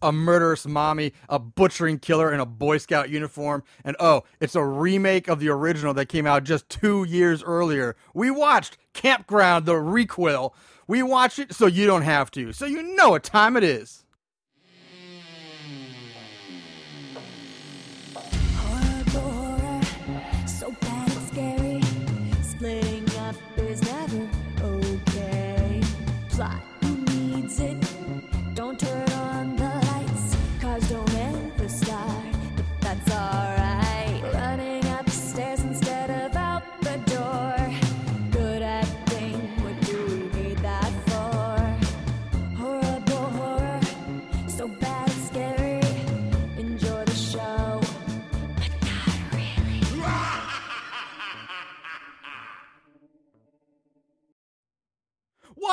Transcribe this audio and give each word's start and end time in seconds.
a 0.00 0.12
murderous 0.12 0.66
mommy, 0.66 1.12
a 1.28 1.38
butchering 1.38 1.98
killer 1.98 2.32
in 2.32 2.40
a 2.40 2.46
Boy 2.46 2.78
Scout 2.78 3.10
uniform, 3.10 3.62
and 3.84 3.96
oh, 4.00 4.22
it's 4.40 4.54
a 4.54 4.64
remake 4.64 5.28
of 5.28 5.40
the 5.40 5.48
original 5.48 5.94
that 5.94 6.06
came 6.06 6.26
out 6.26 6.44
just 6.44 6.68
two 6.68 7.04
years 7.04 7.42
earlier. 7.42 7.96
We 8.14 8.30
watched 8.30 8.78
Campground, 8.92 9.66
the 9.66 9.74
requel. 9.74 10.52
We 10.86 11.02
watched 11.02 11.38
it 11.38 11.54
so 11.54 11.66
you 11.66 11.86
don't 11.86 12.02
have 12.02 12.30
to, 12.32 12.52
so 12.52 12.66
you 12.66 12.82
know 12.82 13.10
what 13.10 13.22
time 13.22 13.56
it 13.56 13.64
is. 13.64 14.04
Plot 26.30 26.62
who 26.80 26.96
needs 27.04 27.60
it? 27.60 27.81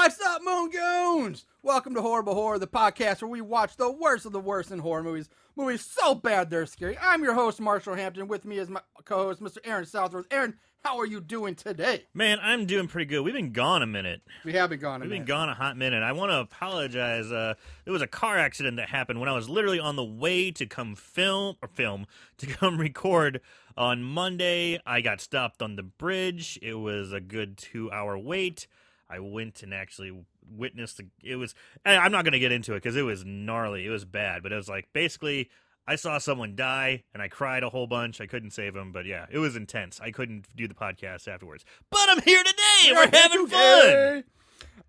What's 0.10 0.22
up, 0.22 0.42
Moon 0.44 0.72
Goons? 0.72 1.46
Welcome 1.62 1.94
to 1.94 2.02
Horrible 2.02 2.34
Horror, 2.34 2.58
the 2.58 2.66
podcast 2.66 3.22
where 3.22 3.30
we 3.30 3.42
watch 3.42 3.78
the 3.78 3.92
worst 3.92 4.26
of 4.26 4.32
the 4.32 4.40
worst 4.40 4.72
in 4.72 4.80
horror 4.80 5.04
movies. 5.04 5.30
Movies 5.56 5.86
so 5.86 6.16
bad 6.16 6.50
they're 6.50 6.66
scary. 6.66 6.98
I'm 7.00 7.22
your 7.22 7.36
host, 7.36 7.62
Marshall 7.62 7.94
Hampton. 7.94 8.28
With 8.28 8.44
me 8.44 8.58
is 8.58 8.72
my 8.72 8.82
co-host, 9.06 9.40
Mr. 9.40 9.60
Aaron 9.64 9.86
Southworth. 9.86 10.26
Aaron, 10.32 10.56
how 10.84 10.98
are 10.98 11.06
you 11.06 11.22
doing 11.22 11.54
today? 11.54 12.08
Man, 12.16 12.40
I'm 12.42 12.66
doing 12.66 12.88
pretty 12.88 13.06
good. 13.06 13.22
We've 13.22 13.36
been 13.36 13.52
gone 13.52 13.84
a 13.84 13.86
minute. 13.86 14.24
We 14.44 14.54
have 14.54 14.72
been 14.72 14.80
gone. 14.80 15.02
a 15.02 15.06
We've 15.06 15.12
been 15.12 15.26
gone 15.26 15.48
a 15.48 15.54
hot 15.54 15.78
minute. 15.78 16.02
I 16.02 16.14
want 16.14 16.32
to 16.32 16.40
apologize. 16.40 17.32
Uh, 17.32 17.54
there 17.86 17.94
was 17.94 18.02
a 18.02 18.08
car 18.08 18.40
accident 18.40 18.78
that 18.78 18.90
happened 18.90 19.20
when 19.20 19.30
I 19.30 19.34
was 19.34 19.48
literally 19.48 19.80
on 19.80 19.96
the 19.96 20.04
way 20.04 20.50
to 20.50 20.66
come 20.66 20.96
film 20.96 21.58
or 21.62 21.68
film 21.68 22.08
to 22.40 22.48
come 22.48 22.80
record 22.80 23.42
on 23.78 24.02
Monday. 24.02 24.82
I 24.88 25.02
got 25.02 25.22
stopped 25.22 25.62
on 25.62 25.76
the 25.76 25.84
bridge. 25.84 26.58
It 26.64 26.80
was 26.80 27.14
a 27.14 27.20
good 27.20 27.58
two 27.58 27.92
hour 27.92 28.18
wait. 28.18 28.66
I 29.10 29.20
went 29.20 29.64
and 29.64 29.74
actually 29.74 30.26
witnessed 30.50 30.98
the. 30.98 31.08
It 31.24 31.36
was. 31.38 31.56
I'm 31.86 32.12
not 32.12 32.24
going 32.24 32.34
to 32.34 32.40
get 32.40 32.52
into 32.52 32.74
it 32.74 32.84
because 32.84 32.96
it 32.96 33.02
was 33.04 33.26
gnarly. 33.26 33.86
It 33.86 33.90
was 33.90 34.06
bad, 34.06 34.44
but 34.44 34.52
it 34.52 34.56
was 34.56 34.70
like 34.70 34.90
basically. 34.94 35.50
I 35.88 35.96
saw 35.96 36.20
someone 36.20 36.56
die 36.56 37.04
and 37.16 37.24
I 37.24 37.30
cried 37.30 37.64
a 37.64 37.70
whole 37.70 37.88
bunch. 37.88 38.22
I 38.22 38.28
couldn't 38.28 38.52
save 38.52 38.76
him, 38.76 38.92
but 38.92 39.08
yeah, 39.08 39.26
it 39.32 39.40
was 39.40 39.56
intense. 39.56 40.00
I 40.00 40.12
couldn't 40.12 40.46
do 40.56 40.68
the 40.68 40.76
podcast 40.76 41.28
afterwards. 41.28 41.66
But 41.90 42.08
I'm 42.10 42.22
here 42.22 42.44
today. 42.44 42.92
We're 42.92 43.10
having 43.12 43.48
fun. 43.48 43.82
Today, 43.82 44.24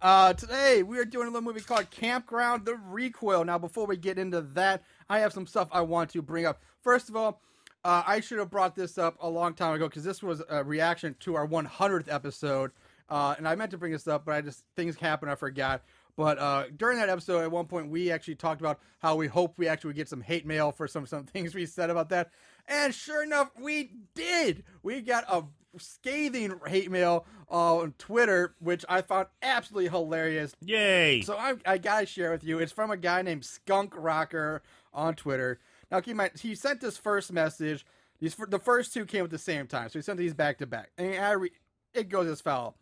Uh, 0.02 0.32
today 0.34 0.82
we 0.82 0.98
are 0.98 1.06
doing 1.06 1.26
a 1.26 1.30
little 1.30 1.40
movie 1.40 1.62
called 1.62 1.88
Campground: 1.90 2.66
The 2.66 2.72
Requel. 2.72 3.46
Now, 3.46 3.56
before 3.56 3.86
we 3.86 3.96
get 3.96 4.18
into 4.18 4.42
that, 4.42 4.82
I 5.08 5.20
have 5.20 5.32
some 5.32 5.46
stuff 5.46 5.68
I 5.72 5.80
want 5.80 6.10
to 6.10 6.20
bring 6.20 6.44
up. 6.44 6.60
First 6.82 7.08
of 7.08 7.16
all, 7.16 7.40
uh, 7.82 8.02
I 8.06 8.20
should 8.20 8.38
have 8.38 8.50
brought 8.50 8.76
this 8.76 8.98
up 8.98 9.16
a 9.20 9.28
long 9.28 9.54
time 9.54 9.72
ago 9.74 9.88
because 9.88 10.04
this 10.04 10.22
was 10.22 10.42
a 10.50 10.62
reaction 10.62 11.16
to 11.20 11.34
our 11.34 11.46
100th 11.46 12.12
episode, 12.12 12.72
uh, 13.10 13.34
and 13.36 13.46
I 13.48 13.54
meant 13.54 13.72
to 13.72 13.78
bring 13.78 13.92
this 13.92 14.06
up, 14.06 14.24
but 14.24 14.34
I 14.34 14.40
just 14.40 14.64
things 14.76 14.96
happened, 14.96 15.30
I 15.30 15.34
forgot. 15.34 15.82
But 16.16 16.38
uh, 16.38 16.64
during 16.76 16.98
that 16.98 17.08
episode, 17.08 17.42
at 17.42 17.50
one 17.50 17.66
point, 17.66 17.88
we 17.88 18.10
actually 18.10 18.34
talked 18.34 18.60
about 18.60 18.80
how 18.98 19.16
we 19.16 19.26
hope 19.26 19.54
we 19.56 19.68
actually 19.68 19.94
get 19.94 20.08
some 20.08 20.20
hate 20.20 20.46
mail 20.46 20.72
for 20.72 20.86
some 20.86 21.06
some 21.06 21.24
things 21.26 21.54
we 21.54 21.66
said 21.66 21.90
about 21.90 22.10
that, 22.10 22.30
and 22.68 22.94
sure 22.94 23.22
enough, 23.22 23.50
we 23.60 23.90
did. 24.14 24.64
We 24.82 25.00
got 25.00 25.24
a 25.28 25.44
scathing 25.78 26.52
hate 26.66 26.90
mail 26.90 27.26
on 27.48 27.94
Twitter, 27.98 28.54
which 28.58 28.84
I 28.88 29.02
found 29.02 29.28
absolutely 29.42 29.88
hilarious. 29.88 30.54
Yay! 30.60 31.22
So 31.22 31.36
I, 31.36 31.54
I 31.66 31.78
gotta 31.78 32.06
share 32.06 32.30
with 32.32 32.44
you. 32.44 32.58
It's 32.58 32.72
from 32.72 32.90
a 32.90 32.96
guy 32.96 33.22
named 33.22 33.44
Skunk 33.44 33.94
Rocker 33.96 34.62
on 34.92 35.14
Twitter. 35.14 35.58
Now 35.90 36.00
keep 36.00 36.12
in 36.12 36.16
mind, 36.18 36.32
he 36.40 36.54
sent 36.54 36.80
this 36.80 36.96
first 36.96 37.32
message. 37.32 37.84
These 38.20 38.36
the 38.48 38.58
first 38.58 38.92
two 38.92 39.06
came 39.06 39.24
at 39.24 39.30
the 39.30 39.38
same 39.38 39.66
time, 39.66 39.88
so 39.88 39.98
he 39.98 40.02
sent 40.02 40.18
these 40.18 40.34
back 40.34 40.58
to 40.58 40.66
back. 40.66 40.90
And 40.98 41.24
I 41.24 41.32
re- 41.32 41.52
it 41.94 42.08
goes 42.08 42.28
as 42.28 42.40
follows: 42.40 42.74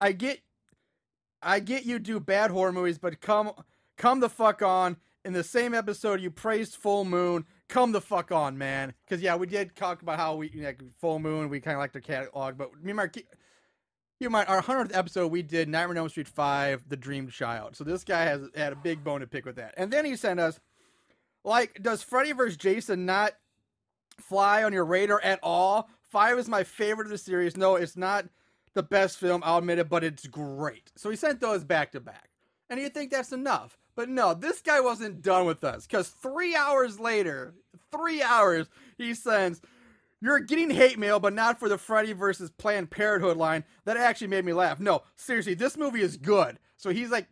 I 0.00 0.12
get, 0.12 0.40
I 1.42 1.60
get 1.60 1.84
you 1.84 1.98
do 1.98 2.20
bad 2.20 2.50
horror 2.50 2.72
movies, 2.72 2.98
but 2.98 3.20
come, 3.20 3.52
come 3.96 4.20
the 4.20 4.28
fuck 4.28 4.62
on. 4.62 4.96
In 5.24 5.34
the 5.34 5.44
same 5.44 5.74
episode, 5.74 6.20
you 6.20 6.30
praised 6.30 6.76
Full 6.76 7.04
Moon. 7.04 7.44
Come 7.68 7.92
the 7.92 8.00
fuck 8.00 8.32
on, 8.32 8.56
man. 8.56 8.94
Because 9.04 9.22
yeah, 9.22 9.36
we 9.36 9.46
did 9.46 9.76
talk 9.76 10.00
about 10.00 10.18
how 10.18 10.36
we 10.36 10.50
like 10.56 10.82
Full 11.00 11.18
Moon. 11.18 11.50
We 11.50 11.60
kind 11.60 11.74
of 11.74 11.80
like 11.80 11.92
their 11.92 12.00
catalog, 12.00 12.56
but 12.56 12.72
me 12.82 12.90
and 12.90 12.96
Mark. 12.96 13.16
You 14.18 14.28
mind 14.28 14.48
our 14.48 14.60
hundredth 14.60 14.94
episode 14.94 15.28
we 15.28 15.42
did 15.42 15.68
Nightmare 15.68 15.90
on 15.90 15.96
Elm 15.98 16.08
Street 16.08 16.28
Five, 16.28 16.84
The 16.88 16.96
Dream 16.96 17.28
Child. 17.28 17.76
So 17.76 17.84
this 17.84 18.04
guy 18.04 18.24
has 18.24 18.42
had 18.54 18.72
a 18.72 18.76
big 18.76 19.04
bone 19.04 19.20
to 19.20 19.26
pick 19.26 19.44
with 19.46 19.56
that. 19.56 19.74
And 19.76 19.90
then 19.90 20.04
he 20.04 20.16
sent 20.16 20.40
us, 20.40 20.60
like, 21.44 21.82
does 21.82 22.02
Freddy 22.02 22.32
vs. 22.32 22.56
Jason 22.58 23.06
not 23.06 23.32
fly 24.18 24.62
on 24.62 24.72
your 24.72 24.84
radar 24.84 25.20
at 25.22 25.38
all? 25.42 25.88
Five 26.02 26.38
is 26.38 26.48
my 26.48 26.64
favorite 26.64 27.06
of 27.06 27.10
the 27.10 27.18
series. 27.18 27.56
No, 27.56 27.76
it's 27.76 27.96
not 27.96 28.26
the 28.74 28.82
best 28.82 29.18
film, 29.18 29.42
I'll 29.44 29.58
admit 29.58 29.78
it, 29.78 29.88
but 29.88 30.04
it's 30.04 30.26
great. 30.26 30.92
So 30.96 31.10
he 31.10 31.16
sent 31.16 31.40
those 31.40 31.64
back 31.64 31.92
to 31.92 32.00
back. 32.00 32.30
And 32.68 32.80
you 32.80 32.88
think 32.88 33.10
that's 33.10 33.32
enough. 33.32 33.76
But 33.96 34.08
no, 34.08 34.32
this 34.32 34.60
guy 34.60 34.80
wasn't 34.80 35.22
done 35.22 35.44
with 35.44 35.64
us. 35.64 35.86
Because 35.86 36.08
three 36.08 36.54
hours 36.54 37.00
later, 37.00 37.54
three 37.90 38.22
hours, 38.22 38.68
he 38.96 39.14
sends, 39.14 39.60
You're 40.20 40.38
getting 40.38 40.70
hate 40.70 40.98
mail, 40.98 41.18
but 41.18 41.32
not 41.32 41.58
for 41.58 41.68
the 41.68 41.78
Freddy 41.78 42.12
versus 42.12 42.50
Planned 42.50 42.90
Parenthood 42.90 43.36
line. 43.36 43.64
That 43.84 43.96
actually 43.96 44.28
made 44.28 44.44
me 44.44 44.52
laugh. 44.52 44.78
No, 44.78 45.02
seriously, 45.16 45.54
this 45.54 45.76
movie 45.76 46.02
is 46.02 46.16
good. 46.16 46.58
So 46.76 46.90
he's 46.90 47.10
like, 47.10 47.26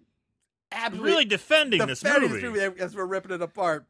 absolutely 0.72 1.10
really 1.10 1.24
defending 1.24 1.86
this 1.86 2.00
defending 2.00 2.30
movie. 2.42 2.80
as 2.80 2.94
we're 2.94 3.06
ripping 3.06 3.32
it 3.32 3.42
apart. 3.42 3.86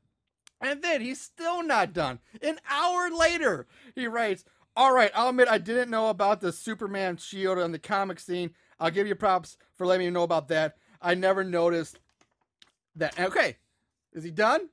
And 0.60 0.82
then 0.82 1.00
he's 1.00 1.20
still 1.20 1.62
not 1.62 1.92
done. 1.92 2.18
An 2.42 2.58
hour 2.68 3.10
later, 3.10 3.66
he 3.94 4.06
writes, 4.06 4.44
All 4.78 4.92
right, 4.92 5.10
I'll 5.12 5.30
admit 5.30 5.48
I 5.48 5.58
didn't 5.58 5.90
know 5.90 6.08
about 6.08 6.40
the 6.40 6.52
Superman 6.52 7.16
shield 7.16 7.58
on 7.58 7.72
the 7.72 7.80
comic 7.80 8.20
scene. 8.20 8.50
I'll 8.78 8.92
give 8.92 9.08
you 9.08 9.16
props 9.16 9.56
for 9.74 9.84
letting 9.88 10.06
me 10.06 10.12
know 10.12 10.22
about 10.22 10.46
that. 10.48 10.76
I 11.02 11.16
never 11.16 11.42
noticed 11.42 11.98
that. 12.94 13.18
Okay, 13.18 13.56
is 14.12 14.22
he 14.22 14.30
done? 14.30 14.68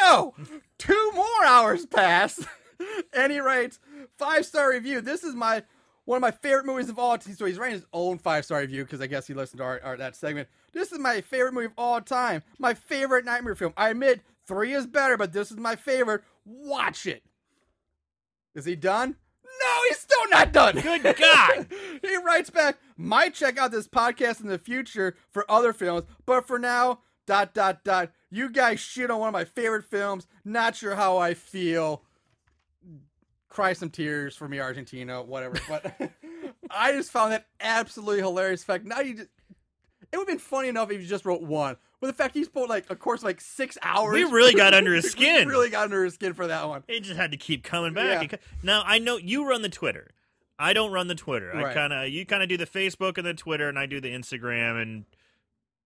No! 0.00 0.34
Two 0.78 1.12
more 1.14 1.44
hours 1.44 1.84
pass. 1.84 2.42
and 3.12 3.30
he 3.30 3.38
writes, 3.38 3.78
Five 4.16 4.46
star 4.46 4.70
review. 4.70 5.02
This 5.02 5.22
is 5.22 5.34
my. 5.34 5.62
One 6.06 6.16
of 6.16 6.22
my 6.22 6.30
favorite 6.30 6.64
movies 6.64 6.88
of 6.88 6.98
all 6.98 7.18
time. 7.18 7.34
So 7.34 7.44
he's 7.44 7.58
writing 7.58 7.74
his 7.74 7.86
own 7.92 8.16
five 8.16 8.46
star 8.46 8.60
review 8.60 8.82
because 8.84 9.02
I 9.02 9.08
guess 9.08 9.26
he 9.26 9.34
listened 9.34 9.58
to 9.58 9.64
our, 9.64 9.78
our 9.84 9.98
that 9.98 10.16
segment. 10.16 10.48
This 10.72 10.90
is 10.90 10.98
my 10.98 11.20
favorite 11.20 11.52
movie 11.52 11.66
of 11.66 11.72
all 11.76 12.00
time. 12.00 12.42
My 12.58 12.72
favorite 12.72 13.26
nightmare 13.26 13.54
film. 13.54 13.74
I 13.76 13.90
admit 13.90 14.22
three 14.46 14.72
is 14.72 14.86
better, 14.86 15.18
but 15.18 15.34
this 15.34 15.50
is 15.50 15.58
my 15.58 15.76
favorite. 15.76 16.22
Watch 16.46 17.04
it. 17.04 17.22
Is 18.54 18.64
he 18.64 18.76
done? 18.76 19.16
No, 19.44 19.74
he's 19.88 19.98
still 19.98 20.28
not 20.30 20.52
done. 20.52 20.78
Good 20.80 21.02
God. 21.02 21.66
he 22.02 22.16
writes 22.16 22.50
back, 22.50 22.78
might 22.96 23.34
check 23.34 23.58
out 23.58 23.70
this 23.70 23.88
podcast 23.88 24.40
in 24.40 24.48
the 24.48 24.58
future 24.58 25.16
for 25.30 25.50
other 25.50 25.72
films, 25.72 26.04
but 26.26 26.46
for 26.46 26.58
now, 26.58 27.00
dot 27.26 27.54
dot 27.54 27.84
dot. 27.84 28.12
You 28.30 28.50
guys 28.50 28.80
shit 28.80 29.10
on 29.10 29.20
one 29.20 29.28
of 29.28 29.32
my 29.32 29.44
favorite 29.44 29.84
films. 29.84 30.26
Not 30.44 30.76
sure 30.76 30.94
how 30.94 31.18
I 31.18 31.34
feel. 31.34 32.02
Cry 33.48 33.72
some 33.72 33.90
tears 33.90 34.36
for 34.36 34.48
me, 34.48 34.60
Argentina, 34.60 35.22
whatever. 35.22 35.56
But 35.68 35.98
I 36.70 36.92
just 36.92 37.10
found 37.10 37.32
that 37.32 37.46
absolutely 37.60 38.20
hilarious. 38.20 38.62
Fact 38.62 38.84
now 38.84 39.00
you 39.00 39.14
just 39.14 39.28
it 40.12 40.16
would 40.16 40.28
have 40.28 40.28
been 40.28 40.38
funny 40.38 40.68
enough 40.68 40.90
if 40.90 41.00
you 41.00 41.06
just 41.06 41.24
wrote 41.24 41.42
one. 41.42 41.76
But 42.00 42.06
the 42.08 42.12
fact 42.12 42.34
he 42.36 42.44
spoke 42.44 42.68
like 42.68 42.86
a 42.90 42.96
course 42.96 43.22
like 43.24 43.40
six 43.40 43.76
hours. 43.82 44.12
We 44.14 44.24
really 44.24 44.54
got 44.54 44.72
under 44.74 44.94
his 44.94 45.04
We 45.04 45.10
skin. 45.10 45.48
really 45.48 45.70
got 45.70 45.84
under 45.84 46.04
his 46.04 46.14
skin 46.14 46.34
for 46.34 46.46
that 46.46 46.68
one. 46.68 46.84
It 46.88 47.00
just 47.00 47.16
had 47.18 47.32
to 47.32 47.36
keep 47.36 47.64
coming 47.64 47.92
back. 47.94 48.32
Yeah. 48.32 48.38
Now 48.62 48.82
I 48.86 48.98
know 48.98 49.16
you 49.16 49.48
run 49.48 49.62
the 49.62 49.68
Twitter. 49.68 50.10
I 50.58 50.72
don't 50.72 50.90
run 50.92 51.06
the 51.06 51.14
Twitter. 51.14 51.54
I 51.54 51.72
kind 51.72 51.92
of 51.92 52.08
you 52.08 52.26
kind 52.26 52.42
of 52.42 52.48
do 52.48 52.56
the 52.56 52.66
Facebook 52.66 53.16
and 53.18 53.26
the 53.26 53.34
Twitter, 53.34 53.68
and 53.68 53.78
I 53.78 53.86
do 53.86 54.00
the 54.00 54.08
Instagram 54.12 54.80
and 54.82 55.04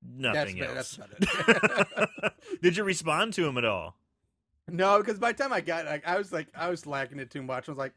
nothing 0.02 0.58
That's, 0.58 0.98
else. 0.98 1.08
that's. 1.96 2.34
Did 2.62 2.76
you 2.76 2.84
respond 2.84 3.34
to 3.34 3.46
him 3.46 3.58
at 3.58 3.64
all? 3.64 3.96
no, 4.68 4.98
because 4.98 5.18
by 5.18 5.32
the 5.32 5.42
time 5.42 5.52
I 5.52 5.60
got, 5.60 5.84
like, 5.84 6.06
I 6.06 6.16
was 6.16 6.32
like, 6.32 6.46
I 6.56 6.70
was 6.70 6.86
lacking 6.86 7.18
it 7.18 7.30
too 7.30 7.42
much. 7.42 7.68
I 7.68 7.72
was 7.72 7.78
like, 7.78 7.92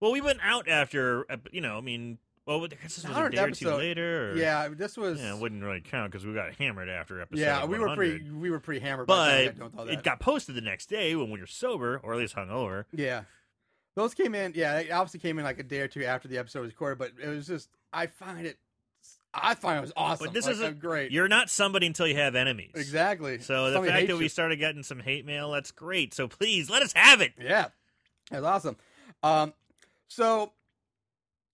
Well, 0.00 0.10
we 0.10 0.20
went 0.20 0.40
out 0.42 0.68
after, 0.68 1.24
you 1.52 1.60
know. 1.60 1.78
I 1.78 1.80
mean, 1.82 2.18
well, 2.48 2.64
I 2.64 2.68
guess 2.68 2.96
this 2.96 3.06
was 3.06 3.16
a 3.16 3.20
100th 3.20 3.30
day 3.32 3.42
or 3.42 3.50
two 3.50 3.70
later. 3.70 4.32
Or, 4.32 4.36
yeah, 4.36 4.68
this 4.68 4.96
was. 4.96 5.20
yeah, 5.20 5.34
it 5.34 5.40
wouldn't 5.40 5.62
really 5.62 5.80
count 5.80 6.10
because 6.10 6.26
we 6.26 6.32
got 6.34 6.54
hammered 6.54 6.88
after 6.88 7.20
episode. 7.20 7.40
yeah, 7.40 7.64
we 7.64 7.78
were 7.78 7.94
pretty, 7.94 8.28
we 8.30 8.50
were 8.50 8.58
pretty 8.60 8.80
hammered. 8.80 9.06
by 9.06 9.16
the 9.16 9.30
time 9.30 9.38
we 9.38 9.46
But 9.46 9.52
got 9.52 9.58
done 9.58 9.70
with 9.86 9.88
all 9.92 9.98
it 9.98 10.02
got 10.02 10.20
posted 10.20 10.54
the 10.54 10.60
next 10.62 10.86
day 10.86 11.14
when 11.14 11.30
we 11.30 11.38
were 11.40 11.46
sober, 11.46 12.00
or 12.02 12.14
at 12.14 12.18
least 12.18 12.34
hungover. 12.34 12.86
Yeah. 12.92 13.22
Those 13.94 14.14
came 14.14 14.34
in, 14.34 14.52
yeah, 14.54 14.74
they 14.82 14.90
obviously 14.90 15.20
came 15.20 15.38
in 15.38 15.44
like 15.44 15.58
a 15.58 15.62
day 15.62 15.80
or 15.80 15.88
two 15.88 16.04
after 16.04 16.26
the 16.28 16.38
episode 16.38 16.60
was 16.62 16.70
recorded, 16.70 16.98
but 16.98 17.12
it 17.22 17.28
was 17.28 17.46
just, 17.46 17.68
I 17.92 18.06
find 18.06 18.46
it 18.46 18.58
I 19.34 19.54
find 19.54 19.76
it 19.78 19.82
was 19.82 19.92
awesome. 19.94 20.26
But 20.26 20.32
this 20.34 20.46
Like, 20.46 20.54
is 20.54 20.62
uh, 20.62 20.70
great. 20.70 21.10
You're 21.12 21.28
not 21.28 21.50
somebody 21.50 21.86
until 21.86 22.06
you 22.06 22.16
have 22.16 22.34
enemies. 22.34 22.70
exactly. 22.74 23.38
So 23.40 23.70
the 23.70 23.82
fact 23.82 24.06
that 24.08 24.16
we 24.16 24.26
started 24.28 24.56
getting 24.56 24.82
some 24.82 25.00
hate 25.00 25.26
mail, 25.26 25.50
that's 25.50 25.70
great. 25.70 26.14
So 26.14 26.28
please 26.28 26.70
let 26.70 26.82
us 26.82 26.94
have 26.94 27.20
it. 27.20 27.34
Yeah, 27.38 27.66
that's 28.30 28.44
awesome. 28.44 28.76
Um, 29.22 29.52
so 30.08 30.52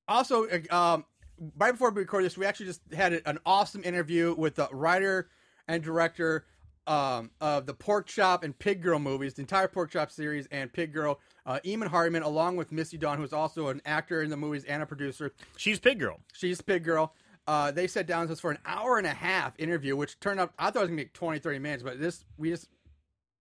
also, 0.09 0.47
uh, 0.47 0.75
um, 0.75 1.05
right 1.57 1.73
before 1.73 1.91
we 1.91 2.01
record 2.03 2.25
this, 2.25 2.37
we 2.37 2.47
actually 2.47 2.67
just 2.67 2.81
had 2.93 3.23
an 3.27 3.39
awesome 3.45 3.83
interview 3.85 4.35
with 4.37 4.57
the 4.57 4.69
writer 4.73 5.29
and 5.69 5.83
director 5.83 6.45
um, 6.87 7.31
of 7.41 7.67
the 7.67 7.75
Pork 7.75 8.07
Chop 8.07 8.45
and 8.45 8.59
Pig 8.59 8.83
Girl 8.83 8.99
movies, 8.99 9.35
the 9.35 9.43
entire 9.43 9.69
Pork 9.69 9.91
Chop 9.91 10.11
series 10.11 10.47
and 10.51 10.73
Pig 10.73 10.93
Girl, 10.93 11.19
uh, 11.47 11.59
Eamon 11.65 11.89
Hardiman, 11.89 12.23
along 12.23 12.57
with 12.57 12.73
Missy 12.73 12.99
Dawn, 12.99 13.19
who's 13.19 13.33
also 13.33 13.69
an 13.69 13.81
actor 13.87 14.23
in 14.23 14.31
the 14.31 14.37
movies 14.37 14.65
and 14.65 14.83
a 14.83 14.87
producer. 14.87 15.33
She's 15.57 15.79
Pig 15.79 15.99
Girl. 15.99 16.21
She's 16.33 16.61
Pig 16.61 16.85
Girl. 16.85 17.15
Uh, 17.47 17.71
they 17.71 17.87
sat 17.87 18.07
down 18.07 18.23
with 18.23 18.33
us 18.33 18.41
for 18.41 18.51
an 18.51 18.59
hour 18.65 18.97
and 18.99 19.07
a 19.07 19.13
half 19.13 19.55
interview, 19.59 19.97
which 19.97 20.19
turned 20.21 20.41
out 20.41 20.53
I 20.59 20.71
thought 20.71 20.77
it 20.77 20.81
was 20.81 20.89
gonna 20.91 21.03
be 21.03 21.11
20, 21.13 21.39
30 21.39 21.59
minutes, 21.59 21.83
but 21.83 22.01
this 22.01 22.25
we 22.39 22.51
just 22.51 22.69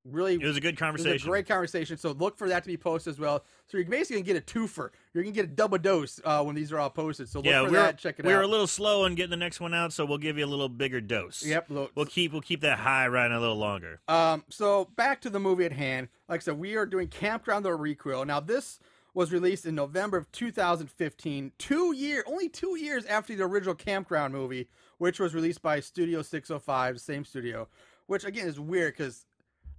really 0.06 0.36
It 0.36 0.44
was 0.46 0.58
a 0.58 0.62
good 0.62 0.78
conversation. 0.78 1.28
a 1.28 1.32
great 1.32 1.48
conversation. 1.48 1.98
So 1.98 2.12
look 2.12 2.38
for 2.38 2.50
that 2.50 2.64
to 2.64 2.68
be 2.68 2.78
posted 2.78 3.12
as 3.14 3.20
well. 3.20 3.44
So 3.68 3.78
you're 3.78 3.88
basically 3.88 4.22
gonna 4.22 4.40
get 4.40 4.56
a 4.56 4.60
twofer. 4.60 4.90
You're 5.14 5.24
gonna 5.24 5.34
get 5.34 5.46
a 5.46 5.50
double 5.50 5.78
dose 5.78 6.20
uh, 6.26 6.44
when 6.44 6.56
these 6.56 6.72
are 6.72 6.80
all 6.80 6.90
posted. 6.90 7.30
So 7.30 7.40
look 7.40 7.46
yeah, 7.46 7.64
for 7.66 7.72
we're, 7.72 7.78
that. 7.78 7.98
Check 7.98 8.20
it 8.20 8.26
we 8.26 8.34
out. 8.34 8.38
were 8.38 8.42
a 8.44 8.48
little 8.48 8.68
slow 8.68 9.06
on 9.06 9.16
getting 9.16 9.32
the 9.32 9.38
next 9.38 9.60
one 9.60 9.74
out, 9.74 9.94
so 9.94 10.06
we'll 10.06 10.18
give 10.18 10.38
you 10.38 10.46
a 10.46 10.48
little 10.48 10.70
bigger 10.70 11.00
dose. 11.02 11.46
Yep. 11.46 11.66
Look, 11.70 11.92
We'll 11.96 12.06
keep 12.06 12.32
we'll 12.34 12.42
keep 12.42 12.62
that 12.62 12.80
high 12.80 13.08
riding 13.08 13.36
a 13.36 13.40
little 13.40 13.58
longer. 13.58 14.02
Um, 14.08 14.44
so 14.50 14.90
back 14.96 15.22
to 15.22 15.30
the 15.30 15.40
movie 15.40 15.66
at 15.66 15.72
hand. 15.74 16.10
Like 16.28 16.42
I 16.42 16.44
said, 16.44 16.60
we 16.60 16.76
are 16.76 16.86
doing 16.86 17.08
Campground 17.08 17.64
the 17.66 17.70
Requel. 17.70 18.26
Now 18.28 18.40
this 18.40 18.80
was 19.16 19.32
released 19.32 19.66
in 19.68 19.76
November 19.76 20.18
of 20.18 20.32
2015, 20.32 21.52
two 21.60 21.94
year, 21.96 22.24
only 22.28 22.50
two 22.50 22.78
years 22.78 23.06
after 23.06 23.36
the 23.36 23.44
original 23.44 23.76
Campground 23.76 24.34
movie, 24.34 24.68
which 24.98 25.20
was 25.20 25.36
released 25.36 25.62
by 25.62 25.80
Studio 25.80 26.22
605, 26.22 27.00
same 27.00 27.24
studio. 27.24 27.68
Which 28.08 28.26
again 28.26 28.48
is 28.48 28.60
weird 28.60 28.96
because 28.98 29.26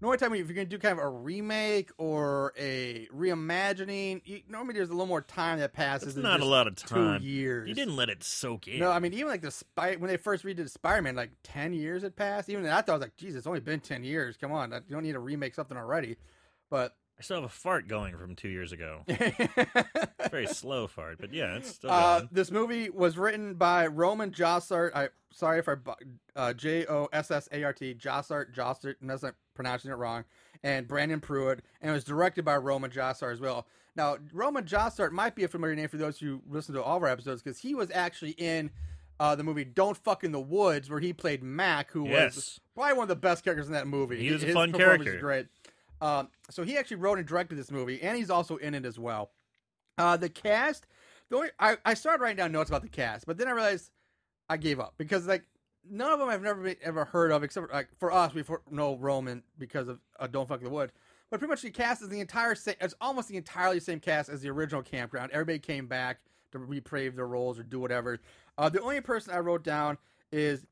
normally 0.05 0.19
time 0.19 0.35
if 0.35 0.47
you're 0.47 0.55
gonna 0.55 0.67
do 0.67 0.79
kind 0.79 0.99
of 0.99 1.05
a 1.05 1.09
remake 1.09 1.91
or 1.99 2.53
a 2.59 3.09
reimagining, 3.15 4.21
you, 4.25 4.43
normally 4.49 4.75
there's 4.75 4.91
a 4.91 4.93
little 4.93 5.07
more 5.07 5.23
time 5.23 5.59
that 5.59 5.73
passes. 5.73 6.17
It's 6.17 6.23
not 6.23 6.41
a 6.41 6.45
lot 6.45 6.67
of 6.67 6.77
time. 6.77 7.21
Two 7.21 7.27
years. 7.27 7.69
You 7.69 7.75
didn't 7.75 7.97
let 7.97 8.09
it 8.09 8.23
soak 8.23 8.69
in. 8.69 8.79
No, 8.79 8.91
I 8.91 8.99
mean 8.99 9.13
even 9.15 9.29
like 9.29 9.43
the 9.43 9.51
spy 9.51 9.97
when 9.97 10.09
they 10.09 10.17
first 10.17 10.45
redid 10.45 10.69
Spider-Man, 10.69 11.17
like 11.17 11.31
ten 11.43 11.73
years 11.73 12.03
had 12.03 12.17
passed. 12.17 12.49
Even 12.49 12.67
I 12.67 12.83
thought 12.83 12.91
I 12.91 12.97
was 12.97 13.03
like, 13.03 13.17
Jesus, 13.17 13.39
it's 13.39 13.47
only 13.47 13.61
been 13.61 13.81
ten 13.81 14.05
years. 14.05 14.37
Come 14.37 14.53
on, 14.53 14.71
you 14.71 14.95
don't 14.95 15.03
need 15.03 15.13
to 15.13 15.21
remake 15.21 15.55
something 15.55 15.77
already. 15.77 16.17
But 16.71 16.97
still 17.25 17.37
have 17.37 17.45
a 17.45 17.49
fart 17.49 17.89
going 17.89 18.17
from 18.17 18.37
two 18.37 18.49
years 18.49 18.73
ago. 18.73 19.03
It's 20.25 20.31
very 20.31 20.47
slow 20.47 20.87
fart, 20.87 21.19
but 21.21 21.35
yeah, 21.35 21.57
it's 21.57 21.75
still 21.75 21.91
uh, 21.91 22.21
going. 22.21 22.29
this 22.33 22.51
movie 22.51 22.89
was 22.89 23.19
written 23.19 23.55
by 23.55 23.87
Roman 23.87 24.31
Jossart. 24.31 24.91
I 24.95 25.11
sorry 25.33 25.59
if 25.59 25.69
I 25.69 25.75
uh, 26.35 26.55
J 26.55 26.87
O 26.87 27.09
S 27.13 27.31
S 27.31 27.47
A 27.53 27.63
R 27.63 27.75
T 27.75 27.95
Jossart 27.95 28.55
Jossart, 28.55 28.95
unless 29.03 29.23
I'm 29.23 29.35
pronouncing 29.55 29.91
it 29.91 29.95
wrong, 29.95 30.25
and 30.63 30.89
Brandon 30.89 31.21
Pruitt, 31.21 31.61
and 31.83 31.91
it 31.91 31.95
was 31.95 32.05
directed 32.05 32.45
by 32.45 32.57
Roman 32.57 32.91
Jossart 32.91 33.33
as 33.33 33.41
well. 33.41 33.67
Now, 33.97 34.17
Roman 34.33 34.65
Jossart 34.65 35.13
might 35.13 35.35
be 35.35 35.45
a 35.45 35.49
familiar 35.49 35.77
name 35.77 35.89
for 35.89 35.99
those 35.99 36.19
who 36.19 36.41
listen 36.49 36.75
to 36.75 36.83
all 36.83 36.97
of 36.97 37.03
our 37.03 37.09
episodes 37.11 37.43
because 37.43 37.59
he 37.59 37.75
was 37.75 37.91
actually 37.93 38.33
in 38.33 38.71
uh, 39.21 39.37
the 39.37 39.45
movie 39.45 39.65
Don't 39.65 39.97
Fuck 39.97 40.25
in 40.25 40.33
the 40.33 40.41
Woods, 40.41 40.91
where 40.91 41.01
he 41.01 41.13
played 41.13 41.43
Mac, 41.43 41.91
who 41.91 42.05
was 42.05 42.61
probably 42.75 42.95
one 42.95 43.05
of 43.05 43.09
the 43.09 43.17
best 43.17 43.45
characters 43.45 43.67
in 43.67 43.73
that 43.75 43.87
movie. 43.87 44.19
He 44.21 44.33
was 44.33 44.43
a 44.43 44.53
fun 44.53 44.73
character. 44.73 45.19
great. 45.19 45.47
Um, 46.05 46.29
so 46.51 46.65
he 46.65 46.77
actually 46.77 46.99
wrote 46.99 47.17
and 47.17 47.27
directed 47.27 47.57
this 47.57 47.71
movie, 47.71 48.03
and 48.03 48.15
he's 48.15 48.29
also 48.29 48.57
in 48.57 48.75
it 48.75 48.85
as 48.85 48.99
well. 48.99 49.31
Uh, 49.97 50.19
the 50.19 50.29
cast, 50.29 50.87
the 51.31 51.37
only 51.37 51.49
I, 51.59 51.79
I 51.83 51.95
started 51.95 52.23
writing 52.23 52.37
down 52.37 52.53
notes 52.53 52.69
about 52.69 52.83
the 52.83 52.91
cast, 52.91 53.27
but 53.27 53.39
then 53.39 53.49
I 53.49 53.53
realized 53.53 53.91
I 54.51 54.59
gave 54.59 54.79
up 54.79 54.95
because 54.99 55.27
like 55.27 55.45
none 55.89 56.13
of 56.13 56.19
them 56.19 56.29
I've 56.29 56.43
never 56.43 56.63
been, 56.63 56.77
ever 56.83 57.07
heard 57.07 57.31
of, 57.31 57.43
except 57.43 57.73
like 57.73 57.89
for 57.99 58.13
us 58.13 58.35
we 58.35 58.45
know 58.71 58.97
Roman 58.97 59.43
because 59.57 59.89
of 59.89 59.99
uh, 60.21 60.27
Don't 60.27 60.47
Fuck 60.47 60.61
the 60.61 60.69
Wood. 60.69 60.93
But 61.31 61.41
pretty 61.41 61.51
much 61.51 61.63
the 61.63 61.71
cast 61.71 62.03
is 62.03 62.11
the 62.11 62.21
entire 62.21 62.55
same. 62.55 62.75
It's 62.83 62.95
almost 63.01 63.29
the 63.29 63.39
entirely 63.39 63.81
same 63.81 63.99
cast 63.99 64.29
as 64.29 64.43
the 64.43 64.51
original 64.51 64.83
Campground. 64.83 65.33
Everybody 65.33 65.59
came 65.59 65.87
back 65.87 66.19
to 66.53 66.59
reprieve 66.59 67.17
their 67.17 67.27
roles 67.27 67.59
or 67.59 67.63
do 67.63 67.81
whatever. 67.81 68.21
Uh, 68.59 68.69
the 68.69 68.83
only 68.83 69.01
person 69.01 69.33
I 69.33 69.39
wrote 69.39 69.65
down 69.65 69.97
is 70.31 70.67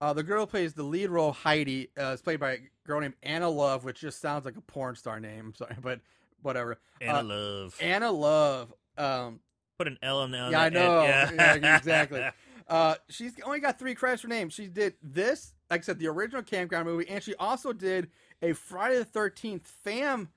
uh, 0.00 0.12
the 0.12 0.22
girl 0.22 0.46
plays 0.46 0.74
the 0.74 0.82
lead 0.82 1.10
role, 1.10 1.32
Heidi, 1.32 1.90
uh, 1.98 2.12
is 2.12 2.22
played 2.22 2.40
by 2.40 2.52
a 2.52 2.58
girl 2.86 3.00
named 3.00 3.14
Anna 3.22 3.48
Love, 3.48 3.84
which 3.84 4.00
just 4.00 4.20
sounds 4.20 4.44
like 4.44 4.56
a 4.56 4.60
porn 4.60 4.94
star 4.94 5.18
name. 5.20 5.46
I'm 5.46 5.54
sorry, 5.54 5.76
but 5.82 6.00
whatever. 6.42 6.78
Anna 7.00 7.18
uh, 7.18 7.22
Love. 7.22 7.78
Anna 7.80 8.10
Love. 8.10 8.72
Um, 8.96 9.40
Put 9.78 9.88
an 9.88 9.98
L 10.02 10.20
on 10.20 10.30
the. 10.30 10.48
yeah, 10.50 10.60
I 10.60 10.68
know. 10.68 11.00
end. 11.00 11.34
Yeah, 11.38 11.76
exactly. 11.76 12.24
Uh, 12.68 12.96
she's 13.08 13.32
only 13.44 13.60
got 13.60 13.78
three 13.78 13.94
credits 13.94 14.20
for 14.20 14.28
name. 14.28 14.50
She 14.50 14.66
did 14.66 14.92
this, 15.02 15.54
like 15.70 15.80
I 15.80 15.84
said, 15.84 15.98
the 15.98 16.08
original 16.08 16.42
Campground 16.42 16.84
movie, 16.84 17.08
and 17.08 17.22
she 17.22 17.34
also 17.36 17.72
did 17.72 18.10
a 18.42 18.52
Friday 18.52 18.98
the 18.98 19.06
Thirteenth 19.06 19.66
fam 19.66 20.28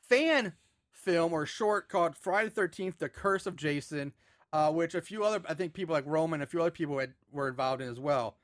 fan 0.00 0.52
film 0.92 1.32
or 1.32 1.46
short 1.46 1.88
called 1.88 2.14
Friday 2.14 2.48
the 2.48 2.54
Thirteenth: 2.54 2.98
The 2.98 3.08
Curse 3.08 3.44
of 3.44 3.56
Jason, 3.56 4.12
uh, 4.52 4.70
which 4.70 4.94
a 4.94 5.00
few 5.00 5.24
other, 5.24 5.42
I 5.48 5.54
think, 5.54 5.72
people 5.72 5.92
like 5.92 6.04
Roman, 6.06 6.42
a 6.42 6.46
few 6.46 6.60
other 6.60 6.70
people 6.70 6.96
had, 7.00 7.14
were 7.32 7.48
involved 7.48 7.82
in 7.82 7.88
as 7.88 7.98
well. 7.98 8.36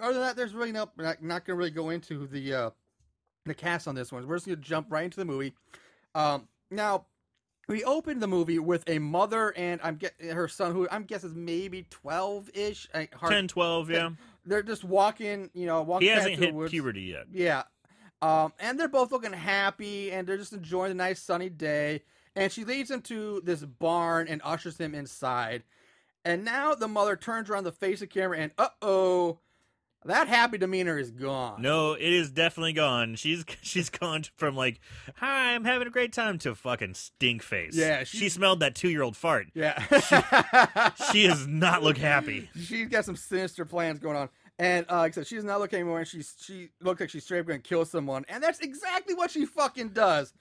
Other 0.00 0.14
than 0.14 0.22
that, 0.22 0.36
there's 0.36 0.54
really 0.54 0.72
no. 0.72 0.90
Not, 0.96 1.22
not 1.22 1.44
going 1.44 1.54
to 1.56 1.58
really 1.58 1.70
go 1.70 1.90
into 1.90 2.26
the 2.26 2.54
uh, 2.54 2.70
the 3.44 3.54
cast 3.54 3.88
on 3.88 3.94
this 3.94 4.12
one. 4.12 4.26
We're 4.26 4.36
just 4.36 4.46
going 4.46 4.58
to 4.58 4.62
jump 4.62 4.88
right 4.90 5.04
into 5.04 5.18
the 5.18 5.24
movie. 5.24 5.54
Um, 6.14 6.48
now, 6.70 7.06
we 7.68 7.84
opened 7.84 8.22
the 8.22 8.26
movie 8.26 8.58
with 8.58 8.84
a 8.88 8.98
mother 8.98 9.52
and 9.56 9.80
I'm 9.82 9.96
get 9.96 10.14
her 10.20 10.48
son, 10.48 10.72
who 10.72 10.88
I'm 10.90 11.04
guessing 11.04 11.30
is 11.30 11.34
maybe 11.34 11.86
twelve 11.90 12.50
ish. 12.54 12.88
10, 12.92 13.48
12, 13.48 13.90
yeah. 13.90 14.10
They're 14.44 14.62
just 14.62 14.84
walking, 14.84 15.50
you 15.54 15.66
know, 15.66 15.82
walking. 15.82 16.08
He 16.08 16.14
hasn't 16.14 16.38
the 16.38 16.46
hit 16.46 16.70
puberty 16.70 17.02
yet. 17.02 17.26
Yeah. 17.32 17.64
Um, 18.22 18.52
and 18.60 18.78
they're 18.78 18.88
both 18.88 19.12
looking 19.12 19.32
happy 19.32 20.10
and 20.10 20.26
they're 20.26 20.38
just 20.38 20.52
enjoying 20.52 20.90
the 20.90 20.94
nice 20.94 21.20
sunny 21.20 21.48
day. 21.48 22.02
And 22.34 22.52
she 22.52 22.64
leads 22.64 22.90
him 22.90 23.02
to 23.02 23.40
this 23.44 23.64
barn 23.64 24.28
and 24.28 24.40
ushers 24.44 24.78
him 24.78 24.94
inside. 24.94 25.64
And 26.24 26.44
now 26.44 26.74
the 26.74 26.88
mother 26.88 27.16
turns 27.16 27.50
around 27.50 27.64
the 27.64 27.72
face 27.72 28.02
of 28.02 28.10
camera 28.10 28.38
and 28.38 28.52
uh 28.58 28.68
oh, 28.80 29.38
that 30.06 30.28
happy 30.28 30.58
demeanor 30.58 30.98
is 30.98 31.10
gone. 31.10 31.60
No, 31.62 31.92
it 31.92 32.00
is 32.12 32.30
definitely 32.30 32.72
gone. 32.72 33.14
She's 33.16 33.44
she's 33.62 33.88
gone 33.90 34.24
from 34.36 34.56
like, 34.56 34.80
"Hi, 35.16 35.54
I'm 35.54 35.64
having 35.64 35.86
a 35.86 35.90
great 35.90 36.12
time" 36.12 36.38
to 36.38 36.54
fucking 36.54 36.94
stink 36.94 37.42
face. 37.42 37.76
Yeah, 37.76 38.04
she, 38.04 38.18
she- 38.18 38.28
smelled 38.28 38.60
that 38.60 38.74
two 38.74 38.88
year 38.90 39.02
old 39.02 39.16
fart. 39.16 39.48
Yeah. 39.54 39.82
She 41.12 41.26
does 41.26 41.46
not 41.46 41.82
look 41.82 41.98
happy. 41.98 42.48
she's 42.60 42.88
got 42.88 43.04
some 43.04 43.16
sinister 43.16 43.64
plans 43.64 43.98
going 43.98 44.16
on. 44.16 44.28
And 44.58 44.86
uh, 44.90 44.96
like 44.98 45.12
I 45.12 45.14
said, 45.16 45.26
she's 45.26 45.44
not 45.44 45.60
looking 45.60 45.80
anymore, 45.80 45.98
and 45.98 46.08
she's 46.08 46.34
she 46.40 46.70
looks 46.80 47.00
like 47.00 47.10
she's 47.10 47.24
straight 47.24 47.40
up 47.40 47.46
going 47.46 47.60
to 47.60 47.68
kill 47.68 47.84
someone, 47.84 48.24
and 48.28 48.42
that's 48.42 48.60
exactly 48.60 49.14
what 49.14 49.30
she 49.30 49.44
fucking 49.44 49.90
does, 49.90 50.32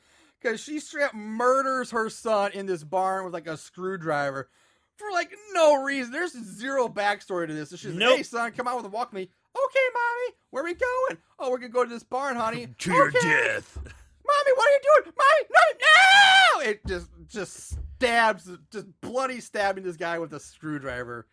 because 0.42 0.62
she 0.62 0.80
straight 0.80 1.04
up 1.06 1.14
murders 1.14 1.92
her 1.92 2.10
son 2.10 2.52
in 2.54 2.66
this 2.66 2.84
barn 2.84 3.26
with 3.26 3.34
like 3.34 3.48
a 3.48 3.58
screwdriver 3.58 4.50
for 4.96 5.12
like 5.12 5.32
no 5.54 5.84
reason. 5.84 6.14
There's 6.14 6.32
zero 6.32 6.88
backstory 6.88 7.48
to 7.48 7.54
this. 7.54 7.74
It's 7.74 7.82
just, 7.82 7.96
Nope. 7.98 8.18
hey 8.18 8.24
son, 8.24 8.52
come 8.54 8.68
out 8.70 8.78
with 8.78 8.86
a 8.86 8.90
walk 8.90 9.12
me. 9.12 9.30
Okay, 9.56 9.80
mommy, 9.94 10.36
where 10.52 10.64
are 10.64 10.66
we 10.66 10.74
going? 10.74 11.18
Oh, 11.40 11.50
we're 11.50 11.58
gonna 11.58 11.70
go 11.70 11.84
to 11.84 11.90
this 11.90 12.04
barn, 12.04 12.36
honey. 12.36 12.68
To 12.80 12.92
your 12.92 13.08
Okay. 13.08 13.20
death. 13.22 13.78
Mommy, 13.78 14.52
what 14.56 14.68
are 14.68 14.72
you 14.72 14.80
doing? 15.04 15.14
Mommy, 15.18 15.48
no, 15.54 16.62
no! 16.66 16.70
It 16.70 16.86
just 16.88 17.10
just 17.28 17.78
stabs, 17.98 18.50
just 18.72 18.86
bloody 19.02 19.40
stabbing 19.40 19.84
this 19.84 19.98
guy 19.98 20.20
with 20.20 20.34
a 20.34 20.40
screwdriver. 20.40 21.28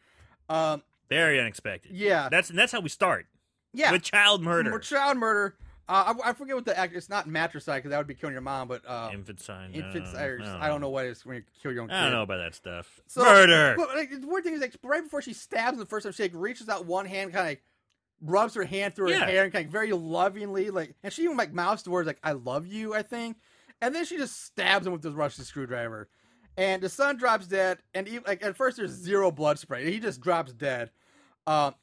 Um, 0.49 0.83
Very 1.09 1.41
unexpected. 1.41 1.93
yeah, 1.93 2.29
That's 2.31 2.51
and 2.51 2.59
that's 2.59 2.71
how 2.73 2.81
we 2.81 2.89
start 2.91 3.27
yeah. 3.73 3.93
with 3.93 4.03
child 4.03 4.43
murder. 4.43 4.71
More 4.71 4.79
child 4.79 5.17
murder. 5.17 5.57
Uh, 5.89 6.15
I, 6.25 6.31
I 6.31 6.33
forget 6.35 6.55
what 6.55 6.65
the 6.65 6.79
act. 6.79 6.95
It's 6.95 7.09
not 7.09 7.27
matricide 7.27 7.79
because 7.79 7.91
that 7.91 7.99
would 7.99 8.07
be 8.07 8.15
killing 8.15 8.35
your 8.35 8.41
mom, 8.43 8.69
but 8.69 8.83
uh, 8.87 9.11
Infanticide. 9.13 9.75
infants. 9.75 10.13
no, 10.13 10.19
or 10.21 10.35
I 10.41 10.45
don't 10.45 10.63
I 10.63 10.69
don't 10.69 10.81
know 10.81 10.91
what 10.91 11.07
it 11.07 11.11
is 11.11 11.27
when 11.27 11.37
you 11.37 11.43
kill 11.61 11.73
your 11.73 11.83
own 11.83 11.89
kid. 11.89 11.95
I 11.97 12.03
don't 12.05 12.13
know 12.13 12.23
about 12.23 12.39
that 12.39 12.55
stuff. 12.55 13.01
So- 13.09 13.25
murder. 13.25 13.75
But 13.77 13.89
like, 13.97 14.11
the 14.21 14.27
weird 14.27 14.45
thing 14.45 14.55
is, 14.55 14.61
like, 14.61 14.75
right 14.85 15.03
before 15.03 15.23
she 15.23 15.33
stabs 15.33 15.73
him 15.75 15.81
the 15.81 15.87
first 15.87 16.05
time, 16.05 16.13
she 16.13 16.23
like 16.23 16.33
reaches 16.35 16.69
out 16.69 16.87
one 16.87 17.07
hand, 17.07 17.33
kind 17.33 17.41
of 17.41 17.51
like 17.51 17.63
rubs 18.23 18.55
her 18.55 18.65
hand 18.65 18.95
through 18.95 19.09
her 19.13 19.19
Yeah. 19.19 19.27
hair, 19.27 19.45
and 19.45 19.53
kind 19.53 19.67
of 19.67 19.73
very 19.73 19.93
lovingly, 19.93 20.71
like, 20.71 20.95
and 21.03 21.13
she 21.13 21.25
even 21.25 21.37
like 21.37 21.53
mouths 21.53 21.83
the 21.83 21.91
words 21.91 22.07
like 22.07 22.21
"I 22.23 22.33
love 22.33 22.67
you," 22.67 22.95
I 22.95 23.03
think, 23.03 23.37
and 23.81 23.95
then 23.95 24.05
she 24.05 24.17
just 24.17 24.45
stabs 24.45 24.87
him 24.87 24.93
with 24.93 25.03
this 25.03 25.13
Russian 25.15 25.45
screwdriver, 25.45 26.09
and 26.57 26.83
the 26.83 26.89
son 26.89 27.17
drops 27.17 27.47
dead, 27.47 27.79
and 27.95 28.07
he, 28.07 28.21
like 28.21 28.43
at 28.45 28.57
first 28.57 28.77
there's 28.77 28.93
zero 28.93 29.31
blood 29.31 29.59
spray, 29.59 29.91
he 29.91 29.99
just 30.01 30.21
drops 30.21 30.53
dead, 30.53 30.91
um. 31.47 31.75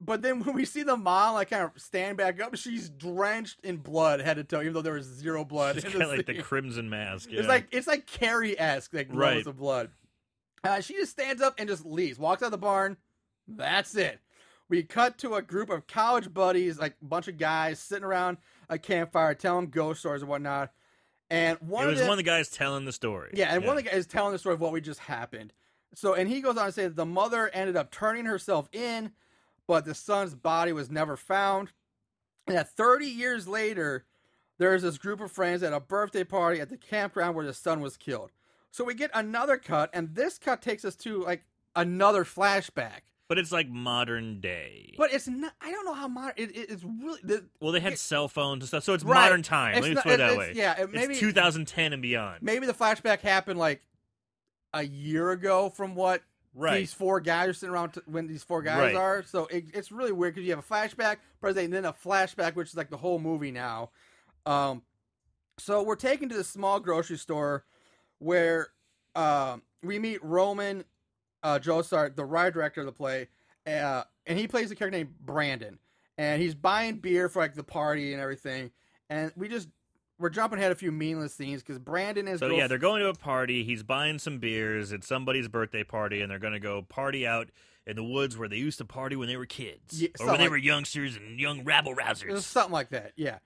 But 0.00 0.20
then 0.22 0.40
when 0.44 0.54
we 0.56 0.64
see 0.64 0.82
the 0.82 0.96
mom 0.96 1.34
like 1.34 1.50
kind 1.50 1.62
of 1.62 1.70
stand 1.80 2.18
back 2.18 2.38
up, 2.42 2.56
she's 2.56 2.90
drenched 2.90 3.60
in 3.62 3.76
blood 3.76 4.20
head 4.20 4.34
to 4.34 4.44
toe, 4.44 4.60
even 4.60 4.72
though 4.74 4.82
there 4.82 4.94
was 4.94 5.06
zero 5.06 5.44
blood. 5.44 5.76
She's 5.76 5.84
in 5.84 5.92
got 5.92 5.98
the 6.00 6.06
like 6.16 6.26
the 6.26 6.42
crimson 6.42 6.90
mask. 6.90 7.30
It's 7.32 7.46
like 7.46 7.68
it's 7.70 7.86
like 7.86 8.04
Carrie 8.06 8.58
esque, 8.58 8.92
like 8.92 9.06
Right. 9.10 9.36
right. 9.36 9.46
of 9.46 9.56
blood. 9.56 9.90
Uh, 10.64 10.80
she 10.80 10.94
just 10.94 11.12
stands 11.12 11.40
up 11.40 11.54
and 11.58 11.68
just 11.68 11.86
leaves, 11.86 12.18
walks 12.18 12.42
out 12.42 12.46
of 12.46 12.50
the 12.52 12.58
barn. 12.58 12.96
That's 13.46 13.94
it. 13.94 14.18
We 14.68 14.82
cut 14.82 15.18
to 15.18 15.34
a 15.34 15.42
group 15.42 15.68
of 15.70 15.86
college 15.86 16.32
buddies, 16.32 16.78
like 16.78 16.96
a 17.02 17.04
bunch 17.04 17.28
of 17.28 17.36
guys 17.38 17.78
sitting 17.78 18.04
around 18.04 18.38
a 18.68 18.78
campfire, 18.78 19.34
telling 19.34 19.68
ghost 19.68 20.00
stories 20.00 20.22
and 20.22 20.28
whatnot. 20.28 20.72
And 21.30 21.58
one 21.60 21.84
it 21.84 21.86
of 21.86 21.90
was 21.92 22.00
them, 22.00 22.08
one 22.08 22.14
of 22.14 22.24
the 22.24 22.30
guys 22.30 22.48
telling 22.48 22.84
the 22.84 22.92
story. 22.92 23.30
yeah, 23.34 23.54
and 23.54 23.64
one 23.64 23.76
of 23.76 23.84
the 23.84 23.88
guys 23.90 24.00
is 24.00 24.06
telling 24.06 24.32
the 24.32 24.38
story 24.38 24.54
of 24.54 24.60
what 24.60 24.72
we 24.72 24.80
just 24.80 25.00
happened. 25.00 25.52
So, 25.94 26.14
and 26.14 26.28
he 26.28 26.40
goes 26.40 26.56
on 26.56 26.66
to 26.66 26.72
say 26.72 26.84
that 26.84 26.96
the 26.96 27.06
mother 27.06 27.48
ended 27.52 27.76
up 27.76 27.90
turning 27.90 28.24
herself 28.24 28.68
in, 28.72 29.12
but 29.66 29.84
the 29.84 29.94
son's 29.94 30.34
body 30.34 30.72
was 30.72 30.90
never 30.90 31.16
found. 31.16 31.72
And 32.46 32.56
that 32.56 32.70
30 32.70 33.06
years 33.06 33.48
later, 33.48 34.04
there's 34.58 34.82
this 34.82 34.98
group 34.98 35.20
of 35.20 35.32
friends 35.32 35.62
at 35.62 35.72
a 35.72 35.80
birthday 35.80 36.24
party 36.24 36.60
at 36.60 36.68
the 36.68 36.76
campground 36.76 37.34
where 37.34 37.46
the 37.46 37.54
son 37.54 37.80
was 37.80 37.96
killed. 37.96 38.32
So 38.70 38.84
we 38.84 38.94
get 38.94 39.10
another 39.14 39.56
cut, 39.56 39.90
and 39.92 40.14
this 40.14 40.38
cut 40.38 40.60
takes 40.60 40.84
us 40.84 40.96
to 40.96 41.22
like 41.22 41.44
another 41.76 42.24
flashback. 42.24 43.00
But 43.28 43.38
it's 43.38 43.50
like 43.52 43.68
modern 43.70 44.40
day. 44.40 44.94
But 44.98 45.12
it's 45.12 45.26
not. 45.26 45.52
I 45.62 45.70
don't 45.70 45.86
know 45.86 45.94
how 45.94 46.08
modern. 46.08 46.34
It, 46.36 46.50
it, 46.56 46.70
it's 46.70 46.84
really. 46.84 47.20
The, 47.24 47.44
well, 47.60 47.72
they 47.72 47.80
had 47.80 47.94
it- 47.94 47.98
cell 47.98 48.28
phones 48.28 48.62
and 48.62 48.68
stuff, 48.68 48.84
so 48.84 48.92
it's 48.92 49.02
Right. 49.04 49.22
modern 49.22 49.42
time. 49.42 49.72
It's 49.76 49.82
Let 49.82 49.88
me 49.88 49.94
not- 49.94 50.04
put 50.04 50.12
it 50.12 50.16
that 50.18 50.30
it's- 50.32 50.38
way. 50.38 50.52
yeah, 50.54 50.82
it- 50.82 50.92
maybe- 50.92 51.12
it's 51.14 51.20
2010 51.20 51.92
and 51.94 52.02
beyond. 52.02 52.42
maybe 52.42 52.66
the 52.66 52.74
flashback 52.74 53.20
happened 53.20 53.58
like 53.58 53.80
a 54.74 54.82
year 54.82 55.30
ago 55.30 55.70
from 55.70 55.94
what 55.94 56.22
Right. 56.52 56.80
these 56.80 56.92
four 56.92 57.18
guys 57.20 57.48
are 57.48 57.52
sitting 57.54 57.72
around 57.72 57.92
t- 57.92 58.00
when 58.06 58.26
these 58.26 58.42
four 58.44 58.60
guys 58.60 58.78
Right. 58.78 58.94
are. 58.94 59.22
So 59.22 59.46
it, 59.46 59.64
it's 59.72 59.90
really 59.90 60.12
weird 60.12 60.34
because 60.34 60.46
you 60.46 60.54
have 60.54 60.62
a 60.64 60.68
flashback, 60.68 61.16
present, 61.40 61.64
and 61.64 61.72
then 61.72 61.84
a 61.86 61.92
flashback, 61.94 62.54
which 62.56 62.68
is 62.68 62.76
like 62.76 62.90
the 62.90 62.96
whole 62.98 63.18
movie 63.18 63.50
now. 63.52 63.90
Um, 64.46 64.82
so 65.58 65.82
we're 65.82 65.96
taken 65.96 66.28
to 66.28 66.34
this 66.36 66.48
small 66.48 66.78
grocery 66.78 67.16
store 67.16 67.64
where 68.18 68.68
um 69.14 69.62
we 69.82 69.98
meet 69.98 70.22
Roman 70.22 70.84
uh, 71.44 71.60
Jossart, 71.60 72.16
the 72.16 72.24
writer 72.24 72.50
director 72.50 72.80
of 72.80 72.86
the 72.86 72.92
play, 72.92 73.28
uh, 73.66 74.02
and 74.26 74.36
he 74.38 74.48
plays 74.48 74.70
a 74.72 74.74
character 74.74 74.98
named 74.98 75.14
Brandon, 75.20 75.78
and 76.18 76.42
he's 76.42 76.54
buying 76.56 76.96
beer 76.96 77.28
for 77.28 77.40
like 77.40 77.54
the 77.54 77.62
party 77.62 78.12
and 78.12 78.20
everything, 78.20 78.72
and 79.08 79.30
we 79.36 79.48
just 79.48 79.68
we're 80.18 80.30
jumping 80.30 80.58
ahead 80.58 80.72
a 80.72 80.76
few 80.76 80.90
meaningless 80.90 81.34
scenes 81.34 81.62
because 81.62 81.78
Brandon 81.78 82.26
is 82.26 82.40
So 82.40 82.48
yeah, 82.48 82.66
they're 82.66 82.78
going 82.78 83.02
to 83.02 83.08
a 83.08 83.14
party. 83.14 83.62
He's 83.64 83.82
buying 83.82 84.18
some 84.18 84.38
beers. 84.38 84.90
It's 84.92 85.06
somebody's 85.06 85.48
birthday 85.48 85.84
party, 85.84 86.20
and 86.22 86.30
they're 86.30 86.38
going 86.38 86.52
to 86.54 86.60
go 86.60 86.82
party 86.82 87.26
out 87.26 87.50
in 87.86 87.96
the 87.96 88.04
woods 88.04 88.36
where 88.38 88.48
they 88.48 88.56
used 88.56 88.78
to 88.78 88.84
party 88.84 89.16
when 89.16 89.28
they 89.28 89.36
were 89.36 89.46
kids, 89.46 90.00
Yeah, 90.00 90.08
or 90.18 90.26
when 90.26 90.26
they 90.26 90.32
something 90.38 90.50
were 90.50 90.56
youngsters 90.56 91.16
and 91.16 91.38
young 91.38 91.64
rabble 91.64 91.94
rousers. 91.94 92.40
something 92.40 92.72
like 92.72 92.90
that, 92.90 93.12
yeah. 93.16 93.38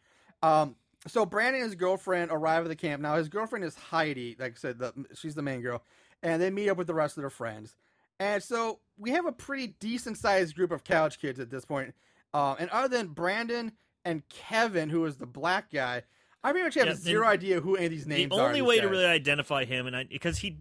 Um, 0.43 0.77
so 1.07 1.27
Brandon 1.27 1.63
and 1.63 1.65
his 1.71 1.75
girlfriend 1.75 2.31
arrive 2.31 2.63
at 2.65 2.69
the 2.69 2.77
camp. 2.77 3.03
Now 3.03 3.17
his 3.17 3.29
girlfriend 3.29 3.65
is 3.65 3.75
Heidi, 3.75 4.37
like 4.39 4.53
I 4.53 4.57
said, 4.57 4.79
the, 4.79 4.93
she's 5.15 5.35
the 5.35 5.43
main 5.43 5.61
girl, 5.63 5.83
and 6.23 6.41
they 6.41 6.51
meet 6.51 6.69
up 6.69 6.77
with 6.77 6.87
the 6.87 6.95
rest 6.95 7.17
of 7.17 7.23
their 7.23 7.31
friends. 7.31 7.75
And 8.21 8.43
so 8.43 8.81
we 8.97 9.11
have 9.11 9.27
a 9.27 9.33
pretty 9.33 9.75
decent 9.81 10.19
sized 10.19 10.55
group 10.55 10.71
of 10.71 10.85
couch 10.85 11.21
kids 11.21 11.39
at 11.39 11.51
this 11.51 11.65
point. 11.65 11.95
Um, 12.35 12.57
and 12.59 12.69
other 12.71 12.89
than 12.89 13.09
Brandon 13.09 13.73
and 14.05 14.29
Kevin, 14.29 14.91
who 14.91 15.05
is 15.05 15.17
the 15.17 15.27
black 15.27 15.71
guy, 15.71 16.03
I 16.43 16.51
pretty 16.51 16.65
much 16.65 16.75
have 16.75 16.87
Yeah, 16.87 16.95
zero 16.95 17.27
idea 17.27 17.61
who 17.61 17.77
any 17.77 17.87
of 17.87 17.93
these 17.93 18.05
The 18.05 18.11
names 18.11 18.33
are. 18.33 18.39
The 18.39 18.45
only 18.45 18.63
way 18.63 18.81
to 18.81 18.89
really 18.89 19.05
identify 19.05 19.65
him, 19.65 19.87
and 19.87 19.97
I 19.97 20.05
because 20.05 20.39
he 20.39 20.59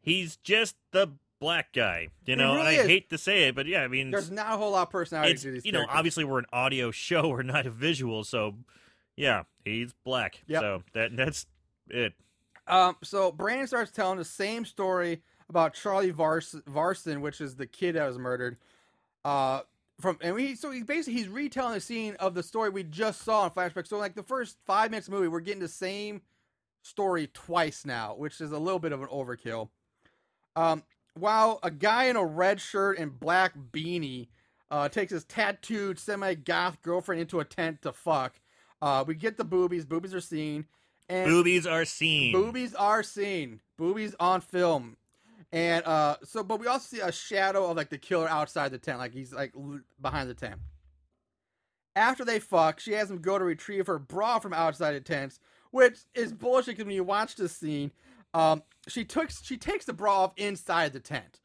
he's 0.00 0.36
just 0.36 0.76
the 0.92 1.12
black 1.40 1.72
guy, 1.72 2.08
you 2.26 2.36
know. 2.36 2.54
really 2.54 2.78
I 2.78 2.80
is. 2.82 2.86
hate 2.86 3.10
to 3.10 3.18
say 3.18 3.48
it, 3.48 3.54
but 3.54 3.66
yeah, 3.66 3.82
I 3.82 3.88
mean, 3.88 4.10
there's 4.10 4.30
not 4.30 4.52
a 4.52 4.56
whole 4.56 4.72
lot 4.72 4.82
of 4.82 4.90
personality 4.90 5.34
to 5.34 5.50
these 5.52 5.64
you 5.64 5.72
know 5.72 5.84
obviously 5.88 6.24
we're 6.24 6.38
an 6.38 6.46
audio 6.52 6.90
show, 6.90 7.28
we're 7.28 7.42
not 7.42 7.66
a 7.66 7.70
visual, 7.70 8.24
so 8.24 8.54
yeah, 9.16 9.44
he's 9.64 9.92
black. 10.04 10.42
Yep. 10.46 10.60
So 10.60 10.82
that 10.94 11.16
that's 11.16 11.46
it. 11.88 12.14
Um, 12.66 12.96
so 13.02 13.32
Brandon 13.32 13.66
starts 13.66 13.90
telling 13.90 14.18
the 14.18 14.24
same 14.24 14.64
story 14.64 15.22
about 15.50 15.74
Charlie 15.74 16.10
Vars- 16.10 16.62
Varson, 16.66 17.20
which 17.20 17.40
is 17.40 17.56
the 17.56 17.66
kid 17.66 17.96
that 17.96 18.06
was 18.06 18.18
murdered. 18.18 18.56
Uh, 19.24 19.60
from 20.00 20.16
and 20.22 20.34
we 20.34 20.54
so 20.54 20.70
he 20.70 20.82
basically 20.82 21.20
he's 21.20 21.28
retelling 21.28 21.74
the 21.74 21.80
scene 21.80 22.16
of 22.20 22.34
the 22.34 22.42
story 22.42 22.70
we 22.70 22.82
just 22.82 23.20
saw 23.22 23.44
in 23.44 23.50
flashback. 23.50 23.86
So 23.86 23.98
like 23.98 24.14
the 24.14 24.22
first 24.22 24.56
five 24.64 24.90
minutes 24.90 25.08
of 25.08 25.12
the 25.12 25.18
movie, 25.18 25.28
we're 25.28 25.40
getting 25.40 25.60
the 25.60 25.68
same 25.68 26.22
story 26.80 27.28
twice 27.34 27.84
now, 27.84 28.14
which 28.16 28.40
is 28.40 28.52
a 28.52 28.58
little 28.58 28.78
bit 28.78 28.92
of 28.92 29.02
an 29.02 29.08
overkill. 29.08 29.68
Um, 30.56 30.82
while 31.14 31.58
a 31.62 31.70
guy 31.70 32.04
in 32.04 32.16
a 32.16 32.24
red 32.24 32.60
shirt 32.60 32.98
and 32.98 33.20
black 33.20 33.52
beanie 33.72 34.28
uh, 34.70 34.88
takes 34.88 35.12
his 35.12 35.24
tattooed 35.24 35.98
semi 35.98 36.34
goth 36.34 36.80
girlfriend 36.80 37.20
into 37.20 37.40
a 37.40 37.44
tent 37.44 37.82
to 37.82 37.92
fuck. 37.92 38.40
Uh, 38.80 39.04
we 39.06 39.14
get 39.14 39.36
the 39.36 39.44
boobies. 39.44 39.84
Boobies 39.84 40.14
are 40.14 40.20
seen. 40.20 40.64
And 41.08 41.28
Boobies 41.28 41.66
are 41.66 41.84
seen. 41.84 42.32
Boobies 42.32 42.74
are 42.74 43.02
seen. 43.02 43.60
Boobies 43.76 44.14
on 44.20 44.40
film. 44.40 44.96
And 45.52 45.84
uh 45.84 46.16
so 46.22 46.42
but 46.44 46.60
we 46.60 46.66
also 46.66 46.96
see 46.96 47.00
a 47.02 47.10
shadow 47.10 47.68
of 47.68 47.76
like 47.76 47.90
the 47.90 47.98
killer 47.98 48.28
outside 48.28 48.70
the 48.70 48.78
tent, 48.78 48.98
like 48.98 49.12
he's 49.12 49.32
like 49.32 49.52
behind 50.00 50.30
the 50.30 50.34
tent. 50.34 50.60
After 51.96 52.24
they 52.24 52.38
fuck, 52.38 52.78
she 52.78 52.92
has 52.92 53.10
him 53.10 53.18
go 53.20 53.38
to 53.38 53.44
retrieve 53.44 53.86
her 53.88 53.98
bra 53.98 54.38
from 54.38 54.52
outside 54.52 54.92
the 54.92 55.00
tent, 55.00 55.38
which 55.72 55.98
is 56.14 56.32
bullshit 56.32 56.74
because 56.76 56.86
when 56.86 56.94
you 56.94 57.04
watch 57.04 57.34
this 57.36 57.56
scene, 57.56 57.90
um 58.32 58.62
she 58.86 59.04
took 59.04 59.30
she 59.42 59.56
takes 59.56 59.84
the 59.84 59.92
bra 59.92 60.24
off 60.24 60.32
inside 60.36 60.92
the 60.92 61.00
tent. 61.00 61.40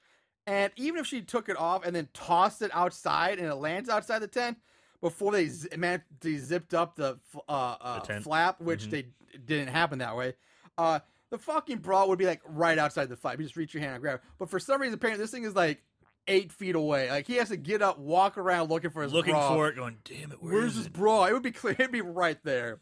And 0.48 0.72
even 0.76 1.00
if 1.00 1.08
she 1.08 1.24
took 1.24 1.50
it 1.50 1.58
off 1.58 1.84
and 1.84 1.96
then 1.96 2.08
tossed 2.14 2.62
it 2.62 2.70
outside 2.74 3.40
and 3.40 3.48
it 3.48 3.56
lands 3.56 3.90
outside 3.90 4.20
the 4.20 4.28
tent 4.28 4.60
before 5.02 5.32
they, 5.32 5.50
man, 5.76 6.04
they 6.22 6.36
zipped 6.38 6.76
up 6.76 6.96
the 6.96 7.18
uh, 7.50 7.52
uh, 7.82 8.00
The 8.00 8.22
flap, 8.22 8.62
which 8.62 8.86
Mhm. 8.86 8.90
they 8.92 9.08
didn't 9.40 9.70
happen 9.70 10.00
that 10.00 10.16
way. 10.16 10.36
Uh, 10.78 11.00
the 11.32 11.38
fucking 11.38 11.80
bra 11.80 12.06
would 12.06 12.20
be 12.20 12.26
like 12.26 12.42
right 12.46 12.78
outside 12.78 13.10
the 13.10 13.16
fight. 13.16 13.40
You 13.40 13.46
just 13.46 13.56
reach 13.58 13.74
your 13.74 13.82
hand 13.82 13.94
and 13.96 14.02
grab 14.02 14.16
it. 14.16 14.22
But 14.40 14.50
for 14.50 14.60
some 14.60 14.82
reason, 14.82 14.94
apparently, 14.94 15.24
this 15.24 15.32
thing 15.32 15.44
is 15.44 15.56
like 15.56 15.84
eight 16.28 16.52
feet 16.52 16.76
away. 16.76 17.10
Like 17.10 17.28
he 17.28 17.36
has 17.36 17.50
to 17.50 17.58
get 17.58 17.82
up, 17.82 18.00
walk 18.00 18.38
around 18.38 18.70
looking 18.70 18.90
for 18.92 19.04
his 19.04 19.14
looking 19.14 19.34
bra. 19.34 19.54
for 19.54 19.68
it, 19.68 19.76
going, 19.76 19.98
damn 20.04 20.32
it, 20.32 20.42
where 20.42 20.54
Where's 20.54 20.72
is 20.72 20.78
his 20.78 20.86
it? 20.88 20.94
bra? 20.94 21.26
It 21.26 21.34
would 21.34 21.44
be 21.44 21.52
clear. 21.52 21.76
It'd 21.80 21.92
be 21.92 22.02
right 22.02 22.38
there. 22.44 22.80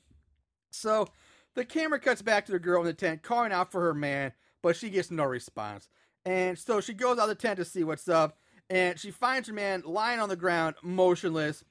So 0.71 1.07
the 1.55 1.65
camera 1.65 1.99
cuts 1.99 2.21
back 2.21 2.45
to 2.47 2.51
the 2.51 2.59
girl 2.59 2.81
in 2.81 2.87
the 2.87 2.93
tent, 2.93 3.23
calling 3.23 3.51
out 3.51 3.71
for 3.71 3.81
her 3.81 3.93
man, 3.93 4.33
but 4.61 4.75
she 4.75 4.89
gets 4.89 5.11
no 5.11 5.23
response. 5.23 5.89
And 6.25 6.57
so 6.57 6.79
she 6.81 6.93
goes 6.93 7.17
out 7.17 7.23
of 7.23 7.29
the 7.29 7.35
tent 7.35 7.57
to 7.57 7.65
see 7.65 7.83
what's 7.83 8.07
up, 8.07 8.37
and 8.69 8.97
she 8.97 9.11
finds 9.11 9.47
her 9.49 9.53
man 9.53 9.83
lying 9.85 10.19
on 10.19 10.29
the 10.29 10.35
ground, 10.35 10.75
motionless. 10.81 11.63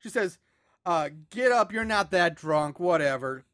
She 0.00 0.08
says, 0.08 0.38
uh, 0.84 1.10
"Get 1.30 1.52
up! 1.52 1.72
You're 1.72 1.84
not 1.84 2.10
that 2.10 2.34
drunk. 2.34 2.80
Whatever." 2.80 3.44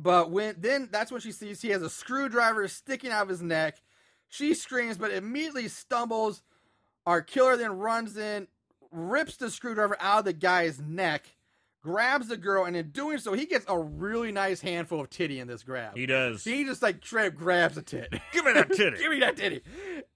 But 0.00 0.30
when 0.30 0.56
then 0.58 0.88
that's 0.90 1.12
when 1.12 1.20
she 1.20 1.32
sees 1.32 1.60
he 1.60 1.70
has 1.70 1.82
a 1.82 1.90
screwdriver 1.90 2.66
sticking 2.68 3.10
out 3.10 3.22
of 3.22 3.28
his 3.28 3.42
neck. 3.42 3.80
She 4.28 4.54
screams, 4.54 4.96
but 4.96 5.10
immediately 5.10 5.68
stumbles. 5.68 6.42
Our 7.04 7.20
killer 7.20 7.56
then 7.56 7.78
runs 7.78 8.16
in, 8.16 8.48
rips 8.90 9.36
the 9.36 9.50
screwdriver 9.50 9.96
out 10.00 10.20
of 10.20 10.24
the 10.24 10.32
guy's 10.32 10.80
neck, 10.80 11.26
grabs 11.82 12.28
the 12.28 12.36
girl, 12.36 12.64
and 12.64 12.76
in 12.76 12.90
doing 12.90 13.18
so, 13.18 13.34
he 13.34 13.44
gets 13.44 13.66
a 13.68 13.78
really 13.78 14.32
nice 14.32 14.60
handful 14.60 15.00
of 15.00 15.10
titty 15.10 15.40
in 15.40 15.48
this 15.48 15.62
grab. 15.62 15.96
He 15.96 16.06
does. 16.06 16.44
He 16.44 16.64
just 16.64 16.80
like 16.80 17.04
straight 17.04 17.36
grabs 17.36 17.76
a 17.76 17.82
tit. 17.82 18.08
Give 18.32 18.44
me 18.44 18.52
that 18.54 18.72
titty. 18.72 18.98
Give 18.98 19.10
me 19.10 19.20
that 19.20 19.36
titty. 19.36 19.62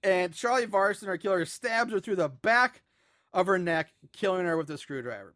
And 0.01 0.33
Charlie 0.33 0.65
Varson, 0.65 1.07
our 1.07 1.17
killer, 1.17 1.45
stabs 1.45 1.91
her 1.91 1.99
through 1.99 2.15
the 2.15 2.29
back 2.29 2.81
of 3.33 3.45
her 3.47 3.59
neck, 3.59 3.93
killing 4.13 4.45
her 4.45 4.57
with 4.57 4.69
a 4.71 4.77
screwdriver. 4.77 5.35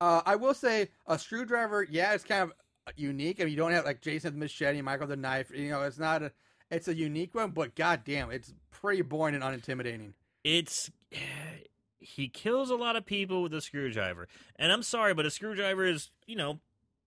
Uh, 0.00 0.22
I 0.24 0.36
will 0.36 0.54
say 0.54 0.88
a 1.06 1.18
screwdriver, 1.18 1.82
yeah, 1.82 2.14
it's 2.14 2.24
kind 2.24 2.42
of 2.44 2.52
unique. 2.96 3.40
I 3.40 3.44
mean, 3.44 3.52
you 3.52 3.56
don't 3.56 3.72
have 3.72 3.84
like 3.84 4.00
Jason 4.00 4.34
the 4.34 4.38
machete, 4.38 4.80
Michael 4.82 5.06
the 5.06 5.16
knife. 5.16 5.50
You 5.54 5.70
know, 5.70 5.82
it's 5.82 5.98
not 5.98 6.22
a, 6.22 6.32
it's 6.70 6.88
a 6.88 6.94
unique 6.94 7.34
one, 7.34 7.50
but 7.50 7.74
goddamn, 7.74 8.30
it's 8.30 8.52
pretty 8.70 9.02
boring 9.02 9.34
and 9.34 9.44
unintimidating. 9.44 10.12
it's 10.44 10.90
he 11.98 12.28
kills 12.28 12.70
a 12.70 12.76
lot 12.76 12.96
of 12.96 13.04
people 13.04 13.42
with 13.42 13.52
a 13.54 13.60
screwdriver. 13.60 14.26
And 14.56 14.72
I'm 14.72 14.82
sorry, 14.82 15.12
but 15.14 15.26
a 15.26 15.30
screwdriver 15.30 15.84
is, 15.84 16.10
you 16.26 16.34
know, 16.36 16.60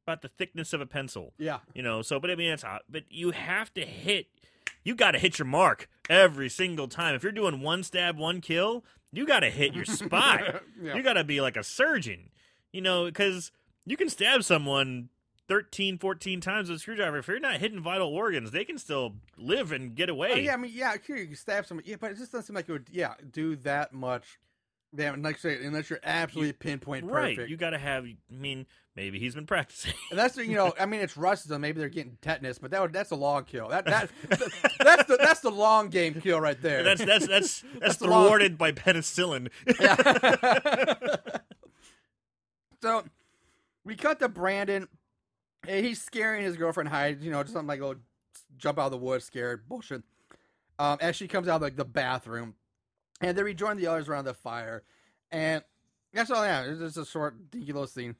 about 0.05 0.21
the 0.21 0.27
thickness 0.27 0.73
of 0.73 0.81
a 0.81 0.85
pencil. 0.85 1.33
Yeah, 1.37 1.59
You 1.73 1.81
know, 1.81 2.01
so 2.01 2.19
but 2.19 2.29
I 2.29 2.35
mean 2.35 2.51
it's 2.51 2.63
hot. 2.63 2.81
Uh, 2.81 2.83
but 2.89 3.03
you 3.09 3.31
have 3.31 3.73
to 3.73 3.81
hit 3.85 4.27
you 4.83 4.95
gotta 4.95 5.17
hit 5.17 5.39
your 5.39 5.45
mark 5.45 5.89
every 6.09 6.49
single 6.49 6.87
time. 6.87 7.15
If 7.15 7.23
you're 7.23 7.31
doing 7.31 7.61
one 7.61 7.83
stab, 7.83 8.17
one 8.17 8.41
kill, 8.41 8.83
you 9.11 9.25
gotta 9.25 9.49
hit 9.49 9.73
your 9.73 9.85
spot. 9.85 10.41
Yeah. 10.81 10.95
You 10.95 11.03
gotta 11.03 11.23
be 11.23 11.39
like 11.39 11.55
a 11.55 11.63
surgeon. 11.63 12.29
You 12.73 12.81
know, 12.81 13.05
because 13.05 13.51
you 13.85 13.95
can 13.95 14.09
stab 14.09 14.43
someone 14.43 15.09
13, 15.47 15.97
14 15.97 16.41
times 16.41 16.69
with 16.69 16.77
a 16.77 16.79
screwdriver. 16.79 17.17
If 17.17 17.27
you're 17.27 17.39
not 17.39 17.57
hitting 17.57 17.81
vital 17.81 18.09
organs, 18.09 18.51
they 18.51 18.63
can 18.63 18.77
still 18.77 19.15
live 19.37 19.71
and 19.71 19.95
get 19.95 20.09
away. 20.09 20.31
Oh, 20.33 20.37
yeah, 20.37 20.53
I 20.53 20.57
mean, 20.57 20.71
yeah, 20.73 20.95
sure, 21.05 21.17
you 21.17 21.27
can 21.27 21.35
stab 21.35 21.65
somebody, 21.65 21.89
yeah, 21.89 21.97
but 21.99 22.11
it 22.11 22.17
just 22.17 22.31
doesn't 22.31 22.47
seem 22.47 22.55
like 22.55 22.69
it 22.69 22.71
would, 22.71 22.87
yeah, 22.91 23.13
do 23.31 23.55
that 23.57 23.93
much. 23.93 24.39
Damn, 24.95 25.23
like 25.23 25.37
I 25.37 25.39
say, 25.39 25.65
unless 25.65 25.89
you're 25.89 25.99
absolutely 26.03 26.53
pinpoint 26.53 27.05
right. 27.05 27.35
perfect. 27.35 27.49
You 27.49 27.57
gotta 27.57 27.79
have 27.79 28.05
I 28.05 28.15
mean, 28.29 28.67
maybe 28.95 29.17
he's 29.17 29.33
been 29.33 29.47
practicing. 29.47 29.93
And 30.11 30.19
that's 30.19 30.37
you 30.37 30.53
know, 30.53 30.71
I 30.79 30.85
mean, 30.85 31.01
it's 31.01 31.17
Russian, 31.17 31.49
so 31.49 31.57
maybe 31.57 31.79
they're 31.79 31.89
getting 31.89 32.19
tetanus, 32.21 32.59
but 32.59 32.69
that 32.69 32.79
would, 32.79 32.93
that's 32.93 33.09
a 33.09 33.15
long 33.15 33.43
kill. 33.45 33.69
That 33.69 33.85
that 33.85 34.11
that's 34.79 35.05
the 35.05 35.17
that's 35.17 35.39
the 35.39 35.49
long 35.49 35.89
game 35.89 36.21
kill 36.21 36.39
right 36.39 36.61
there. 36.61 36.83
that's 36.83 37.03
that's 37.03 37.25
that's 37.25 37.61
that's, 37.61 37.79
That's 37.79 37.95
the 37.97 38.07
long- 38.07 38.27
thwarted 38.27 38.55
by 38.55 38.71
penicillin. 38.71 39.49
Yeah. 39.79 41.15
so 42.83 43.03
we 43.83 43.95
cut 43.95 44.19
to 44.19 44.29
Brandon. 44.29 44.87
And 45.67 45.85
He's 45.85 46.01
scaring 46.01 46.43
his 46.43 46.57
girlfriend 46.57 46.89
Heidi. 46.89 47.25
You 47.25 47.31
know, 47.31 47.41
just 47.43 47.53
something 47.53 47.67
like 47.67 47.79
go 47.79 47.95
jump 48.57 48.79
out 48.79 48.85
of 48.87 48.91
the 48.91 48.97
woods, 48.97 49.25
scared 49.25 49.67
bullshit. 49.67 50.03
Um, 50.79 50.97
as 51.01 51.15
she 51.15 51.27
comes 51.27 51.47
out 51.47 51.57
of 51.57 51.61
like 51.61 51.75
the 51.75 51.85
bathroom, 51.85 52.55
and 53.21 53.37
they 53.37 53.43
rejoin 53.43 53.77
the 53.77 53.87
others 53.87 54.09
around 54.09 54.25
the 54.25 54.33
fire, 54.33 54.83
and 55.31 55.63
that's 56.13 56.31
all. 56.31 56.43
Yeah, 56.43 56.63
it's 56.63 56.79
just 56.79 56.97
a 56.97 57.05
short, 57.05 57.51
dinky 57.51 57.71
little 57.71 57.87
scene. 57.87 58.15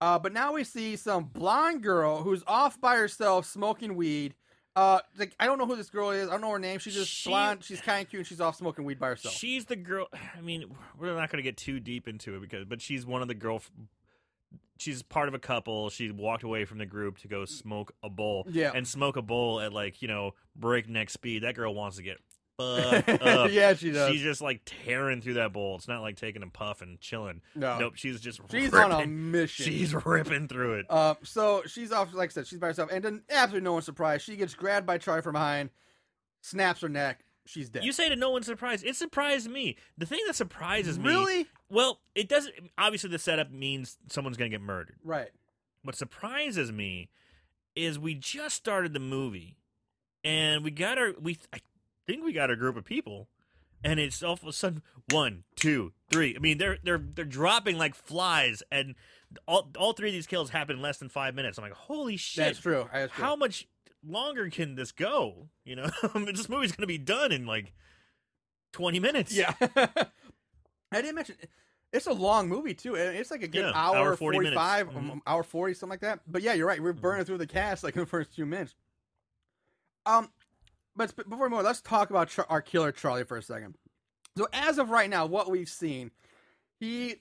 Uh, 0.00 0.18
but 0.18 0.32
now 0.32 0.52
we 0.52 0.62
see 0.64 0.96
some 0.96 1.24
blonde 1.24 1.82
girl 1.82 2.22
who's 2.22 2.42
off 2.46 2.80
by 2.80 2.96
herself 2.96 3.46
smoking 3.46 3.96
weed. 3.96 4.34
Uh, 4.76 5.00
like 5.18 5.34
I 5.40 5.46
don't 5.46 5.58
know 5.58 5.66
who 5.66 5.74
this 5.74 5.90
girl 5.90 6.10
is. 6.10 6.28
I 6.28 6.32
don't 6.32 6.40
know 6.40 6.50
her 6.52 6.58
name. 6.60 6.78
She's 6.78 6.94
just 6.94 7.10
She- 7.10 7.30
blonde. 7.30 7.64
She's 7.64 7.80
kind 7.80 8.04
of 8.04 8.08
cute. 8.10 8.20
and 8.20 8.26
She's 8.26 8.40
off 8.40 8.54
smoking 8.56 8.84
weed 8.84 9.00
by 9.00 9.08
herself. 9.08 9.34
She's 9.34 9.64
the 9.64 9.74
girl. 9.76 10.06
I 10.36 10.40
mean, 10.40 10.66
we're 10.98 11.08
not 11.14 11.30
going 11.30 11.38
to 11.38 11.42
get 11.42 11.56
too 11.56 11.80
deep 11.80 12.06
into 12.06 12.36
it 12.36 12.40
because, 12.40 12.64
but 12.64 12.80
she's 12.80 13.04
one 13.06 13.22
of 13.22 13.26
the 13.28 13.34
girl. 13.34 13.60
She's 14.78 15.02
part 15.02 15.28
of 15.28 15.34
a 15.34 15.38
couple. 15.38 15.90
She 15.90 16.10
walked 16.10 16.42
away 16.44 16.64
from 16.64 16.78
the 16.78 16.86
group 16.86 17.18
to 17.18 17.28
go 17.28 17.44
smoke 17.44 17.92
a 18.02 18.08
bowl. 18.08 18.46
Yeah. 18.48 18.72
and 18.74 18.86
smoke 18.88 19.16
a 19.16 19.22
bowl 19.22 19.60
at 19.60 19.72
like 19.72 20.00
you 20.02 20.08
know 20.08 20.32
breakneck 20.56 21.10
speed. 21.10 21.42
That 21.42 21.54
girl 21.54 21.74
wants 21.74 21.96
to 21.98 22.02
get 22.02 22.18
fucked 22.58 23.08
up. 23.22 23.50
yeah, 23.52 23.74
she 23.74 23.90
does. 23.92 24.10
She's 24.12 24.22
just 24.22 24.40
like 24.40 24.62
tearing 24.64 25.20
through 25.20 25.34
that 25.34 25.52
bowl. 25.52 25.76
It's 25.76 25.86
not 25.88 26.00
like 26.02 26.16
taking 26.16 26.42
a 26.42 26.48
puff 26.48 26.80
and 26.82 27.00
chilling. 27.00 27.40
no, 27.54 27.78
Nope, 27.78 27.92
she's 27.96 28.20
just 28.20 28.40
she's 28.50 28.72
ripping. 28.72 28.92
on 28.92 29.02
a 29.02 29.06
mission. 29.06 29.64
She's 29.66 29.94
ripping 29.94 30.48
through 30.48 30.74
it. 30.80 30.90
Um, 30.92 31.16
so 31.22 31.62
she's 31.66 31.92
off, 31.92 32.12
like 32.14 32.30
I 32.30 32.32
said, 32.32 32.46
she's 32.48 32.58
by 32.58 32.68
herself, 32.68 32.90
and 32.92 33.04
then 33.04 33.22
absolutely 33.30 33.64
no 33.64 33.74
one's 33.74 33.84
surprised. 33.84 34.24
She 34.24 34.36
gets 34.36 34.54
grabbed 34.54 34.86
by 34.86 34.98
Charlie 34.98 35.22
from 35.22 35.34
behind, 35.34 35.70
snaps 36.40 36.80
her 36.80 36.88
neck. 36.88 37.24
She's 37.48 37.70
dead. 37.70 37.82
You 37.82 37.92
say 37.92 38.10
to 38.10 38.16
no 38.16 38.30
one's 38.30 38.44
surprised. 38.44 38.84
It 38.84 38.94
surprised 38.94 39.50
me. 39.50 39.76
The 39.96 40.04
thing 40.04 40.20
that 40.26 40.36
surprises 40.36 40.98
me, 40.98 41.08
really? 41.08 41.46
well, 41.70 42.00
it 42.14 42.28
doesn't. 42.28 42.54
Obviously, 42.76 43.08
the 43.08 43.18
setup 43.18 43.50
means 43.50 43.96
someone's 44.10 44.36
going 44.36 44.50
to 44.50 44.54
get 44.54 44.62
murdered. 44.62 44.96
Right. 45.02 45.30
What 45.82 45.96
surprises 45.96 46.70
me 46.70 47.08
is 47.74 47.98
we 47.98 48.14
just 48.14 48.54
started 48.54 48.92
the 48.92 49.00
movie, 49.00 49.56
and 50.22 50.62
we 50.62 50.70
got 50.70 50.98
our 50.98 51.14
we 51.18 51.38
I 51.50 51.60
think 52.06 52.22
we 52.22 52.34
got 52.34 52.50
a 52.50 52.56
group 52.56 52.76
of 52.76 52.84
people, 52.84 53.28
and 53.82 53.98
it's 53.98 54.22
all 54.22 54.34
of 54.34 54.44
a 54.44 54.52
sudden 54.52 54.82
one, 55.10 55.44
two, 55.56 55.92
three. 56.10 56.34
I 56.36 56.40
mean, 56.40 56.58
they're 56.58 56.76
they're 56.84 57.02
they're 57.02 57.24
dropping 57.24 57.78
like 57.78 57.94
flies, 57.94 58.62
and 58.70 58.94
all 59.46 59.70
all 59.78 59.94
three 59.94 60.10
of 60.10 60.14
these 60.14 60.26
kills 60.26 60.50
happen 60.50 60.76
in 60.76 60.82
less 60.82 60.98
than 60.98 61.08
five 61.08 61.34
minutes. 61.34 61.56
I'm 61.56 61.64
like, 61.64 61.72
holy 61.72 62.18
shit! 62.18 62.44
That's 62.44 62.58
true. 62.58 62.90
That's 62.92 63.10
true. 63.14 63.24
How 63.24 63.36
much 63.36 63.66
longer 64.06 64.48
can 64.50 64.74
this 64.74 64.92
go? 64.92 65.48
You 65.64 65.76
know, 65.76 65.90
this 66.14 66.48
movie's 66.48 66.74
to 66.76 66.86
be 66.86 66.98
done 66.98 67.32
in 67.32 67.46
like 67.46 67.72
twenty 68.72 69.00
minutes. 69.00 69.32
Yeah. 69.32 69.54
I 70.90 71.02
didn't 71.02 71.16
mention 71.16 71.36
it's 71.92 72.06
a 72.06 72.12
long 72.12 72.48
movie 72.48 72.74
too. 72.74 72.94
It's 72.94 73.30
like 73.30 73.42
a 73.42 73.48
good 73.48 73.64
Yeah, 73.64 73.72
hour, 73.74 73.96
hour, 73.96 74.16
40 74.16 74.36
forty 74.38 74.54
five, 74.54 74.94
minutes. 74.94 75.14
Mhm. 75.16 75.20
hour 75.26 75.42
forty, 75.42 75.74
something 75.74 75.90
like 75.90 76.00
that. 76.00 76.20
But 76.26 76.42
yeah, 76.42 76.52
you're 76.54 76.66
right. 76.66 76.82
We're 76.82 76.92
Mhm. 76.94 77.00
burning 77.00 77.24
through 77.24 77.38
the 77.38 77.46
cast 77.46 77.82
like 77.84 77.94
in 77.94 78.00
the 78.00 78.06
first 78.06 78.32
few 78.34 78.46
minutes. 78.46 78.74
Um, 80.06 80.30
but 80.96 81.14
before 81.16 81.46
we 81.46 81.50
move, 81.50 81.60
on, 81.60 81.64
let's 81.64 81.80
talk 81.80 82.10
about 82.10 82.34
our 82.48 82.62
killer 82.62 82.92
Charlie 82.92 83.24
for 83.24 83.36
a 83.36 83.42
second. 83.42 83.76
So 84.36 84.48
as 84.52 84.78
of 84.78 84.90
right 84.90 85.10
now, 85.10 85.26
what 85.26 85.50
we've 85.50 85.68
seen, 85.68 86.10
he 86.80 87.16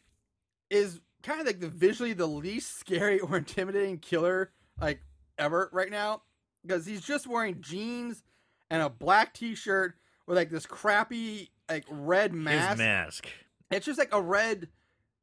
is 0.70 1.02
kind 1.24 1.40
of 1.42 1.48
like 1.48 1.60
the 1.60 1.68
visually 1.68 2.14
the 2.14 2.28
least 2.28 2.80
scary 2.80 3.20
or 3.20 3.38
intimidating 3.38 3.98
killer 4.00 4.52
like 4.80 5.02
ever 5.38 5.70
right 5.74 5.90
now 5.90 6.22
because 6.68 6.86
he's 6.86 7.02
just 7.02 7.28
wearing 7.28 7.62
jeans 7.62 8.24
and 8.70 8.82
a 8.82 8.90
black 8.90 9.34
t-shirt 9.34 9.96
with 10.26 10.38
like 10.38 10.50
this 10.50 10.66
crappy 10.66 11.50
like 11.70 11.86
red 11.90 12.34
mask. 12.34 12.70
His 12.70 12.78
mask. 12.78 13.28
It's 13.72 13.86
just 13.86 14.00
like 14.00 14.14
a 14.14 14.22
red. 14.22 14.68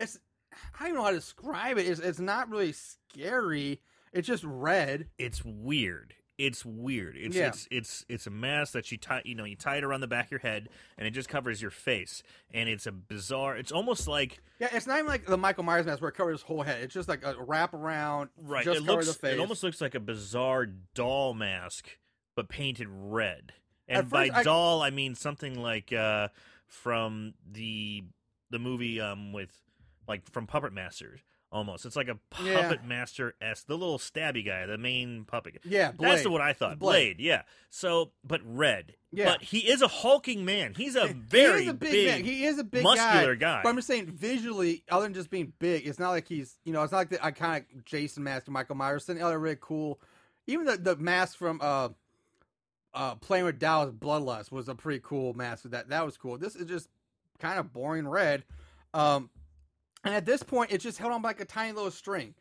It's 0.00 0.18
I 0.52 0.80
don't 0.80 0.88
even 0.88 0.96
know 0.96 1.04
how 1.04 1.10
to 1.10 1.16
describe 1.16 1.78
it. 1.78 1.86
It's 1.86 2.00
it's 2.00 2.20
not 2.20 2.50
really 2.50 2.72
scary. 2.72 3.80
It's 4.12 4.28
just 4.28 4.44
red. 4.44 5.08
It's 5.18 5.44
weird. 5.44 6.14
It's 6.36 6.64
weird. 6.64 7.16
It's 7.16 7.36
Yeah. 7.36 7.46
it's 7.48 7.68
it's 7.70 8.04
it's 8.08 8.26
a 8.26 8.30
mask 8.30 8.72
that 8.72 8.90
you 8.90 8.98
tie 8.98 9.22
you 9.24 9.36
know 9.36 9.44
you 9.44 9.54
tie 9.54 9.76
it 9.76 9.84
around 9.84 10.00
the 10.00 10.08
back 10.08 10.26
of 10.26 10.30
your 10.32 10.40
head 10.40 10.68
and 10.98 11.06
it 11.06 11.12
just 11.12 11.28
covers 11.28 11.62
your 11.62 11.70
face 11.70 12.22
and 12.52 12.68
it's 12.68 12.86
a 12.86 12.92
bizarre. 12.92 13.56
It's 13.56 13.70
almost 13.70 14.08
like 14.08 14.42
Yeah, 14.58 14.68
it's 14.72 14.86
not 14.88 14.94
even 14.98 15.06
like 15.06 15.26
the 15.26 15.38
Michael 15.38 15.62
Myers 15.62 15.86
mask 15.86 16.00
where 16.00 16.08
it 16.08 16.14
covers 16.16 16.40
his 16.40 16.42
whole 16.42 16.62
head. 16.62 16.82
It's 16.82 16.92
just 16.94 17.08
like 17.08 17.24
a 17.24 17.36
wrap 17.38 17.72
around. 17.72 18.30
right. 18.42 18.64
Just 18.64 18.80
it 18.80 18.82
looks 18.82 19.06
the 19.06 19.14
face. 19.14 19.34
it 19.34 19.38
almost 19.40 19.62
looks 19.62 19.80
like 19.80 19.94
a 19.94 20.00
bizarre 20.00 20.66
doll 20.94 21.34
mask 21.34 21.98
but 22.34 22.48
painted 22.48 22.88
red. 22.90 23.52
And 23.86 24.10
by 24.10 24.30
I- 24.34 24.42
doll 24.42 24.82
I 24.82 24.90
mean 24.90 25.14
something 25.14 25.54
like 25.60 25.92
uh 25.92 26.28
from 26.66 27.34
the 27.48 28.02
the 28.50 28.58
movie 28.58 29.00
um 29.00 29.32
with 29.32 29.50
like 30.08 30.28
from 30.32 30.46
Puppet 30.48 30.72
Masters 30.72 31.20
almost. 31.54 31.86
It's 31.86 31.96
like 31.96 32.08
a 32.08 32.18
Yeah. 32.42 32.60
Puppet 32.62 32.84
Master 32.84 33.34
s 33.40 33.62
the 33.62 33.78
little 33.78 33.98
stabby 33.98 34.44
guy, 34.44 34.66
the 34.66 34.76
main 34.76 35.24
puppet. 35.24 35.54
guy. 35.54 35.60
Yeah, 35.64 35.92
Blade. 35.92 36.10
That's 36.18 36.28
what 36.28 36.42
I 36.42 36.52
thought. 36.52 36.78
Blade. 36.78 37.16
Blade. 37.16 37.20
yeah. 37.20 37.42
So, 37.70 38.10
but 38.22 38.42
red. 38.44 38.94
Yeah. 39.12 39.26
But 39.26 39.42
he 39.42 39.60
is 39.60 39.80
a 39.80 39.88
hulking 39.88 40.44
man. 40.44 40.74
He's 40.76 40.96
a 40.96 41.06
He 41.08 41.14
very 41.14 41.62
is 41.62 41.68
a 41.68 41.74
big, 41.74 41.92
big, 41.92 42.06
man. 42.08 42.24
He 42.24 42.44
is 42.44 42.58
a 42.58 42.64
big 42.64 42.82
muscular 42.82 43.36
guy. 43.36 43.58
guy. 43.58 43.62
But 43.62 43.68
I'm 43.70 43.76
just 43.76 43.86
saying, 43.86 44.06
visually, 44.06 44.82
other 44.90 45.04
than 45.04 45.14
just 45.14 45.30
being 45.30 45.52
big, 45.60 45.86
it's 45.86 45.98
not 46.00 46.10
like 46.10 46.26
he's, 46.28 46.58
you 46.64 46.72
know, 46.72 46.82
it's 46.82 46.90
not 46.92 46.98
like 46.98 47.08
the 47.10 47.18
iconic 47.18 47.64
Jason 47.84 48.24
mask 48.24 48.48
Michael 48.48 48.74
Myers. 48.74 49.04
Something 49.04 49.24
other 49.24 49.38
really 49.38 49.56
cool. 49.60 50.00
Even 50.48 50.66
the 50.66 50.76
the 50.76 50.96
mask 50.96 51.38
from 51.38 51.60
uh, 51.62 51.88
uh, 52.92 53.14
playing 53.16 53.44
with 53.44 53.58
Dallas 53.58 53.92
Bloodlust 53.92 54.50
was 54.52 54.68
a 54.68 54.74
pretty 54.74 55.00
cool 55.02 55.32
mask. 55.34 55.62
That 55.64 55.88
that 55.88 56.04
was 56.04 56.16
cool. 56.16 56.36
This 56.36 56.54
is 56.56 56.66
just 56.66 56.88
kind 57.38 57.58
of 57.58 57.72
boring 57.72 58.06
red. 58.06 58.44
Um, 58.92 59.30
and 60.04 60.14
at 60.14 60.26
this 60.26 60.42
point, 60.42 60.72
it's 60.72 60.84
just 60.84 60.98
held 60.98 61.12
on 61.12 61.22
by 61.22 61.30
like 61.30 61.40
a 61.40 61.44
tiny 61.44 61.72
little 61.72 61.90
string. 61.90 62.34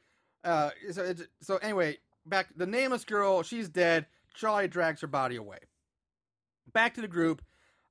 Uh, 0.44 0.72
so 0.92 1.14
so 1.42 1.58
anyway, 1.58 1.98
back 2.26 2.48
the 2.56 2.66
nameless 2.66 3.06
girl, 3.06 3.44
she's 3.44 3.70
dead. 3.70 4.06
Charlie 4.34 4.68
drags 4.68 5.02
her 5.02 5.08
body 5.08 5.36
away. 5.36 5.60
Back 6.74 6.96
to 6.96 7.02
the 7.02 7.08
group. 7.08 7.42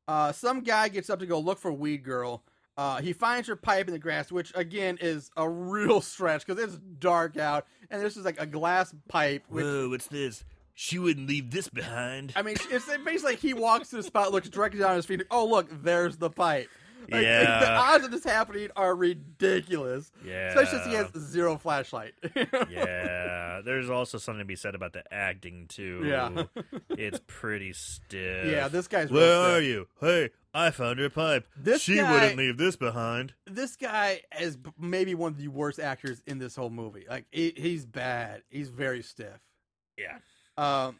Uh, 0.08 0.32
some 0.32 0.60
guy 0.60 0.88
gets 0.88 1.08
up 1.08 1.20
to 1.20 1.26
go 1.26 1.38
look 1.38 1.58
for 1.58 1.72
Weed 1.72 2.02
Girl. 2.02 2.42
Uh, 2.76 3.00
he 3.00 3.12
finds 3.12 3.48
her 3.48 3.56
pipe 3.56 3.86
in 3.86 3.92
the 3.92 3.98
grass, 3.98 4.32
which 4.32 4.52
again 4.54 4.98
is 5.00 5.30
a 5.36 5.48
real 5.48 6.00
stretch 6.02 6.44
because 6.46 6.62
it's 6.62 6.78
dark 6.98 7.36
out, 7.36 7.66
and 7.90 8.02
this 8.02 8.16
is 8.16 8.24
like 8.24 8.40
a 8.40 8.46
glass 8.46 8.94
pipe. 9.08 9.44
With, 9.48 9.64
Whoa, 9.64 9.88
what's 9.90 10.06
this? 10.06 10.44
She 10.74 10.98
wouldn't 10.98 11.28
leave 11.28 11.50
this 11.50 11.68
behind. 11.68 12.32
I 12.34 12.42
mean, 12.42 12.56
it's 12.70 12.86
basically 12.86 13.32
like 13.32 13.38
he 13.38 13.52
walks 13.52 13.90
to 13.90 13.96
the 13.96 14.02
spot, 14.02 14.32
looks 14.32 14.48
directly 14.48 14.80
down 14.80 14.96
his 14.96 15.04
feet. 15.04 15.22
Oh, 15.30 15.46
look, 15.46 15.68
there's 15.82 16.16
the 16.16 16.30
pipe. 16.30 16.70
Like, 17.10 17.22
Yeah. 17.24 17.60
the 17.60 17.70
odds 17.70 18.04
of 18.04 18.10
this 18.10 18.24
happening 18.24 18.68
are 18.76 18.94
ridiculous, 18.94 20.10
yeah. 20.24 20.48
especially 20.48 20.78
since 20.78 20.86
he 20.86 20.94
has 20.94 21.08
zero 21.30 21.56
flashlight. 21.58 22.14
yeah. 22.70 23.60
There's 23.64 23.90
also 23.90 24.18
something 24.18 24.40
to 24.40 24.44
be 24.44 24.56
said 24.56 24.74
about 24.74 24.92
the 24.92 25.02
acting 25.12 25.66
too. 25.68 26.02
Yeah. 26.04 26.44
it's 26.90 27.20
pretty 27.26 27.72
stiff. 27.72 28.46
yeah, 28.46 28.68
this 28.68 28.88
guy's. 28.88 29.10
Where 29.10 29.22
stiff. 29.22 29.56
are 29.56 29.60
you? 29.62 29.88
Hey, 30.00 30.30
I 30.54 30.70
found 30.70 30.98
her 31.00 31.10
pipe. 31.10 31.46
This 31.56 31.82
she 31.82 31.96
guy- 31.96 32.12
wouldn't 32.12 32.36
leave 32.36 32.56
this 32.58 32.76
behind. 32.76 33.34
this 33.46 33.76
guy 33.76 34.20
is 34.40 34.58
maybe 34.78 35.14
one 35.14 35.32
of 35.32 35.38
the 35.38 35.48
worst 35.48 35.80
actors 35.80 36.22
in 36.26 36.38
this 36.38 36.54
whole 36.56 36.70
movie. 36.70 37.04
Like 37.08 37.26
he, 37.30 37.52
he's 37.56 37.84
bad. 37.86 38.42
He's 38.50 38.68
very 38.68 39.02
stiff. 39.02 39.40
Yeah. 39.98 40.18
Um. 40.56 40.96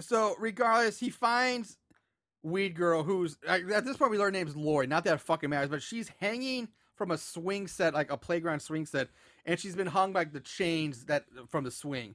So 0.00 0.34
regardless, 0.38 0.98
he 0.98 1.10
finds 1.10 1.78
Weed 2.46 2.76
Girl, 2.76 3.02
who's 3.02 3.36
at 3.46 3.84
this 3.84 3.96
point 3.96 4.12
we 4.12 4.18
learn 4.18 4.26
her 4.26 4.30
name's 4.38 4.56
Lori. 4.56 4.86
Not 4.86 5.04
that 5.04 5.14
it 5.14 5.20
fucking 5.20 5.50
matters, 5.50 5.68
but 5.68 5.82
she's 5.82 6.10
hanging 6.20 6.68
from 6.94 7.10
a 7.10 7.18
swing 7.18 7.66
set, 7.66 7.92
like 7.92 8.10
a 8.10 8.16
playground 8.16 8.60
swing 8.60 8.86
set, 8.86 9.08
and 9.44 9.58
she's 9.58 9.74
been 9.74 9.88
hung 9.88 10.12
by 10.12 10.24
the 10.24 10.40
chains 10.40 11.06
that 11.06 11.24
from 11.48 11.64
the 11.64 11.70
swing. 11.72 12.14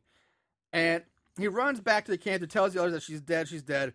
And 0.71 1.03
he 1.37 1.49
runs 1.49 1.81
back 1.81 2.05
to 2.05 2.11
the 2.11 2.17
camp 2.17 2.41
to 2.41 2.47
tells 2.47 2.73
the 2.73 2.79
others 2.79 2.93
that 2.93 3.03
she's 3.03 3.19
dead. 3.19 3.49
She's 3.49 3.61
dead. 3.61 3.93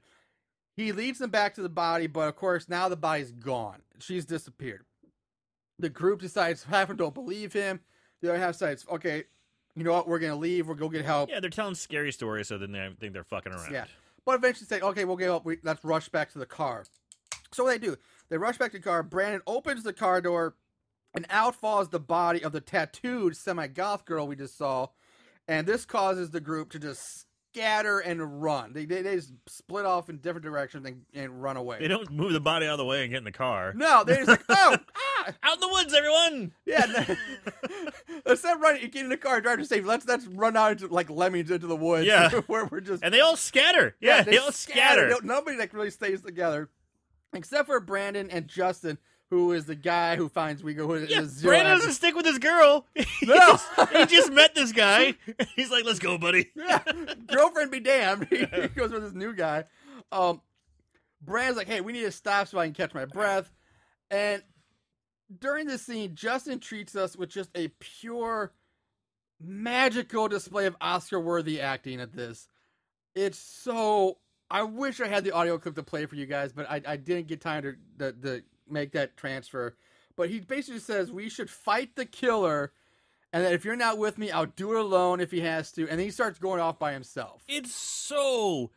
He 0.77 0.93
leads 0.93 1.19
them 1.19 1.31
back 1.31 1.55
to 1.55 1.63
the 1.63 1.71
body, 1.71 2.07
but 2.07 2.29
of 2.29 2.37
course 2.37 2.69
now 2.69 2.91
the 2.91 2.97
body's 2.97 3.33
gone. 3.33 3.81
She's 3.99 4.27
disappeared. 4.27 4.85
The 5.79 5.89
group 5.89 6.21
decides 6.21 6.65
half 6.65 6.83
of 6.83 6.89
them 6.89 6.97
don't 6.99 7.15
believe 7.15 7.55
him. 7.55 7.81
The 8.21 8.29
other 8.29 8.39
half 8.39 8.53
decides, 8.53 8.87
okay, 8.91 9.25
you 9.75 9.85
know 9.85 9.93
what, 9.93 10.07
we're 10.07 10.19
gonna 10.19 10.37
leave. 10.37 10.69
We're 10.69 10.75
gonna 10.75 10.91
go 10.91 10.97
get 10.99 11.05
help. 11.07 11.31
Yeah, 11.31 11.41
they're 11.41 11.49
telling 11.49 11.75
scary 11.75 12.13
stories 12.13 12.49
so 12.49 12.59
then 12.59 12.73
they 12.73 12.91
think 13.01 13.15
they're 13.15 13.25
fucking 13.25 13.53
around. 13.53 13.73
Yeah. 13.73 13.87
But 14.27 14.35
eventually 14.35 14.67
say, 14.67 14.81
okay, 14.81 15.05
we'll 15.07 15.17
get 15.17 15.31
up. 15.31 15.47
We, 15.47 15.59
let's 15.63 15.85
rush 15.85 16.09
back 16.11 16.33
to 16.33 16.39
the 16.39 16.47
car. 16.47 16.85
So 17.53 17.65
what 17.65 17.71
they 17.71 17.87
do, 17.87 17.97
they 18.29 18.37
rush 18.37 18.59
back 18.59 18.73
to 18.73 18.79
the 18.79 18.83
car. 18.83 19.03
Brandon 19.03 19.41
opens 19.47 19.85
the 19.85 19.93
car 19.93 20.21
door, 20.21 20.57
and 21.15 21.25
out 21.31 21.55
falls 21.55 21.89
the 21.89 22.01
body 22.01 22.43
of 22.43 22.53
the 22.53 22.61
tattooed 22.61 23.37
semi-goth 23.37 24.05
girl 24.05 24.27
we 24.27 24.37
just 24.37 24.59
saw. 24.59 24.89
And 25.49 25.67
this 25.67 25.87
causes 25.87 26.31
the 26.31 26.41
group 26.41 26.71
to 26.73 26.79
just 26.81 27.01
scatter 27.55 28.01
and 28.01 28.43
run. 28.43 28.73
They, 28.73 28.85
they, 28.85 29.01
they 29.01 29.15
just 29.15 29.33
split 29.49 29.87
off 29.87 30.11
in 30.11 30.19
different 30.19 30.45
directions 30.45 30.87
and, 30.87 31.03
and 31.15 31.43
run 31.43 31.57
away. 31.57 31.79
They 31.79 31.89
don't 31.89 32.11
move 32.11 32.33
the 32.33 32.41
body 32.41 32.67
out 32.67 32.73
of 32.73 32.79
the 32.79 32.85
way 32.85 33.03
and 33.03 33.11
get 33.11 33.19
in 33.19 33.25
the 33.25 33.33
car. 33.33 33.73
no, 33.75 34.05
they're 34.05 34.17
just 34.17 34.29
like, 34.29 34.45
oh, 34.49 34.77
ah, 34.97 35.33
Out 35.43 35.55
in 35.55 35.61
the 35.61 35.69
woods, 35.69 35.95
everyone! 35.95 36.53
yeah. 36.67 37.15
Instead 38.27 38.57
of 38.57 38.61
running, 38.61 38.83
get 38.91 38.97
in 39.05 39.09
the 39.09 39.17
car, 39.17 39.41
drive 39.41 39.59
to 39.59 39.65
safe. 39.65 39.85
Let's 39.87 40.07
let's 40.07 40.27
run 40.27 40.57
out 40.57 40.73
into 40.73 40.89
like 40.89 41.09
lemmings 41.11 41.51
into 41.51 41.67
the 41.67 41.77
woods. 41.77 42.07
Yeah. 42.07 42.31
where 42.47 42.65
we're 42.67 42.81
just 42.81 43.03
And 43.05 43.13
they 43.15 43.21
all 43.21 43.37
scatter. 43.37 43.95
Yeah, 44.01 44.23
they, 44.23 44.37
all 44.39 44.53
scatter. 44.53 45.09
No- 45.09 45.21
Nobody 45.23 45.57
like 45.57 45.73
really 45.73 45.91
stays 45.91 46.23
together, 46.23 46.69
except 47.33 47.67
for 47.67 47.79
Brandon 47.81 48.29
and 48.31 48.49
Justin, 48.49 48.99
who 49.31 49.53
is 49.53 49.67
the 49.67 49.75
guy 49.75 50.17
who 50.17 50.29
finds 50.29 50.63
Weed 50.65 50.75
Girl. 50.75 50.89
Who 50.89 50.95
is 50.95 51.11
Yeah, 51.11 51.25
zero 51.25 51.53
Brandon 51.53 51.77
doesn't 51.77 51.93
stick 51.93 52.15
with 52.17 52.27
his 52.27 52.39
girl. 52.39 52.87
he, 52.95 53.05
No. 53.27 53.37
just, 53.37 53.91
he 53.93 54.07
just 54.07 54.33
met 54.33 54.55
this 54.55 54.73
guy. 54.85 55.15
He's 55.55 55.71
like, 55.71 55.85
"Let's 55.85 55.99
go, 56.01 56.19
buddy." 56.19 56.51
yeah, 56.57 56.81
girlfriend 57.27 57.71
be 57.71 57.81
damned. 57.81 58.27
he 58.31 58.47
goes 58.69 58.91
with 58.93 59.03
this 59.05 59.13
new 59.15 59.35
guy. 59.35 59.65
Um, 60.13 60.41
Brandon's 61.23 61.57
like, 61.57 61.67
hey, 61.67 61.81
we 61.81 61.93
need 61.93 62.03
to 62.03 62.13
stop 62.13 62.47
so 62.49 62.59
I 62.59 62.67
can 62.67 62.75
catch 62.75 62.95
my 62.95 63.05
breath. 63.05 63.51
And 64.11 64.43
during 65.39 65.67
this 65.67 65.83
scene, 65.83 66.15
Justin 66.15 66.59
treats 66.61 66.95
us 66.95 67.17
with 67.17 67.31
just 67.31 67.51
a 67.55 67.69
pure, 67.79 68.53
magical 69.41 70.29
display 70.29 70.67
of 70.67 70.77
Oscar-worthy 70.81 71.61
acting 71.61 72.01
at 72.01 72.13
this. 72.13 72.49
It's 73.15 73.39
so. 73.39 74.19
I 74.51 74.63
wish 74.63 75.01
I 75.01 75.09
had 75.09 75.25
the 75.25 75.33
audio 75.33 75.59
clip 75.59 75.75
to 75.75 75.83
play 75.83 76.07
for 76.07 76.15
you 76.15 76.27
guys, 76.27 76.53
but 76.53 76.71
I, 76.71 76.81
I 76.87 76.97
didn't 76.97 77.27
get 77.27 77.41
time 77.41 77.63
to, 77.63 77.75
to, 77.99 78.13
to 78.13 78.43
make 78.69 78.93
that 78.93 79.17
transfer. 79.17 79.75
But 80.17 80.31
he 80.31 80.41
basically 80.41 80.81
says 80.81 81.11
we 81.11 81.29
should 81.29 81.51
fight 81.51 81.97
the 81.97 82.07
killer, 82.07 82.73
and 83.33 83.45
that 83.45 83.53
if 83.53 83.65
you're 83.65 83.75
not 83.77 83.99
with 83.99 84.19
me, 84.19 84.31
I'll 84.31 84.47
do 84.47 84.73
it 84.73 84.81
alone 84.81 85.21
if 85.21 85.33
he 85.33 85.41
has 85.41 85.73
to. 85.73 85.83
And 85.83 85.99
then 85.99 86.07
he 86.07 86.11
starts 86.11 86.39
going 86.39 86.61
off 86.61 86.79
by 86.79 86.93
himself. 86.93 87.43
It's 87.49 87.75
so 87.75 88.71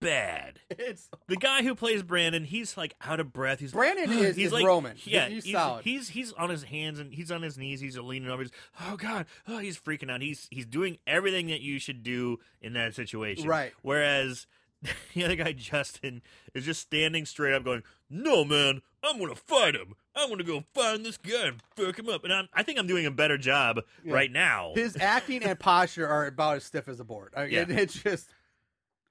bad. 0.00 0.60
It's 0.70 1.08
The 1.28 1.36
guy 1.36 1.62
who 1.62 1.74
plays 1.74 2.02
Brandon, 2.02 2.44
he's 2.44 2.76
like 2.76 2.94
out 3.04 3.18
of 3.20 3.32
breath. 3.32 3.60
He's 3.60 3.72
Brandon 3.72 4.10
is- 4.18 4.36
he's 4.36 4.46
is 4.48 4.52
like, 4.52 4.64
Roman. 4.64 4.96
Yeah, 5.04 5.28
He's 5.28 5.44
he's, 5.44 5.52
solid. 5.54 5.84
He's 5.84 6.08
he's 6.10 6.32
on 6.32 6.50
his 6.50 6.64
hands 6.64 6.98
and 6.98 7.12
he's 7.12 7.30
on 7.30 7.42
his 7.42 7.56
knees. 7.58 7.80
He's 7.80 7.98
leaning 7.98 8.28
over. 8.30 8.42
He's 8.42 8.52
oh 8.82 8.96
god, 8.96 9.26
oh 9.48 9.58
he's 9.58 9.78
freaking 9.78 10.10
out. 10.10 10.20
He's 10.22 10.48
he's 10.50 10.66
doing 10.66 10.98
everything 11.06 11.46
that 11.48 11.60
you 11.60 11.78
should 11.78 12.02
do 12.02 12.38
in 12.60 12.72
that 12.74 12.94
situation. 12.94 13.48
Right. 13.48 13.72
Whereas 13.82 14.46
the 15.14 15.24
other 15.24 15.36
guy 15.36 15.52
Justin 15.52 16.22
is 16.54 16.64
just 16.64 16.80
standing 16.82 17.24
straight 17.24 17.54
up, 17.54 17.64
going, 17.64 17.82
"No 18.10 18.44
man, 18.44 18.82
I'm 19.02 19.18
gonna 19.18 19.34
fight 19.34 19.74
him. 19.74 19.94
I'm 20.14 20.28
gonna 20.28 20.44
go 20.44 20.64
find 20.74 21.04
this 21.04 21.16
guy 21.16 21.46
and 21.48 21.62
fuck 21.76 21.98
him 21.98 22.08
up." 22.10 22.24
And 22.24 22.32
I'm, 22.32 22.48
I 22.52 22.62
think 22.62 22.78
I'm 22.78 22.86
doing 22.86 23.06
a 23.06 23.10
better 23.10 23.38
job 23.38 23.80
Yeah. 24.04 24.12
right 24.12 24.30
now. 24.30 24.72
his 24.74 24.96
acting 25.00 25.42
and 25.42 25.58
posture 25.58 26.06
are 26.06 26.26
about 26.26 26.56
as 26.56 26.64
stiff 26.64 26.88
as 26.88 27.00
a 27.00 27.04
board. 27.04 27.32
I, 27.36 27.44
Yeah. 27.46 27.62
it- 27.62 27.70
it's 27.78 28.02
just. 28.02 28.28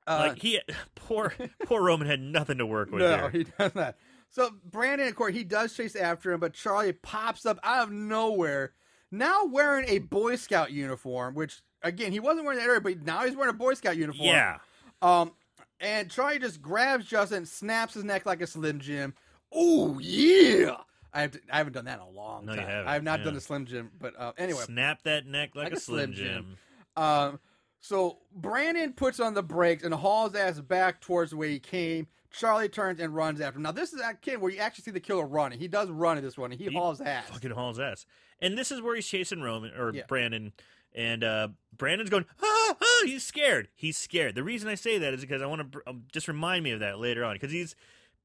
Uh, 0.08 0.28
like 0.30 0.42
he, 0.42 0.60
poor 0.96 1.34
poor 1.66 1.84
Roman 1.84 2.08
had 2.08 2.20
nothing 2.20 2.58
to 2.60 2.66
work 2.66 2.92
with 2.92 3.02
no, 3.02 3.08
there. 3.10 3.30
he 3.30 3.44
does 3.44 3.76
not. 3.76 3.96
So 4.30 4.52
Brandon, 4.70 5.08
of 5.08 5.16
course, 5.16 5.34
he 5.34 5.44
does 5.44 5.76
chase 5.76 5.96
after 5.96 6.32
him, 6.34 6.40
but 6.40 6.54
Charlie 6.54 6.94
pops 6.94 7.46
up 7.46 7.60
out 7.64 7.84
of 7.84 7.92
nowhere, 7.92 8.74
now 9.12 9.46
wearing 9.46 9.86
a 9.88 10.00
Boy 10.00 10.36
Scout 10.36 10.72
uniform. 10.72 11.36
Which 11.36 11.62
again, 11.82 12.12
he 12.12 12.20
wasn't 12.20 12.46
wearing 12.46 12.60
that 12.60 12.68
earlier, 12.68 12.82
but 12.82 13.02
now 13.04 13.26
he's 13.26 13.36
wearing 13.36 13.54
a 13.54 13.58
Boy 13.58 13.74
Scout 13.76 13.98
uniform. 13.98 14.28
Yeah. 14.28 14.58
Um, 15.02 15.32
and 15.80 16.10
Charlie 16.10 16.40
just 16.40 16.62
grabs 16.62 17.06
Justin, 17.06 17.46
snaps 17.46 17.94
his 17.94 18.04
neck 18.04 18.26
like 18.26 18.42
a 18.42 18.48
Slim 18.48 18.80
Jim. 18.80 19.14
Oh 19.54 20.00
yeah! 20.00 20.78
I 21.14 21.22
have 21.22 21.32
to, 21.32 21.40
I 21.50 21.58
haven't 21.58 21.74
done 21.74 21.86
that 21.86 22.00
in 22.00 22.06
a 22.06 22.10
long 22.10 22.46
No, 22.46 22.56
time. 22.56 22.68
haven't, 22.68 22.88
I 22.88 22.94
have 22.94 23.04
not 23.04 23.20
yeah. 23.20 23.26
done 23.26 23.36
a 23.38 23.42
Slim 23.42 23.66
Jim, 23.66 23.92
but 24.00 24.20
uh, 24.20 24.34
anyway. 24.38 24.64
Snap 24.66 25.02
that 25.04 25.26
neck 25.26 25.52
like, 25.56 25.72
a 25.72 25.80
Slim 25.80 26.14
Jim. 26.14 26.58
Um, 26.98 27.40
so 27.88 28.18
Brandon 28.36 28.94
puts 28.94 29.20
on 29.20 29.34
the 29.34 29.44
brakes 29.44 29.84
and 29.84 29.94
hauls 29.94 30.34
ass 30.36 30.60
back 30.60 31.02
towards 31.02 31.32
the 31.32 31.38
way 31.38 31.52
he 31.52 31.60
came. 31.60 32.08
Charlie 32.32 32.68
turns 32.68 33.00
and 33.00 33.16
runs 33.16 33.40
after 33.40 33.58
him. 33.58 33.64
Now 33.64 33.72
this 33.72 33.94
is 33.94 34.00
that 34.00 34.22
kid 34.22 34.42
where 34.42 34.52
you 34.52 34.58
actually 34.60 34.84
see 34.84 34.92
the 34.92 35.00
killer 35.00 35.26
running. 35.26 35.60
He 35.60 35.68
does 35.68 35.90
run 35.90 36.18
in 36.18 36.24
this 36.24 36.38
one. 36.38 36.52
and 36.52 36.60
He, 36.60 36.68
He 36.68 36.76
hauls 36.76 37.00
ass. 37.00 37.30
Fucking 37.30 37.52
hauls 37.52 37.80
ass. 37.80 38.06
And 38.42 38.58
this 38.58 38.72
is 38.72 38.82
where 38.82 38.96
he's 38.96 39.08
chasing 39.08 39.42
Roman 39.42 39.72
or 39.74 39.94
Yeah. 39.94 40.04
Brandon. 40.08 40.52
And 40.94 41.24
uh, 41.24 41.50
Brandon's 41.78 42.10
going, 42.10 42.26
ah, 42.42 42.76
ah, 42.82 43.02
he's 43.06 43.26
scared. 43.26 43.68
He's 43.76 43.98
scared. 43.98 44.36
The 44.36 44.44
reason 44.44 44.68
I 44.70 44.76
say 44.76 44.98
that 44.98 45.14
is 45.14 45.22
because 45.22 45.42
I 45.42 45.46
want 45.46 45.72
to 45.74 45.82
um, 45.88 46.04
just 46.12 46.28
remind 46.28 46.64
me 46.64 46.72
of 46.72 46.80
that 46.80 47.00
later 47.00 47.24
on 47.24 47.36
because 47.36 47.52
he's 47.52 47.76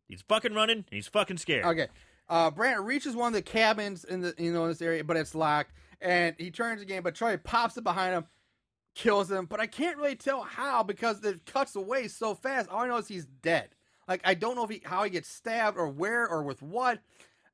he's 0.08 0.22
fucking 0.22 0.54
running 0.54 0.78
and 0.78 0.86
he's 0.90 1.08
fucking 1.08 1.38
scared. 1.38 1.64
Okay. 1.66 1.88
Uh, 2.28 2.50
Brandon 2.50 2.84
reaches 2.84 3.14
one 3.16 3.28
of 3.28 3.34
the 3.34 3.42
cabins 3.42 4.04
in 4.04 4.20
the 4.22 4.34
you 4.38 4.52
know 4.52 4.62
in 4.64 4.68
this 4.70 4.80
area, 4.82 5.02
but 5.04 5.16
it's 5.16 5.34
locked. 5.34 5.72
And 6.00 6.34
he 6.38 6.50
turns 6.50 6.80
again, 6.80 7.02
but 7.02 7.14
Charlie 7.14 7.36
pops 7.36 7.76
it 7.76 7.84
behind 7.84 8.14
him, 8.14 8.24
kills 8.94 9.30
him. 9.30 9.46
But 9.46 9.60
I 9.60 9.66
can't 9.66 9.96
really 9.96 10.16
tell 10.16 10.42
how 10.42 10.82
because 10.82 11.24
it 11.24 11.46
cuts 11.46 11.74
away 11.76 12.08
so 12.08 12.34
fast. 12.34 12.68
All 12.68 12.80
I 12.82 12.88
know 12.88 12.96
is 12.96 13.08
he's 13.08 13.26
dead. 13.26 13.70
Like 14.08 14.20
I 14.24 14.34
don't 14.34 14.56
know 14.56 14.64
if 14.64 14.70
he 14.70 14.82
how 14.84 15.02
he 15.04 15.10
gets 15.10 15.28
stabbed 15.28 15.76
or 15.76 15.88
where 15.88 16.28
or 16.28 16.42
with 16.42 16.62
what, 16.62 16.98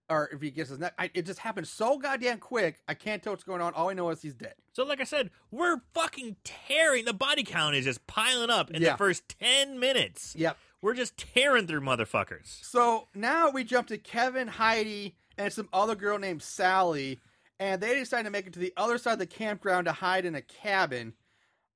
or 0.08 0.30
if 0.32 0.40
he 0.40 0.50
gets 0.50 0.70
his 0.70 0.78
neck. 0.78 0.94
I, 0.98 1.10
it 1.14 1.26
just 1.26 1.40
happened 1.40 1.68
so 1.68 1.98
goddamn 1.98 2.38
quick. 2.38 2.80
I 2.88 2.94
can't 2.94 3.22
tell 3.22 3.32
what's 3.32 3.44
going 3.44 3.60
on. 3.60 3.74
All 3.74 3.90
I 3.90 3.92
know 3.94 4.08
is 4.10 4.22
he's 4.22 4.34
dead. 4.34 4.54
So, 4.72 4.84
like 4.84 5.00
I 5.00 5.04
said, 5.04 5.30
we're 5.50 5.80
fucking 5.94 6.36
tearing. 6.44 7.04
The 7.04 7.12
body 7.12 7.42
count 7.42 7.74
is 7.76 7.84
just 7.84 8.06
piling 8.06 8.50
up 8.50 8.70
in 8.70 8.80
Yeah. 8.82 8.92
the 8.92 8.98
first 8.98 9.28
10 9.40 9.78
minutes. 9.78 10.34
Yep. 10.36 10.56
We're 10.80 10.94
just 10.94 11.16
tearing 11.16 11.66
through 11.66 11.80
motherfuckers. 11.80 12.62
So 12.64 13.08
now 13.14 13.50
we 13.50 13.64
jump 13.64 13.88
to 13.88 13.98
Kevin, 13.98 14.46
Heidi, 14.48 15.16
and 15.36 15.52
some 15.52 15.68
other 15.72 15.94
girl 15.96 16.18
named 16.18 16.42
Sally, 16.42 17.18
and 17.58 17.80
they 17.82 17.94
decide 17.98 18.24
to 18.24 18.30
make 18.30 18.46
it 18.46 18.52
to 18.52 18.58
the 18.58 18.72
other 18.76 18.96
side 18.98 19.14
of 19.14 19.18
the 19.18 19.26
campground 19.26 19.86
to 19.86 19.92
hide 19.92 20.24
in 20.24 20.34
a 20.34 20.42
cabin. 20.42 21.14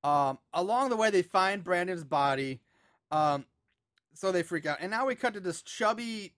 Um, 0.03 0.39
along 0.55 0.91
the 0.91 0.97
way, 0.97 1.11
they 1.11 1.23
find 1.23 1.63
Brandon's 1.63 2.05
body. 2.05 2.61
Um, 3.11 3.45
so 4.15 4.33
they 4.33 4.43
freak 4.43 4.67
out, 4.67 4.79
and 4.81 4.91
now 4.91 5.07
we 5.07 5.15
cut 5.15 5.35
to 5.35 5.41
this 5.41 5.63
chubby 5.63 6.35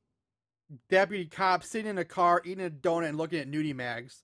deputy 0.88 1.26
cop 1.26 1.64
sitting 1.64 1.90
in 1.90 1.98
a 1.98 2.04
car, 2.04 2.40
eating 2.44 2.64
a 2.64 2.70
donut 2.70 3.08
and 3.08 3.18
looking 3.18 3.38
at 3.40 3.50
nudie 3.50 3.74
mags. 3.74 4.22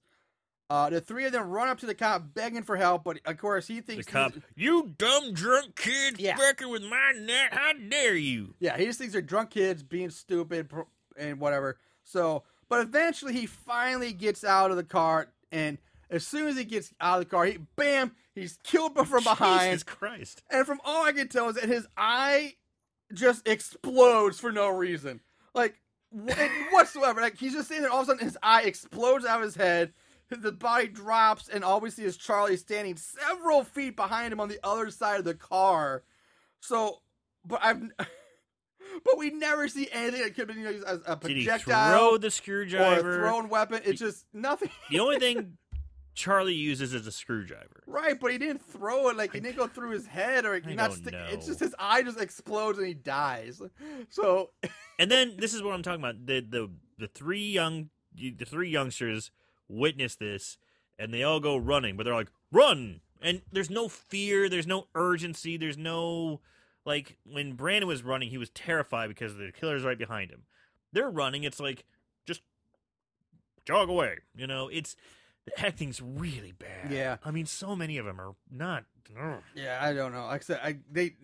Uh, 0.70 0.90
the 0.90 1.00
three 1.00 1.24
of 1.24 1.32
them 1.32 1.48
run 1.48 1.68
up 1.68 1.78
to 1.78 1.86
the 1.86 1.94
cop, 1.94 2.34
begging 2.34 2.62
for 2.62 2.76
help, 2.76 3.02
but 3.04 3.18
of 3.24 3.38
course 3.38 3.66
he 3.66 3.80
The 3.80 3.86
thinks 3.86 4.06
cop, 4.06 4.34
you 4.54 4.94
dumb 4.98 5.32
drunk 5.32 5.76
kid, 5.76 6.20
Yeah. 6.20 6.36
fucking 6.36 6.68
with 6.68 6.82
my 6.82 7.12
net. 7.18 7.52
How 7.54 7.72
dare 7.72 8.14
you? 8.16 8.54
Yeah, 8.60 8.76
he 8.76 8.84
just 8.84 8.98
thinks 8.98 9.12
they're 9.14 9.22
drunk 9.22 9.50
kids 9.50 9.82
being 9.82 10.10
stupid 10.10 10.70
and 11.16 11.40
whatever. 11.40 11.78
So, 12.04 12.44
but 12.68 12.80
eventually 12.80 13.32
he 13.32 13.46
finally 13.46 14.12
gets 14.12 14.44
out 14.44 14.70
of 14.70 14.76
the 14.76 14.84
car, 14.84 15.28
and 15.50 15.78
as 16.10 16.26
soon 16.26 16.48
as 16.48 16.56
he 16.56 16.64
gets 16.64 16.92
out 17.00 17.18
of 17.18 17.24
the 17.24 17.30
car, 17.30 17.44
he 17.46 17.58
bam, 17.76 18.12
he's 18.34 18.58
killed 18.62 18.94
from 19.06 19.24
behind. 19.24 19.70
Jesus 19.70 19.82
Christ. 19.82 20.42
And 20.50 20.66
from 20.66 20.80
all 20.84 21.04
I 21.04 21.12
can 21.12 21.28
tell 21.28 21.48
is 21.48 21.56
that 21.56 21.68
his 21.68 21.86
eye 21.96 22.54
just 23.12 23.46
explodes 23.46 24.38
for 24.40 24.52
no 24.52 24.68
reason, 24.68 25.20
like 25.54 25.80
whatsoever. 26.70 27.20
Like 27.20 27.38
he's 27.38 27.52
just 27.52 27.68
sitting 27.68 27.82
there, 27.82 27.92
all 27.92 28.00
of 28.00 28.08
a 28.08 28.12
sudden 28.12 28.24
his 28.26 28.38
eye 28.42 28.62
explodes 28.62 29.24
out 29.24 29.38
of 29.38 29.44
his 29.44 29.56
head. 29.56 29.92
The 30.30 30.52
body 30.52 30.88
drops, 30.88 31.48
and 31.48 31.64
all 31.64 31.80
we 31.80 31.88
see 31.88 32.04
is 32.04 32.18
Charlie 32.18 32.58
standing 32.58 32.96
several 32.96 33.64
feet 33.64 33.96
behind 33.96 34.30
him 34.30 34.40
on 34.40 34.48
the 34.50 34.58
other 34.62 34.90
side 34.90 35.18
of 35.18 35.24
the 35.24 35.34
car. 35.34 36.02
So, 36.60 37.00
but 37.46 37.60
I've, 37.62 37.80
but 39.04 39.16
we 39.16 39.30
never 39.30 39.68
see 39.68 39.88
anything 39.90 40.20
that 40.22 40.34
could 40.34 40.48
be 40.48 40.54
you 40.54 40.64
know, 40.64 41.00
a, 41.06 41.12
a 41.12 41.16
Did 41.16 41.36
he 41.36 41.44
projectile 41.46 41.98
throw 41.98 42.18
the 42.18 42.26
or 42.26 42.28
a 42.28 42.30
screwdriver? 42.30 43.14
thrown 43.20 43.48
weapon. 43.48 43.80
It's 43.86 44.00
just 44.00 44.26
nothing. 44.34 44.68
The 44.90 45.00
only 45.00 45.18
thing 45.18 45.56
Charlie 46.18 46.52
uses 46.52 46.94
as 46.94 47.06
a 47.06 47.12
screwdriver. 47.12 47.84
Right, 47.86 48.18
but 48.18 48.32
he 48.32 48.38
didn't 48.38 48.60
throw 48.60 49.08
it. 49.08 49.16
Like 49.16 49.32
he 49.32 49.38
didn't 49.38 49.56
go 49.56 49.68
through 49.68 49.90
his 49.90 50.04
head, 50.04 50.44
or 50.44 50.58
he 50.58 50.74
not 50.74 50.92
stick. 50.92 51.14
It's 51.14 51.46
just 51.46 51.60
his 51.60 51.76
eye 51.78 52.02
just 52.02 52.20
explodes 52.20 52.76
and 52.76 52.88
he 52.88 52.94
dies. 52.94 53.62
So 54.08 54.50
And 54.98 55.12
then 55.12 55.36
this 55.38 55.54
is 55.54 55.62
what 55.62 55.74
I'm 55.74 55.82
talking 55.84 56.00
about. 56.00 56.26
The 56.26 56.40
the 56.40 56.70
the 56.98 57.06
three 57.06 57.48
young 57.48 57.90
the 58.16 58.44
three 58.44 58.68
youngsters 58.68 59.30
witness 59.68 60.16
this 60.16 60.58
and 60.98 61.14
they 61.14 61.22
all 61.22 61.38
go 61.38 61.56
running, 61.56 61.96
but 61.96 62.02
they're 62.02 62.14
like, 62.14 62.32
"Run!" 62.50 63.00
And 63.22 63.42
there's 63.52 63.70
no 63.70 63.88
fear, 63.88 64.48
there's 64.48 64.66
no 64.66 64.88
urgency, 64.96 65.56
there's 65.56 65.78
no 65.78 66.40
like 66.84 67.16
when 67.24 67.52
Brandon 67.52 67.86
was 67.86 68.02
running, 68.02 68.30
he 68.30 68.38
was 68.38 68.50
terrified 68.50 69.06
because 69.06 69.36
the 69.36 69.52
killer's 69.52 69.84
right 69.84 69.96
behind 69.96 70.32
him. 70.32 70.42
They're 70.92 71.10
running, 71.10 71.44
it's 71.44 71.60
like 71.60 71.84
just 72.26 72.42
jog 73.64 73.88
away. 73.88 74.16
You 74.34 74.48
know, 74.48 74.66
it's 74.66 74.96
the 75.56 75.66
acting's 75.66 76.00
really 76.02 76.52
bad. 76.52 76.90
Yeah. 76.92 77.16
I 77.24 77.30
mean, 77.30 77.46
so 77.46 77.74
many 77.76 77.98
of 77.98 78.06
them 78.06 78.20
are 78.20 78.34
not. 78.50 78.84
ugh. 79.20 79.40
yeah, 79.54 79.78
I 79.80 79.92
don't 79.92 80.12
know. 80.12 80.26
Like 80.26 80.42
I 80.42 80.44
said, 80.44 80.60
I 80.62 80.78
they. 80.90 81.14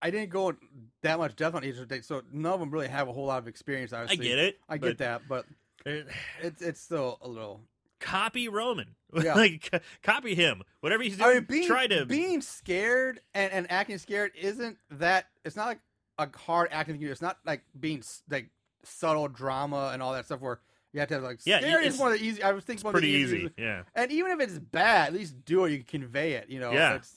I 0.00 0.10
didn't 0.10 0.30
go 0.30 0.54
that 1.02 1.18
much 1.18 1.34
depth 1.34 1.56
on 1.56 1.64
each 1.64 1.76
of 1.76 1.88
them, 1.88 2.02
so 2.02 2.22
none 2.32 2.52
of 2.52 2.60
them 2.60 2.70
really 2.70 2.86
have 2.86 3.08
a 3.08 3.12
whole 3.12 3.26
lot 3.26 3.38
of 3.38 3.48
experience. 3.48 3.92
I 3.92 4.02
Obviously, 4.02 4.26
get 4.28 4.38
it. 4.38 4.58
I 4.68 4.78
get 4.78 4.98
that, 4.98 5.22
but 5.28 5.44
it- 5.84 6.06
it's 6.40 6.62
it's 6.62 6.80
still 6.80 7.18
a 7.20 7.26
little. 7.28 7.60
copy 8.00 8.48
Roman. 8.48 8.94
Yeah. 9.22 9.34
like 9.34 9.70
co- 9.72 9.80
copy 10.02 10.34
him. 10.34 10.62
Whatever 10.80 11.02
he's 11.02 11.16
doing, 11.16 11.30
I 11.30 11.34
mean, 11.34 11.44
being 11.48 11.66
try 11.66 11.86
to 11.86 12.04
being 12.06 12.42
scared 12.42 13.20
and, 13.34 13.50
and 13.52 13.72
acting 13.72 13.96
scared 13.98 14.32
isn't 14.38 14.76
that. 14.90 15.26
It's 15.46 15.56
not 15.56 15.66
like 15.66 15.80
a 16.18 16.28
hard 16.38 16.68
acting. 16.70 16.98
thing. 16.98 17.08
It's 17.08 17.22
not 17.22 17.38
like 17.46 17.62
being 17.80 18.02
like 18.30 18.50
subtle 18.84 19.26
drama 19.28 19.90
and 19.94 20.02
all 20.02 20.12
that 20.12 20.26
stuff 20.26 20.40
where 20.42 20.60
you 20.92 21.00
have 21.00 21.08
to 21.10 21.14
have 21.14 21.22
like 21.22 21.40
Yeah, 21.44 21.58
scary 21.58 21.82
it's- 21.84 21.94
is 21.94 22.00
one 22.00 22.12
of 22.12 22.18
the 22.18 22.24
easy. 22.26 22.42
I 22.42 22.52
was 22.52 22.64
thinking 22.64 22.84
one 22.84 22.92
pretty 22.92 23.08
easy. 23.08 23.50
Yeah. 23.56 23.82
And 23.94 24.10
even 24.10 24.32
if 24.32 24.40
it's 24.40 24.58
bad, 24.58 25.08
at 25.08 25.14
least 25.14 25.44
do 25.44 25.64
it. 25.64 25.72
You 25.72 25.78
can 25.84 26.00
convey 26.02 26.32
it. 26.32 26.48
You 26.48 26.60
know. 26.60 26.72
Yeah. 26.72 26.94
It's, 26.96 27.16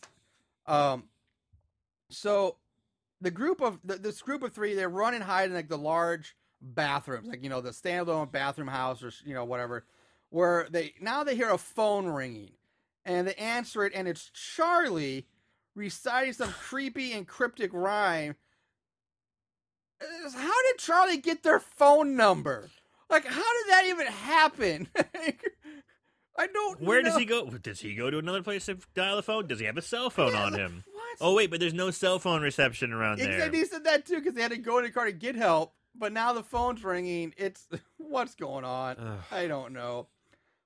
um. 0.65 1.03
So, 2.09 2.57
the 3.21 3.31
group 3.31 3.61
of 3.61 3.79
the, 3.83 3.95
this 3.95 4.21
group 4.21 4.43
of 4.43 4.51
three, 4.53 4.73
they 4.73 4.85
run 4.85 5.13
and 5.13 5.23
hide 5.23 5.49
in 5.49 5.55
like 5.55 5.69
the 5.69 5.77
large 5.77 6.35
bathrooms, 6.61 7.27
like 7.27 7.43
you 7.43 7.49
know 7.49 7.61
the 7.61 7.69
standalone 7.71 8.31
bathroom 8.31 8.67
house 8.67 9.01
or 9.01 9.11
you 9.25 9.33
know 9.33 9.45
whatever, 9.45 9.85
where 10.29 10.67
they 10.69 10.93
now 10.99 11.23
they 11.23 11.35
hear 11.35 11.49
a 11.49 11.57
phone 11.57 12.07
ringing, 12.07 12.51
and 13.05 13.27
they 13.27 13.33
answer 13.35 13.85
it, 13.85 13.93
and 13.95 14.07
it's 14.09 14.29
Charlie 14.31 15.25
reciting 15.73 16.33
some 16.33 16.49
creepy 16.61 17.13
and 17.13 17.25
cryptic 17.25 17.71
rhyme. 17.73 18.35
How 20.01 20.61
did 20.63 20.77
Charlie 20.79 21.17
get 21.17 21.43
their 21.43 21.59
phone 21.59 22.15
number? 22.15 22.69
Like, 23.11 23.25
how 23.25 23.41
did 23.41 23.69
that 23.69 23.85
even 23.87 24.07
happen? 24.07 24.87
I 26.37 26.47
don't. 26.47 26.81
Know 26.81 26.87
Where 26.87 27.01
does 27.01 27.17
he 27.17 27.25
go? 27.25 27.45
Does 27.49 27.81
he 27.81 27.93
go 27.93 28.09
to 28.09 28.17
another 28.17 28.41
place 28.41 28.65
to 28.67 28.77
dial 28.95 29.17
a 29.17 29.21
phone? 29.21 29.47
Does 29.47 29.59
he 29.59 29.65
have 29.65 29.77
a 29.77 29.81
cell 29.81 30.09
phone 30.09 30.31
Yeah, 30.31 30.45
on 30.45 30.51
like, 30.53 30.61
him? 30.61 30.83
What? 30.91 31.17
Oh 31.19 31.35
wait, 31.35 31.51
but 31.51 31.59
there's 31.59 31.73
no 31.73 31.91
cell 31.91 32.19
phone 32.19 32.41
reception 32.41 32.93
around 32.93 33.19
there. 33.19 33.31
Exactly. 33.33 33.59
He 33.59 33.65
said 33.65 33.83
that 33.83 34.05
too 34.05 34.15
because 34.15 34.33
they 34.33 34.41
had 34.41 34.51
to 34.51 34.57
go 34.57 34.77
in 34.77 34.85
the 34.85 34.91
car 34.91 35.05
to 35.05 35.11
get 35.11 35.35
help. 35.35 35.73
But 35.93 36.13
now 36.13 36.31
the 36.31 36.41
phone's 36.41 36.83
ringing. 36.83 37.33
It's 37.37 37.67
what's 37.97 38.35
going 38.35 38.63
on? 38.63 38.95
Ugh. 38.97 39.19
I 39.29 39.47
don't 39.47 39.73
know. 39.73 40.07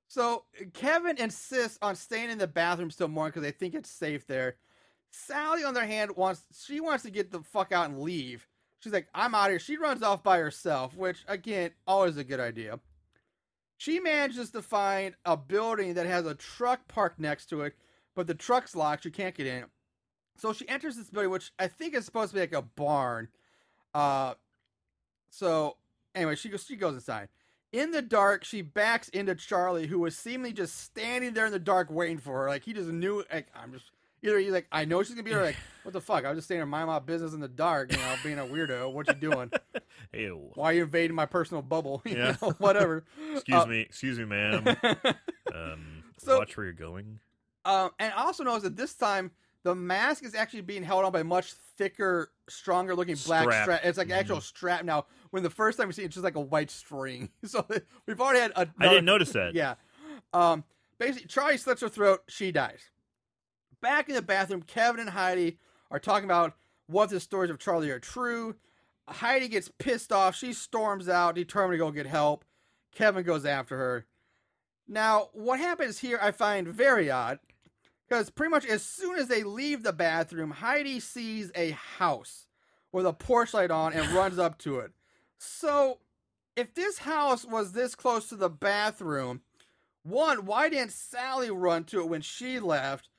So 0.08 0.46
Kevin 0.74 1.18
insists 1.18 1.80
on 1.82 1.96
staying 1.96 2.30
in 2.30 2.38
the 2.38 2.48
bathroom 2.48 2.92
still 2.92 3.08
more 3.08 3.26
because 3.26 3.42
they 3.42 3.52
think 3.52 3.74
it's 3.74 3.90
safe 3.90 4.28
there. 4.28 4.58
Sally, 5.10 5.64
on 5.64 5.74
the 5.74 5.80
other 5.80 5.88
hand, 5.88 6.16
wants 6.16 6.44
she 6.64 6.80
wants 6.80 7.04
to 7.04 7.10
get 7.10 7.32
the 7.32 7.42
fuck 7.42 7.72
out 7.72 7.90
and 7.90 8.00
leave. 8.00 8.48
She's 8.80 8.94
like, 8.94 9.08
I'm 9.16 9.34
out 9.34 9.50
here. 9.50 9.60
She 9.60 9.78
runs 9.78 10.04
off 10.04 10.24
by 10.24 10.38
herself, 10.38 10.96
which 10.96 11.24
again, 11.28 11.72
always 11.88 12.18
a 12.18 12.24
good 12.24 12.40
idea. 12.40 12.80
She 13.78 14.00
manages 14.00 14.52
to 14.52 14.62
find 14.62 15.16
a 15.26 15.36
building 15.36 15.96
that 15.96 16.06
has 16.06 16.26
a 16.26 16.36
truck 16.36 16.88
parked 16.88 17.20
next 17.20 17.48
to 17.48 17.62
it, 17.62 17.74
but 18.16 18.28
the 18.28 18.34
truck's 18.34 18.76
locked. 18.76 19.04
She 19.04 19.12
can't 19.12 19.36
get 19.36 19.48
in. 19.48 19.66
So 20.38 20.54
she 20.54 20.68
enters 20.68 20.96
this 20.96 21.10
building, 21.10 21.32
which 21.32 21.52
I 21.60 21.68
think 21.68 21.94
is 21.94 22.06
supposed 22.06 22.32
to 22.32 22.36
be 22.36 22.42
like 22.42 22.54
a 22.54 22.62
barn. 22.62 23.30
Uh, 23.94 24.36
so 25.30 25.78
anyway, 26.14 26.36
she 26.36 26.50
goes. 26.50 26.66
She 26.66 26.76
goes 26.76 26.96
inside. 26.96 27.30
In 27.72 27.92
the 27.92 28.02
dark, 28.02 28.44
she 28.44 28.62
backs 28.62 29.10
into 29.10 29.36
Charlie, 29.36 29.88
who 29.88 30.00
was 30.00 30.18
seemingly 30.18 30.54
just 30.54 30.78
standing 30.78 31.34
there 31.34 31.46
in 31.46 31.52
the 31.52 31.60
dark 31.60 31.90
waiting 31.90 32.18
for 32.18 32.44
her. 32.44 32.50
Like 32.50 32.64
he 32.64 32.74
just 32.74 32.90
knew. 32.90 33.24
Like 33.32 33.48
I'm 33.56 33.74
just 33.74 33.92
either 34.26 34.40
he's 34.40 34.52
like, 34.52 34.68
I 34.72 34.86
know 34.86 35.02
she's 35.04 35.12
gonna 35.16 35.24
be. 35.24 35.36
Like 35.36 35.56
what 35.84 35.94
the 35.94 36.02
fuck? 36.02 36.26
I 36.26 36.30
was 36.30 36.38
just 36.38 36.48
standing 36.48 36.60
there 36.60 36.66
mind 36.66 36.88
my 36.88 37.00
business 37.00 37.34
in 37.34 37.40
the 37.40 37.48
dark, 37.48 37.92
you 37.92 37.98
know, 37.98 38.16
being 38.24 38.40
a 38.40 38.44
weirdo. 38.44 38.92
What 38.92 39.08
you 39.08 39.14
doing? 39.14 39.52
Ew. 40.14 40.52
Why 40.56 40.72
are 40.72 40.74
you 40.74 40.84
invading 40.84 41.16
my 41.16 41.26
personal 41.26 41.62
bubble? 41.62 42.02
You 42.06 42.18
Yeah. 42.18 42.36
know, 42.42 42.52
whatever. 42.58 43.04
Excuse 43.34 43.62
Uh, 43.64 43.66
me, 43.66 43.82
excuse 43.82 44.18
me, 44.20 44.26
ma'am. 44.26 44.66
Um, 45.54 46.04
So- 46.18 46.40
watch 46.40 46.56
where 46.58 46.66
you're 46.66 46.74
going. 46.74 47.20
Um, 47.66 47.92
and 48.00 48.14
I 48.14 48.24
also 48.24 48.44
noticed 48.44 48.64
that 48.64 48.76
this 48.76 48.94
time 48.94 49.32
the 49.64 49.74
mask 49.74 50.24
is 50.24 50.36
actually 50.36 50.62
being 50.62 50.84
held 50.84 51.04
on 51.06 51.12
by 51.12 51.24
much 51.24 51.54
thicker, 51.78 52.32
stronger 52.48 52.96
looking 52.96 53.16
black 53.26 53.44
strap. 53.44 53.64
Strap. 53.64 53.82
It's 53.84 53.98
like 53.98 54.10
Mhm. 54.10 54.18
actual 54.18 54.42
strap 54.42 54.86
now. 54.86 55.08
When 55.32 55.42
the 55.42 55.50
first 55.50 55.78
time 55.80 55.88
we 55.88 55.94
see 55.94 56.04
it, 56.04 56.06
it's 56.06 56.14
just 56.16 56.24
like 56.24 56.36
a 56.36 56.40
white 56.42 56.70
string. 56.70 57.30
So 57.46 57.66
we've 58.06 58.22
already 58.22 58.40
had 58.42 58.52
a. 58.56 58.68
I 58.80 58.88
didn't 58.90 59.06
notice 59.06 59.32
that. 59.32 59.56
Yeah. 59.56 59.76
Um. 60.34 60.64
Basically, 61.00 61.28
Charlie 61.28 61.58
slits 61.58 61.82
her 61.82 61.90
throat. 61.90 62.24
She 62.28 62.52
dies. 62.52 62.90
Back 63.86 64.10
in 64.10 64.16
the 64.16 64.24
bathroom, 64.24 64.64
Kevin 64.64 65.00
and 65.00 65.12
Heidi 65.12 65.60
are 65.92 66.00
talking 66.00 66.26
about 66.26 66.56
what 66.88 67.12
the 67.12 67.20
stories 67.20 67.52
of 67.52 67.60
Charlie 67.60 67.92
are 67.92 68.00
true. 68.00 68.56
Heidi 69.08 69.48
gets 69.48 69.70
pissed 69.78 70.12
off. 70.12 70.36
She 70.36 70.54
storms 70.54 71.08
out, 71.08 71.36
determined 71.36 71.74
to 71.74 71.86
go 71.86 71.92
get 71.92 72.08
help. 72.08 72.46
Kevin 72.92 73.24
goes 73.24 73.46
after 73.46 73.78
her. 73.78 74.08
Now, 74.88 75.30
what 75.34 75.60
happens 75.60 76.00
here 76.00 76.18
I 76.20 76.32
find 76.32 76.68
very 76.68 77.12
odd 77.12 77.38
because 78.10 78.32
pretty 78.32 78.50
much 78.50 78.66
as 78.66 78.82
soon 78.82 79.20
as 79.20 79.28
they 79.28 79.44
leave 79.44 79.84
the 79.84 79.94
bathroom, 79.94 80.50
Heidi 80.50 81.00
sees 81.00 81.52
a 81.54 81.70
house 81.70 82.48
with 82.92 83.06
a 83.06 83.14
porch 83.14 83.54
light 83.54 83.70
on 83.70 83.94
and 83.94 84.12
runs 84.14 84.40
up 84.40 84.58
to 84.62 84.80
it. 84.80 84.94
So, 85.38 86.00
if 86.56 86.74
this 86.74 86.98
house 86.98 87.46
was 87.46 87.74
this 87.74 87.94
close 87.94 88.30
to 88.30 88.36
the 88.36 88.50
bathroom, 88.50 89.42
one, 90.02 90.48
why 90.48 90.70
didn't 90.70 90.92
Sally 90.92 91.52
run 91.52 91.84
to 91.84 92.00
it 92.00 92.10
when 92.10 92.22
she 92.22 92.60
left? 92.60 93.10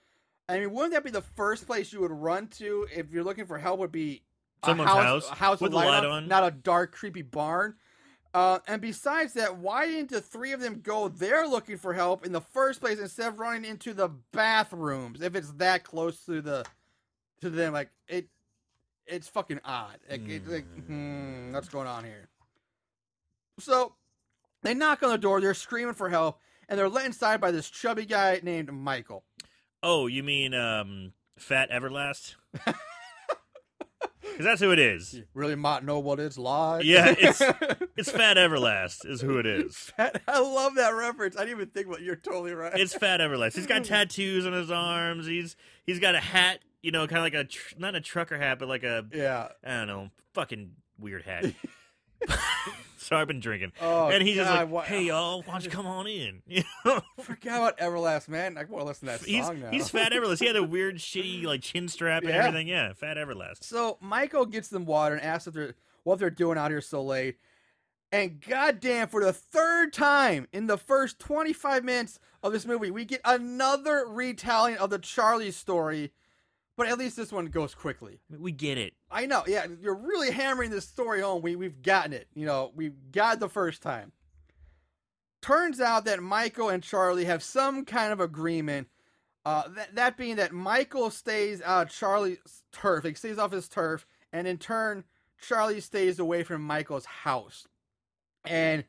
I 0.48 0.60
mean, 0.60 0.72
wouldn't 0.72 0.92
that 0.92 1.04
be 1.04 1.10
the 1.10 1.22
first 1.22 1.66
place 1.66 1.92
you 1.92 2.00
would 2.00 2.12
run 2.12 2.48
to 2.48 2.86
if 2.94 3.10
you're 3.10 3.24
looking 3.24 3.46
for 3.46 3.58
help? 3.58 3.80
Would 3.80 3.92
be 3.92 4.22
a 4.62 4.66
Someone's 4.66 4.90
house 4.90 5.30
a 5.30 5.34
house 5.34 5.60
with 5.60 5.72
with, 5.72 5.76
light, 5.76 5.88
light 5.88 6.04
on, 6.04 6.24
on. 6.24 6.28
not 6.28 6.46
a 6.46 6.50
dark, 6.50 6.92
creepy 6.92 7.22
barn. 7.22 7.74
Uh, 8.32 8.58
and 8.68 8.82
besides 8.82 9.32
that, 9.32 9.56
why 9.56 9.86
didn't 9.86 10.10
the 10.10 10.20
three 10.20 10.52
of 10.52 10.60
them 10.60 10.80
go 10.82 11.08
there 11.08 11.48
looking 11.48 11.78
for 11.78 11.94
help 11.94 12.26
in 12.26 12.32
the 12.32 12.40
first 12.40 12.80
place 12.80 12.98
instead 12.98 13.28
of 13.28 13.40
running 13.40 13.64
into 13.64 13.94
the 13.94 14.10
bathrooms? 14.32 15.22
If 15.22 15.34
it's 15.34 15.52
that 15.52 15.84
close 15.84 16.24
to 16.26 16.42
the 16.42 16.64
to 17.40 17.50
them, 17.50 17.72
like 17.72 17.90
it, 18.08 18.28
it's 19.06 19.26
fucking 19.28 19.60
odd. 19.64 19.98
Like, 20.10 20.28
it, 20.28 20.46
like 20.46 20.86
hmm, 20.86 21.52
what's 21.52 21.68
going 21.68 21.86
on 21.86 22.04
here? 22.04 22.28
So 23.58 23.94
they 24.62 24.74
knock 24.74 25.02
on 25.02 25.10
the 25.10 25.18
door. 25.18 25.40
They're 25.40 25.54
screaming 25.54 25.94
for 25.94 26.10
help, 26.10 26.38
and 26.68 26.78
they're 26.78 26.88
let 26.88 27.06
inside 27.06 27.40
by 27.40 27.50
this 27.50 27.70
chubby 27.70 28.04
guy 28.04 28.40
named 28.42 28.70
Michael. 28.72 29.24
Oh, 29.88 30.06
you 30.08 30.22
mean 30.24 30.52
um, 30.52 31.12
Fat 31.38 31.70
Everlast? 31.70 32.34
Because 34.20 34.44
that's 34.44 34.60
who 34.60 34.70
it 34.72 34.78
is. 34.78 35.14
You 35.14 35.24
really 35.32 35.54
might 35.54 35.82
know 35.82 35.98
what 35.98 36.20
it's 36.20 36.36
like. 36.36 36.84
Yeah, 36.84 37.10
it's- 37.12 37.40
It's 37.96 38.10
Fat 38.10 38.36
Everlast 38.36 39.06
is 39.08 39.22
who 39.22 39.38
it 39.38 39.46
is. 39.46 39.74
Fat- 39.96 40.20
I 40.28 40.40
love 40.40 40.74
that 40.74 40.90
reference. 40.90 41.36
I 41.38 41.46
didn't 41.46 41.52
even 41.60 41.68
think 41.70 41.86
about. 41.86 42.02
You're 42.02 42.16
totally 42.16 42.52
right. 42.52 42.78
It's 42.78 42.92
Fat 42.92 43.20
Everlast. 43.20 43.54
He's 43.54 43.66
got 43.66 43.84
tattoos 43.84 44.44
on 44.44 44.52
his 44.52 44.70
arms. 44.70 45.26
He's 45.26 45.56
he's 45.86 46.00
got 46.00 46.14
a 46.14 46.20
hat, 46.20 46.58
you 46.82 46.90
know, 46.90 47.06
kind 47.06 47.16
of 47.18 47.22
like 47.22 47.32
a 47.34 47.44
tr- 47.44 47.76
not 47.78 47.94
a 47.94 48.00
trucker 48.02 48.36
hat, 48.36 48.58
but 48.58 48.68
like 48.68 48.82
a 48.82 49.06
yeah. 49.14 49.48
I 49.64 49.78
don't 49.78 49.86
know, 49.86 50.10
fucking 50.34 50.72
weird 50.98 51.22
hat. 51.22 51.46
So 53.06 53.16
I've 53.16 53.28
been 53.28 53.40
drinking, 53.40 53.72
Oh, 53.80 54.08
and 54.08 54.22
he's 54.22 54.36
just 54.36 54.50
like, 54.50 54.84
"Hey 54.86 55.04
y'all, 55.04 55.42
why 55.46 55.52
don't 55.54 55.64
you 55.64 55.70
come 55.70 55.86
on 55.86 56.06
in?" 56.06 56.42
You 56.46 56.62
know? 56.84 57.00
Forgot 57.20 57.74
about 57.74 57.78
Everlast, 57.78 58.28
man. 58.28 58.58
I 58.58 58.64
want 58.64 58.82
to 58.82 58.84
listen 58.88 59.06
to 59.08 59.18
that 59.18 59.22
he's 59.26 59.44
song 59.46 59.60
now. 59.60 59.70
he's 59.70 59.88
Fat 59.88 60.12
Everlast. 60.12 60.40
He 60.40 60.46
had 60.46 60.56
a 60.56 60.62
weird, 60.64 60.96
shitty 60.96 61.44
like 61.44 61.62
chin 61.62 61.88
strap 61.88 62.22
and 62.22 62.30
Yeah. 62.30 62.38
everything. 62.46 62.68
Yeah, 62.68 62.92
Fat 62.92 63.16
Everlast. 63.16 63.62
So 63.64 63.98
Michael 64.00 64.46
gets 64.46 64.68
them 64.68 64.84
water 64.84 65.14
and 65.14 65.24
asks 65.24 65.46
if 65.46 65.54
they're 65.54 65.74
what 66.02 66.18
they're 66.18 66.30
doing 66.30 66.58
out 66.58 66.70
here 66.70 66.80
so 66.80 67.02
late. 67.02 67.36
And 68.12 68.40
goddamn, 68.40 69.08
for 69.08 69.22
the 69.24 69.32
third 69.32 69.92
time 69.92 70.46
in 70.52 70.68
the 70.68 70.78
first 70.78 71.18
25 71.18 71.82
minutes 71.84 72.20
of 72.42 72.52
this 72.52 72.64
movie, 72.64 72.90
we 72.92 73.04
get 73.04 73.20
another 73.24 74.04
retelling 74.06 74.76
of 74.78 74.90
the 74.90 74.98
Charlie 75.00 75.50
story. 75.50 76.12
But 76.76 76.88
at 76.88 76.98
least 76.98 77.16
this 77.16 77.32
one 77.32 77.46
goes 77.46 77.74
quickly. 77.74 78.20
I 78.28 78.34
mean, 78.34 78.42
we 78.42 78.52
get 78.52 78.76
it. 78.76 78.94
I 79.10 79.26
know, 79.26 79.44
yeah, 79.46 79.66
you're 79.80 79.94
really 79.94 80.30
hammering 80.30 80.70
this 80.70 80.86
story 80.86 81.22
home. 81.22 81.40
We 81.42 81.56
we've 81.56 81.80
gotten 81.82 82.12
it. 82.12 82.28
You 82.34 82.44
know, 82.46 82.72
we've 82.74 83.10
got 83.12 83.34
it 83.34 83.40
the 83.40 83.48
first 83.48 83.82
time. 83.82 84.12
Turns 85.40 85.80
out 85.80 86.04
that 86.04 86.22
Michael 86.22 86.68
and 86.68 86.82
Charlie 86.82 87.24
have 87.24 87.42
some 87.42 87.84
kind 87.84 88.12
of 88.12 88.20
agreement. 88.20 88.88
Uh, 89.44 89.68
that 89.68 89.94
that 89.94 90.16
being 90.16 90.36
that 90.36 90.52
Michael 90.52 91.08
stays 91.10 91.62
out 91.62 91.86
of 91.86 91.92
Charlie's 91.92 92.64
turf, 92.72 93.04
he 93.04 93.14
stays 93.14 93.38
off 93.38 93.52
his 93.52 93.68
turf, 93.68 94.04
and 94.32 94.46
in 94.46 94.58
turn, 94.58 95.04
Charlie 95.40 95.80
stays 95.80 96.18
away 96.18 96.42
from 96.42 96.62
Michael's 96.62 97.06
house. 97.06 97.66
And 98.44 98.84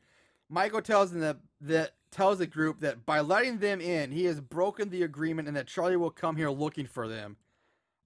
Michael 0.48 0.82
tells 0.82 1.12
them 1.12 1.20
that, 1.20 1.38
that 1.60 1.92
tells 2.10 2.38
the 2.38 2.46
group 2.46 2.80
that 2.80 3.04
by 3.04 3.20
letting 3.20 3.58
them 3.58 3.80
in, 3.80 4.10
he 4.10 4.24
has 4.24 4.40
broken 4.40 4.90
the 4.90 5.02
agreement, 5.02 5.48
and 5.48 5.56
that 5.56 5.66
Charlie 5.66 5.96
will 5.96 6.10
come 6.10 6.36
here 6.36 6.50
looking 6.50 6.86
for 6.86 7.08
them. 7.08 7.36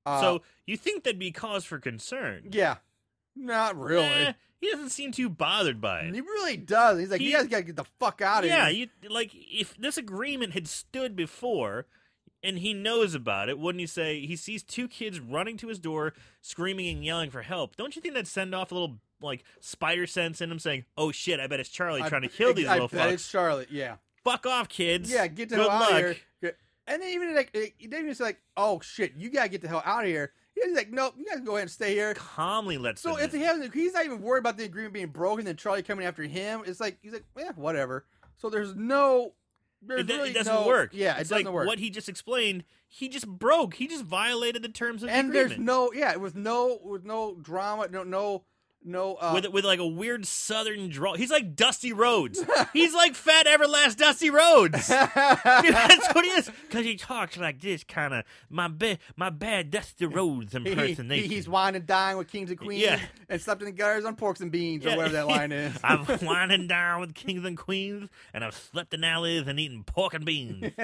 Uh, 0.04 0.20
so 0.20 0.42
you 0.66 0.76
think 0.76 1.04
that'd 1.04 1.18
be 1.18 1.30
cause 1.30 1.64
for 1.64 1.78
concern? 1.78 2.48
yeah, 2.52 2.76
not 3.36 3.76
really. 3.78 4.04
Eh, 4.06 4.32
he 4.60 4.70
doesn't 4.70 4.90
seem 4.90 5.10
too 5.12 5.28
bothered 5.28 5.80
by 5.80 6.00
it. 6.00 6.14
He 6.14 6.20
really 6.20 6.56
does. 6.56 6.98
He's 7.00 7.10
like, 7.10 7.20
He- 7.20 7.30
you 7.30 7.36
guys 7.36 7.46
gotta 7.48 7.62
get 7.64 7.76
the 7.76 7.84
fuck 7.98 8.20
out 8.20 8.44
of 8.44 8.50
yeah, 8.50 8.68
here. 8.68 8.88
you 9.02 9.08
like 9.10 9.30
if 9.34 9.76
this 9.76 9.96
agreement 9.96 10.52
had 10.52 10.68
stood 10.68 11.16
before 11.16 11.86
and 12.44 12.58
he 12.58 12.74
knows 12.74 13.14
about 13.14 13.48
it, 13.48 13.58
wouldn't 13.58 13.80
he 13.80 13.86
say 13.86 14.24
he 14.26 14.36
sees 14.36 14.62
two 14.62 14.86
kids 14.88 15.18
running 15.20 15.56
to 15.58 15.68
his 15.68 15.78
door, 15.78 16.12
screaming 16.40 16.88
and 16.94 17.04
yelling 17.04 17.30
for 17.30 17.42
help? 17.42 17.76
Don't 17.76 17.94
you 17.96 18.02
think 18.02 18.14
that'd 18.14 18.26
send 18.28 18.54
off 18.54 18.70
a 18.70 18.74
little 18.74 18.98
like 19.20 19.44
spider 19.60 20.06
sense 20.06 20.40
in 20.40 20.50
him 20.50 20.58
saying, 20.58 20.84
"Oh 20.96 21.12
shit, 21.12 21.38
I 21.40 21.46
bet 21.46 21.60
it's 21.60 21.68
Charlie 21.68 22.02
I- 22.02 22.08
trying 22.08 22.22
to 22.22 22.28
kill 22.28 22.52
these 22.54 22.66
I 22.66 22.74
little 22.74 22.88
bet 22.88 23.08
fucks." 23.08 23.12
It's 23.12 23.30
Charlie. 23.30 23.66
Yeah, 23.70 23.96
Fuck 24.24 24.46
off, 24.46 24.68
kids. 24.68 25.10
yeah. 25.12 25.26
Get 25.28 25.48
the 25.48 25.56
Good 25.56 25.68
hell 25.70 25.80
luck. 25.80 26.02
of 26.04 26.16
here. 26.40 26.56
And 26.86 27.00
then 27.00 27.10
even 27.10 27.34
like, 27.34 27.50
he 27.54 27.86
didn't 27.86 28.04
even 28.04 28.14
say 28.14 28.24
like, 28.24 28.40
oh 28.56 28.80
shit, 28.80 29.14
you 29.16 29.30
gotta 29.30 29.48
get 29.48 29.62
the 29.62 29.68
hell 29.68 29.82
out 29.84 30.02
of 30.04 30.08
here. 30.10 30.32
He's 30.54 30.76
like, 30.76 30.90
nope, 30.92 31.14
you 31.16 31.24
guys 31.24 31.40
go 31.40 31.52
ahead 31.52 31.62
and 31.62 31.70
stay 31.70 31.94
here. 31.94 32.14
Calmly 32.14 32.76
lets 32.78 33.00
So 33.00 33.16
if 33.18 33.32
in. 33.32 33.40
he 33.40 33.46
hasn't, 33.46 33.72
he's 33.74 33.94
not 33.94 34.04
even 34.04 34.20
worried 34.20 34.40
about 34.40 34.56
the 34.56 34.64
agreement 34.64 34.94
being 34.94 35.06
broken. 35.08 35.44
Then 35.44 35.56
Charlie 35.56 35.82
coming 35.82 36.06
after 36.06 36.22
him. 36.24 36.62
It's 36.66 36.80
like 36.80 36.98
he's 37.02 37.12
like, 37.12 37.24
yeah, 37.38 37.52
whatever. 37.56 38.04
So 38.36 38.50
there's 38.50 38.74
no, 38.74 39.32
there's 39.80 40.02
it, 40.02 40.08
really 40.08 40.30
it 40.30 40.34
doesn't 40.34 40.52
no- 40.52 40.66
work. 40.66 40.90
Yeah, 40.92 41.12
it's 41.18 41.30
it 41.30 41.34
doesn't 41.34 41.46
like 41.46 41.54
work. 41.54 41.66
what 41.66 41.78
he 41.78 41.88
just 41.90 42.08
explained. 42.08 42.64
He 42.88 43.08
just 43.08 43.26
broke. 43.26 43.74
He 43.74 43.86
just 43.88 44.04
violated 44.04 44.62
the 44.62 44.68
terms 44.68 45.02
of 45.02 45.08
the 45.08 45.14
and 45.14 45.32
there's 45.32 45.56
no, 45.58 45.92
yeah, 45.94 46.16
with 46.16 46.36
no, 46.36 46.78
with 46.84 47.04
no 47.04 47.34
drama, 47.40 47.88
no, 47.90 48.02
no, 48.02 48.44
no. 48.84 49.14
Uh, 49.14 49.32
with 49.34 49.46
with 49.48 49.64
like 49.64 49.78
a 49.78 49.86
weird 49.86 50.26
southern 50.26 50.88
draw. 50.88 51.14
He's 51.14 51.30
like 51.30 51.54
Dusty 51.56 51.92
Rhodes. 51.92 52.44
He's 52.72 52.94
like 52.94 53.14
fat 53.14 53.46
Everlast 53.46 53.96
Dusty 53.96 54.30
Rhodes. 54.30 54.88
Dude, 54.88 54.96
that's 55.14 56.14
what 56.14 56.24
he 56.24 56.30
is. 56.32 56.50
Because 56.68 56.84
he 56.84 56.96
talks 56.96 57.36
like 57.36 57.60
this, 57.60 57.84
kind 57.84 58.12
of 58.14 58.24
my 58.50 58.68
bad, 58.68 58.98
my 59.16 59.30
bad 59.30 59.70
Dusty 59.70 60.06
Rhodes 60.06 60.52
He- 60.52 60.58
impersonation. 60.58 61.10
he- 61.30 61.34
he's 61.36 61.48
wine 61.48 61.74
and 61.74 61.86
dine 61.86 62.16
with 62.16 62.28
kings 62.28 62.50
and 62.50 62.58
queens 62.58 62.82
Yeah. 62.82 63.00
and 63.28 63.40
slept 63.40 63.62
in 63.62 63.66
the 63.66 63.72
gutters 63.72 64.04
on 64.04 64.16
porks 64.16 64.40
and 64.40 64.50
beans 64.50 64.84
Yeah. 64.84 64.94
or 64.94 64.96
whatever 64.98 65.14
that 65.14 65.26
line 65.28 65.52
is. 65.52 65.76
I'm 65.84 66.04
whining 66.06 66.66
down 66.66 67.00
with 67.00 67.14
kings 67.14 67.44
and 67.44 67.56
queens, 67.56 68.08
and 68.34 68.44
I've 68.44 68.54
slept 68.56 68.92
in 68.94 69.04
alleys 69.04 69.46
and 69.46 69.58
eaten 69.60 69.84
pork 69.84 70.14
and 70.14 70.24
beans. 70.24 70.72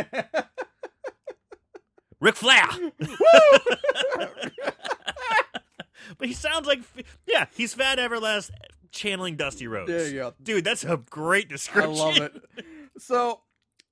Ric 2.21 2.35
Flair. 2.35 2.65
But 6.17 6.29
he 6.29 6.35
sounds 6.35 6.67
like, 6.67 6.81
yeah, 7.27 7.47
he's 7.55 7.75
Fat 7.75 7.99
Everlast 7.99 8.51
channeling 8.91 9.37
Dusty 9.37 9.67
Rhodes. 9.67 9.91
There 9.91 10.09
you 10.09 10.15
go. 10.15 10.35
Dude, 10.43 10.65
that's 10.65 10.85
a 10.85 10.97
great 11.11 11.49
description. 11.49 11.93
I 11.93 11.97
love 11.97 12.17
it. 12.19 12.35
So, 13.01 13.43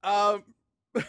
um, 0.03 0.43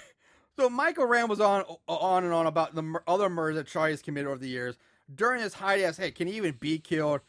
so 0.56 0.70
Michael 0.70 1.08
Rand 1.08 1.30
was 1.30 1.42
on, 1.42 1.64
on 1.88 2.24
and 2.24 2.32
on 2.32 2.46
about 2.46 2.76
the 2.76 3.00
other 3.08 3.28
murders 3.28 3.56
that 3.56 3.66
Charlie 3.66 3.90
has 3.92 4.04
committed 4.04 4.28
over 4.28 4.38
the 4.38 4.48
years. 4.48 4.78
During 5.16 5.42
his 5.42 5.56
Heidi 5.56 5.84
asks, 5.84 5.98
"Hey, 5.98 6.12
can 6.12 6.28
he 6.28 6.38
even 6.38 6.54
be 6.60 6.78
killed?" 6.78 7.22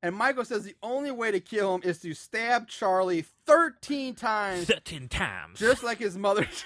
And 0.00 0.14
Michael 0.14 0.44
says 0.44 0.62
the 0.62 0.76
only 0.80 1.10
way 1.10 1.32
to 1.32 1.40
kill 1.40 1.74
him 1.74 1.80
is 1.82 1.98
to 2.02 2.14
stab 2.14 2.68
Charlie 2.68 3.24
thirteen 3.46 4.14
times, 4.14 4.66
13 4.66 5.08
times. 5.08 5.58
just 5.58 5.82
like 5.82 5.98
his 5.98 6.16
mother. 6.16 6.46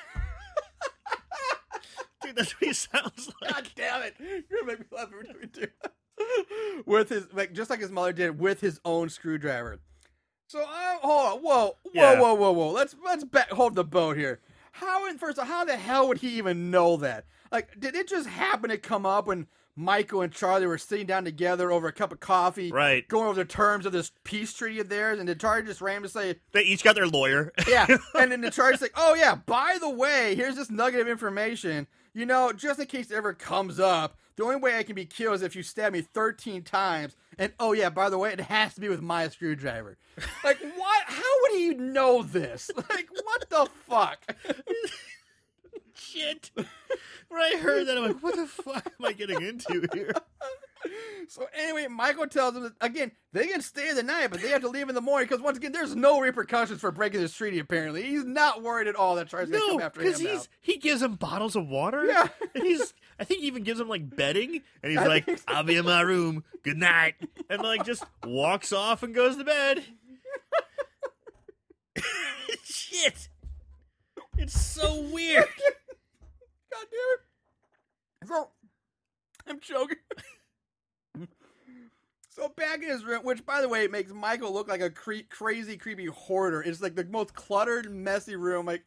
Dude, 2.22 2.36
that's 2.36 2.52
what 2.60 2.66
he 2.68 2.72
sounds 2.74 3.30
like. 3.40 3.54
God 3.54 3.68
damn 3.76 4.02
it! 4.02 4.14
You're 4.18 4.60
gonna 4.60 4.72
make 4.72 4.80
me 4.80 4.86
laugh 4.96 5.08
every 5.12 5.26
time 5.26 5.36
we 5.40 5.46
do. 5.46 5.66
It. 6.18 6.46
with 6.86 7.08
his 7.10 7.32
like 7.32 7.52
just 7.52 7.70
like 7.70 7.80
his 7.80 7.90
mother 7.90 8.12
did 8.12 8.38
with 8.38 8.60
his 8.60 8.80
own 8.84 9.08
screwdriver. 9.08 9.78
So 10.48 10.60
I 10.60 10.98
hold 11.02 11.26
on, 11.26 11.38
whoa, 11.40 11.66
whoa, 11.82 11.90
Yeah. 11.92 12.20
whoa, 12.20 12.34
whoa, 12.34 12.52
whoa. 12.52 12.70
Let's 12.70 12.94
let's 13.04 13.24
back, 13.24 13.50
hold 13.50 13.74
the 13.74 13.84
boat 13.84 14.16
here. 14.16 14.40
How 14.72 15.08
in 15.08 15.18
first 15.18 15.38
of 15.38 15.42
all, 15.42 15.46
how 15.46 15.64
the 15.64 15.76
hell 15.76 16.08
would 16.08 16.18
he 16.18 16.36
even 16.38 16.70
know 16.70 16.96
that? 16.98 17.24
Like, 17.50 17.78
did 17.80 17.94
it 17.94 18.08
just 18.08 18.28
happen 18.28 18.70
to 18.70 18.78
come 18.78 19.06
up 19.06 19.26
when 19.26 19.46
Michael 19.78 20.22
and 20.22 20.32
Charlie 20.32 20.66
were 20.66 20.78
sitting 20.78 21.06
down 21.06 21.24
together 21.24 21.70
over 21.70 21.86
a 21.86 21.92
cup 21.92 22.10
of 22.12 22.18
coffee, 22.18 22.72
Right. 22.72 23.06
going 23.08 23.26
over 23.26 23.34
the 23.42 23.44
terms 23.44 23.84
of 23.86 23.92
this 23.92 24.10
peace 24.24 24.52
treaty 24.52 24.80
of 24.80 24.88
theirs, 24.88 25.18
and 25.18 25.26
did 25.26 25.38
Charlie 25.38 25.62
just 25.64 25.80
randomly 25.82 26.08
say, 26.08 26.36
They 26.52 26.62
each 26.62 26.82
got 26.82 26.94
their 26.94 27.06
lawyer. 27.06 27.52
yeah. 27.68 27.86
And 28.18 28.32
then 28.32 28.40
the 28.40 28.50
charge's 28.50 28.80
like, 28.80 28.94
oh, 28.96 29.14
yeah, 29.14 29.34
by 29.34 29.76
the 29.80 29.90
way, 29.90 30.34
here's 30.34 30.56
this 30.56 30.70
nugget 30.70 31.00
of 31.00 31.08
information. 31.08 31.86
You 32.14 32.24
know, 32.26 32.52
just 32.52 32.80
in 32.80 32.86
case 32.86 33.10
it 33.10 33.16
ever 33.16 33.34
comes 33.34 33.78
up, 33.78 34.16
the 34.36 34.44
only 34.44 34.56
way 34.56 34.78
I 34.78 34.82
can 34.82 34.94
be 34.94 35.06
killed 35.06 35.36
is 35.36 35.42
if 35.42 35.56
you 35.56 35.62
stab 35.62 35.92
me 35.92 36.02
13 36.02 36.62
times. 36.62 37.16
And 37.38 37.52
oh, 37.58 37.72
yeah, 37.72 37.90
by 37.90 38.08
the 38.10 38.18
way, 38.18 38.32
it 38.32 38.40
has 38.40 38.74
to 38.74 38.80
be 38.80 38.88
with 38.88 39.02
my 39.02 39.28
screwdriver. 39.28 39.96
Like, 40.44 40.60
what? 40.60 41.02
How 41.06 41.22
would 41.42 41.52
he 41.58 41.74
know 41.74 42.22
this? 42.22 42.70
Like, 42.76 43.08
what 43.24 43.50
the 43.50 43.68
fuck? 43.86 44.34
Shit. 45.94 46.50
When 46.54 47.40
I 47.40 47.56
heard 47.58 47.86
that, 47.86 47.98
I'm 47.98 48.04
like, 48.04 48.22
what 48.22 48.36
the 48.36 48.46
fuck 48.46 48.86
am 48.86 49.06
I 49.06 49.12
getting 49.12 49.42
into 49.42 49.88
here? 49.92 50.12
So 51.28 51.48
anyway, 51.52 51.88
Michael 51.88 52.28
tells 52.28 52.54
them 52.54 52.62
that, 52.62 52.74
again, 52.80 53.10
they 53.32 53.48
can 53.48 53.60
stay 53.60 53.92
the 53.92 54.04
night, 54.04 54.30
but 54.30 54.40
they 54.40 54.50
have 54.50 54.60
to 54.60 54.68
leave 54.68 54.88
in 54.88 54.94
the 54.94 55.00
morning 55.00 55.26
because, 55.28 55.42
once 55.42 55.56
again, 55.58 55.72
there's 55.72 55.96
no 55.96 56.20
repercussions 56.20 56.80
for 56.80 56.92
breaking 56.92 57.20
this 57.20 57.32
treaty, 57.34 57.58
apparently. 57.58 58.04
He's 58.04 58.24
not 58.24 58.62
worried 58.62 58.86
at 58.86 58.94
all 58.94 59.16
that 59.16 59.26
Charlie's 59.26 59.50
going 59.50 59.62
to 59.62 59.70
come 59.72 59.80
after 59.80 60.00
him 60.02 60.12
because 60.16 60.48
he 60.60 60.76
gives 60.78 61.02
him 61.02 61.14
bottles 61.14 61.56
of 61.56 61.66
water. 61.66 62.04
Yeah. 62.04 62.28
and 62.54 62.62
he's 62.62 62.94
I 63.18 63.24
think 63.24 63.40
he 63.40 63.46
even 63.46 63.62
gives 63.62 63.80
him 63.80 63.88
like 63.88 64.14
bedding, 64.14 64.60
and 64.82 64.92
he's 64.92 65.00
I 65.00 65.06
like, 65.06 65.24
so. 65.26 65.36
"I'll 65.48 65.62
be 65.64 65.76
in 65.76 65.86
my 65.86 66.02
room. 66.02 66.44
Good 66.62 66.76
night," 66.76 67.14
and 67.48 67.62
like 67.62 67.84
just 67.84 68.04
walks 68.24 68.72
off 68.72 69.02
and 69.02 69.14
goes 69.14 69.36
to 69.36 69.44
bed. 69.44 69.82
Shit, 72.64 73.28
it's 74.36 74.60
so 74.60 75.00
weird. 75.00 75.44
God 76.72 76.86
damn 76.90 77.14
it. 77.14 78.28
So, 78.28 78.48
I'm 79.46 79.60
choking. 79.60 79.96
so 82.30 82.48
back 82.50 82.82
in 82.82 82.88
his 82.88 83.04
room, 83.04 83.24
which 83.24 83.46
by 83.46 83.62
the 83.62 83.68
way 83.68 83.86
makes 83.86 84.12
Michael 84.12 84.52
look 84.52 84.68
like 84.68 84.82
a 84.82 84.90
cre- 84.90 85.26
crazy, 85.30 85.76
creepy 85.78 86.06
hoarder. 86.06 86.60
It's 86.60 86.82
like 86.82 86.96
the 86.96 87.04
most 87.04 87.34
cluttered, 87.34 87.90
messy 87.90 88.36
room 88.36 88.66
like 88.66 88.84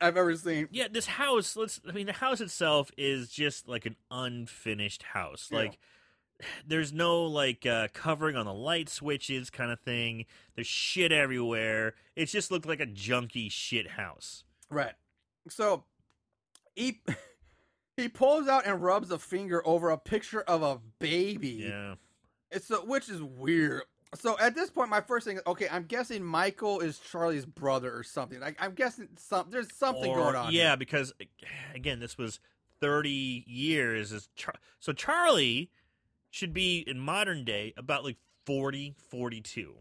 I've 0.00 0.16
ever 0.16 0.36
seen. 0.36 0.68
Yeah, 0.70 0.88
this 0.90 1.06
house. 1.06 1.56
Let's. 1.56 1.80
I 1.88 1.92
mean, 1.92 2.06
the 2.06 2.12
house 2.12 2.40
itself 2.40 2.90
is 2.96 3.28
just 3.28 3.68
like 3.68 3.86
an 3.86 3.96
unfinished 4.10 5.02
house. 5.02 5.48
Yeah. 5.50 5.58
Like, 5.58 5.78
there's 6.66 6.92
no 6.92 7.24
like 7.24 7.66
uh, 7.66 7.88
covering 7.92 8.36
on 8.36 8.46
the 8.46 8.54
light 8.54 8.88
switches, 8.88 9.50
kind 9.50 9.70
of 9.70 9.80
thing. 9.80 10.26
There's 10.54 10.66
shit 10.66 11.12
everywhere. 11.12 11.94
It 12.16 12.26
just 12.26 12.50
looked 12.50 12.66
like 12.66 12.80
a 12.80 12.86
junky 12.86 13.50
shit 13.50 13.90
house. 13.92 14.44
Right. 14.70 14.94
So 15.48 15.84
he 16.74 17.00
he 17.96 18.08
pulls 18.08 18.48
out 18.48 18.66
and 18.66 18.82
rubs 18.82 19.10
a 19.10 19.18
finger 19.18 19.66
over 19.66 19.90
a 19.90 19.98
picture 19.98 20.42
of 20.42 20.62
a 20.62 20.80
baby. 20.98 21.66
Yeah. 21.68 21.94
It's 22.50 22.66
so 22.66 22.84
which 22.84 23.08
is 23.08 23.22
weird. 23.22 23.82
So 24.14 24.36
at 24.38 24.54
this 24.54 24.70
point, 24.70 24.90
my 24.90 25.00
first 25.00 25.26
thing, 25.26 25.40
okay, 25.46 25.68
I'm 25.70 25.84
guessing 25.84 26.22
Michael 26.22 26.80
is 26.80 26.98
Charlie's 26.98 27.44
brother 27.46 27.94
or 27.96 28.02
something. 28.02 28.40
Like 28.40 28.56
I'm 28.60 28.72
guessing 28.74 29.08
some 29.16 29.46
there's 29.50 29.72
something 29.74 30.10
Or- 30.10 30.16
going 30.16 30.36
on. 30.36 30.52
Yeah, 30.52 30.68
here. 30.68 30.76
because 30.76 31.12
again, 31.74 32.00
this 32.00 32.16
was 32.18 32.40
30 32.80 33.44
years. 33.46 34.12
Is 34.12 34.28
Char- 34.36 34.54
so 34.80 34.92
Charlie 34.92 35.70
should 36.30 36.52
be 36.52 36.78
in 36.86 36.98
modern 36.98 37.44
day 37.44 37.72
about 37.76 38.04
like 38.04 38.16
40, 38.46 38.94
42, 39.10 39.74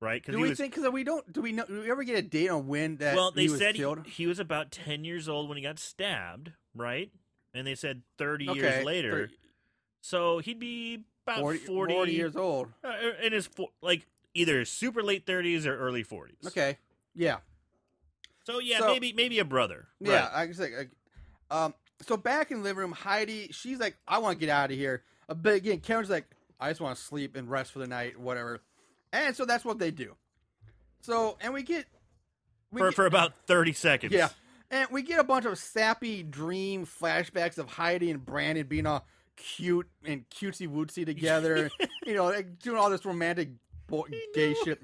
right? 0.00 0.22
Do 0.24 0.38
we 0.38 0.50
was. 0.50 0.58
think? 0.58 0.74
Because 0.74 0.90
we 0.92 1.04
don't. 1.04 1.30
Do 1.32 1.40
we 1.42 1.52
know? 1.52 1.64
Do 1.66 1.80
we 1.80 1.90
ever 1.90 2.04
get 2.04 2.18
a 2.18 2.22
date 2.22 2.48
on 2.50 2.68
when 2.68 2.96
that? 2.98 3.16
well, 3.16 3.30
they 3.32 3.42
he 3.44 3.48
was 3.48 3.58
said 3.60 3.74
he, 3.76 3.84
he 4.06 4.26
was 4.26 4.38
about 4.38 4.70
10 4.70 5.04
years 5.04 5.28
old 5.28 5.48
when 5.48 5.56
he 5.56 5.62
got 5.62 5.78
stabbed, 5.78 6.52
right? 6.74 7.10
And 7.54 7.66
they 7.66 7.74
said 7.74 8.02
30 8.18 8.50
Okay, 8.50 8.58
years 8.60 8.84
later. 8.84 9.10
thir- 9.28 9.34
So 10.00 10.38
he'd 10.38 10.58
be 10.60 11.00
about 11.28 11.40
40, 11.40 11.58
40, 11.60 11.94
40 11.94 12.12
years 12.12 12.36
old. 12.36 12.68
uh, 12.84 12.92
in 13.22 13.32
his 13.32 13.48
like 13.82 14.06
either 14.34 14.64
super 14.64 15.02
late 15.02 15.26
30s 15.26 15.66
or 15.66 15.76
early 15.76 16.04
40s. 16.04 16.46
Okay. 16.46 16.78
Yeah. 17.14 17.38
So 18.44 18.58
yeah, 18.60 18.78
So- 18.78 18.86
maybe 18.88 19.12
maybe 19.12 19.38
a 19.38 19.44
brother. 19.44 19.88
Yeah. 20.00 20.20
Right. 20.26 20.30
I 20.34 20.44
can 20.46 20.54
say. 20.54 20.76
Like, 20.76 20.90
um. 21.50 21.74
So 22.06 22.16
back 22.16 22.50
in 22.52 22.58
the 22.58 22.62
living 22.62 22.78
room, 22.78 22.92
Heidi, 22.92 23.48
she's 23.50 23.78
like, 23.80 23.96
"I 24.06 24.18
want 24.18 24.38
to 24.38 24.46
get 24.46 24.52
out 24.52 24.70
of 24.70 24.76
here." 24.76 25.02
Uh, 25.28 25.34
but 25.34 25.54
again, 25.54 25.80
Kevin's 25.80 26.08
like, 26.10 26.26
"I 26.60 26.68
just 26.70 26.80
want 26.80 26.96
to 26.96 27.02
sleep 27.02 27.34
and 27.34 27.50
rest 27.50 27.72
for 27.72 27.80
the 27.80 27.88
night, 27.88 28.18
whatever." 28.18 28.60
And 29.12 29.34
so 29.34 29.44
that's 29.44 29.64
what 29.64 29.78
they 29.80 29.90
do. 29.90 30.14
So 31.00 31.36
and 31.40 31.52
we 31.52 31.62
get. 31.62 31.86
We 32.70 32.80
for 32.80 32.88
get- 32.90 32.94
for 32.94 33.06
about 33.06 33.32
30 33.46 33.72
seconds. 33.72 34.12
Yeah. 34.12 34.28
And 34.70 34.88
we 34.90 35.02
get 35.02 35.18
a 35.18 35.24
bunch 35.24 35.46
of 35.46 35.58
sappy 35.58 36.22
dream 36.22 36.84
flashbacks 36.86 37.56
of 37.58 37.66
Heidi 37.68 38.10
and 38.10 38.24
Brandon 38.24 38.66
being 38.66 38.86
all 38.86 39.06
cute 39.38 39.88
and 40.04 40.28
cutesy 40.30 40.68
wootsy 40.68 41.06
together, 41.06 41.70
you 42.04 42.14
know, 42.14 42.24
like 42.26 42.58
doing 42.58 42.76
all 42.76 42.90
this 42.90 43.04
romantic 43.04 43.50
bo- 43.86 44.06
gay 44.34 44.54
shit. 44.64 44.82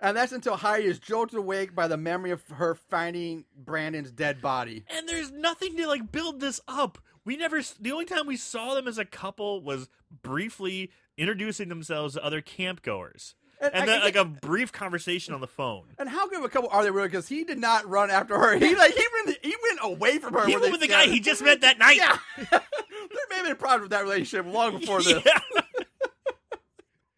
And 0.00 0.16
that's 0.16 0.32
until 0.32 0.56
Heidi 0.56 0.86
is 0.86 0.98
jolted 0.98 1.38
awake 1.38 1.74
by 1.74 1.88
the 1.88 1.96
memory 1.96 2.30
of 2.30 2.46
her 2.48 2.74
finding 2.74 3.44
Brandon's 3.56 4.10
dead 4.10 4.42
body. 4.42 4.84
And 4.94 5.08
there's 5.08 5.32
nothing 5.32 5.76
to 5.76 5.86
like 5.86 6.12
build 6.12 6.40
this 6.40 6.60
up. 6.68 6.98
We 7.24 7.36
never. 7.36 7.62
The 7.80 7.92
only 7.92 8.04
time 8.04 8.26
we 8.26 8.36
saw 8.36 8.74
them 8.74 8.86
as 8.86 8.98
a 8.98 9.04
couple 9.06 9.62
was 9.62 9.88
briefly 10.22 10.90
introducing 11.16 11.68
themselves 11.70 12.14
to 12.14 12.24
other 12.24 12.42
campgoers, 12.42 13.34
And, 13.60 13.74
and 13.74 13.88
then 13.88 14.00
like 14.00 14.16
a 14.16 14.24
brief 14.24 14.72
conversation 14.72 15.32
on 15.32 15.40
the 15.40 15.46
phone. 15.46 15.84
and 15.98 16.08
how 16.08 16.28
good 16.28 16.38
of 16.38 16.44
a 16.44 16.48
couple 16.48 16.68
are 16.70 16.82
they 16.82 16.90
really? 16.90 17.08
Because 17.08 17.28
he 17.28 17.44
did 17.44 17.58
not 17.58 17.88
run 17.88 18.10
after 18.10 18.38
her. 18.38 18.56
He 18.58 18.74
like 18.74 18.92
he 18.94 19.04
went 19.24 19.38
he 19.42 19.54
went 19.62 19.78
away 19.82 20.18
from 20.18 20.34
her. 20.34 20.46
He 20.46 20.56
went 20.56 20.72
with 20.72 20.80
the 20.80 20.88
guy 20.88 21.06
he 21.06 21.20
just 21.20 21.42
met 21.42 21.62
that 21.62 21.78
night. 21.78 21.96
Yeah, 21.96 22.18
there 22.50 22.60
may 23.30 23.36
have 23.36 23.46
been 23.46 23.56
problems 23.56 23.82
with 23.82 23.90
that 23.92 24.02
relationship 24.02 24.46
long 24.52 24.78
before 24.80 25.02
this. 25.02 25.22
Yeah. 25.24 25.60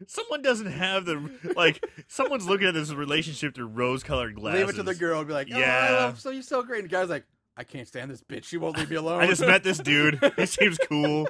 Someone 0.09 0.41
doesn't 0.43 0.71
have 0.71 1.05
the 1.05 1.31
like. 1.57 1.85
Someone's 2.07 2.47
looking 2.47 2.69
at 2.69 2.75
this 2.75 2.93
relationship 2.93 3.55
through 3.57 3.67
rose-colored 3.69 4.37
glasses. 4.37 4.61
Leave 4.61 4.69
it 4.69 4.77
to 4.77 4.83
the 4.85 4.95
girl 4.95 5.19
and 5.19 5.27
be 5.27 5.35
like, 5.35 5.49
oh, 5.53 5.59
Yeah. 5.59 5.87
I 5.91 5.93
love, 6.05 6.21
so 6.21 6.31
you're 6.31 6.43
so 6.43 6.63
great. 6.63 6.81
And 6.85 6.89
the 6.91 6.93
guy's 6.95 7.09
like, 7.09 7.25
I 7.57 7.65
can't 7.65 7.89
stand 7.89 8.11
this 8.11 8.23
bitch. 8.23 8.45
She 8.45 8.57
won't 8.57 8.77
leave 8.77 8.89
me 8.91 8.97
alone. 8.97 9.21
I 9.23 9.27
just 9.27 9.41
met 9.41 9.65
this 9.65 9.79
dude. 9.79 10.21
He 10.37 10.47
seems 10.47 10.79
cool. 10.87 11.29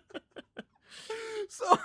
so, 1.48 1.78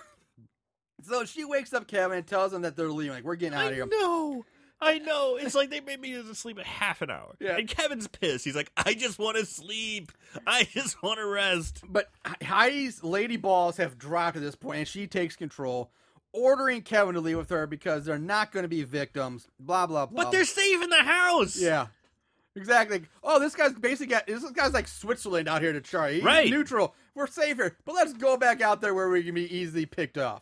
so 1.08 1.26
she 1.26 1.46
wakes 1.46 1.74
up 1.74 1.88
Kevin 1.88 2.18
and 2.20 2.28
tells 2.28 2.54
him 2.54 2.62
that 2.64 2.76
they're 2.76 2.90
leaving. 2.92 3.14
Like, 3.16 3.24
we're 3.24 3.36
getting 3.36 3.58
out 3.58 3.68
of 3.70 3.74
here. 3.76 3.88
know. 3.88 4.46
I 4.80 5.00
know. 5.00 5.38
It's 5.38 5.56
like 5.56 5.72
they 5.72 5.80
made 5.80 6.00
me 6.00 6.12
to 6.14 6.36
sleep 6.36 6.60
a 6.60 6.64
half 6.64 7.02
an 7.02 7.10
hour. 7.10 7.36
Yeah. 7.40 7.58
And 7.58 7.68
Kevin's 7.68 8.08
pissed. 8.08 8.46
He's 8.46 8.56
like, 8.56 8.72
I 8.78 8.94
just 8.94 9.18
want 9.18 9.36
to 9.38 9.46
sleep. 9.46 10.12
I 10.46 10.66
just 10.66 11.02
want 11.02 11.18
to 11.18 11.26
rest. 11.26 11.82
But 11.88 12.12
Heidi's 12.44 13.04
lady 13.04 13.38
balls 13.38 13.78
have 13.78 13.98
dropped 13.98 14.38
at 14.38 14.44
this 14.44 14.56
point, 14.56 14.78
and 14.78 14.88
she 14.88 15.08
takes 15.08 15.36
control, 15.36 15.90
ordering 16.32 16.84
Kevin 16.84 17.16
to 17.16 17.22
leave 17.22 17.38
with 17.38 17.50
her 17.50 17.66
because 17.66 18.06
they're 18.06 18.20
not 18.20 18.52
going 18.52 18.66
to 18.66 18.70
be 18.70 18.84
victims. 18.84 19.48
Blah 19.60 19.88
blah 19.88 20.06
blah. 20.06 20.26
But 20.26 20.32
they're 20.32 20.46
saving 20.46 20.90
the 20.90 20.98
house. 21.04 21.60
yeah. 21.60 21.88
Exactly. 22.56 23.04
Oh, 23.24 23.40
this 23.40 23.54
guy's 23.56 23.74
basically 23.74 24.08
got 24.08 24.26
this 24.28 24.44
guy's 24.52 24.74
like 24.74 24.88
Switzerland 24.88 25.48
out 25.48 25.62
here 25.62 25.74
to 25.74 25.82
Charlie. 25.82 26.16
He's 26.16 26.24
Right. 26.24 26.50
neutral. 26.50 26.94
We're 27.16 27.28
safe 27.28 27.58
here, 27.58 27.78
but 27.86 27.94
let's 27.96 28.14
go 28.14 28.36
back 28.38 28.62
out 28.62 28.82
there 28.82 28.94
where 28.94 29.10
we 29.10 29.24
can 29.24 29.36
be 29.36 29.52
easily 29.56 29.86
picked 29.86 30.18
off. 30.18 30.42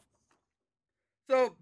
So 1.30 1.56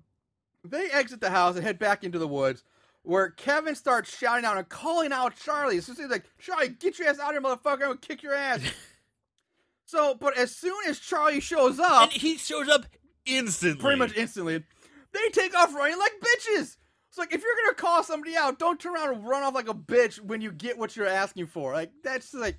they 0.64 0.90
exit 0.92 1.22
the 1.22 1.30
house 1.30 1.56
and 1.56 1.64
head 1.64 1.80
back 1.80 2.04
into 2.04 2.20
the 2.20 2.28
woods, 2.28 2.64
where 3.04 3.30
Kevin 3.32 3.76
starts 3.76 4.16
shouting 4.16 4.46
out 4.46 4.58
and 4.58 4.68
calling 4.70 5.12
out 5.14 5.36
Charlie. 5.36 5.80
So 5.82 5.94
he's 5.94 6.08
like, 6.10 6.26
"Charlie, 6.40 6.70
get 6.70 7.00
your 7.00 7.08
ass 7.10 7.20
out 7.20 7.36
of 7.36 7.42
here, 7.44 7.56
motherfucker! 7.56 7.74
I'm 7.74 7.80
gonna 7.80 7.98
kick 7.98 8.24
your 8.24 8.34
ass." 8.34 8.62
so, 9.86 10.16
but 10.16 10.38
as 10.38 10.56
soon 10.56 10.76
as 10.88 11.00
Charlie 11.00 11.40
shows 11.42 11.80
up, 11.80 12.04
And 12.04 12.12
he 12.12 12.38
shows 12.38 12.70
up 12.70 12.86
instantly. 13.26 13.82
pretty 13.82 14.00
much 14.00 14.16
instantly, 14.16 14.64
they 15.12 15.30
take 15.32 15.56
off 15.56 15.74
running 15.74 15.98
like 16.00 16.14
bitches. 16.20 16.78
It's 17.10 17.18
like 17.18 17.34
if 17.34 17.42
you're 17.44 17.56
gonna 17.64 17.76
call 17.76 18.04
somebody 18.04 18.36
out, 18.36 18.58
don't 18.60 18.80
turn 18.80 18.96
around 18.96 19.14
and 19.16 19.28
run 19.28 19.44
off 19.44 19.54
like 19.54 19.70
a 19.70 19.74
bitch 19.74 20.20
when 20.20 20.42
you 20.42 20.52
get 20.52 20.78
what 20.78 20.96
you're 20.96 21.08
asking 21.08 21.48
for. 21.48 21.74
Like 21.74 21.92
that's 22.04 22.34
like, 22.34 22.58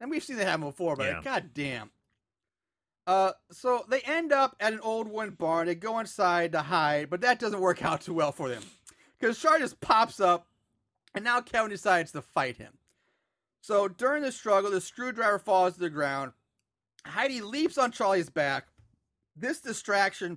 and 0.00 0.10
we've 0.10 0.24
seen 0.24 0.36
that 0.36 0.46
happen 0.46 0.64
before, 0.66 0.96
but 0.96 1.06
Yeah. 1.06 1.14
like, 1.16 1.24
god 1.24 1.50
damn. 1.54 1.90
Uh, 3.08 3.32
so 3.50 3.86
they 3.88 4.02
end 4.02 4.34
up 4.34 4.54
at 4.60 4.74
an 4.74 4.80
old 4.80 5.08
wooden 5.08 5.32
barn. 5.32 5.66
They 5.66 5.74
go 5.74 5.98
inside 5.98 6.52
to 6.52 6.60
hide, 6.60 7.08
but 7.08 7.22
that 7.22 7.38
doesn't 7.38 7.58
work 7.58 7.82
out 7.82 8.02
too 8.02 8.12
well 8.12 8.32
for 8.32 8.50
them 8.50 8.62
because 9.18 9.38
Charlie 9.38 9.60
just 9.60 9.80
pops 9.80 10.20
up, 10.20 10.46
and 11.14 11.24
now 11.24 11.40
Kevin 11.40 11.70
decides 11.70 12.12
to 12.12 12.20
fight 12.20 12.58
him. 12.58 12.74
So 13.62 13.88
during 13.88 14.22
the 14.22 14.30
struggle, 14.30 14.70
the 14.70 14.82
screwdriver 14.82 15.38
falls 15.38 15.74
to 15.74 15.80
the 15.80 15.88
ground. 15.88 16.32
Heidi 17.06 17.40
leaps 17.40 17.78
on 17.78 17.92
Charlie's 17.92 18.28
back. 18.28 18.66
This 19.34 19.60
distraction 19.60 20.36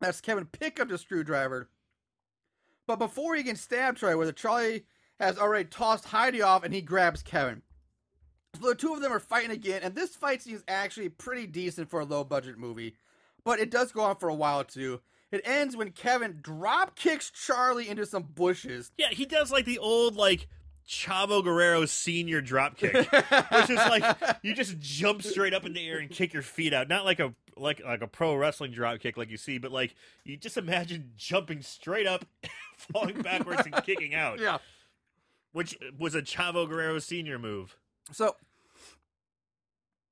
lets 0.00 0.22
Kevin 0.22 0.46
pick 0.46 0.80
up 0.80 0.88
the 0.88 0.96
screwdriver. 0.96 1.68
But 2.86 2.98
before 2.98 3.34
he 3.34 3.42
can 3.42 3.56
stab 3.56 3.98
Charlie 3.98 4.26
it, 4.26 4.36
Charlie 4.36 4.86
has 5.20 5.38
already 5.38 5.68
tossed 5.68 6.06
Heidi 6.06 6.40
off 6.40 6.64
and 6.64 6.72
he 6.72 6.80
grabs 6.80 7.22
Kevin. 7.22 7.60
The 8.60 8.74
two 8.74 8.94
of 8.94 9.00
them 9.00 9.12
are 9.12 9.20
fighting 9.20 9.50
again, 9.50 9.82
and 9.82 9.94
this 9.94 10.16
fight 10.16 10.42
scene 10.42 10.54
is 10.54 10.64
actually 10.68 11.08
pretty 11.08 11.46
decent 11.46 11.90
for 11.90 12.00
a 12.00 12.04
low 12.04 12.24
budget 12.24 12.58
movie, 12.58 12.94
but 13.44 13.58
it 13.58 13.70
does 13.70 13.92
go 13.92 14.02
on 14.02 14.16
for 14.16 14.28
a 14.28 14.34
while 14.34 14.64
too. 14.64 15.00
It 15.30 15.42
ends 15.44 15.76
when 15.76 15.90
Kevin 15.90 16.38
drop 16.40 16.96
kicks 16.96 17.30
Charlie 17.30 17.88
into 17.88 18.06
some 18.06 18.22
bushes. 18.22 18.92
Yeah, 18.96 19.10
he 19.10 19.26
does 19.26 19.52
like 19.52 19.66
the 19.66 19.78
old 19.78 20.16
like 20.16 20.48
Chavo 20.88 21.44
Guerrero 21.44 21.84
senior 21.84 22.40
drop 22.40 22.78
kick, 22.78 22.94
which 22.94 23.70
is 23.70 23.76
like 23.76 24.16
you 24.42 24.54
just 24.54 24.78
jump 24.78 25.22
straight 25.22 25.52
up 25.52 25.66
in 25.66 25.74
the 25.74 25.86
air 25.86 25.98
and 25.98 26.08
kick 26.08 26.32
your 26.32 26.42
feet 26.42 26.72
out. 26.72 26.88
Not 26.88 27.04
like 27.04 27.20
a 27.20 27.34
like 27.56 27.84
like 27.84 28.00
a 28.00 28.06
pro 28.06 28.34
wrestling 28.34 28.72
drop 28.72 29.00
kick 29.00 29.18
like 29.18 29.30
you 29.30 29.36
see, 29.36 29.58
but 29.58 29.70
like 29.70 29.94
you 30.24 30.38
just 30.38 30.56
imagine 30.56 31.12
jumping 31.16 31.60
straight 31.60 32.06
up, 32.06 32.24
falling 32.76 33.20
backwards 33.20 33.62
and 33.66 33.84
kicking 33.84 34.14
out, 34.14 34.40
yeah. 34.40 34.58
which 35.52 35.78
was 35.98 36.14
a 36.14 36.22
Chavo 36.22 36.66
Guerrero 36.66 36.98
senior 36.98 37.38
move. 37.38 37.76
So, 38.12 38.36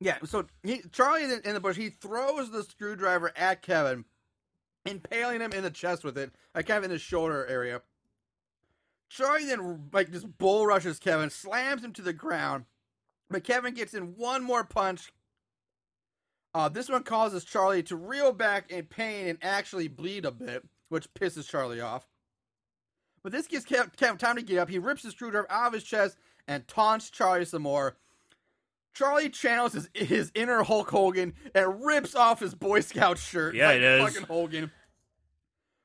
yeah, 0.01 0.19
so 0.25 0.47
he, 0.63 0.83
Charlie 0.93 1.25
in 1.25 1.55
the, 1.55 1.61
bush, 1.61 1.77
he 1.77 1.89
throws 1.89 2.51
the 2.51 2.63
screwdriver 2.63 3.33
at 3.37 3.63
Kevin, 3.63 4.05
impaling 4.85 5.41
him 5.41 5.53
in 5.53 5.63
the 5.63 5.71
chest 5.71 6.05
with 6.05 6.19
it, 6.19 6.33
like 6.55 6.67
kind 6.67 6.79
of 6.79 6.85
in 6.85 6.91
the 6.91 6.99
shoulder 6.99 7.47
area. 7.47 7.81
Charlie 9.09 9.47
then 9.47 9.89
like 9.93 10.11
just 10.11 10.37
bull 10.39 10.67
rushes 10.67 10.99
Kevin, 10.99 11.31
slams 11.31 11.83
him 11.83 11.93
to 11.95 12.03
the 12.03 12.13
ground, 12.13 12.65
but 13.31 13.45
Kevin 13.45 13.73
gets 13.73 13.95
in 13.95 14.17
one 14.17 14.43
more 14.43 14.65
punch. 14.65 15.13
Uh, 16.55 16.69
this 16.69 16.89
one 16.89 17.03
causes 17.03 17.45
Charlie 17.45 17.83
to 17.85 17.97
reel 17.97 18.33
back 18.33 18.71
in 18.71 18.85
pain 18.85 19.29
and 19.29 19.39
actually 19.43 19.89
bleed 19.89 20.25
a 20.25 20.31
bit, 20.31 20.65
which 20.89 21.13
pisses 21.15 21.49
Charlie 21.49 21.81
off. 21.81 22.09
But 23.23 23.33
this 23.33 23.47
gives 23.47 23.65
Kevin 23.65 24.19
time 24.19 24.37
to 24.37 24.43
get 24.43 24.59
up. 24.59 24.69
He 24.69 24.79
rips 24.79 25.03
the 25.03 25.11
screwdriver 25.11 25.51
out 25.51 25.69
of 25.69 25.73
his 25.73 25.85
chest 25.85 26.17
and 26.47 26.67
taunts 26.69 27.11
Charlie 27.11 27.45
some 27.45 27.63
more. 27.63 27.97
Charlie 28.97 29.29
channels 29.29 29.75
his, 29.75 29.91
his 29.93 30.33
inner 30.35 30.63
Hulk 30.63 30.91
Hogan 30.91 31.35
and 31.55 31.85
rips 31.85 32.15
off 32.15 32.41
his 32.41 32.55
Boy 32.55 32.81
Scout 32.81 33.19
shirt. 33.19 33.55
Yeah, 33.55 33.69
like. 34.01 34.13
Fucking 34.13 34.27
Hogan. 34.27 34.71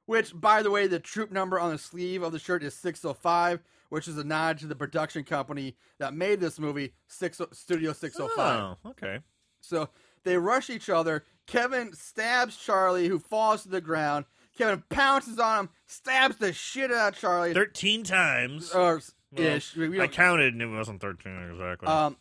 Which, 0.05 0.32
by 0.34 0.64
the 0.64 0.72
way, 0.72 0.88
the 0.88 0.99
troop 0.99 1.32
number 1.32 1.59
on 1.59 1.72
the 1.72 1.78
sleeve 1.78 2.24
of 2.24 2.32
the 2.32 2.39
shirt 2.39 2.64
is 2.64 2.74
605, 2.76 3.62
which 3.89 4.07
is 4.07 4.18
a 4.18 4.24
nod 4.24 4.59
to 4.59 4.68
the 4.68 4.76
production 4.76 5.24
company 5.24 5.76
that 5.99 6.14
made 6.14 6.39
this 6.39 6.59
movie, 6.59 6.93
Six 7.07 7.39
Studio 7.51 7.93
605. 7.93 8.78
Oh, 8.84 8.89
okay. 8.91 9.20
So 9.59 9.89
they 10.24 10.38
rush 10.38 10.70
each 10.70 10.89
other. 10.89 11.26
Kevin 11.47 11.93
stabs 11.93 12.55
Charlie, 12.57 13.07
who 13.07 13.20
falls 13.20 13.64
to 13.64 13.70
the 13.70 13.82
ground. 13.82 14.26
Kevin 14.57 14.84
pounces 14.89 15.39
on 15.39 15.59
him, 15.66 15.70
stabs 15.86 16.38
the 16.38 16.53
shit 16.53 16.91
out 16.91 17.14
of 17.14 17.20
Charlie. 17.20 17.53
Thirteen 17.53 18.03
times. 18.03 18.72
or 18.72 19.01
Well, 19.32 19.47
ish. 19.47 19.78
I 19.78 20.07
counted 20.07 20.53
and 20.53 20.62
it 20.62 20.68
wasn't 20.68 21.01
thirteen 21.01 21.51
exactly. 21.51 21.88
Um, 21.88 22.18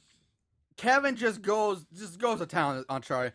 Kevin 0.81 1.15
just 1.15 1.43
goes 1.43 1.85
just 1.95 2.19
goes 2.19 2.39
to 2.39 2.47
town 2.47 2.87
on 2.89 3.03
Charlie. 3.03 3.33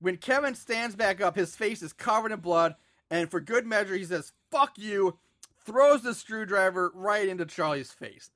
When 0.00 0.16
Kevin 0.16 0.54
stands 0.54 0.96
back 0.96 1.20
up, 1.20 1.36
his 1.36 1.54
face 1.54 1.82
is 1.82 1.92
covered 1.92 2.32
in 2.32 2.40
blood, 2.40 2.76
and 3.10 3.30
for 3.30 3.40
good 3.40 3.66
measure, 3.66 3.94
he 3.94 4.04
says 4.04 4.32
"fuck 4.50 4.78
you," 4.78 5.18
throws 5.66 6.00
the 6.00 6.14
screwdriver 6.14 6.90
right 6.94 7.28
into 7.28 7.44
Charlie's 7.44 7.92
face. 7.92 8.30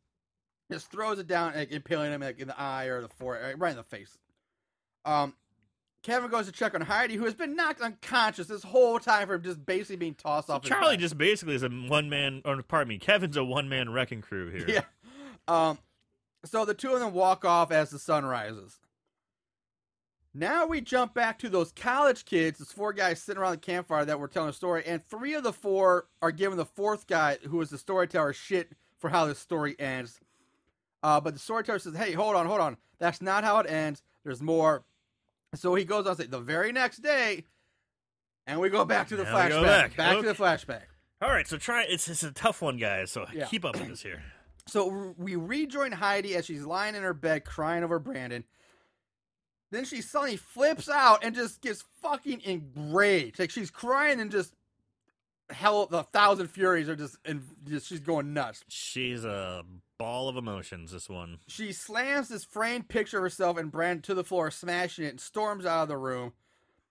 Just 0.71 0.91
throws 0.91 1.19
it 1.19 1.27
down, 1.27 1.55
like, 1.55 1.73
impaling 1.73 2.13
him 2.13 2.21
like 2.21 2.41
in 2.41 2.49
the 2.49 2.61
eye 2.61 2.87
or 2.87 3.01
the 3.01 3.09
forehead, 3.09 3.59
right 3.59 3.71
in 3.71 3.77
the 3.79 3.83
face. 3.83 4.19
Um, 5.07 5.35
Kevin 6.03 6.31
goes 6.31 6.45
to 6.45 6.53
check 6.53 6.75
on 6.75 6.83
Heidi, 6.83 7.15
who 7.15 7.25
has 7.25 7.35
been 7.35 7.57
knocked 7.57 7.81
unconscious 7.81 8.49
this 8.49 8.65
whole 8.65 8.99
time 8.99 9.29
from 9.29 9.43
just 9.43 9.65
basically 9.65 9.97
being 9.97 10.15
tossed 10.15 10.51
off. 10.51 10.63
Charlie 10.63 10.99
just 10.99 11.17
basically 11.17 11.55
is 11.55 11.63
a 11.63 11.71
one 11.71 12.11
man, 12.11 12.43
or 12.45 12.61
pardon 12.63 12.89
me, 12.89 12.99
Kevin's 12.99 13.39
a 13.39 13.45
one 13.45 13.71
man 13.71 13.91
wrecking 13.91 14.21
crew 14.21 14.51
here. 14.51 14.67
Yeah. 14.69 14.83
Um, 15.49 15.79
so 16.45 16.65
the 16.65 16.75
two 16.75 16.93
of 16.93 17.01
them 17.01 17.13
walk 17.13 17.45
off 17.45 17.71
as 17.71 17.91
the 17.91 17.99
sun 17.99 18.25
rises. 18.25 18.79
Now 20.35 20.67
we 20.67 20.81
jump 20.81 21.13
back 21.13 21.39
to 21.41 21.51
those 21.51 21.73
college 21.73 22.25
kids, 22.25 22.59
those 22.59 22.73
four 22.73 22.93
guys 22.95 23.21
sitting 23.23 23.41
around 23.41 23.53
the 23.53 23.59
campfire 23.59 24.05
that 24.07 24.19
were 24.19 24.29
telling 24.29 24.49
a 24.49 24.53
story, 24.55 24.83
and 24.87 25.05
three 25.05 25.35
of 25.35 25.43
the 25.43 25.53
four 25.53 26.07
are 26.23 26.33
giving 26.33 26.57
the 26.57 26.65
fourth 26.65 27.07
guy, 27.07 27.37
who 27.49 27.61
is 27.61 27.69
the 27.69 27.77
storyteller, 27.77 28.33
shit 28.33 28.73
for 28.99 29.11
how 29.11 29.27
this 29.27 29.39
story 29.39 29.77
ends. 29.79 30.21
Uh, 31.03 31.21
but 31.21 31.35
the 31.35 31.41
storyteller 31.41 31.79
says, 31.81 31.95
"Hey, 31.97 32.13
hold 32.13 32.35
on, 32.35 32.47
hold 32.47 32.61
on. 32.61 32.79
That's 32.99 33.21
not 33.21 33.45
how 33.45 33.59
it 33.59 33.69
ends. 33.71 34.03
There's 34.25 34.41
more." 34.41 34.85
So 35.55 35.75
he 35.75 35.85
goes 35.85 36.07
on 36.07 36.17
to 36.17 36.23
say, 36.23 36.29
"The 36.29 36.41
very 36.41 36.73
next 36.73 36.99
day," 37.03 37.45
and 38.47 38.59
we 38.59 38.71
go 38.71 38.87
back 38.87 39.09
to 39.09 39.17
the 39.17 39.25
Now 39.25 39.35
flashback. 39.37 39.51
go 39.91 39.97
back. 39.97 40.17
to 40.17 40.23
the 40.23 40.35
flashback. 40.35 40.83
All 41.21 41.29
right, 41.31 41.47
so 41.47 41.59
try 41.59 41.83
it's 41.83 42.09
it's 42.09 42.23
a 42.23 42.33
tough 42.33 42.63
one, 42.63 42.79
guys. 42.79 43.11
So 43.11 43.27
Yeah. 43.35 43.47
keep 43.49 43.65
up 43.67 43.77
with 43.79 43.89
this 43.89 44.03
here. 44.03 44.23
So 44.67 45.15
we 45.19 45.37
rejoin 45.37 45.93
Heidi 45.93 46.37
as 46.37 46.47
she's 46.47 46.65
lying 46.65 46.95
in 46.95 47.03
her 47.03 47.15
bed 47.15 47.45
crying 47.45 47.85
over 47.85 47.99
Brandon. 47.99 48.45
Then 49.71 49.85
she 49.85 50.03
suddenly 50.03 50.37
flips 50.37 50.89
out 50.89 51.25
and 51.25 51.35
just 51.35 51.63
gets 51.63 51.85
fucking 52.03 52.43
enraged. 52.45 53.39
Like 53.39 53.51
she's 53.51 53.71
crying 53.71 54.21
and 54.21 54.31
just 54.31 54.55
hell, 55.51 55.87
the 55.87 56.03
thousand 56.03 56.49
furies 56.49 56.89
are 56.89 56.97
just 56.97 57.17
and 57.25 57.43
just 57.67 57.89
she's 57.89 58.01
going 58.01 58.35
nuts. 58.35 58.65
She's 58.69 59.25
a 59.25 59.65
ball 59.99 60.29
of 60.29 60.37
emotions. 60.37 60.93
This 60.93 61.09
one. 61.09 61.39
She 61.49 61.73
slams 61.73 62.29
this 62.29 62.45
framed 62.45 62.89
picture 62.89 63.19
of 63.19 63.23
herself 63.23 63.57
and 63.57 63.71
Brandon 63.71 64.03
to 64.03 64.15
the 64.15 64.25
floor, 64.25 64.51
smashing 64.51 65.05
it, 65.05 65.11
and 65.11 65.21
storms 65.21 65.65
out 65.65 65.85
of 65.85 65.89
the 65.89 65.97
room. 65.97 66.33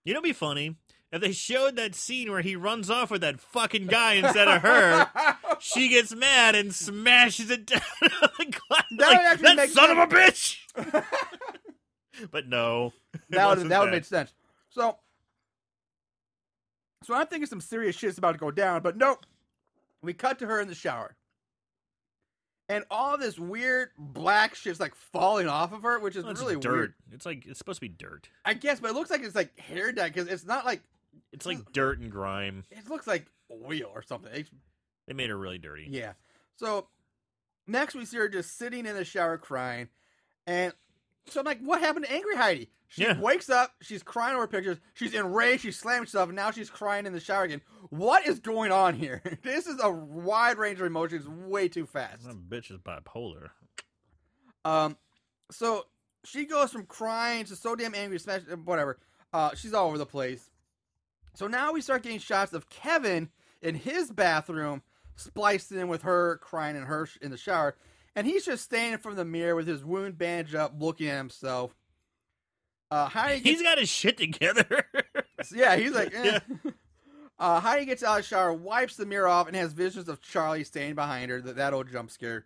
You 0.03 0.13
know, 0.13 0.21
be 0.21 0.33
funny 0.33 0.75
if 1.11 1.21
they 1.21 1.33
showed 1.33 1.75
that 1.75 1.93
scene 1.93 2.31
where 2.31 2.41
he 2.41 2.55
runs 2.55 2.89
off 2.89 3.11
with 3.11 3.21
that 3.21 3.41
fucking 3.41 3.87
guy 3.87 4.13
instead 4.13 4.47
of 4.47 4.61
her. 4.61 5.09
she 5.59 5.89
gets 5.89 6.15
mad 6.15 6.55
and 6.55 6.73
smashes 6.73 7.51
it 7.51 7.65
down 7.65 7.81
on 8.01 8.29
the 8.39 8.45
glass. 8.45 8.85
That 8.97 9.11
like, 9.11 9.41
would 9.41 9.57
that 9.57 9.69
son 9.69 9.91
of 9.91 9.97
a 9.97 10.07
bitch. 10.07 10.57
but 12.31 12.47
no, 12.47 12.93
that 13.29 13.47
would 13.47 13.69
that 13.69 13.81
would 13.81 13.91
make 13.91 14.05
sense. 14.05 14.33
So, 14.69 14.97
so 17.03 17.13
I'm 17.13 17.27
thinking 17.27 17.47
some 17.47 17.61
serious 17.61 17.95
shit's 17.95 18.17
about 18.17 18.33
to 18.33 18.37
go 18.37 18.51
down, 18.51 18.81
but 18.81 18.95
nope. 18.95 19.25
We 20.03 20.13
cut 20.13 20.39
to 20.39 20.47
her 20.47 20.59
in 20.59 20.67
the 20.67 20.73
shower, 20.73 21.15
and 22.69 22.85
all 22.89 23.15
this 23.17 23.37
weird 23.37 23.89
black 23.99 24.55
shit's 24.55 24.79
like 24.79 24.95
falling 24.95 25.47
off 25.47 25.73
of 25.73 25.83
her, 25.83 25.99
which 25.99 26.15
is 26.15 26.23
really 26.23 26.55
dirt. 26.55 26.71
weird. 26.71 26.93
It's 27.11 27.25
like 27.25 27.45
it's 27.45 27.59
supposed 27.59 27.77
to 27.77 27.81
be 27.81 27.89
dirt. 27.89 28.29
I 28.43 28.55
guess, 28.55 28.79
but 28.79 28.89
it 28.89 28.93
looks 28.95 29.11
like 29.11 29.21
it's 29.21 29.35
like 29.35 29.59
hair 29.59 29.91
dye 29.91 30.07
because 30.07 30.27
it's 30.27 30.45
not 30.45 30.65
like 30.65 30.81
It's 31.31 31.45
like 31.45 31.71
dirt 31.73 31.99
and 31.99 32.11
grime. 32.11 32.63
it 32.71 32.89
looks 32.89 33.07
like 33.07 33.25
oil 33.51 33.91
or 33.93 34.01
something. 34.03 34.31
It's- 34.31 34.51
They 35.07 35.13
made 35.13 35.29
her 35.29 35.37
really 35.37 35.57
dirty. 35.57 35.87
yeah. 35.89 36.13
So 36.57 36.87
next 37.67 37.95
we 37.95 38.05
see 38.05 38.17
her 38.17 38.29
just 38.29 38.57
sitting 38.57 38.85
in 38.85 38.95
the 38.95 39.03
shower 39.05 39.37
crying, 39.37 39.89
and 40.45 40.73
so 41.27 41.39
I'm 41.39 41.45
like, 41.45 41.59
what 41.61 41.79
happened 41.81 42.05
to 42.05 42.11
Angry 42.11 42.35
Heidi? 42.35 42.69
She 42.87 43.03
Yeah. 43.03 43.17
wakes 43.19 43.49
up, 43.49 43.73
she's 43.81 44.03
crying 44.03 44.35
over 44.35 44.47
pictures, 44.47 44.77
she's 44.93 45.13
enraged, 45.13 45.61
she's 45.63 45.79
slamming 45.79 46.07
stuff, 46.07 46.27
and 46.27 46.35
now 46.35 46.51
she's 46.51 46.69
crying 46.69 47.05
in 47.05 47.13
the 47.13 47.19
shower 47.21 47.43
again. 47.43 47.61
What 47.89 48.27
is 48.27 48.39
going 48.39 48.71
on 48.73 48.95
here? 48.95 49.21
this 49.43 49.65
is 49.65 49.79
a 49.81 49.89
wide 49.89 50.57
range 50.57 50.79
of 50.81 50.85
emotions, 50.85 51.25
way 51.27 51.69
too 51.69 51.85
fast. 51.85 52.25
That 52.27 52.49
bitch 52.49 52.69
is 52.69 52.77
bipolar. 52.79 53.51
Um, 54.65 54.97
so 55.51 55.85
she 56.25 56.45
goes 56.45 56.71
from 56.71 56.85
crying 56.85 57.45
to 57.45 57.55
so 57.55 57.75
damn 57.75 57.95
angry, 57.95 58.19
smash, 58.19 58.41
whatever. 58.65 58.99
Uh, 59.33 59.55
she's 59.55 59.73
all 59.73 59.87
over 59.87 59.97
the 59.97 60.05
place. 60.05 60.49
So 61.33 61.47
now 61.47 61.71
we 61.73 61.81
start 61.81 62.03
getting 62.03 62.19
shots 62.19 62.53
of 62.53 62.69
Kevin 62.69 63.29
in 63.61 63.75
his 63.75 64.11
bathroom, 64.11 64.81
spliced 65.15 65.71
in 65.71 65.87
with 65.87 66.01
her 66.03 66.37
crying 66.37 66.75
in 66.75 66.83
her 66.83 67.07
in 67.21 67.31
the 67.31 67.37
shower, 67.37 67.75
and 68.15 68.27
he's 68.27 68.45
just 68.45 68.63
standing 68.63 68.99
from 68.99 69.15
the 69.15 69.25
mirror 69.25 69.55
with 69.55 69.67
his 69.67 69.83
wound 69.83 70.17
bandaged 70.17 70.55
up, 70.55 70.73
looking 70.77 71.07
at 71.07 71.17
himself. 71.17 71.75
Uh, 72.89 73.07
Heidi 73.07 73.39
gets, 73.39 73.59
He's 73.59 73.61
got 73.61 73.79
his 73.79 73.89
shit 73.89 74.17
together. 74.17 74.85
yeah, 75.55 75.77
he's 75.77 75.93
like, 75.93 76.13
eh. 76.13 76.39
Uh, 77.39 77.59
Heidi 77.59 77.85
gets 77.85 78.03
out 78.03 78.19
of 78.19 78.23
the 78.23 78.27
shower, 78.27 78.53
wipes 78.53 78.97
the 78.97 79.05
mirror 79.05 79.27
off, 79.27 79.47
and 79.47 79.55
has 79.55 79.73
visions 79.73 80.09
of 80.09 80.21
Charlie 80.21 80.63
standing 80.63 80.93
behind 80.95 81.31
her. 81.31 81.41
That, 81.41 81.55
that 81.55 81.73
old 81.73 81.89
jump 81.91 82.11
scare. 82.11 82.45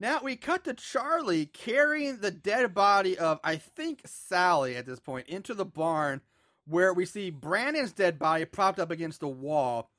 Now 0.00 0.20
we 0.22 0.36
cut 0.36 0.64
to 0.64 0.74
Charlie 0.74 1.46
carrying 1.46 2.18
the 2.18 2.30
dead 2.30 2.72
body 2.74 3.18
of, 3.18 3.40
I 3.44 3.56
think, 3.56 4.02
Sally 4.06 4.76
at 4.76 4.86
this 4.86 5.00
point 5.00 5.28
into 5.28 5.52
the 5.52 5.64
barn 5.64 6.22
where 6.66 6.92
we 6.94 7.04
see 7.06 7.30
Brandon's 7.30 7.92
dead 7.92 8.18
body 8.18 8.44
propped 8.44 8.78
up 8.78 8.90
against 8.90 9.20
the 9.20 9.28
wall. 9.28 9.90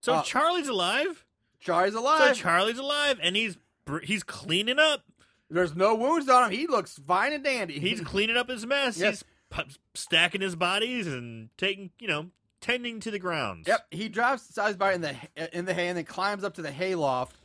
so 0.00 0.14
Uh, 0.14 0.22
Charlie's 0.22 0.68
alive. 0.68 1.24
Charlie's 1.60 1.94
alive. 1.94 2.36
So. 2.36 2.42
Charlie's 2.42 2.78
alive, 2.78 3.18
and 3.22 3.34
he's 3.36 3.56
br- 3.84 4.00
he's 4.00 4.22
cleaning 4.22 4.78
up. 4.78 5.02
There's 5.50 5.74
no 5.74 5.94
wounds 5.94 6.28
on 6.28 6.44
him. 6.44 6.50
He 6.58 6.66
looks 6.66 6.98
fine 7.06 7.32
and 7.32 7.42
dandy. 7.44 7.78
He's 7.78 8.00
cleaning 8.12 8.36
up 8.36 8.48
his 8.48 8.66
mess. 8.66 8.98
Yes. 8.98 9.24
He's 9.54 9.78
stacking 9.94 10.40
his 10.40 10.56
bodies 10.56 11.06
and 11.06 11.48
taking, 11.56 11.90
you 12.00 12.08
know, 12.08 12.26
tending 12.60 12.98
to 13.00 13.10
the 13.10 13.18
grounds. 13.18 13.68
Yep, 13.68 13.86
he 13.92 14.08
drops 14.08 14.42
Sally's 14.54 14.76
body 14.76 14.96
in 14.96 15.00
the 15.02 15.16
in 15.56 15.64
the 15.64 15.74
hay 15.74 15.88
and 15.88 15.96
then 15.96 16.04
climbs 16.04 16.44
up 16.44 16.54
to 16.54 16.62
the 16.62 16.70
hayloft. 16.72 17.36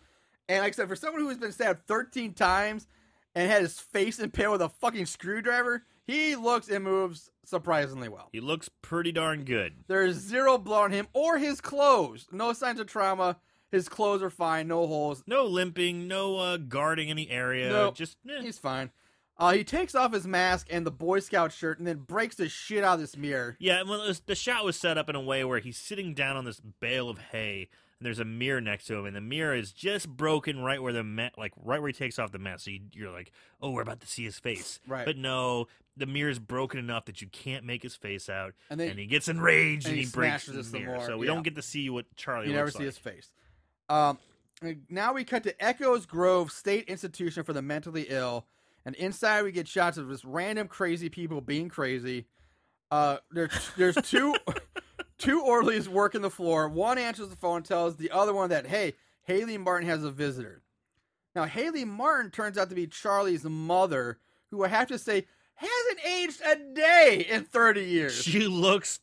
And 0.47 0.63
like 0.63 0.73
I 0.73 0.75
said, 0.75 0.87
for 0.87 0.95
someone 0.95 1.21
who 1.21 1.29
has 1.29 1.37
been 1.37 1.51
stabbed 1.51 1.85
13 1.87 2.33
times 2.33 2.87
and 3.35 3.49
had 3.51 3.61
his 3.61 3.79
face 3.79 4.17
impaled 4.17 4.53
with 4.53 4.61
a 4.63 4.69
fucking 4.69 5.05
screwdriver, 5.05 5.83
he 6.09 6.35
looks 6.35 6.69
and 6.69 6.83
moves 6.83 7.29
surprisingly 7.45 8.09
well. 8.09 8.29
He 8.31 8.39
looks 8.39 8.69
pretty 8.81 9.11
darn 9.11 9.43
good. 9.43 9.73
There's 9.87 10.15
zero 10.15 10.57
blood 10.57 10.85
on 10.85 10.91
him 10.91 11.07
or 11.13 11.37
his 11.37 11.61
clothes. 11.61 12.27
No 12.31 12.53
signs 12.53 12.79
of 12.79 12.87
trauma. 12.87 13.37
His 13.71 13.87
clothes 13.87 14.23
are 14.23 14.31
fine, 14.31 14.67
no 14.67 14.87
holes. 14.87 15.23
No 15.27 15.45
limping, 15.45 16.07
no 16.07 16.37
uh, 16.37 16.57
guarding 16.57 17.09
any 17.09 17.29
area. 17.29 17.69
Nope. 17.69 17.95
Just 17.95 18.17
eh. 18.27 18.41
He's 18.41 18.57
fine. 18.57 18.91
Uh, 19.37 19.53
he 19.53 19.63
takes 19.63 19.95
off 19.95 20.11
his 20.11 20.27
mask 20.27 20.67
and 20.69 20.85
the 20.85 20.91
Boy 20.91 21.19
Scout 21.19 21.53
shirt 21.53 21.79
and 21.79 21.87
then 21.87 21.99
breaks 21.99 22.35
the 22.35 22.49
shit 22.49 22.83
out 22.83 22.95
of 22.95 22.99
this 22.99 23.15
mirror. 23.15 23.55
Yeah, 23.59 23.83
well, 23.83 24.05
was, 24.05 24.19
the 24.21 24.35
shot 24.35 24.65
was 24.65 24.75
set 24.75 24.97
up 24.97 25.09
in 25.09 25.15
a 25.15 25.21
way 25.21 25.45
where 25.45 25.59
he's 25.59 25.77
sitting 25.77 26.13
down 26.13 26.35
on 26.35 26.43
this 26.43 26.59
bale 26.81 27.09
of 27.09 27.19
hay, 27.31 27.69
and 27.99 28.05
there's 28.05 28.19
a 28.19 28.25
mirror 28.25 28.59
next 28.59 28.85
to 28.87 28.95
him, 28.95 29.05
and 29.05 29.15
the 29.15 29.21
mirror 29.21 29.55
is 29.55 29.71
just 29.71 30.09
broken 30.09 30.59
right 30.59 30.83
where 30.83 30.91
the 30.91 31.05
ma- 31.05 31.29
like 31.37 31.53
right 31.55 31.79
where 31.79 31.87
he 31.87 31.93
takes 31.93 32.19
off 32.19 32.33
the 32.33 32.39
mask. 32.39 32.65
So 32.65 32.71
you, 32.71 32.81
you're 32.91 33.11
like, 33.11 33.31
oh, 33.61 33.71
we're 33.71 33.81
about 33.81 34.01
to 34.01 34.07
see 34.07 34.25
his 34.25 34.37
face, 34.37 34.81
Right. 34.85 35.05
But 35.05 35.15
no, 35.15 35.67
the 35.99 36.05
mirror 36.05 36.29
is 36.29 36.39
broken 36.39 36.79
enough 36.79 37.05
that 37.05 37.21
you 37.21 37.27
can't 37.27 37.63
make 37.65 37.83
his 37.83 37.95
face 37.95 38.29
out, 38.29 38.53
And 38.69 38.79
they- 38.79 38.89
he 38.93 39.05
gets 39.05 39.27
enraged 39.27 39.85
and 39.85 39.91
and, 39.93 39.99
he 39.99 40.05
he, 40.05 40.11
breaks 40.11 40.45
the 40.45 40.63
mirror. 40.79 40.95
more, 40.97 41.05
So 41.05 41.17
we 41.17 41.27
yeah. 41.27 41.33
don't 41.33 41.43
get 41.43 41.55
to 41.55 41.61
see 41.61 41.89
what 41.89 42.05
Charlie 42.15 42.47
You 42.47 42.53
never 42.53 42.71
see 42.71 42.79
like. 42.79 42.85
his 42.85 42.97
face. 42.97 43.29
Um, 43.89 44.17
now 44.89 45.13
we 45.13 45.23
cut 45.23 45.43
to 45.43 45.63
Echoes 45.63 46.05
Grove 46.05 46.51
State 46.51 46.85
Institution 46.89 47.43
for 47.43 47.53
the 47.53 47.61
Mentally 47.61 48.07
Ill, 48.09 48.45
and 48.85 48.95
inside 48.95 49.43
we 49.43 49.51
get 49.51 49.67
shots 49.67 49.97
of 49.97 50.09
just 50.09 50.23
random 50.23 50.67
crazy 50.67 51.09
people 51.09 51.41
being 51.41 51.69
crazy. 51.69 52.25
Uh, 52.91 53.17
there's 53.31 53.51
there's 53.77 53.95
two 53.95 54.35
two 55.17 55.41
orderlies 55.41 55.87
working 55.89 56.21
the 56.21 56.29
floor. 56.29 56.67
One 56.67 56.97
answers 56.97 57.29
the 57.29 57.35
phone 57.35 57.57
and 57.57 57.65
tells 57.65 57.95
the 57.97 58.11
other 58.11 58.33
one 58.33 58.49
that 58.49 58.67
hey, 58.67 58.93
Haley 59.23 59.57
Martin 59.57 59.87
has 59.87 60.03
a 60.03 60.11
visitor. 60.11 60.61
Now 61.35 61.45
Haley 61.45 61.85
Martin 61.85 62.31
turns 62.31 62.57
out 62.57 62.69
to 62.69 62.75
be 62.75 62.87
Charlie's 62.87 63.43
mother, 63.43 64.17
who 64.51 64.63
I 64.63 64.67
have 64.69 64.87
to 64.89 64.97
say 64.99 65.25
hasn't 65.59 66.05
aged 66.05 66.41
a 66.41 66.73
day 66.73 67.27
in 67.29 67.43
30 67.43 67.83
years. 67.85 68.15
She 68.15 68.47
looks 68.47 68.99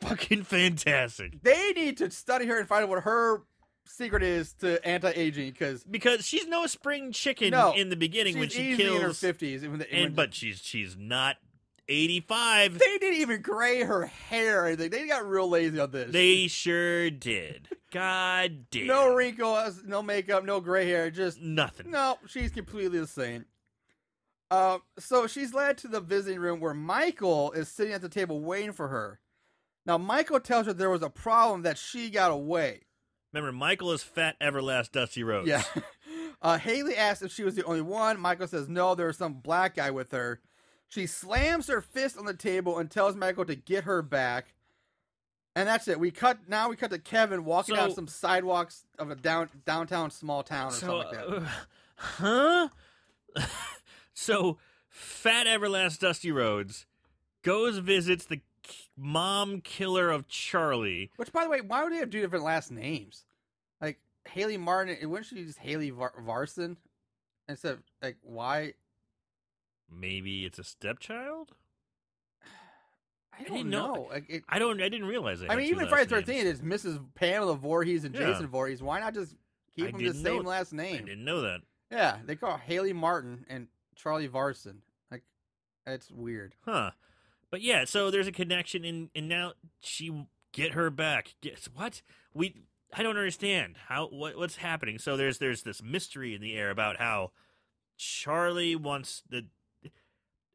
fucking 0.00 0.44
fantastic 0.44 1.42
they 1.42 1.72
need 1.72 1.96
to 1.96 2.08
study 2.08 2.46
her 2.46 2.56
and 2.56 2.68
find 2.68 2.84
out 2.84 2.88
what 2.88 3.02
her 3.02 3.42
secret 3.84 4.22
is 4.22 4.52
to 4.52 4.78
anti-aging 4.86 5.50
because 5.50 5.82
because 5.82 6.24
she's 6.24 6.46
no 6.46 6.66
spring 6.66 7.10
chicken 7.10 7.50
No, 7.50 7.72
in 7.74 7.88
the 7.88 7.96
beginning 7.96 8.38
when 8.38 8.48
she 8.48 8.72
easily 8.74 8.94
in 8.94 9.02
her 9.02 9.08
50s 9.08 9.42
even 9.64 9.78
the, 9.80 9.92
and 9.92 10.14
but 10.14 10.34
she's 10.34 10.60
she's 10.62 10.96
not 10.96 11.36
85. 11.88 12.78
they 12.78 12.98
didn't 12.98 13.20
even 13.20 13.42
gray 13.42 13.82
her 13.82 14.06
hair 14.06 14.62
or 14.62 14.66
anything 14.66 14.90
they 14.90 15.06
got 15.08 15.26
real 15.26 15.48
lazy 15.48 15.80
on 15.80 15.90
this 15.90 16.12
They 16.12 16.46
sure 16.46 17.10
did. 17.10 17.68
God 17.90 18.66
damn. 18.70 18.86
no 18.86 19.14
wrinkles 19.14 19.82
no 19.84 20.02
makeup 20.02 20.44
no 20.44 20.60
gray 20.60 20.86
hair 20.86 21.10
just 21.10 21.40
Nothing. 21.40 21.90
no 21.90 22.18
she's 22.28 22.52
completely 22.52 23.00
the 23.00 23.06
same 23.08 23.46
uh, 24.50 24.78
so 24.98 25.26
she's 25.26 25.52
led 25.54 25.76
to 25.78 25.88
the 25.88 26.00
visiting 26.00 26.40
room 26.40 26.60
where 26.60 26.74
michael 26.74 27.52
is 27.52 27.68
sitting 27.68 27.92
at 27.92 28.00
the 28.02 28.08
table 28.08 28.40
waiting 28.40 28.72
for 28.72 28.88
her 28.88 29.20
now 29.86 29.98
michael 29.98 30.40
tells 30.40 30.66
her 30.66 30.72
there 30.72 30.90
was 30.90 31.02
a 31.02 31.10
problem 31.10 31.62
that 31.62 31.78
she 31.78 32.10
got 32.10 32.30
away 32.30 32.82
Remember, 33.34 33.52
Michael 33.52 33.92
is 33.92 34.02
fat, 34.02 34.36
everlast, 34.40 34.92
Dusty 34.92 35.22
Rhodes. 35.22 35.48
Yeah. 35.48 35.62
Uh, 36.40 36.56
Haley 36.56 36.96
asks 36.96 37.20
if 37.22 37.32
she 37.32 37.42
was 37.42 37.56
the 37.56 37.64
only 37.64 37.80
one. 37.82 38.18
Michael 38.20 38.46
says 38.46 38.68
no, 38.68 38.94
there 38.94 39.08
was 39.08 39.16
some 39.18 39.34
black 39.34 39.74
guy 39.74 39.90
with 39.90 40.12
her. 40.12 40.40
She 40.88 41.04
slams 41.06 41.66
her 41.66 41.80
fist 41.80 42.16
on 42.16 42.26
the 42.26 42.32
table 42.32 42.78
and 42.78 42.88
tells 42.88 43.16
Michael 43.16 43.44
to 43.46 43.56
get 43.56 43.84
her 43.84 44.02
back. 44.02 44.54
And 45.56 45.68
that's 45.68 45.88
it. 45.88 45.98
We 45.98 46.12
cut 46.12 46.38
now. 46.48 46.68
We 46.70 46.76
cut 46.76 46.90
to 46.90 46.98
Kevin 47.00 47.44
walking 47.44 47.74
So- 47.74 47.80
down 47.80 47.92
some 47.94 48.06
sidewalks 48.06 48.84
of 49.00 49.10
a 49.10 49.16
down 49.16 49.50
downtown 49.66 50.10
small 50.12 50.44
town 50.44 50.68
or 50.68 50.70
So, 50.76 50.86
something 50.86 50.96
like 50.96 51.10
that. 51.10 51.26
uh, 51.36 51.46
huh? 51.96 52.68
so, 54.20 54.58
fat, 54.88 55.46
everlast, 55.46 56.00
Dusty 56.00 56.32
Rhodes 56.32 56.86
goes 57.42 57.78
visits 57.78 58.24
the 58.24 58.40
k- 58.62 58.74
mom 58.96 59.60
killer 59.60 60.10
of 60.10 60.26
Charlie. 60.26 61.10
Which, 61.16 61.32
by 61.32 61.44
the 61.44 61.50
way, 61.50 61.60
why 61.60 61.84
would 61.84 61.92
they 61.92 61.98
have 61.98 62.10
two 62.10 62.20
different 62.20 62.44
last 62.44 62.72
names? 62.72 63.24
Like 63.80 63.98
Haley 64.28 64.56
Martin, 64.56 64.96
wouldn't 65.08 65.26
she 65.26 65.36
use 65.36 65.56
Haley 65.56 65.90
Var- 65.90 66.14
Varson 66.26 66.76
instead 67.48 67.74
of 67.74 67.82
like 68.02 68.16
why? 68.22 68.74
Maybe 69.90 70.44
it's 70.44 70.58
a 70.58 70.64
stepchild. 70.64 71.52
I 73.38 73.44
don't 73.44 73.56
didn't 73.58 73.70
know. 73.70 73.94
know. 73.94 74.08
Like, 74.10 74.24
it, 74.28 74.42
I 74.48 74.58
don't. 74.58 74.82
I 74.82 74.88
didn't 74.88 75.06
realize. 75.06 75.42
I 75.48 75.54
mean, 75.54 75.66
even 75.68 75.86
Friday. 75.88 76.08
Thirteenth 76.10 76.44
is 76.44 76.60
Mrs. 76.60 76.98
Pamela 77.14 77.54
Voorhees 77.54 78.02
and 78.04 78.14
Yeah. 78.14 78.26
Jason 78.32 78.48
Voorhees. 78.48 78.82
Why 78.82 78.98
not 79.00 79.14
just 79.14 79.36
keep 79.76 79.86
I 79.86 79.90
them 79.92 80.00
the 80.00 80.06
know 80.06 80.12
same 80.12 80.40
it. 80.40 80.44
last 80.46 80.74
I 80.74 80.96
didn't 80.96 81.24
know 81.24 81.42
that. 81.42 81.60
Yeah, 81.92 82.16
they 82.26 82.34
call 82.36 82.56
Haley 82.58 82.92
Martin 82.92 83.46
and 83.48 83.68
Charlie 84.00 84.28
Varson. 84.28 84.78
Like, 85.10 85.22
it's 85.86 86.10
weird. 86.10 86.54
Huh. 86.64 86.92
But 87.50 87.60
yeah, 87.62 87.84
so 87.84 88.10
there's 88.10 88.26
a 88.26 88.32
connection, 88.32 88.84
and 88.84 89.08
and 89.14 89.28
now 89.28 89.52
she 89.80 90.26
get 90.52 90.72
her 90.72 90.90
back. 90.90 91.34
Guess 91.40 91.68
what? 91.74 92.02
We 92.34 92.54
I 92.92 93.02
don't 93.02 93.16
understand 93.16 93.76
how 93.88 94.06
what 94.08 94.36
what's 94.36 94.56
happening. 94.56 94.98
So 94.98 95.16
there's 95.16 95.38
there's 95.38 95.62
this 95.62 95.82
mystery 95.82 96.34
in 96.34 96.40
the 96.42 96.54
air 96.54 96.70
about 96.70 96.98
how 96.98 97.32
Charlie 97.96 98.76
wants 98.76 99.22
the. 99.28 99.46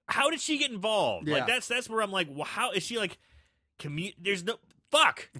How 0.08 0.30
did 0.30 0.42
she 0.42 0.58
get 0.58 0.70
involved? 0.72 1.28
Yeah. 1.28 1.36
Like 1.36 1.48
that's 1.48 1.68
that's 1.68 1.90
where 1.90 2.02
I'm 2.02 2.12
like, 2.12 2.28
well, 2.30 2.46
how 2.46 2.72
is 2.72 2.84
she 2.84 2.98
like? 2.98 3.18
Commu- 3.80 4.14
There's 4.22 4.44
no 4.44 4.58
fuck. 4.92 5.30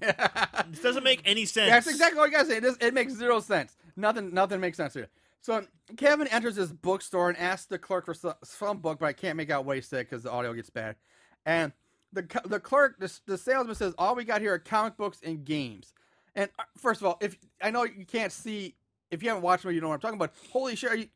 This 0.72 0.82
doesn't 0.82 1.04
make 1.04 1.22
any 1.26 1.46
sense. 1.46 1.70
That's 1.70 1.88
exactly 1.88 2.18
what 2.20 2.30
I 2.30 2.32
gotta 2.32 2.48
say. 2.48 2.58
It, 2.58 2.62
does, 2.62 2.78
it 2.82 2.94
makes 2.96 3.14
zero 3.14 3.40
sense. 3.42 3.76
Nothing. 3.96 4.34
Nothing 4.34 4.60
makes 4.60 4.78
sense 4.78 4.94
here. 4.96 5.10
So 5.44 5.66
Kevin 5.98 6.28
enters 6.28 6.56
this 6.56 6.72
bookstore 6.72 7.28
and 7.28 7.38
asks 7.38 7.66
the 7.66 7.78
clerk 7.78 8.06
for 8.06 8.16
some, 8.46 8.78
book, 8.78 9.00
but 9.00 9.06
I 9.08 9.14
can't 9.14 9.36
make 9.36 9.50
out 9.50 9.66
what 9.66 9.76
he 9.76 9.82
said 9.82 10.06
because 10.10 10.24
the 10.24 10.32
audio 10.32 10.54
gets 10.54 10.70
bad. 10.70 10.96
And 11.46 11.74
the 12.14 12.26
the 12.46 12.62
clerk, 12.62 12.98
the, 12.98 13.12
the 13.28 13.38
salesman 13.38 13.76
says, 13.76 13.94
"All 13.98 14.16
we 14.16 14.24
got 14.24 14.40
here 14.40 14.54
are 14.54 14.60
comic 14.60 14.96
books 14.96 15.20
and 15.22 15.44
games." 15.44 15.94
And 16.34 16.50
uh, 16.58 16.64
first 16.78 17.02
of 17.02 17.08
all, 17.08 17.18
if 17.20 17.38
I 17.62 17.72
know 17.72 17.84
you 17.84 18.06
can't 18.06 18.32
see, 18.32 18.76
if 19.12 19.22
you 19.22 19.28
haven't 19.30 19.44
watched 19.44 19.66
me, 19.66 19.74
you 19.74 19.82
know 19.82 19.90
what 19.90 19.96
I'm 19.96 20.00
talking 20.00 20.16
about. 20.18 20.32
Holy 20.52 20.78
shit! 20.78 20.92
Are 20.92 20.96
you, 20.96 21.08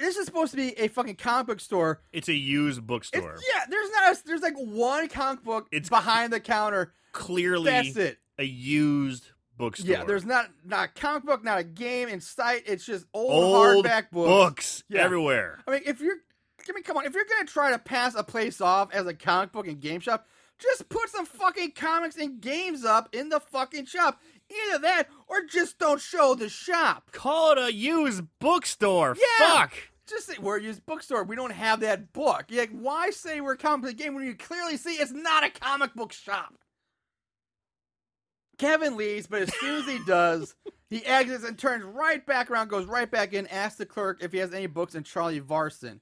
this 0.00 0.16
is 0.16 0.26
supposed 0.26 0.50
to 0.50 0.56
be 0.56 0.70
a 0.78 0.88
fucking 0.88 1.14
comic 1.16 1.46
book 1.46 1.60
store. 1.60 2.02
It's 2.12 2.28
a 2.28 2.34
used 2.34 2.78
It's, 2.78 2.86
bookstore. 2.86 3.36
yeah, 3.54 3.64
there's 3.70 3.90
not. 3.92 4.12
A, 4.16 4.22
there's 4.26 4.42
like 4.42 4.56
one 4.56 5.06
comic 5.08 5.44
book 5.44 5.68
It's- 5.70 5.88
behind 5.88 6.32
the 6.32 6.40
counter. 6.40 6.92
Clearly, 7.12 7.70
That's 7.70 7.96
it. 7.96 8.18
a 8.38 8.44
used 8.44 9.30
bookstore. 9.56 9.90
Yeah, 9.90 10.04
there's 10.04 10.24
not 10.24 10.50
not 10.64 10.84
a 10.96 11.00
comic 11.00 11.24
book, 11.24 11.44
not 11.44 11.58
a 11.58 11.64
game 11.64 12.08
in 12.08 12.20
sight. 12.20 12.62
It's 12.66 12.84
just 12.84 13.06
old, 13.12 13.32
old 13.32 13.84
hardback 13.84 14.10
books. 14.10 14.28
books 14.28 14.84
Yeah. 14.88 15.02
everywhere. 15.02 15.60
I 15.66 15.70
mean, 15.72 15.82
if 15.86 16.00
you're, 16.00 16.16
I 16.68 16.72
mean, 16.72 16.82
come 16.84 16.96
on, 16.96 17.06
if 17.06 17.14
you're 17.14 17.24
gonna 17.24 17.46
try 17.46 17.70
to 17.70 17.78
pass 17.78 18.14
a 18.14 18.22
place 18.24 18.60
off 18.60 18.92
as 18.92 19.06
a 19.06 19.14
comic 19.14 19.52
book 19.52 19.66
and 19.66 19.80
game 19.80 20.00
shop, 20.00 20.26
just 20.58 20.88
put 20.88 21.08
some 21.10 21.26
fucking 21.26 21.72
comics 21.72 22.16
and 22.16 22.40
games 22.40 22.84
up 22.84 23.08
in 23.14 23.28
the 23.28 23.40
fucking 23.40 23.86
shop. 23.86 24.20
Either 24.68 24.78
that, 24.80 25.08
or 25.26 25.42
just 25.44 25.78
don't 25.78 26.00
show 26.00 26.34
the 26.34 26.48
shop. 26.50 27.10
Call 27.12 27.52
it 27.52 27.58
a 27.58 27.72
used 27.72 28.22
bookstore. 28.40 29.16
Yeah. 29.18 29.54
Fuck. 29.54 29.72
Just 30.06 30.26
say 30.26 30.34
we're 30.38 30.58
a 30.58 30.62
used 30.62 30.84
bookstore. 30.84 31.24
We 31.24 31.34
don't 31.34 31.50
have 31.52 31.80
that 31.80 32.12
book. 32.12 32.44
You're 32.50 32.60
like, 32.62 32.78
why 32.78 33.08
say 33.08 33.40
we're 33.40 33.54
a 33.54 33.56
comic 33.56 33.86
book 33.86 33.96
game 33.96 34.14
when 34.14 34.26
you 34.26 34.34
clearly 34.34 34.76
see 34.76 34.96
it's 34.96 35.12
not 35.12 35.44
a 35.44 35.50
comic 35.50 35.94
book 35.94 36.12
shop? 36.12 36.54
Kevin 38.64 38.96
leaves, 38.96 39.26
but 39.26 39.42
as 39.42 39.54
soon 39.60 39.82
as 39.82 39.86
he 39.86 39.98
does, 40.06 40.54
he 40.88 41.04
exits 41.04 41.44
and 41.44 41.58
turns 41.58 41.84
right 41.84 42.24
back 42.24 42.50
around, 42.50 42.68
goes 42.68 42.86
right 42.86 43.10
back 43.10 43.32
in, 43.32 43.46
asks 43.48 43.76
the 43.78 43.86
clerk 43.86 44.22
if 44.22 44.32
he 44.32 44.38
has 44.38 44.54
any 44.54 44.66
books 44.66 44.94
and 44.94 45.04
Charlie 45.04 45.40
Varson. 45.40 46.00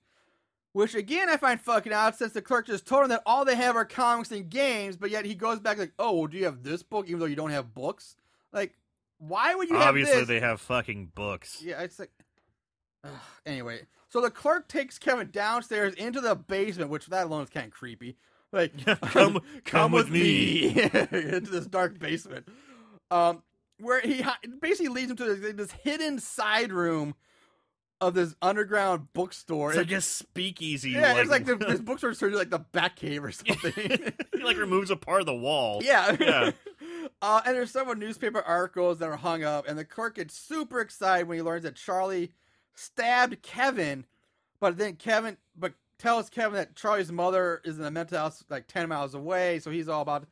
Which 0.72 0.94
again 0.94 1.28
I 1.28 1.36
find 1.36 1.60
fucking 1.60 1.92
odd 1.92 2.14
since 2.14 2.32
the 2.32 2.40
clerk 2.40 2.66
just 2.66 2.86
told 2.86 3.02
him 3.04 3.08
that 3.10 3.22
all 3.26 3.44
they 3.44 3.56
have 3.56 3.76
are 3.76 3.84
comics 3.84 4.30
and 4.30 4.48
games, 4.48 4.96
but 4.96 5.10
yet 5.10 5.24
he 5.26 5.34
goes 5.34 5.60
back 5.60 5.76
like, 5.76 5.92
Oh, 5.98 6.12
well, 6.12 6.26
do 6.28 6.38
you 6.38 6.44
have 6.46 6.62
this 6.62 6.82
book 6.82 7.06
even 7.08 7.18
though 7.20 7.26
you 7.26 7.36
don't 7.36 7.50
have 7.50 7.74
books? 7.74 8.16
Like, 8.52 8.72
why 9.18 9.54
would 9.54 9.68
you 9.68 9.76
Obviously, 9.76 10.12
have 10.16 10.26
this? 10.26 10.28
they 10.28 10.40
have 10.40 10.60
fucking 10.60 11.12
books. 11.14 11.62
Yeah, 11.62 11.82
it's 11.82 11.98
like. 11.98 12.10
Ugh. 13.04 13.10
Anyway, 13.44 13.80
so 14.08 14.20
the 14.20 14.30
clerk 14.30 14.68
takes 14.68 14.98
Kevin 14.98 15.30
downstairs 15.30 15.94
into 15.94 16.20
the 16.20 16.34
basement, 16.36 16.90
which 16.90 17.06
that 17.06 17.26
alone 17.26 17.42
is 17.42 17.50
kind 17.50 17.66
of 17.66 17.72
creepy. 17.72 18.16
Like, 18.52 18.72
Come- 19.02 19.40
come 19.64 19.92
with 19.92 20.10
me 20.10 20.68
into 20.82 21.50
this 21.50 21.66
dark 21.66 21.98
basement, 21.98 22.46
um, 23.10 23.42
where 23.80 24.00
he 24.00 24.24
basically 24.60 24.88
leads 24.88 25.10
him 25.10 25.16
to 25.16 25.34
this, 25.34 25.54
this 25.54 25.72
hidden 25.82 26.18
side 26.18 26.70
room 26.72 27.14
of 28.00 28.14
this 28.14 28.34
underground 28.42 29.12
bookstore. 29.12 29.70
It's 29.70 29.78
It- 29.78 29.88
like 29.88 29.98
a 29.98 30.00
speakeasy. 30.00 30.90
yeah, 30.90 31.16
it's 31.18 31.30
like 31.30 31.44
the, 31.46 31.54
this 31.56 31.80
bookstore 31.80 32.10
is 32.10 32.18
sort 32.18 32.32
of 32.32 32.38
like 32.38 32.50
the 32.50 32.58
back 32.58 32.98
Batcave 32.98 33.22
or 33.22 33.32
something. 33.32 33.72
he 34.34 34.42
like 34.42 34.56
removes 34.56 34.90
a 34.90 34.96
part 34.96 35.20
of 35.20 35.26
the 35.26 35.34
wall. 35.34 35.80
Yeah. 35.84 36.16
Yeah. 36.20 36.50
uh, 37.22 37.40
and 37.46 37.54
there's 37.56 37.70
several 37.70 37.94
newspaper 37.94 38.42
articles 38.42 38.98
that 38.98 39.08
are 39.08 39.16
hung 39.16 39.44
up, 39.44 39.66
and 39.68 39.78
the 39.78 39.84
clerk 39.84 40.16
gets 40.16 40.36
super 40.36 40.80
excited 40.80 41.28
when 41.28 41.38
he 41.38 41.42
learns 41.42 41.62
that 41.62 41.76
Charlie 41.76 42.32
stabbed 42.74 43.40
Kevin, 43.42 44.04
but 44.60 44.76
then 44.78 44.96
Kevin, 44.96 45.36
but 45.56 45.74
tells 46.02 46.28
Kevin 46.28 46.54
that 46.54 46.74
Charlie's 46.74 47.12
mother 47.12 47.60
is 47.64 47.78
in 47.78 47.84
a 47.84 47.90
mental 47.90 48.18
house 48.18 48.44
like 48.50 48.66
10 48.66 48.88
miles 48.88 49.14
away, 49.14 49.58
so 49.60 49.70
he's 49.70 49.88
all 49.88 50.02
about. 50.02 50.26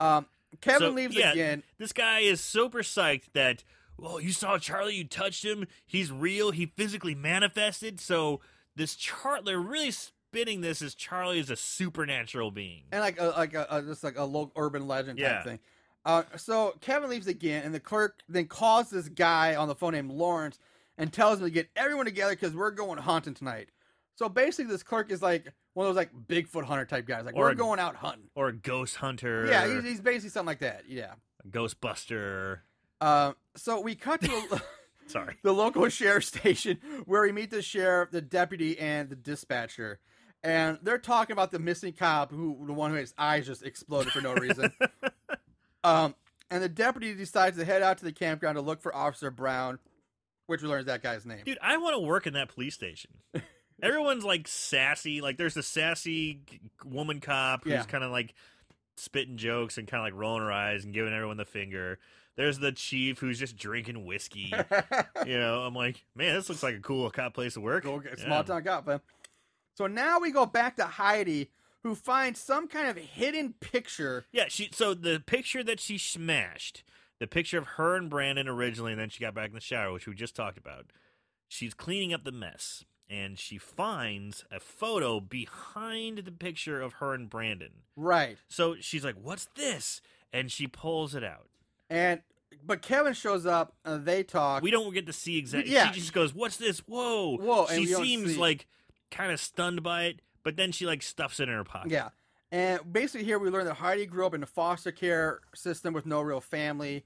Um, 0.00 0.26
Kevin 0.60 0.88
So, 0.88 0.94
leaves 0.94 1.14
yeah, 1.16 1.32
again. 1.32 1.62
This 1.78 1.92
guy 1.92 2.20
is 2.20 2.40
super 2.40 2.78
psyched 2.80 3.32
that, 3.34 3.64
well, 3.98 4.20
you 4.20 4.32
saw 4.32 4.58
Charlie, 4.58 4.94
you 4.96 5.04
touched 5.04 5.44
him, 5.44 5.66
he's 5.86 6.10
real, 6.10 6.50
he 6.52 6.66
physically 6.66 7.14
manifested. 7.14 8.00
So 8.00 8.40
this 8.76 8.94
chart, 8.96 9.44
they're 9.44 9.58
really 9.58 9.90
spinning 9.90 10.60
this 10.62 10.80
as 10.80 10.94
Charlie 10.94 11.38
is 11.38 11.50
a 11.50 11.56
supernatural 11.56 12.50
being. 12.50 12.84
and 12.92 13.00
like 13.00 13.20
a 13.20 13.26
like 13.28 13.54
a, 13.54 13.66
a 13.70 13.82
just 13.82 14.02
like 14.04 14.18
a 14.18 14.24
local 14.24 14.52
urban 14.56 14.86
legend 14.88 15.18
type 15.18 15.28
Yeah. 15.28 15.42
thing. 15.42 15.58
Uh, 16.04 16.22
so 16.36 16.74
Kevin 16.80 17.10
leaves 17.10 17.26
again, 17.26 17.64
and 17.64 17.74
the 17.74 17.80
clerk 17.80 18.20
then 18.28 18.46
calls 18.46 18.88
this 18.88 19.08
guy 19.08 19.54
on 19.56 19.68
the 19.68 19.74
phone 19.74 19.92
named 19.92 20.10
Lawrence 20.10 20.58
and 20.96 21.12
tells 21.12 21.38
him 21.40 21.44
to 21.44 21.50
get 21.50 21.68
everyone 21.76 22.06
together 22.06 22.32
because 22.32 22.54
we're 22.54 22.70
going 22.70 22.98
hunting 22.98 23.34
tonight. 23.34 23.68
So 24.18 24.28
basically, 24.28 24.72
this 24.72 24.82
clerk 24.82 25.12
is 25.12 25.22
like 25.22 25.46
one 25.74 25.86
of 25.86 25.94
those 25.94 25.96
like 25.96 26.10
Bigfoot 26.26 26.64
hunter 26.64 26.84
type 26.84 27.06
guys. 27.06 27.24
Like 27.24 27.36
Or 27.36 27.44
we're 27.44 27.50
a- 27.50 27.54
going 27.54 27.78
out 27.78 27.94
hunting. 27.94 28.28
Or 28.34 28.48
a 28.48 28.52
ghost 28.52 28.96
hunter. 28.96 29.46
Yeah, 29.46 29.72
he's, 29.72 29.84
he's 29.84 30.00
basically 30.00 30.30
something 30.30 30.48
like 30.48 30.58
that. 30.58 30.82
Yeah. 30.88 31.12
a 31.44 31.48
Ghostbuster. 31.48 32.58
Uh, 33.00 33.34
so 33.54 33.80
we 33.80 33.94
cut 33.94 34.20
to 34.22 34.26
the, 34.26 34.60
Sorry. 35.06 35.36
the 35.44 35.54
local 35.54 35.88
sheriff 35.88 36.24
station 36.24 36.78
where 37.06 37.22
we 37.22 37.30
meet 37.30 37.52
the 37.52 37.62
sheriff, 37.62 38.10
the 38.10 38.20
deputy, 38.20 38.76
and 38.76 39.08
the 39.08 39.14
dispatcher. 39.14 40.00
And 40.42 40.80
they're 40.82 40.98
talking 40.98 41.32
about 41.32 41.52
the 41.52 41.60
missing 41.60 41.92
cop, 41.92 42.32
who 42.32 42.64
the 42.66 42.72
one 42.72 42.90
who 42.90 42.96
his 42.96 43.14
eyes 43.16 43.46
just 43.46 43.62
exploded 43.64 44.12
for 44.12 44.20
no 44.20 44.34
reason. 44.34 44.72
um, 45.84 46.16
and 46.50 46.60
the 46.60 46.68
deputy 46.68 47.14
decides 47.14 47.56
to 47.56 47.64
head 47.64 47.82
out 47.82 47.98
to 47.98 48.04
the 48.04 48.12
campground 48.12 48.56
to 48.56 48.62
look 48.62 48.80
for 48.82 48.92
Officer 48.92 49.30
Brown, 49.30 49.78
which 50.46 50.60
we 50.60 50.68
learn 50.68 50.80
is 50.80 50.86
that 50.86 51.04
guy's 51.04 51.24
name. 51.24 51.42
Dude, 51.44 51.58
I 51.62 51.76
want 51.76 51.94
to 51.94 52.00
work 52.00 52.26
in 52.26 52.32
that 52.34 52.48
police 52.48 52.74
station. 52.74 53.10
Everyone's 53.82 54.24
like 54.24 54.48
sassy. 54.48 55.20
Like 55.20 55.36
there's 55.36 55.54
the 55.54 55.62
sassy 55.62 56.40
woman 56.84 57.20
cop 57.20 57.64
who's 57.64 57.72
Yeah. 57.72 57.84
kind 57.84 58.04
of 58.04 58.10
like 58.10 58.34
spitting 58.96 59.36
jokes 59.36 59.78
and 59.78 59.86
kind 59.86 60.00
of 60.00 60.04
like 60.12 60.20
rolling 60.20 60.42
her 60.42 60.50
eyes 60.52 60.84
and 60.84 60.92
giving 60.92 61.12
everyone 61.12 61.36
the 61.36 61.44
finger. 61.44 61.98
There's 62.36 62.58
the 62.58 62.72
chief 62.72 63.18
who's 63.18 63.38
just 63.38 63.56
drinking 63.56 64.04
whiskey. 64.06 64.52
you 65.26 65.38
know, 65.38 65.62
I'm 65.62 65.74
like, 65.74 66.04
man, 66.14 66.34
this 66.34 66.48
looks 66.48 66.62
like 66.62 66.76
a 66.76 66.80
cool 66.80 67.10
cop 67.10 67.34
place 67.34 67.54
to 67.54 67.60
work. 67.60 67.84
Go 67.84 67.98
get 68.00 68.18
Yeah. 68.18 68.24
small 68.26 68.44
town 68.44 68.64
cop, 68.64 68.86
man. 68.86 69.00
So 69.76 69.86
now 69.86 70.18
we 70.20 70.30
go 70.32 70.44
back 70.46 70.76
to 70.76 70.84
Heidi, 70.84 71.50
who 71.84 71.94
finds 71.94 72.40
some 72.40 72.66
kind 72.68 72.88
of 72.88 72.96
hidden 72.96 73.54
picture. 73.60 74.24
Yeah, 74.32 74.46
she. 74.48 74.70
So 74.72 74.94
the 74.94 75.22
picture 75.24 75.62
that 75.64 75.78
she 75.80 75.98
smashed, 75.98 76.82
the 77.20 77.26
picture 77.28 77.58
of 77.58 77.66
her 77.76 77.94
and 77.96 78.10
Brandon 78.10 78.48
originally, 78.48 78.92
and 78.92 79.00
then 79.00 79.08
she 79.08 79.20
got 79.20 79.34
back 79.34 79.48
in 79.50 79.54
the 79.54 79.60
shower, 79.60 79.92
which 79.92 80.06
we 80.08 80.14
just 80.14 80.34
talked 80.34 80.58
about. 80.58 80.86
She's 81.48 81.74
cleaning 81.74 82.12
up 82.12 82.24
the 82.24 82.32
mess, 82.32 82.84
and 83.10 83.38
she 83.38 83.58
finds 83.58 84.44
a 84.50 84.60
photo 84.60 85.20
behind 85.20 86.18
the 86.18 86.32
picture 86.32 86.80
of 86.80 86.94
her 86.94 87.14
and 87.14 87.30
Brandon. 87.30 87.70
Right. 87.96 88.38
So 88.48 88.76
she's 88.80 89.04
like, 89.04 89.16
"What's 89.20 89.46
this?" 89.54 90.00
And 90.32 90.50
she 90.52 90.66
pulls 90.66 91.14
it 91.14 91.24
out. 91.24 91.48
And 91.88 92.22
but 92.64 92.82
Kevin 92.82 93.14
shows 93.14 93.46
up. 93.46 93.74
And 93.84 94.04
they 94.04 94.22
talk. 94.22 94.62
We 94.62 94.70
don't 94.70 94.92
get 94.92 95.06
to 95.06 95.12
see 95.12 95.38
exactly. 95.38 95.72
Yeah. 95.72 95.90
She 95.92 96.00
just 96.00 96.12
goes, 96.12 96.34
"What's 96.34 96.56
this? 96.56 96.80
Whoa!" 96.80 97.36
Whoa, 97.36 97.66
She 97.66 97.86
seems 97.86 98.34
see- 98.34 98.38
like 98.38 98.66
kind 99.10 99.32
of 99.32 99.40
stunned 99.40 99.82
by 99.82 100.04
it, 100.04 100.20
but 100.42 100.56
then 100.56 100.72
she 100.72 100.84
like 100.86 101.02
stuffs 101.02 101.40
it 101.40 101.48
in 101.48 101.54
her 101.54 101.64
pocket. 101.64 101.90
Yeah. 101.92 102.08
And 102.50 102.80
basically, 102.90 103.24
here 103.26 103.38
we 103.38 103.50
learn 103.50 103.66
that 103.66 103.74
Heidi 103.74 104.06
grew 104.06 104.24
up 104.26 104.34
in 104.34 104.42
a 104.42 104.46
foster 104.46 104.90
care 104.92 105.40
system 105.54 105.92
with 105.92 106.06
no 106.06 106.20
real 106.22 106.40
family. 106.40 107.04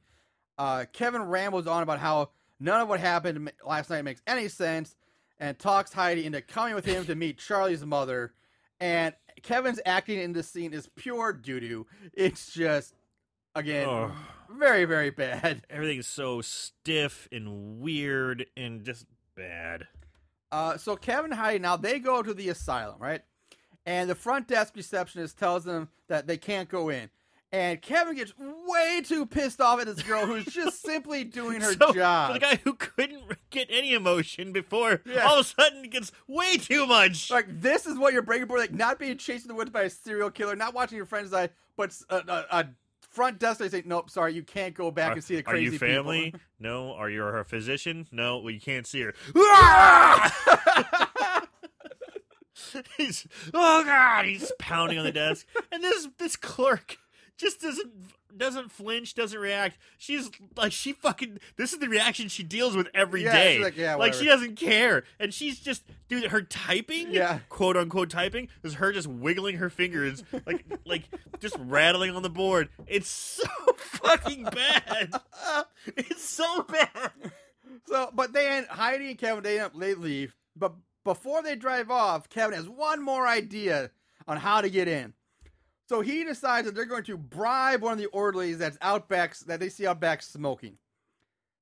Uh, 0.57 0.84
Kevin 0.92 1.22
rambles 1.22 1.66
on 1.66 1.82
about 1.82 1.98
how 1.98 2.30
none 2.61 2.80
of 2.80 2.88
what 2.88 3.00
happened 3.00 3.50
last 3.66 3.90
night 3.90 4.03
makes 4.03 4.22
any 4.26 4.46
sense 4.48 4.94
and 5.43 5.59
talks 5.59 5.93
Heidi 5.93 6.24
into 6.24 6.40
coming 6.40 6.76
with 6.76 6.84
him 6.84 7.05
to 7.07 7.16
meet 7.16 7.36
Charlie's 7.36 7.84
mother. 7.84 8.32
And 8.78 9.12
Kevin's 9.43 9.80
acting 9.84 10.20
in 10.20 10.32
this 10.32 10.49
scene 10.49 10.72
is 10.72 10.88
pure 10.95 11.32
doo 11.32 11.59
doo. 11.59 11.86
It's 12.12 12.53
just, 12.53 12.95
again, 13.57 13.88
Ugh. 13.88 14.12
very, 14.49 14.84
very 14.84 15.11
bad. 15.11 15.66
Everything's 15.70 16.07
so 16.07 16.43
stiff 16.43 17.28
and 17.32 17.80
weird 17.80 18.47
and 18.57 18.84
just 18.84 19.07
bad. 19.34 19.88
Uh, 20.53 20.76
so 20.76 20.95
Kevin 20.95 21.32
and 21.32 21.40
Heidi 21.40 21.59
now 21.59 21.76
they 21.76 21.99
go 21.99 22.22
to 22.22 22.32
the 22.32 22.49
asylum, 22.49 22.97
right? 23.01 23.22
And 23.84 24.09
the 24.09 24.14
front 24.14 24.47
desk 24.47 24.76
receptionist 24.76 25.40
tells 25.40 25.64
them 25.64 25.88
that 26.07 26.28
they 26.28 26.36
can't 26.36 26.68
go 26.68 26.88
in. 26.88 27.11
And 27.55 27.82
Kevin 27.82 28.16
gets 28.16 28.32
way 28.38 29.03
too 29.05 29.26
pissed 29.26 29.61
off 29.61 29.78
at 29.78 29.84
this 29.86 30.03
girl 30.03 30.24
who's 30.24 30.46
just 30.46 30.80
simply 30.82 31.22
doing 31.22 31.61
her 31.61 31.74
So, 31.74 31.92
job. 31.92 32.28
For 32.28 32.32
the 32.34 32.38
guy 32.38 32.59
who 32.64 32.72
couldn't 32.74 33.22
get 33.50 33.68
any 33.70 33.92
emotion 33.92 34.53
before, 34.53 35.03
Yeah. 35.05 35.26
all 35.26 35.38
of 35.38 35.44
a 35.44 35.48
sudden 35.48 35.82
gets 35.90 36.12
way 36.26 36.57
too 36.57 36.86
much. 36.86 37.30
like 37.30 37.61
this 37.61 37.84
is 37.86 37.98
what 37.98 38.14
you're 38.14 38.22
breaking 38.22 38.46
point, 38.46 38.61
like 38.61 38.72
not 38.72 38.98
being 38.98 39.18
chased 39.18 39.44
in 39.44 39.48
the 39.48 39.55
woods 39.55 39.68
by 39.70 39.82
a 39.82 39.90
serial 39.90 40.30
killer, 40.30 40.57
not 40.57 40.72
watching 40.72 40.96
your 40.96 41.05
friends 41.05 41.30
die, 41.30 41.50
but 41.76 41.94
a, 42.09 42.16
a, 42.16 42.46
a 42.61 42.68
front 43.11 43.38
desk 43.38 43.61
they 43.61 43.68
say, 43.68 43.82
nope, 43.84 44.09
sorry, 44.09 44.32
you 44.32 44.42
can't 44.42 44.74
go 44.74 44.90
back 44.90 45.11
Are, 45.11 45.14
and 45.14 45.22
see 45.24 45.34
the 45.34 45.40
are 45.42 45.53
crazy 45.53 45.72
you 45.72 45.78
family? 45.78 46.24
people." 46.30 46.40
No. 46.59 46.92
Are 46.92 47.11
you 47.11 47.20
her 47.22 47.42
physician? 47.44 48.07
No. 48.12 48.38
Well, 48.38 48.55
you 48.55 48.61
can't 48.61 48.86
see 48.86 49.00
her. 49.03 49.12
he's 52.96 53.26
oh 53.53 53.84
god, 53.84 54.24
he's 54.26 54.53
pounding 54.59 54.98
on 54.98 55.05
the 55.05 55.12
desk, 55.12 55.46
and 55.70 55.82
this 55.82 56.09
this 56.18 56.36
clerk 56.36 56.98
just 57.43 57.61
doesn't 57.61 57.93
doesn't 58.34 58.72
flinch, 58.72 59.14
doesn't 59.14 59.38
react. 59.38 59.76
She's 59.99 60.30
like 60.57 60.72
she 60.72 60.95
fucking. 60.95 61.38
This 61.57 61.74
is 61.74 61.78
the 61.80 61.88
reaction 61.88 62.28
she 62.28 62.43
deals 62.43 62.74
with 62.74 62.88
every 62.95 63.24
Yeah, 63.24 63.32
day. 63.34 63.59
like, 63.62 63.76
yeah, 63.76 63.97
like 63.97 64.14
she 64.14 64.24
doesn't 64.24 64.57
care, 64.57 65.05
and 65.20 65.34
she's 65.34 65.61
just 65.61 65.82
dude. 66.09 66.24
Her 66.30 66.40
typing, 66.40 67.12
Yeah. 67.12 67.40
quote 67.51 67.76
unquote 67.76 68.09
typing, 68.09 68.49
is 68.64 68.74
her 68.74 68.90
just 68.93 69.07
wiggling 69.07 69.57
her 69.57 69.68
fingers 69.68 70.24
like 70.47 70.64
like 70.86 71.03
just 71.40 71.57
rattling 71.59 72.16
on 72.16 72.22
the 72.22 72.30
board. 72.30 72.70
It's 72.86 73.09
so 73.11 73.45
fucking 73.76 74.45
bad. 74.45 75.12
It's 75.99 76.26
so 76.26 76.62
bad. 76.62 77.11
So, 77.86 78.11
but 78.14 78.32
then 78.32 78.64
Heidi 78.70 79.11
and 79.11 79.18
Kevin 79.18 79.43
they 79.45 79.57
end 79.59 79.66
up 79.66 79.78
they 79.78 79.95
leave. 79.95 80.34
But 80.57 80.72
before 81.05 81.43
they 81.43 81.57
drive 81.57 81.90
off, 81.90 82.28
Kevin 82.28 82.55
has 82.57 82.68
one 82.68 83.03
more 83.03 83.26
idea 83.26 83.90
on 84.26 84.36
how 84.38 84.61
to 84.61 84.70
get 84.70 84.86
in. 84.88 85.12
So 85.89 86.01
he 86.01 86.24
decides 86.24 86.66
that 86.66 86.74
they're 86.74 86.85
going 86.85 87.05
to 87.05 87.16
bribe 87.16 87.83
one 87.83 87.93
of 87.93 87.99
the 87.99 88.07
orderlies 88.07 88.59
that's 88.59 88.78
out 88.80 89.09
back 89.09 89.37
that 89.41 89.61
they 89.61 89.68
see 89.68 89.87
out 89.87 90.01
back 90.01 90.22
smoking. 90.22 90.78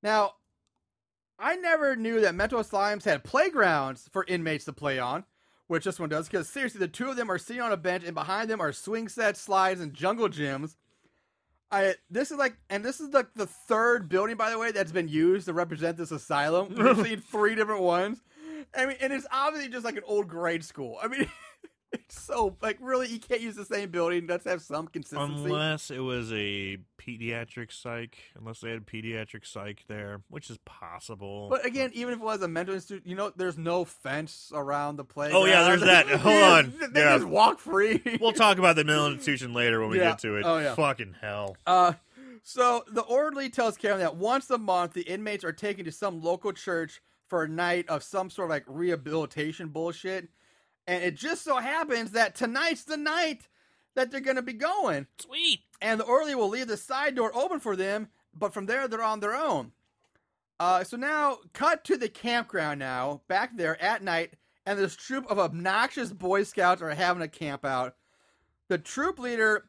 Now, 0.02 0.34
I 1.38 1.56
never 1.56 1.96
knew 1.96 2.20
that 2.20 2.34
mental 2.34 2.60
asylums 2.60 3.04
had 3.04 3.24
playgrounds 3.24 4.08
for 4.12 4.24
inmates 4.28 4.66
to 4.66 4.72
play 4.72 4.98
on, 4.98 5.24
which 5.68 5.84
this 5.84 5.98
one 5.98 6.10
does. 6.10 6.28
Because 6.28 6.48
seriously, 6.48 6.78
the 6.78 6.88
two 6.88 7.08
of 7.08 7.16
them 7.16 7.30
are 7.30 7.38
sitting 7.38 7.62
on 7.62 7.72
a 7.72 7.76
bench, 7.76 8.04
and 8.04 8.14
behind 8.14 8.50
them 8.50 8.60
are 8.60 8.72
swing 8.72 9.08
sets, 9.08 9.40
slides, 9.40 9.80
and 9.80 9.94
jungle 9.94 10.28
gyms. 10.28 10.76
I 11.72 11.94
this 12.10 12.30
is 12.30 12.36
like, 12.36 12.56
and 12.68 12.84
this 12.84 13.00
is 13.00 13.10
like 13.10 13.28
the 13.34 13.46
third 13.46 14.08
building, 14.08 14.36
by 14.36 14.50
the 14.50 14.58
way, 14.58 14.72
that's 14.72 14.92
been 14.92 15.08
used 15.08 15.46
to 15.46 15.52
represent 15.52 15.96
this 15.96 16.10
asylum. 16.10 16.74
We've 16.74 17.00
seen 17.06 17.20
three 17.20 17.54
different 17.54 17.82
ones. 17.82 18.20
I 18.76 18.86
mean, 18.86 18.96
and 19.00 19.12
it's 19.12 19.26
obviously 19.32 19.70
just 19.70 19.84
like 19.84 19.96
an 19.96 20.02
old 20.06 20.28
grade 20.28 20.64
school. 20.64 20.98
I 21.02 21.08
mean, 21.08 21.26
it's 21.92 22.20
so 22.22 22.56
like 22.62 22.78
really, 22.80 23.08
you 23.08 23.18
can't 23.18 23.40
use 23.40 23.56
the 23.56 23.64
same 23.64 23.90
building. 23.90 24.26
Let's 24.26 24.44
have 24.44 24.62
some 24.62 24.86
consistency. 24.86 25.44
Unless 25.44 25.90
it 25.90 25.98
was 25.98 26.32
a 26.32 26.78
pediatric 26.98 27.72
psych, 27.72 28.16
unless 28.38 28.60
they 28.60 28.70
had 28.70 28.86
pediatric 28.86 29.44
psych 29.46 29.84
there, 29.88 30.20
which 30.28 30.50
is 30.50 30.58
possible. 30.64 31.48
But 31.50 31.64
again, 31.66 31.90
even 31.94 32.14
if 32.14 32.20
it 32.20 32.24
was 32.24 32.42
a 32.42 32.48
mental 32.48 32.74
institute, 32.74 33.02
you 33.06 33.16
know, 33.16 33.32
there's 33.34 33.58
no 33.58 33.84
fence 33.84 34.52
around 34.54 34.96
the 34.96 35.04
place. 35.04 35.32
Oh, 35.34 35.46
yeah, 35.46 35.64
there's 35.64 35.80
that. 35.82 36.06
Hold 36.08 36.42
on. 36.42 36.74
they 36.92 37.00
Yeah. 37.00 37.16
just 37.16 37.26
walk 37.28 37.58
free. 37.58 38.00
we'll 38.20 38.32
talk 38.32 38.58
about 38.58 38.76
the 38.76 38.84
mental 38.84 39.06
institution 39.08 39.52
later 39.54 39.80
when 39.80 39.90
we 39.90 39.98
Yeah. 39.98 40.10
get 40.10 40.18
to 40.20 40.36
it. 40.36 40.44
Oh, 40.46 40.58
yeah. 40.58 40.74
Fucking 40.74 41.16
hell. 41.20 41.56
Uh, 41.66 41.94
so 42.42 42.84
the 42.90 43.02
orderly 43.02 43.50
tells 43.50 43.76
Karen 43.76 43.98
that 43.98 44.16
once 44.16 44.48
a 44.50 44.58
month 44.58 44.92
the 44.92 45.02
inmates 45.02 45.44
are 45.44 45.52
taken 45.52 45.84
to 45.86 45.92
some 45.92 46.22
local 46.22 46.52
church 46.52 47.00
for 47.28 47.44
a 47.44 47.48
night 47.48 47.88
of 47.88 48.02
some 48.02 48.28
sort 48.30 48.46
of 48.46 48.50
like 48.50 48.64
rehabilitation 48.66 49.68
bullshit, 49.68 50.28
and 50.90 51.04
it 51.04 51.14
just 51.14 51.44
so 51.44 51.58
happens 51.58 52.10
that 52.10 52.34
tonight's 52.34 52.82
the 52.82 52.96
night 52.96 53.46
that 53.94 54.10
they're 54.10 54.20
gonna 54.20 54.42
be 54.42 54.52
going, 54.52 55.06
Sweet. 55.20 55.60
and 55.80 56.00
the 56.00 56.04
orderly 56.04 56.34
will 56.34 56.48
leave 56.48 56.66
the 56.66 56.76
side 56.76 57.14
door 57.14 57.30
open 57.32 57.60
for 57.60 57.76
them, 57.76 58.08
but 58.34 58.52
from 58.52 58.66
there 58.66 58.88
they're 58.88 59.02
on 59.02 59.20
their 59.20 59.36
own. 59.36 59.70
Uh, 60.58 60.82
so 60.82 60.96
now 60.96 61.38
cut 61.52 61.84
to 61.84 61.96
the 61.96 62.08
campground 62.08 62.80
now, 62.80 63.22
back 63.28 63.56
there 63.56 63.80
at 63.80 64.02
night, 64.02 64.34
and 64.66 64.78
this 64.78 64.96
troop 64.96 65.30
of 65.30 65.38
obnoxious 65.38 66.12
Boy 66.12 66.42
Scouts 66.42 66.82
are 66.82 66.90
having 66.90 67.22
a 67.22 67.28
camp 67.28 67.64
out. 67.64 67.94
The 68.68 68.78
troop 68.78 69.18
leader 69.20 69.66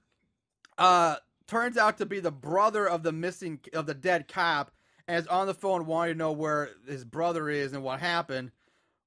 uh 0.80 1.18
turns 1.46 1.78
out 1.78 2.00
to 2.00 2.06
be 2.08 2.20
the 2.20 2.32
brother 2.32 2.88
of 2.88 3.04
the 3.04 3.12
missing 3.12 3.60
of 3.74 3.86
the 3.86 3.94
dead 3.94 4.28
cop 4.28 4.72
and 5.08 5.18
is 5.18 5.28
on 5.28 5.46
the 5.46 5.54
phone 5.54 5.86
wanting 5.86 6.16
to 6.16 6.18
know 6.18 6.32
where 6.32 6.70
his 6.88 7.04
brother 7.06 7.48
is 7.50 7.74
and 7.74 7.84
what 7.84 8.00
happened. 8.00 8.52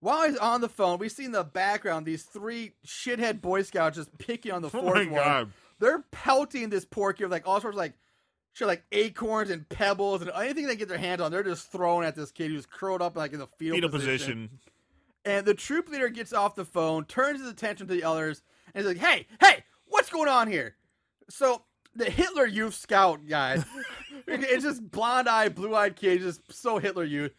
While 0.04 0.28
he's 0.28 0.36
on 0.36 0.60
the 0.60 0.68
phone, 0.68 0.98
we 0.98 1.08
see 1.08 1.24
in 1.24 1.32
the 1.32 1.44
background 1.44 2.04
these 2.04 2.24
three 2.24 2.72
shithead 2.86 3.40
Boy 3.40 3.62
Scouts 3.62 3.96
just 3.96 4.16
picking 4.18 4.52
on 4.52 4.60
the 4.60 4.68
Oh 4.74 4.82
fourth 4.82 5.06
my 5.06 5.12
one. 5.12 5.14
God. 5.24 5.52
They're 5.78 6.04
pelting 6.10 6.68
this 6.68 6.84
poor 6.84 7.14
kid 7.14 7.24
with 7.24 7.32
like 7.32 7.48
all 7.48 7.58
sorts 7.58 7.74
of 7.74 7.78
like 7.78 7.94
shit 8.52 8.68
like 8.68 8.84
acorns 8.92 9.48
and 9.48 9.66
pebbles 9.66 10.20
and 10.20 10.30
anything 10.36 10.66
they 10.66 10.76
get 10.76 10.88
their 10.88 10.98
hands 10.98 11.22
on, 11.22 11.32
they're 11.32 11.42
just 11.42 11.72
throwing 11.72 12.06
at 12.06 12.14
this 12.16 12.30
kid 12.30 12.50
who's 12.50 12.66
curled 12.66 13.00
up 13.00 13.16
like 13.16 13.32
in 13.32 13.38
the 13.38 13.46
fetal, 13.46 13.76
Fetal 13.76 13.88
position. 13.88 14.48
position. 14.48 14.58
And 15.24 15.46
the 15.46 15.54
troop 15.54 15.88
leader 15.88 16.10
gets 16.10 16.34
off 16.34 16.54
the 16.54 16.66
phone, 16.66 17.06
turns 17.06 17.40
his 17.40 17.48
attention 17.48 17.86
to 17.88 17.94
the 17.94 18.04
others, 18.04 18.42
and 18.74 18.84
he's 18.84 18.94
like, 18.94 19.02
"Hey, 19.02 19.26
hey, 19.40 19.64
what's 19.86 20.10
going 20.10 20.28
on 20.28 20.48
here?" 20.48 20.76
So 21.30 21.62
the 21.96 22.10
Hitler 22.10 22.44
Youth 22.44 22.74
Scout 22.74 23.26
guy, 23.26 23.64
it's 24.26 24.64
just 24.64 24.90
blonde-eyed, 24.90 25.54
blue-eyed 25.54 25.96
kid, 25.96 26.20
just 26.20 26.52
so 26.52 26.76
Hitler 26.76 27.04
Youth. 27.04 27.32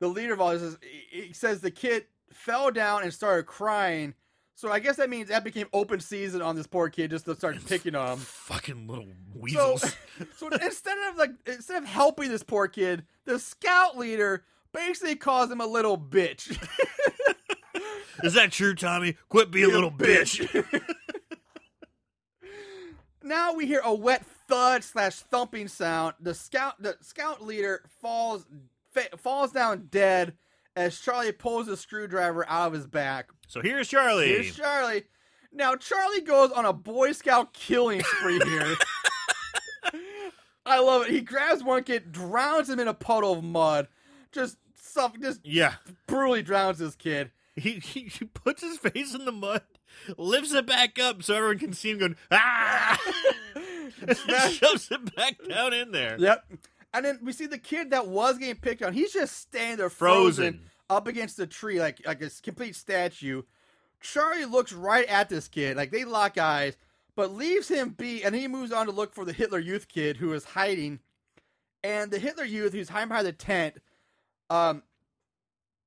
The 0.00 0.08
leader 0.08 0.32
of 0.32 0.40
all 0.40 0.50
this, 0.52 0.62
is, 0.62 0.78
he 1.10 1.32
says 1.32 1.60
the 1.60 1.70
kid 1.70 2.06
fell 2.32 2.70
down 2.70 3.02
and 3.02 3.12
started 3.12 3.44
crying. 3.44 4.14
So 4.54 4.70
I 4.70 4.78
guess 4.78 4.96
that 4.96 5.08
means 5.08 5.28
that 5.28 5.44
became 5.44 5.68
open 5.72 6.00
season 6.00 6.42
on 6.42 6.56
this 6.56 6.66
poor 6.66 6.90
kid 6.90 7.10
just 7.10 7.24
to 7.26 7.34
start 7.34 7.56
picking 7.66 7.94
on 7.94 8.14
him. 8.14 8.18
Fucking 8.18 8.86
little 8.86 9.06
weasels. 9.34 9.96
so 10.36 10.48
instead 10.48 10.98
of 11.08 11.16
like 11.16 11.30
instead 11.46 11.82
of 11.82 11.88
helping 11.88 12.28
this 12.28 12.42
poor 12.42 12.68
kid, 12.68 13.04
the 13.24 13.38
scout 13.38 13.96
leader 13.96 14.44
basically 14.72 15.16
calls 15.16 15.50
him 15.50 15.60
a 15.60 15.66
little 15.66 15.96
bitch. 15.96 16.50
Is 18.22 18.34
that 18.34 18.52
true, 18.52 18.74
Tommy? 18.74 19.16
Quit 19.28 19.50
being 19.50 19.70
a 19.70 19.72
little 19.72 19.90
bitch. 19.90 20.46
now 23.22 23.54
we 23.54 23.66
hear 23.66 23.80
a 23.82 23.94
wet 23.94 24.26
thud 24.46 24.84
slash 24.84 25.16
thumping 25.16 25.68
sound. 25.68 26.14
The 26.20 26.34
scout, 26.34 26.82
the 26.82 26.98
scout 27.00 27.42
leader 27.42 27.82
falls 28.02 28.46
fa- 28.92 29.16
falls 29.16 29.52
down 29.52 29.88
dead 29.90 30.34
as 30.76 30.98
Charlie 30.98 31.32
pulls 31.32 31.68
a 31.68 31.76
screwdriver 31.76 32.48
out 32.48 32.68
of 32.68 32.72
his 32.72 32.86
back. 32.86 33.30
So 33.48 33.60
here's 33.60 33.88
Charlie. 33.88 34.28
Here's 34.28 34.56
Charlie. 34.56 35.04
Now 35.52 35.74
Charlie 35.74 36.20
goes 36.20 36.52
on 36.52 36.64
a 36.64 36.72
Boy 36.72 37.12
Scout 37.12 37.52
killing 37.52 38.02
spree 38.02 38.40
here. 38.44 38.76
I 40.66 40.78
love 40.78 41.02
it. 41.02 41.10
He 41.10 41.20
grabs 41.20 41.64
one 41.64 41.82
kid, 41.82 42.12
drowns 42.12 42.68
him 42.68 42.78
in 42.78 42.86
a 42.86 42.94
puddle 42.94 43.32
of 43.32 43.42
mud, 43.42 43.88
just 44.30 44.58
suff- 44.74 45.18
just 45.20 45.40
yeah. 45.44 45.74
brutally 46.06 46.42
drowns 46.42 46.78
this 46.78 46.94
kid. 46.94 47.32
He, 47.56 47.72
he 47.80 48.02
he 48.02 48.24
puts 48.26 48.62
his 48.62 48.78
face 48.78 49.14
in 49.14 49.24
the 49.24 49.32
mud, 49.32 49.62
lifts 50.16 50.54
it 50.54 50.66
back 50.66 50.98
up 50.98 51.22
so 51.22 51.34
everyone 51.34 51.58
can 51.58 51.72
see 51.72 51.90
him 51.90 51.98
going 51.98 52.16
ah, 52.30 52.98
and 54.06 54.16
shoves 54.52 54.88
it 54.90 55.14
back 55.16 55.36
down 55.48 55.72
in 55.72 55.90
there. 55.92 56.16
Yep. 56.18 56.44
And 56.92 57.04
then 57.04 57.18
we 57.22 57.32
see 57.32 57.46
the 57.46 57.58
kid 57.58 57.90
that 57.90 58.08
was 58.08 58.38
getting 58.38 58.56
picked 58.56 58.82
on. 58.82 58.92
He's 58.92 59.12
just 59.12 59.36
standing 59.36 59.76
there 59.78 59.90
frozen, 59.90 60.54
Frozen. 60.54 60.60
up 60.88 61.06
against 61.06 61.36
the 61.36 61.46
tree 61.46 61.78
like 61.80 62.00
like 62.06 62.20
a 62.22 62.30
complete 62.42 62.74
statue. 62.74 63.42
Charlie 64.00 64.44
looks 64.46 64.72
right 64.72 65.06
at 65.06 65.28
this 65.28 65.46
kid, 65.46 65.76
like 65.76 65.90
they 65.92 66.04
lock 66.04 66.38
eyes, 66.38 66.76
but 67.16 67.32
leaves 67.32 67.68
him 67.68 67.90
be, 67.90 68.24
and 68.24 68.34
he 68.34 68.48
moves 68.48 68.72
on 68.72 68.86
to 68.86 68.92
look 68.92 69.14
for 69.14 69.24
the 69.24 69.32
Hitler 69.32 69.58
Youth 69.58 69.88
kid 69.88 70.16
who 70.16 70.32
is 70.32 70.44
hiding. 70.44 71.00
And 71.84 72.10
the 72.10 72.18
Hitler 72.18 72.44
Youth, 72.44 72.72
who's 72.72 72.88
hiding 72.88 73.08
behind 73.08 73.26
the 73.26 73.32
tent, 73.32 73.76
um, 74.48 74.82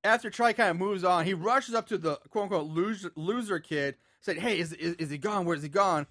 after 0.03 0.29
Charlie 0.29 0.53
kind 0.53 0.69
of 0.69 0.77
moves 0.77 1.03
on, 1.03 1.25
he 1.25 1.33
rushes 1.33 1.75
up 1.75 1.87
to 1.87 1.97
the 1.97 2.15
quote 2.29 2.43
unquote 2.43 2.67
loser, 2.67 3.11
loser 3.15 3.59
kid, 3.59 3.95
said, 4.21 4.37
"Hey, 4.37 4.59
is, 4.59 4.73
is 4.73 4.95
is 4.95 5.09
he 5.09 5.17
gone? 5.17 5.45
Where's 5.45 5.63
he 5.63 5.69
gone?" 5.69 6.07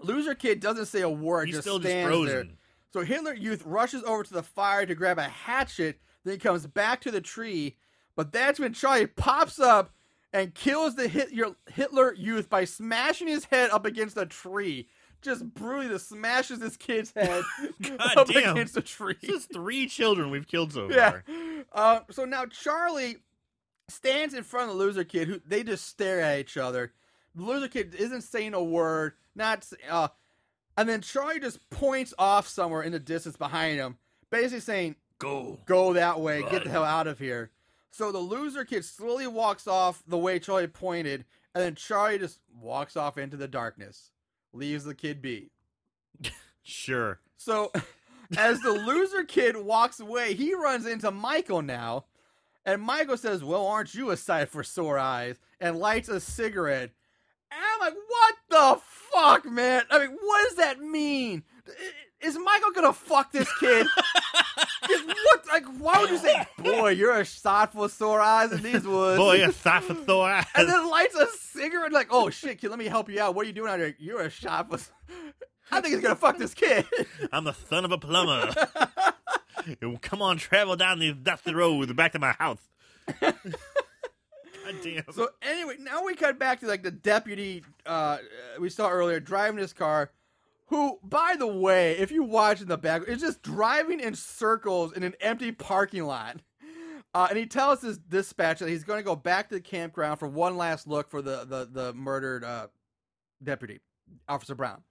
Loser 0.00 0.34
kid 0.34 0.60
doesn't 0.60 0.86
say 0.86 1.00
a 1.00 1.08
word, 1.10 1.46
He's 1.46 1.56
just 1.56 1.66
still 1.66 1.78
just 1.78 2.06
frozen. 2.06 2.26
there. 2.26 2.46
So 2.92 3.00
Hitler 3.00 3.34
Youth 3.34 3.62
rushes 3.64 4.02
over 4.04 4.22
to 4.22 4.34
the 4.34 4.42
fire 4.42 4.84
to 4.86 4.94
grab 4.94 5.18
a 5.18 5.22
hatchet, 5.24 5.98
then 6.24 6.34
he 6.34 6.38
comes 6.38 6.66
back 6.66 7.00
to 7.02 7.10
the 7.10 7.20
tree, 7.22 7.76
but 8.16 8.32
that's 8.32 8.60
when 8.60 8.74
Charlie 8.74 9.06
pops 9.06 9.58
up 9.58 9.92
and 10.32 10.54
kills 10.54 10.94
the 10.94 11.08
Hit- 11.08 11.32
your 11.32 11.56
Hitler 11.72 12.14
Youth 12.14 12.48
by 12.50 12.64
smashing 12.64 13.28
his 13.28 13.46
head 13.46 13.70
up 13.70 13.86
against 13.86 14.16
a 14.16 14.26
tree. 14.26 14.88
Just 15.22 15.54
brutally 15.54 15.88
just 15.88 16.08
smashes 16.08 16.58
this 16.58 16.76
kid's 16.76 17.12
head 17.16 17.42
up 18.16 18.26
damn. 18.28 18.52
against 18.56 18.76
a 18.76 18.82
tree. 18.82 19.14
This 19.22 19.30
is 19.42 19.46
three 19.46 19.86
children 19.86 20.30
we've 20.30 20.46
killed 20.48 20.72
so 20.72 20.90
Yeah. 20.90 21.10
far. 21.10 21.24
Uh, 21.72 22.00
so 22.10 22.24
now 22.24 22.44
Charlie 22.46 23.18
stands 23.88 24.34
in 24.34 24.42
front 24.42 24.70
of 24.70 24.76
the 24.76 24.82
loser 24.82 25.04
kid, 25.04 25.28
who 25.28 25.40
they 25.46 25.62
just 25.62 25.86
stare 25.86 26.20
at 26.20 26.40
each 26.40 26.56
other. 26.56 26.92
The 27.34 27.42
loser 27.42 27.68
kid 27.68 27.94
isn't 27.94 28.22
saying 28.22 28.52
a 28.54 28.62
word, 28.62 29.12
not 29.34 29.66
uh, 29.88 30.08
and 30.76 30.88
then 30.88 31.00
Charlie 31.00 31.40
just 31.40 31.68
points 31.70 32.14
off 32.18 32.48
somewhere 32.48 32.82
in 32.82 32.92
the 32.92 32.98
distance 32.98 33.36
behind 33.36 33.78
him, 33.78 33.98
basically 34.30 34.60
saying, 34.60 34.96
Go. 35.18 35.58
"Go 35.66 35.92
that 35.92 36.20
way, 36.20 36.42
get 36.50 36.64
the 36.64 36.70
hell 36.70 36.84
out 36.84 37.06
of 37.06 37.18
here." 37.18 37.50
So 37.90 38.10
the 38.10 38.18
loser 38.18 38.64
kid 38.64 38.84
slowly 38.84 39.26
walks 39.26 39.66
off 39.66 40.02
the 40.06 40.18
way 40.18 40.38
Charlie 40.38 40.66
pointed, 40.66 41.24
and 41.54 41.62
then 41.62 41.74
Charlie 41.74 42.18
just 42.18 42.40
walks 42.58 42.96
off 42.96 43.18
into 43.18 43.36
the 43.36 43.48
darkness, 43.48 44.10
leaves 44.52 44.84
the 44.84 44.94
kid 44.94 45.20
be. 45.22 45.50
Sure. 46.64 47.18
So, 47.36 47.72
as 48.36 48.60
the 48.60 48.70
loser 48.70 49.24
kid 49.24 49.56
walks 49.56 49.98
away, 49.98 50.34
he 50.34 50.54
runs 50.54 50.86
into 50.86 51.10
Michael 51.10 51.60
now. 51.60 52.04
And 52.64 52.80
Michael 52.80 53.16
says, 53.16 53.42
Well, 53.42 53.66
aren't 53.66 53.94
you 53.94 54.10
a 54.10 54.16
sight 54.16 54.48
for 54.48 54.62
sore 54.62 54.98
eyes? 54.98 55.40
And 55.60 55.78
lights 55.78 56.08
a 56.08 56.20
cigarette. 56.20 56.90
And 57.54 57.64
I'm 57.74 57.80
like, 57.80 57.94
What 58.08 58.34
the 58.48 58.80
fuck, 59.12 59.44
man? 59.50 59.82
I 59.90 59.98
mean, 60.00 60.16
what 60.20 60.48
does 60.48 60.56
that 60.58 60.80
mean? 60.80 61.42
Is 62.20 62.38
Michael 62.38 62.70
gonna 62.72 62.92
fuck 62.92 63.32
this 63.32 63.48
kid? 63.58 63.86
what? 64.86 65.46
Like, 65.48 65.64
why 65.78 66.00
would 66.00 66.10
you 66.10 66.18
say, 66.18 66.46
Boy, 66.58 66.90
you're 66.90 67.18
a 67.18 67.24
shot 67.24 67.72
for 67.72 67.88
sore 67.88 68.20
eyes 68.20 68.52
in 68.52 68.62
these 68.62 68.86
woods? 68.86 69.18
Boy, 69.18 69.44
a 69.44 69.50
thought 69.52 69.84
for 69.84 69.96
sore 70.06 70.30
eyes. 70.30 70.46
and 70.54 70.68
then 70.68 70.88
lights 70.88 71.14
a 71.14 71.26
cigarette, 71.38 71.92
like, 71.92 72.08
Oh 72.10 72.30
shit, 72.30 72.58
kid, 72.60 72.70
let 72.70 72.78
me 72.78 72.86
help 72.86 73.08
you 73.10 73.20
out. 73.20 73.34
What 73.34 73.44
are 73.44 73.48
you 73.48 73.52
doing 73.52 73.70
out 73.70 73.78
here? 73.78 73.94
You're 73.98 74.22
a 74.22 74.30
shot 74.30 74.68
for. 74.68 74.78
I 75.70 75.80
think 75.80 75.94
he's 75.94 76.02
gonna 76.02 76.16
fuck 76.16 76.38
this 76.38 76.54
kid. 76.54 76.86
I'm 77.32 77.44
the 77.44 77.54
son 77.54 77.84
of 77.84 77.92
a 77.92 77.98
plumber. 77.98 78.52
Come 80.02 80.22
on, 80.22 80.36
travel 80.38 80.76
down 80.76 80.98
the 80.98 81.12
dusty 81.12 81.54
road 81.54 81.94
back 81.96 82.12
to 82.12 82.18
my 82.18 82.32
house. 82.32 82.60
Damn. 84.82 85.04
So 85.12 85.28
anyway, 85.42 85.76
now 85.80 86.04
we 86.04 86.14
cut 86.14 86.38
back 86.38 86.60
to 86.60 86.66
like 86.66 86.82
the 86.82 86.90
deputy 86.90 87.64
uh 87.86 88.18
we 88.60 88.68
saw 88.68 88.88
earlier 88.88 89.20
driving 89.20 89.58
his 89.58 89.72
car, 89.72 90.10
who, 90.66 90.98
by 91.02 91.36
the 91.38 91.46
way, 91.46 91.98
if 91.98 92.10
you 92.10 92.22
watch 92.22 92.60
in 92.60 92.68
the 92.68 92.78
back, 92.78 93.02
is 93.06 93.20
just 93.20 93.42
driving 93.42 94.00
in 94.00 94.14
circles 94.14 94.92
in 94.92 95.02
an 95.02 95.14
empty 95.20 95.52
parking 95.52 96.04
lot. 96.04 96.38
Uh, 97.14 97.26
and 97.28 97.38
he 97.38 97.44
tells 97.44 97.82
his 97.82 97.98
dispatch 97.98 98.60
that 98.60 98.70
he's 98.70 98.84
going 98.84 98.98
to 98.98 99.04
go 99.04 99.14
back 99.14 99.50
to 99.50 99.56
the 99.56 99.60
campground 99.60 100.18
for 100.18 100.26
one 100.28 100.56
last 100.56 100.86
look 100.86 101.10
for 101.10 101.20
the 101.20 101.44
the, 101.44 101.68
the 101.70 101.92
murdered 101.92 102.42
uh, 102.42 102.68
deputy, 103.42 103.80
Officer 104.28 104.54
Brown. 104.54 104.82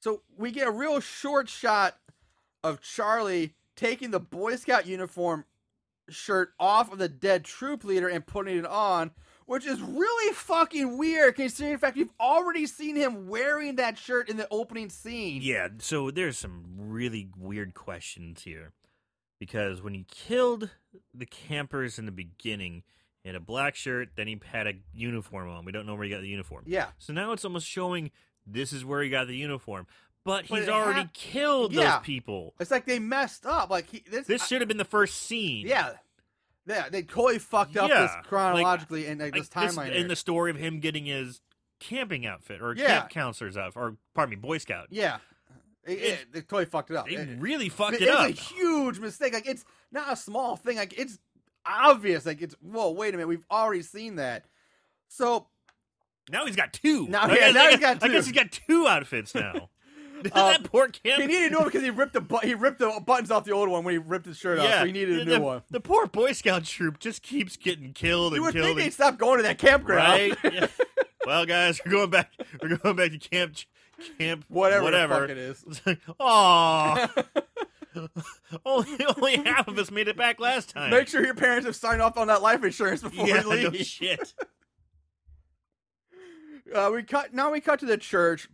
So 0.00 0.22
we 0.36 0.50
get 0.50 0.66
a 0.66 0.70
real 0.70 1.00
short 1.00 1.48
shot 1.48 1.96
of 2.64 2.80
Charlie 2.80 3.54
taking 3.76 4.10
the 4.10 4.20
Boy 4.20 4.56
Scout 4.56 4.86
uniform 4.86 5.44
shirt 6.14 6.52
off 6.58 6.92
of 6.92 6.98
the 6.98 7.08
dead 7.08 7.44
troop 7.44 7.84
leader 7.84 8.08
and 8.08 8.26
putting 8.26 8.58
it 8.58 8.66
on, 8.66 9.10
which 9.46 9.66
is 9.66 9.80
really 9.80 10.34
fucking 10.34 10.96
weird 10.98 11.36
considering 11.36 11.74
the 11.74 11.78
fact 11.78 11.96
we've 11.96 12.12
already 12.20 12.66
seen 12.66 12.96
him 12.96 13.28
wearing 13.28 13.76
that 13.76 13.98
shirt 13.98 14.28
in 14.28 14.36
the 14.36 14.48
opening 14.50 14.88
scene. 14.88 15.40
Yeah, 15.42 15.68
so 15.78 16.10
there's 16.10 16.38
some 16.38 16.64
really 16.76 17.28
weird 17.36 17.74
questions 17.74 18.42
here. 18.42 18.72
Because 19.38 19.82
when 19.82 19.94
he 19.94 20.06
killed 20.08 20.70
the 21.12 21.26
campers 21.26 21.98
in 21.98 22.06
the 22.06 22.12
beginning, 22.12 22.84
he 23.22 23.28
had 23.28 23.34
a 23.34 23.40
black 23.40 23.74
shirt, 23.74 24.10
then 24.14 24.28
he 24.28 24.40
had 24.44 24.68
a 24.68 24.74
uniform 24.92 25.48
on. 25.48 25.64
We 25.64 25.72
don't 25.72 25.84
know 25.84 25.96
where 25.96 26.04
he 26.04 26.10
got 26.10 26.20
the 26.20 26.28
uniform. 26.28 26.62
Yeah. 26.66 26.88
So 26.98 27.12
now 27.12 27.32
it's 27.32 27.44
almost 27.44 27.66
showing 27.66 28.12
this 28.46 28.72
is 28.72 28.84
where 28.84 29.02
he 29.02 29.10
got 29.10 29.26
the 29.26 29.36
uniform. 29.36 29.88
But 30.24 30.46
But 30.48 30.58
he's 30.60 30.68
it 30.68 30.72
already 30.72 31.00
hap- 31.00 31.12
killed 31.12 31.72
Yeah. 31.72 31.96
those 31.96 32.06
people. 32.06 32.54
It's 32.60 32.70
like 32.70 32.86
they 32.86 32.98
messed 33.00 33.44
up. 33.44 33.70
Like 33.70 33.88
he, 33.90 34.04
this, 34.08 34.26
This 34.26 34.46
should 34.46 34.60
have 34.60 34.68
been 34.68 34.76
the 34.76 34.84
first 34.84 35.22
scene. 35.22 35.66
yeah, 35.66 35.94
yeah, 36.66 36.88
they 36.88 37.02
totally 37.02 37.38
fucked 37.40 37.76
up 37.76 37.88
Yeah, 37.88 38.02
this 38.02 38.10
like- 38.12 38.24
chronologically 38.24 39.06
and 39.06 39.20
like, 39.20 39.32
Like 39.32 39.42
this 39.42 39.48
timeline. 39.48 39.88
in 39.88 39.92
here. 39.94 40.08
the 40.08 40.16
story 40.16 40.50
of 40.52 40.56
him 40.56 40.78
getting 40.78 41.06
his 41.06 41.40
camping 41.80 42.24
outfit 42.24 42.62
or 42.62 42.74
Yeah. 42.76 42.86
camp 43.00 43.10
counselor's 43.10 43.56
outfit, 43.56 43.82
or 43.82 43.96
pardon 44.14 44.30
me, 44.30 44.36
Boy 44.36 44.58
Scout. 44.58 44.86
yeah, 44.90 45.18
It- 45.84 45.98
it- 45.98 46.32
they 46.32 46.40
totally 46.42 46.66
fucked 46.66 46.90
it 46.90 46.96
up. 46.96 47.08
They 47.08 47.16
It- 47.16 47.40
really 47.40 47.68
fucked 47.68 47.94
it 47.94 48.02
it 48.02 48.08
up. 48.08 48.30
It's 48.30 48.40
a 48.40 48.44
huge 48.54 49.00
mistake. 49.00 49.32
Like 49.32 49.48
it's 49.48 49.64
not 49.90 50.12
a 50.12 50.14
small 50.16 50.54
thing. 50.56 50.76
Like 50.76 50.96
it's 50.96 51.18
obvious. 51.66 52.24
Like 52.24 52.40
it's 52.40 52.54
whoa, 52.60 52.92
wait 52.92 53.08
a 53.12 53.16
minute, 53.16 53.26
we've 53.26 53.46
already 53.50 53.82
seen 53.82 54.14
that. 54.16 54.44
So 55.08 55.48
Now 56.30 56.46
he's 56.46 56.54
got 56.54 56.72
two. 56.72 57.08
Now- 57.08 57.22
I 57.22 57.28
yeah, 57.30 57.34
guess- 57.34 57.54
now 57.54 57.60
I 57.66 57.70
he's 57.72 57.80
got 57.80 57.96
I 58.04 58.06
two. 58.06 58.12
guess 58.12 58.26
he's 58.26 58.34
got 58.34 58.52
two 58.52 58.86
outfits 58.86 59.34
now. 59.34 59.70
Um, 60.34 60.52
that 60.52 60.64
poor 60.64 60.88
camp. 60.88 61.20
he 61.20 61.26
needed 61.26 61.46
a 61.48 61.50
new 61.50 61.58
one 61.58 61.66
because 61.68 61.82
he 61.82 61.90
ripped 61.90 62.12
the 62.12 62.20
bu- 62.20 62.38
he 62.42 62.54
ripped 62.54 62.78
the 62.78 63.00
buttons 63.04 63.30
off 63.30 63.44
the 63.44 63.52
old 63.52 63.68
one 63.68 63.84
when 63.84 63.92
he 63.92 63.98
ripped 63.98 64.26
his 64.26 64.36
shirt 64.38 64.58
off. 64.58 64.70
So 64.70 64.84
he 64.86 64.92
needed 64.92 65.20
a 65.20 65.24
the, 65.24 65.38
new 65.38 65.44
one. 65.44 65.62
The 65.70 65.80
poor 65.80 66.06
Boy 66.06 66.32
Scout 66.32 66.64
troop 66.64 66.98
just 66.98 67.22
keeps 67.22 67.56
getting 67.56 67.92
killed 67.92 68.32
You 68.32 68.36
and 68.36 68.44
would 68.46 68.54
killed. 68.54 68.66
think 68.66 68.78
and- 68.78 68.86
they'd 68.86 68.92
stop 68.92 69.18
going 69.18 69.38
to 69.38 69.42
that 69.44 69.58
campground. 69.58 70.08
right? 70.08 70.36
Yeah. 70.52 70.66
Well, 71.24 71.46
guys, 71.46 71.80
we're 71.86 71.92
going 71.92 72.10
back. 72.10 72.32
We're 72.60 72.76
going 72.76 72.96
back 72.96 73.12
to 73.12 73.18
camp. 73.18 73.54
Camp. 74.18 74.44
Whatever, 74.48 74.82
Whatever. 74.82 75.14
the 75.14 75.20
fuck 75.20 75.30
it 75.30 75.98
is. 75.98 76.08
Aw. 76.18 77.08
only, 78.66 79.04
only 79.16 79.36
half 79.36 79.68
of 79.68 79.78
us 79.78 79.90
made 79.92 80.08
it 80.08 80.16
back 80.16 80.40
last 80.40 80.70
time. 80.70 80.90
Make 80.90 81.06
sure 81.06 81.24
your 81.24 81.34
parents 81.36 81.64
have 81.66 81.76
signed 81.76 82.02
off 82.02 82.16
on 82.16 82.26
that 82.26 82.42
life 82.42 82.64
insurance 82.64 83.02
before 83.02 83.28
yeah, 83.28 83.44
we 83.46 83.62
no 83.62 83.68
leave. 83.68 83.86
shit. 83.86 84.34
Uh, 86.74 86.90
we 86.92 87.02
cut 87.02 87.32
now. 87.34 87.52
We 87.52 87.60
cut 87.60 87.80
to 87.80 87.86
the 87.86 87.98
church. 87.98 88.48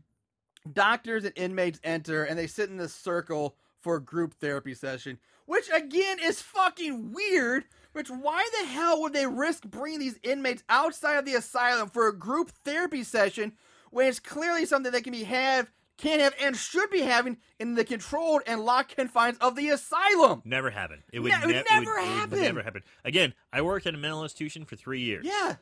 Doctors 0.72 1.24
and 1.24 1.32
inmates 1.36 1.80
enter, 1.84 2.24
and 2.24 2.38
they 2.38 2.46
sit 2.46 2.70
in 2.70 2.76
this 2.76 2.94
circle 2.94 3.56
for 3.80 3.96
a 3.96 4.00
group 4.02 4.34
therapy 4.34 4.74
session, 4.74 5.18
which 5.46 5.68
again 5.72 6.18
is 6.22 6.42
fucking 6.42 7.12
weird. 7.12 7.64
Which 7.92 8.08
why 8.10 8.46
the 8.60 8.66
hell 8.68 9.00
would 9.02 9.12
they 9.12 9.26
risk 9.26 9.64
bringing 9.64 9.98
these 9.98 10.18
inmates 10.22 10.62
outside 10.68 11.16
of 11.16 11.24
the 11.24 11.34
asylum 11.34 11.88
for 11.88 12.06
a 12.06 12.16
group 12.16 12.52
therapy 12.64 13.02
session 13.02 13.54
when 13.90 14.06
it's 14.06 14.20
clearly 14.20 14.66
something 14.66 14.92
they 14.92 15.00
can 15.00 15.12
be 15.12 15.24
have, 15.24 15.72
can 15.96 16.20
have, 16.20 16.34
and 16.40 16.54
should 16.56 16.90
be 16.90 17.00
having 17.00 17.38
in 17.58 17.74
the 17.74 17.84
controlled 17.84 18.42
and 18.46 18.60
locked 18.60 18.94
confines 18.94 19.38
of 19.38 19.56
the 19.56 19.70
asylum? 19.70 20.42
Never 20.44 20.70
happened. 20.70 21.02
It 21.12 21.20
would, 21.20 21.32
Ne- 21.32 21.38
it 21.42 21.46
would 21.46 21.54
ne- 21.56 21.64
never 21.70 21.92
it 21.92 22.02
would 22.02 22.08
happen. 22.08 22.40
never 22.40 22.62
happen. 22.62 22.82
Again, 23.04 23.34
I 23.52 23.62
worked 23.62 23.86
at 23.86 23.94
a 23.94 23.98
mental 23.98 24.22
institution 24.22 24.64
for 24.64 24.76
three 24.76 25.00
years. 25.00 25.24
Yeah, 25.26 25.56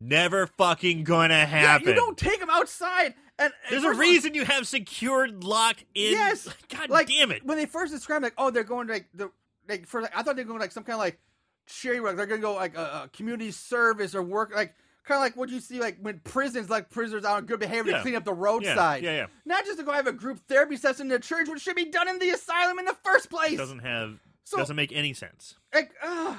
Never 0.00 0.46
fucking 0.46 1.04
gonna 1.04 1.44
happen. 1.46 1.88
yeah. 1.88 1.94
You 1.94 1.96
don't 1.96 2.16
take 2.16 2.40
them 2.40 2.50
outside. 2.50 3.14
And 3.40 3.52
and 3.52 3.52
There's 3.70 3.84
a 3.84 3.88
first 3.88 4.00
reason 4.00 4.34
you 4.34 4.44
have 4.44 4.66
secured 4.66 5.44
lock 5.44 5.76
in. 5.94 6.12
Yes, 6.12 6.48
God 6.68 6.90
like 6.90 7.08
damn 7.08 7.30
it. 7.32 7.44
when 7.44 7.56
they 7.58 7.66
first 7.66 7.92
described 7.92 8.22
like, 8.22 8.34
oh, 8.38 8.50
they're 8.50 8.64
going 8.64 8.86
to 8.88 8.92
like 8.92 9.06
the 9.14 9.30
like 9.68 9.86
for 9.86 10.02
like, 10.02 10.16
I 10.16 10.22
thought 10.22 10.36
they 10.36 10.42
were 10.42 10.48
going 10.48 10.60
like 10.60 10.72
some 10.72 10.84
kind 10.84 10.94
of 10.94 11.00
like 11.00 11.18
charity 11.66 12.00
work. 12.00 12.16
They're 12.16 12.26
gonna 12.26 12.40
go 12.40 12.54
like 12.54 12.76
a, 12.76 13.02
a 13.04 13.10
community 13.12 13.50
service 13.50 14.14
or 14.14 14.22
work 14.22 14.52
like 14.54 14.74
kind 15.04 15.18
of 15.18 15.22
like 15.22 15.36
what 15.36 15.48
you 15.48 15.58
see 15.60 15.80
like 15.80 15.98
when 16.00 16.20
prisons 16.20 16.68
like 16.70 16.90
prisoners 16.90 17.24
out 17.24 17.36
on 17.38 17.46
good 17.46 17.58
behavior 17.60 17.92
Yeah. 17.92 17.96
to 17.98 18.02
clean 18.02 18.14
up 18.16 18.24
the 18.24 18.34
Yeah, 18.34 18.40
roadside. 18.42 19.02
yeah, 19.02 19.16
yeah. 19.16 19.26
Not 19.46 19.64
just 19.64 19.78
to 19.78 19.84
go 19.84 19.92
have 19.92 20.06
a 20.06 20.12
group 20.12 20.38
therapy 20.48 20.76
session 20.76 21.02
in 21.02 21.08
the 21.08 21.18
church, 21.18 21.48
which 21.48 21.62
should 21.62 21.76
be 21.76 21.86
done 21.86 22.08
in 22.08 22.18
the 22.18 22.30
asylum 22.30 22.78
in 22.78 22.84
the 22.84 22.96
first 23.04 23.30
place. 23.30 23.52
It 23.52 23.56
Doesn't 23.58 23.80
have 23.80 24.18
So- 24.44 24.58
doesn't 24.58 24.76
make 24.76 24.92
any 24.92 25.12
sense. 25.14 25.54
like, 25.74 25.92
uh, 26.02 26.36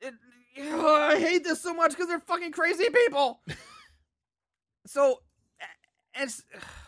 it, 0.00 0.14
I 0.58 1.18
hate 1.18 1.44
this 1.44 1.60
so 1.60 1.74
much 1.74 1.90
because 1.90 2.08
they're 2.08 2.20
fucking 2.20 2.52
crazy 2.52 2.88
people. 2.90 3.40
so, 4.86 5.20
and 6.14 6.30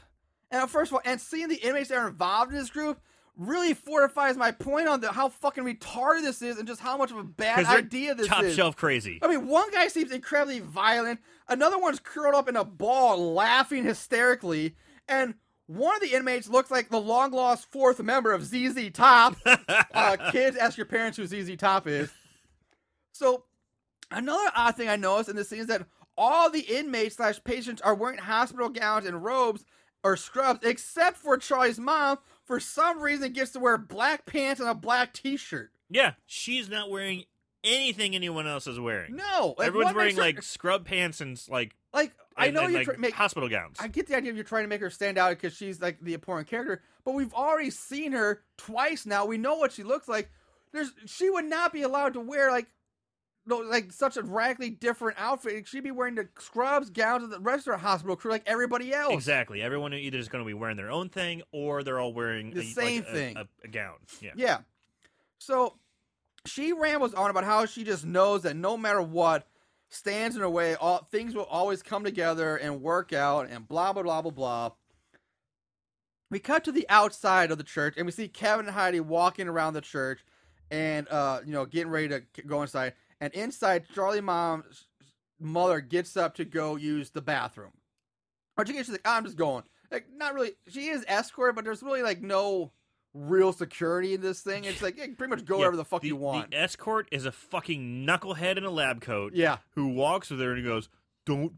and 0.51 0.71
first 0.71 0.91
of 0.91 0.95
all, 0.95 1.03
and 1.05 1.21
seeing 1.21 1.49
the 1.49 1.57
inmates 1.57 1.89
that 1.89 1.99
are 1.99 2.09
involved 2.09 2.53
in 2.53 2.59
this 2.59 2.71
group 2.71 3.01
really 3.37 3.73
fortifies 3.75 4.37
my 4.37 4.51
point 4.51 4.87
on 4.89 5.01
the, 5.01 5.11
how 5.11 5.29
fucking 5.29 5.65
retarded 5.65 6.23
this 6.23 6.43
is 6.43 6.59
and 6.59 6.69
just 6.69 6.81
how 6.81 6.97
much 6.97 7.11
of 7.11 7.17
a 7.17 7.25
bad 7.25 7.65
idea 7.65 8.15
this 8.15 8.29
top 8.29 8.43
is. 8.43 8.51
Top 8.51 8.57
shelf 8.57 8.77
crazy. 8.77 9.19
I 9.23 9.29
mean, 9.29 9.47
one 9.47 9.71
guy 9.71 9.89
seems 9.89 10.13
incredibly 10.13 10.61
violent. 10.61 11.21
Another 11.49 11.79
one's 11.79 11.99
curled 11.99 12.35
up 12.35 12.49
in 12.49 12.57
a 12.57 12.65
ball, 12.65 13.33
laughing 13.35 13.85
hysterically, 13.85 14.77
and 15.09 15.35
one 15.67 15.95
of 15.95 16.03
the 16.03 16.15
inmates 16.15 16.49
looks 16.49 16.71
like 16.71 16.91
the 16.91 17.01
long 17.01 17.31
lost 17.31 17.71
fourth 17.71 18.03
member 18.03 18.33
of 18.33 18.45
ZZ 18.45 18.91
Top. 18.93 19.37
uh, 19.47 20.17
kids, 20.31 20.57
ask 20.57 20.77
your 20.77 20.87
parents 20.87 21.17
who 21.17 21.27
ZZ 21.27 21.57
Top 21.57 21.87
is. 21.87 22.11
So, 23.13 23.45
another 24.13 24.51
odd 24.55 24.77
thing 24.77 24.89
I 24.89 24.97
noticed 24.97 25.29
in 25.31 25.37
this 25.37 25.49
scene 25.49 25.61
is 25.61 25.67
that 25.69 25.87
all 26.17 26.51
the 26.51 26.61
inmates 26.61 27.17
slash 27.17 27.43
patients 27.45 27.81
are 27.83 27.95
wearing 27.95 28.19
hospital 28.19 28.69
gowns 28.69 29.07
and 29.07 29.25
robes 29.25 29.65
or 30.05 30.17
scrubs, 30.17 30.61
except 30.65 31.17
for 31.17 31.37
Charlie's 31.39 31.79
mom. 31.79 32.19
For 32.45 32.59
some 32.61 33.01
reason, 33.01 33.33
gets 33.33 33.53
to 33.53 33.61
wear 33.61 33.79
black 33.79 34.27
pants 34.27 34.61
and 34.61 34.69
a 34.69 34.75
black 34.75 35.13
T-shirt. 35.13 35.71
Yeah, 35.89 36.15
she's 36.27 36.69
not 36.69 36.91
wearing 36.91 37.25
anything 37.65 38.15
anyone 38.15 38.47
else 38.47 38.67
is 38.67 38.81
wearing. 38.81 39.15
No, 39.17 39.55
like, 39.57 39.69
Everyone's 39.69 39.95
wearing 39.95 40.17
her- 40.17 40.21
like 40.23 40.43
scrub 40.43 40.85
pants 40.85 41.21
and 41.21 41.41
like 41.49 41.77
like 41.95 42.13
I 42.37 42.47
and- 42.47 42.55
know 42.55 42.63
and, 42.63 42.73
you 42.73 42.79
like, 42.79 42.87
try, 42.87 42.97
make 42.97 43.15
hospital 43.15 43.49
gowns. 43.49 43.77
I 43.79 43.87
get 43.89 44.09
the 44.09 44.17
idea 44.17 44.31
of 44.31 44.37
you're 44.37 44.45
trying 44.45 44.65
to 44.65 44.69
make 44.69 44.81
her 44.81 44.91
stand 44.91 45.19
out 45.19 45.31
because 45.31 45.55
she's 45.57 45.81
like 45.81 46.01
the 46.01 46.15
important 46.15 46.49
character, 46.49 46.83
but 47.05 47.13
we've 47.15 47.33
already 47.35 47.71
seen 47.71 48.13
her 48.13 48.43
twice 48.59 49.07
now. 49.07 49.25
We 49.27 49.39
know 49.39 49.55
what 49.57 49.71
she 49.73 49.83
looks 49.85 50.09
like. 50.09 50.31
There's 50.73 50.93
she 51.07 51.31
would 51.31 51.45
not 51.45 51.73
be 51.73 51.83
allowed 51.83 52.15
to 52.15 52.21
wear 52.21 52.51
like 52.51 52.67
like 53.47 53.93
such 53.93 54.17
a 54.17 54.23
radically 54.23 54.71
different 54.71 55.19
outfit. 55.19 55.67
She'd 55.67 55.83
be 55.83 55.91
wearing 55.91 56.15
the 56.15 56.29
scrubs, 56.39 56.91
gowns 56.91 57.25
of 57.25 57.31
the 57.31 57.41
rest 57.41 57.67
of 57.67 57.73
the 57.73 57.79
hospital 57.79 58.15
crew 58.17 58.31
like 58.31 58.45
everybody 58.47 58.93
else. 58.95 59.13
Exactly. 59.15 59.61
Everyone 59.63 59.93
either 59.95 60.19
is 60.19 60.29
going 60.29 60.45
to 60.45 60.47
be 60.47 60.55
wearing 60.55 60.77
their 60.77 60.91
own 60.91 61.09
thing 61.09 61.43
or 61.53 61.83
they're 61.83 61.99
all 61.99 62.13
wearing 62.15 62.51
The 62.53 62.61
a, 62.61 62.65
same 62.65 63.03
like, 63.03 63.09
a- 63.09 63.13
thing. 63.13 63.37
a, 63.37 63.47
a 63.65 63.69
gown. 63.69 63.97
Yeah. 64.21 64.31
Yeah. 64.37 64.59
So 65.39 65.75
she 66.47 66.73
rambles 66.73 67.15
on 67.15 67.31
about 67.31 67.45
how 67.45 67.67
she 67.67 67.83
just 67.85 68.05
knows 68.05 68.43
that 68.43 68.55
no 68.57 68.77
matter 68.77 69.03
what 69.03 69.47
stands 69.89 70.37
in 70.37 70.43
her 70.43 70.49
way, 70.51 70.75
all 70.77 71.07
things 71.11 71.35
will 71.35 71.45
always 71.45 71.83
come 71.83 72.05
together 72.05 72.57
and 72.57 72.81
work 72.81 73.13
out 73.13 73.49
and 73.51 73.67
blah 73.67 73.93
blah 73.93 74.03
blah 74.05 74.23
blah 74.23 74.31
blah. 74.31 74.71
We 76.31 76.39
cut 76.39 76.65
to 76.65 76.73
the 76.73 76.87
outside 76.89 77.51
of 77.51 77.59
the 77.59 77.65
church 77.65 77.95
and 77.97 78.07
we 78.07 78.13
see 78.13 78.29
Kevin 78.29 78.67
and 78.67 78.75
Heidi 78.75 79.01
walking 79.01 79.49
around 79.49 79.75
the 79.75 79.81
church 79.83 80.25
and 80.71 81.07
uh 81.09 81.41
you 81.45 81.53
know 81.53 81.67
getting 81.67 81.91
ready 81.91 82.09
to 82.09 82.23
go 82.47 82.63
inside. 82.63 82.95
And 83.23 83.33
inside, 83.35 83.85
Charlie 83.95 84.21
mom's 84.21 84.89
mother 85.39 85.81
gets 85.81 86.17
up 86.17 86.35
to 86.35 86.45
go 86.45 86.75
use 86.75 87.11
the 87.11 87.23
bathroom. 87.23 87.71
Or 88.59 88.67
she 88.67 88.73
gets 88.73 88.87
she's 88.87 88.95
like, 88.95 89.07
I'm 89.07 89.25
just 89.25 89.37
going. 89.37 89.63
Like 89.93 90.07
not 90.13 90.35
really. 90.35 90.55
She 90.67 90.89
is 90.89 91.05
escort, 91.07 91.55
but 91.55 91.65
there's 91.65 91.85
really 91.85 92.03
like 92.03 92.21
no 92.21 92.73
real 93.15 93.53
security 93.53 94.15
in 94.15 94.23
this 94.23 94.41
thing. 94.41 94.65
It's 94.65 94.83
like, 94.83 94.99
yeah, 94.99 95.07
pretty 95.17 95.31
much 95.31 95.45
go 95.45 95.55
Yeah, 95.55 95.61
wherever 95.61 95.77
the 95.77 95.85
fuck 95.85 96.03
the, 96.03 96.09
you 96.09 96.17
want. 96.17 96.51
The 96.51 96.59
escort 96.59 97.07
is 97.13 97.25
a 97.25 97.31
fucking 97.31 98.05
knucklehead 98.05 98.59
in 98.59 98.65
a 98.65 98.71
lab 98.71 99.01
coat 99.01 99.35
yeah, 99.37 99.59
who 99.77 99.87
walks 99.87 100.29
with 100.29 100.41
her 100.41 100.49
and 100.49 100.59
he 100.59 100.65
goes, 100.65 100.89
"Don't, 101.25 101.53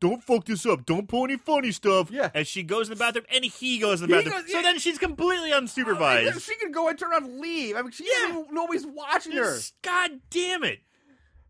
don't 0.00 0.22
fuck 0.22 0.44
this 0.44 0.64
up. 0.66 0.84
Don't 0.86 1.06
pull 1.08 1.24
any 1.24 1.36
funny 1.36 1.72
stuff." 1.72 2.10
Yeah. 2.10 2.30
And 2.34 2.46
she 2.46 2.62
goes 2.62 2.88
in 2.88 2.94
the 2.94 2.98
bathroom, 2.98 3.26
and 3.32 3.44
he 3.44 3.78
goes 3.78 4.00
in 4.02 4.08
the 4.10 4.16
He 4.16 4.22
bathroom. 4.24 4.42
goes- 4.42 4.50
So 4.52 4.56
yeah. 4.58 4.62
then 4.62 4.78
she's 4.78 4.98
completely 4.98 5.50
unsupervised. 5.50 6.44
she 6.44 6.54
could 6.56 6.72
go 6.72 6.88
and 6.88 6.98
turn 6.98 7.12
on 7.12 7.40
leave. 7.40 7.76
I 7.76 7.82
mean, 7.82 7.90
she 7.92 8.04
Yeah. 8.04 8.42
nobody's 8.50 8.86
watching 8.86 9.32
her, 9.32 9.58
God 9.82 10.20
damn 10.30 10.64
it! 10.64 10.80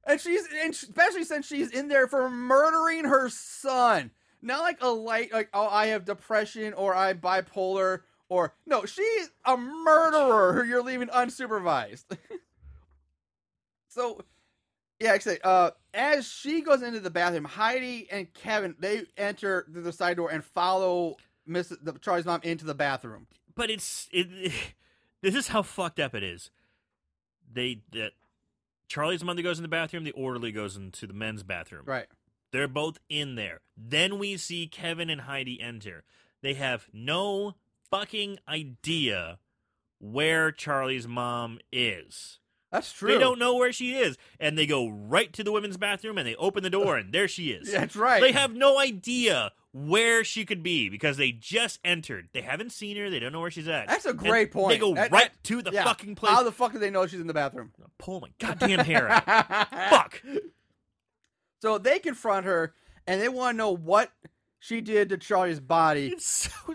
and 0.04 0.20
she's 0.20 0.46
and 0.62 0.72
especially 0.72 1.22
since 1.24 1.46
she's 1.46 1.70
in 1.70 1.88
there 1.88 2.08
for 2.08 2.28
murdering 2.28 3.04
her 3.04 3.28
son. 3.28 4.10
Not 4.44 4.60
like 4.62 4.82
a 4.82 4.88
light, 4.88 5.32
like 5.32 5.48
oh, 5.54 5.68
I 5.68 5.86
have 5.88 6.04
depression 6.04 6.74
or 6.74 6.94
I'm 6.96 7.20
bipolar 7.20 8.00
or 8.28 8.54
no, 8.66 8.84
she's 8.84 9.30
a 9.44 9.56
murderer 9.56 10.54
who 10.54 10.64
you're 10.68 10.82
leaving 10.82 11.06
unsupervised. 11.08 12.06
so, 13.88 14.22
yeah, 15.02 15.12
actually, 15.12 15.38
uh, 15.42 15.72
as 15.92 16.28
she 16.28 16.60
goes 16.60 16.80
into 16.80 17.00
the 17.00 17.10
bathroom, 17.10 17.44
Heidi 17.44 18.08
and 18.10 18.32
Kevin 18.32 18.76
they 18.78 19.02
enter 19.16 19.66
through 19.72 19.82
the 19.82 19.92
side 19.92 20.16
door 20.16 20.30
and 20.30 20.44
follow 20.44 21.16
Miss 21.44 21.68
the, 21.68 21.92
Charlie's 22.00 22.24
mom 22.24 22.40
into 22.44 22.64
the 22.64 22.74
bathroom. 22.74 23.26
But 23.54 23.68
it's 23.68 24.08
it, 24.12 24.52
This 25.22 25.34
is 25.34 25.48
how 25.48 25.62
fucked 25.62 26.00
up 26.00 26.14
it 26.14 26.22
is. 26.22 26.50
They 27.52 27.82
that 27.92 28.12
Charlie's 28.88 29.24
mother 29.24 29.42
goes 29.42 29.58
in 29.58 29.62
the 29.62 29.68
bathroom. 29.68 30.04
The 30.04 30.12
orderly 30.12 30.52
goes 30.52 30.76
into 30.76 31.06
the 31.06 31.14
men's 31.14 31.42
bathroom. 31.42 31.82
Right. 31.84 32.06
They're 32.52 32.68
both 32.68 32.98
in 33.08 33.34
there. 33.34 33.60
Then 33.76 34.18
we 34.18 34.36
see 34.36 34.66
Kevin 34.66 35.10
and 35.10 35.22
Heidi 35.22 35.60
enter. 35.60 36.04
They 36.42 36.54
have 36.54 36.86
no 36.92 37.54
fucking 37.90 38.38
idea 38.48 39.38
where 39.98 40.52
Charlie's 40.52 41.08
mom 41.08 41.58
is. 41.72 42.38
That's 42.72 42.90
true. 42.92 43.12
They 43.12 43.18
don't 43.18 43.38
know 43.38 43.54
where 43.54 43.72
she 43.72 43.94
is. 43.94 44.16
And 44.40 44.56
they 44.58 44.66
go 44.66 44.88
right 44.88 45.32
to 45.34 45.44
the 45.44 45.52
women's 45.52 45.76
bathroom 45.76 46.16
and 46.18 46.26
they 46.26 46.34
open 46.36 46.62
the 46.64 46.70
door 46.70 46.96
and 46.96 47.12
there 47.12 47.28
she 47.28 47.50
is. 47.50 47.70
That's 47.70 47.94
right. 47.94 48.20
They 48.20 48.32
have 48.32 48.54
no 48.54 48.78
idea 48.80 49.52
where 49.72 50.24
she 50.24 50.44
could 50.44 50.62
be 50.62 50.88
because 50.88 51.16
they 51.18 51.32
just 51.32 51.78
entered. 51.84 52.28
They 52.32 52.40
haven't 52.42 52.72
seen 52.72 52.96
her. 52.96 53.08
They 53.10 53.18
don't 53.20 53.32
know 53.32 53.40
where 53.40 53.50
she's 53.50 53.68
at. 53.68 53.88
That's 53.88 54.06
a 54.06 54.10
And 54.10 54.18
great 54.18 54.50
point. 54.52 54.74
They 54.74 54.78
go 54.78 54.94
That- 54.94 55.10
right 55.12 55.30
that- 55.32 55.44
to 55.44 55.62
the 55.62 55.70
yeah. 55.70 55.84
fucking 55.84 56.14
place. 56.14 56.32
How 56.32 56.42
the 56.42 56.52
fuck 56.52 56.72
do 56.72 56.78
they 56.78 56.90
know 56.90 57.06
she's 57.06 57.20
in 57.20 57.26
the 57.26 57.34
bathroom? 57.34 57.72
Pull 57.98 58.20
my 58.20 58.28
goddamn 58.38 58.80
hair 58.80 59.08
out. 59.08 59.68
Fuck. 59.90 60.22
So 61.60 61.78
they 61.78 61.98
confront 61.98 62.46
her 62.46 62.74
and 63.06 63.20
they 63.20 63.28
want 63.28 63.54
to 63.54 63.58
know 63.58 63.70
what 63.74 64.10
she 64.58 64.80
did 64.80 65.08
to 65.10 65.18
Charlie's 65.18 65.60
body. 65.60 66.08
It's 66.08 66.26
so 66.26 66.74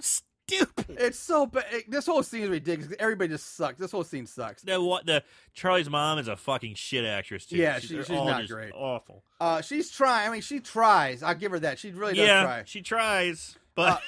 stupid. 0.49 0.97
It's 0.99 1.19
so 1.19 1.45
bad. 1.45 1.65
This 1.87 2.05
whole 2.05 2.23
scene 2.23 2.43
is 2.43 2.49
ridiculous. 2.49 2.93
Everybody 2.99 3.29
just 3.29 3.55
sucks. 3.55 3.77
This 3.79 3.91
whole 3.91 4.03
scene 4.03 4.25
sucks. 4.25 4.63
The 4.63 4.81
what 4.81 5.05
the 5.05 5.23
Charlie's 5.53 5.89
mom 5.89 6.19
is 6.19 6.27
a 6.27 6.35
fucking 6.35 6.75
shit 6.75 7.05
actress 7.05 7.45
too. 7.45 7.57
Yeah, 7.57 7.79
she's, 7.79 7.89
she- 7.89 7.95
they're 7.95 8.03
she's 8.05 8.15
not 8.15 8.47
great. 8.47 8.71
Awful. 8.73 9.23
Uh, 9.39 9.61
she's 9.61 9.89
trying. 9.91 10.29
I 10.29 10.31
mean, 10.31 10.41
she 10.41 10.59
tries. 10.59 11.21
I'll 11.23 11.35
give 11.35 11.51
her 11.51 11.59
that. 11.59 11.79
She 11.79 11.91
really 11.91 12.13
does 12.15 12.27
yeah, 12.27 12.43
try. 12.43 12.63
she 12.65 12.81
tries, 12.81 13.57
but 13.75 13.93
Uh, 13.93 13.99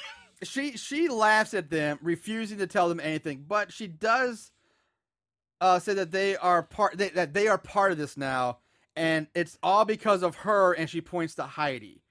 she 0.44 0.76
she 0.76 1.08
laughs 1.08 1.54
at 1.54 1.70
them, 1.70 1.98
refusing 2.02 2.58
to 2.58 2.66
tell 2.66 2.88
them 2.88 3.00
anything. 3.00 3.44
But 3.46 3.72
she 3.72 3.86
does 3.86 4.50
uh, 5.60 5.78
say 5.78 5.94
that 5.94 6.10
they 6.10 6.36
are 6.36 6.62
part 6.62 6.96
they, 6.96 7.10
that 7.10 7.34
they 7.34 7.46
are 7.48 7.58
part 7.58 7.92
of 7.92 7.98
this 7.98 8.16
now, 8.16 8.58
and 8.96 9.26
it's 9.34 9.58
all 9.62 9.84
because 9.84 10.22
of 10.22 10.36
her. 10.36 10.72
And 10.72 10.88
she 10.88 11.00
points 11.00 11.34
to 11.36 11.42
Heidi. 11.42 12.02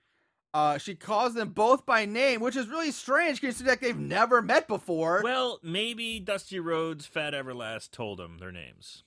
Uh, 0.54 0.78
she 0.80 0.95
calls 0.95 1.36
them 1.36 1.50
both 1.50 1.86
by 1.86 2.06
name, 2.06 2.41
which 2.41 2.56
is 2.56 2.68
really 2.68 2.91
strange 2.91 3.39
considering 3.39 3.68
that 3.76 3.82
they've 3.82 3.97
never 4.00 4.41
met 4.41 4.68
before. 4.68 5.22
well, 5.24 5.60
maybe 5.62 6.20
Dusty 6.20 6.60
Rhodes, 6.60 7.06
Fat 7.06 7.34
Everlast 7.34 7.91
told 7.91 8.18
them 8.18 8.38
their 8.39 8.52
names. 8.52 9.04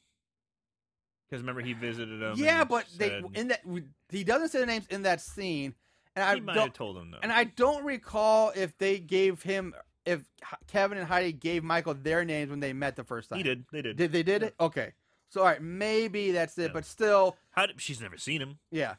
Because 1.28 1.42
remember 1.42 1.62
he 1.62 1.72
visited 1.72 2.20
them. 2.20 2.34
yeah, 2.36 2.62
but 2.64 2.86
they 2.96 3.22
in 3.34 3.48
that 3.48 3.62
he 4.10 4.22
doesn't 4.22 4.50
say 4.50 4.60
the 4.60 4.66
names 4.66 4.86
in 4.90 5.02
that 5.02 5.20
scene, 5.20 5.74
and 6.14 6.24
I 6.24 6.34
he 6.34 6.40
might 6.40 6.56
have 6.56 6.74
told 6.74 6.94
them 6.96 7.10
though. 7.10 7.18
and 7.22 7.32
I 7.32 7.44
don't 7.44 7.84
recall 7.84 8.52
if 8.54 8.76
they 8.78 8.98
gave 8.98 9.42
him 9.42 9.74
if 10.04 10.20
Kevin 10.68 10.98
and 10.98 11.06
Heidi 11.06 11.32
gave 11.32 11.64
Michael 11.64 11.94
their 11.94 12.24
names 12.24 12.50
when 12.50 12.60
they 12.60 12.72
met 12.74 12.96
the 12.96 13.04
first 13.04 13.30
time. 13.30 13.38
he 13.38 13.42
did. 13.42 13.64
They 13.72 13.80
did. 13.82 13.96
Did 13.96 14.12
they 14.12 14.22
did 14.22 14.42
it? 14.42 14.54
Okay. 14.60 14.92
So 15.30 15.40
all 15.40 15.46
right, 15.46 15.62
maybe 15.62 16.32
that's 16.32 16.58
it, 16.58 16.64
Yeah. 16.64 16.68
but 16.74 16.84
still, 16.84 17.38
How 17.52 17.64
did, 17.64 17.80
she's 17.80 18.00
never 18.02 18.18
seen 18.18 18.42
him. 18.42 18.58
yeah. 18.70 18.96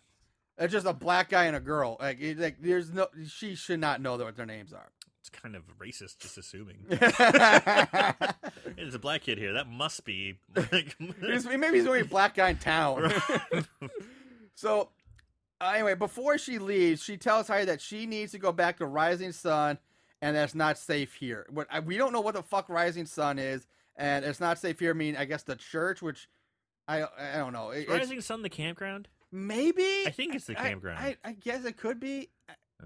It's 0.58 0.72
just 0.72 0.86
a 0.86 0.94
black 0.94 1.30
guy 1.30 1.46
and 1.46 1.56
a 1.56 1.60
girl. 1.60 1.98
Like, 2.00 2.20
it- 2.22 2.38
like 2.40 2.58
there's 2.62 2.92
no 2.92 3.08
she 3.28 3.56
should 3.56 3.80
not 3.80 4.02
know 4.02 4.18
what 4.18 4.36
their 4.38 4.46
names 4.46 4.72
are. 4.74 4.90
It's 5.20 5.30
kind 5.30 5.56
of 5.56 5.64
racist, 5.80 6.18
just 6.20 6.38
assuming. 6.38 6.80
There's 6.90 7.14
a 8.94 9.00
black 9.00 9.22
kid 9.22 9.38
here. 9.38 9.54
That 9.54 9.70
must 9.70 10.04
be. 10.04 10.38
Like, 10.56 10.96
maybe 11.00 11.32
he's 11.32 11.44
the 11.46 11.90
only 11.90 12.04
black 12.04 12.36
guy 12.36 12.50
in 12.50 12.58
town. 12.58 13.12
so 14.56 14.90
uh, 15.62 15.72
anyway, 15.74 15.96
before 15.96 16.38
she 16.38 16.60
leaves, 16.60 17.02
she 17.02 17.16
tells 17.18 17.48
Heidi 17.48 17.66
that 17.66 17.80
she 17.82 18.06
needs 18.06 18.32
to 18.34 18.38
go 18.38 18.52
back 18.52 18.78
to 18.80 18.86
Rising 18.86 19.32
Sun, 19.32 19.78
and 20.22 20.36
that's 20.36 20.56
not 20.56 20.78
safe 20.78 21.14
here. 21.14 21.46
I, 21.70 21.80
we 21.80 21.96
don't 21.98 22.12
know 22.12 22.20
what 22.22 22.36
the 22.36 22.44
fuck 22.44 22.68
Rising 22.70 23.06
Sun 23.06 23.40
is, 23.40 23.66
and 23.96 24.26
it's 24.26 24.40
not 24.42 24.60
safe 24.60 24.78
here. 24.80 24.90
I 24.92 24.94
mean, 24.94 25.16
I 25.16 25.24
guess 25.26 25.44
the 25.44 25.56
church, 25.56 26.02
which 26.02 26.28
I 26.88 27.04
I 27.04 27.38
don't 27.38 27.54
know. 27.54 27.70
It- 27.70 27.84
it's- 27.84 27.98
Rising 27.98 28.20
Sun, 28.22 28.42
the 28.42 28.50
campground. 28.50 29.08
Maybe 29.34 30.04
I 30.08 30.12
think 30.16 30.36
it's 30.36 30.46
the 30.46 30.58
I- 30.60 30.70
campground. 30.70 31.00
I, 31.00 31.18
I 31.26 31.34
guess 31.34 31.66
it 31.66 31.76
could 31.78 32.00
be. 32.00 32.30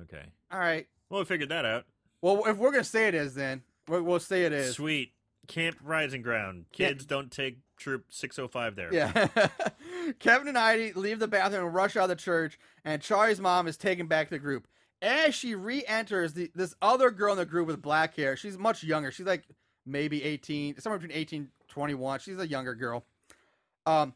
Okay. 0.04 0.24
All 0.52 0.60
right. 0.60 0.88
Well, 1.10 1.22
we 1.22 1.26
figured 1.26 1.50
that 1.50 1.66
out. 1.66 1.86
Well, 2.22 2.44
if 2.48 2.58
we're 2.58 2.72
gonna 2.72 2.84
say 2.84 3.08
it 3.08 3.16
is, 3.16 3.36
then 3.36 3.62
we'll, 3.88 4.02
we'll 4.04 4.20
say 4.20 4.44
it 4.46 4.54
is. 4.54 4.76
Sweet. 4.76 5.14
Camp 5.48 5.78
Rising 5.82 6.22
Ground. 6.22 6.66
Yeah. 6.76 6.90
Kids 6.90 7.06
don't 7.06 7.32
take 7.32 7.60
Troop 7.78 8.06
605 8.10 8.76
there. 8.76 8.94
Yeah. 8.94 9.28
Kevin 10.20 10.50
and 10.50 10.58
Heidi 10.58 10.92
leave 10.94 11.20
the 11.20 11.28
bathroom 11.28 11.66
and 11.68 11.74
rush 11.74 11.96
out 11.96 12.04
of 12.04 12.10
the 12.10 12.16
church, 12.16 12.60
and 12.84 13.02
Charlie's 13.02 13.40
mom 13.40 13.68
is 13.68 13.78
taking 13.78 14.08
back 14.08 14.30
the 14.30 14.40
group. 14.40 14.68
As 15.02 15.36
she 15.36 15.54
re-enters 15.56 16.34
the, 16.34 16.52
this 16.56 16.74
other 16.82 17.12
girl 17.12 17.32
in 17.34 17.38
the 17.38 17.46
group 17.46 17.68
with 17.68 17.82
black 17.82 18.16
hair, 18.16 18.36
she's 18.36 18.58
much 18.58 18.84
younger. 18.84 19.12
She's 19.12 19.26
like 19.28 19.44
maybe 19.86 20.24
18, 20.24 20.82
somewhere 20.82 21.00
between 21.00 21.16
18 21.18 21.42
and 21.44 21.50
21. 21.70 22.20
She's 22.20 22.40
a 22.40 22.48
younger 22.48 22.74
girl. 22.74 23.06
Um, 23.86 24.14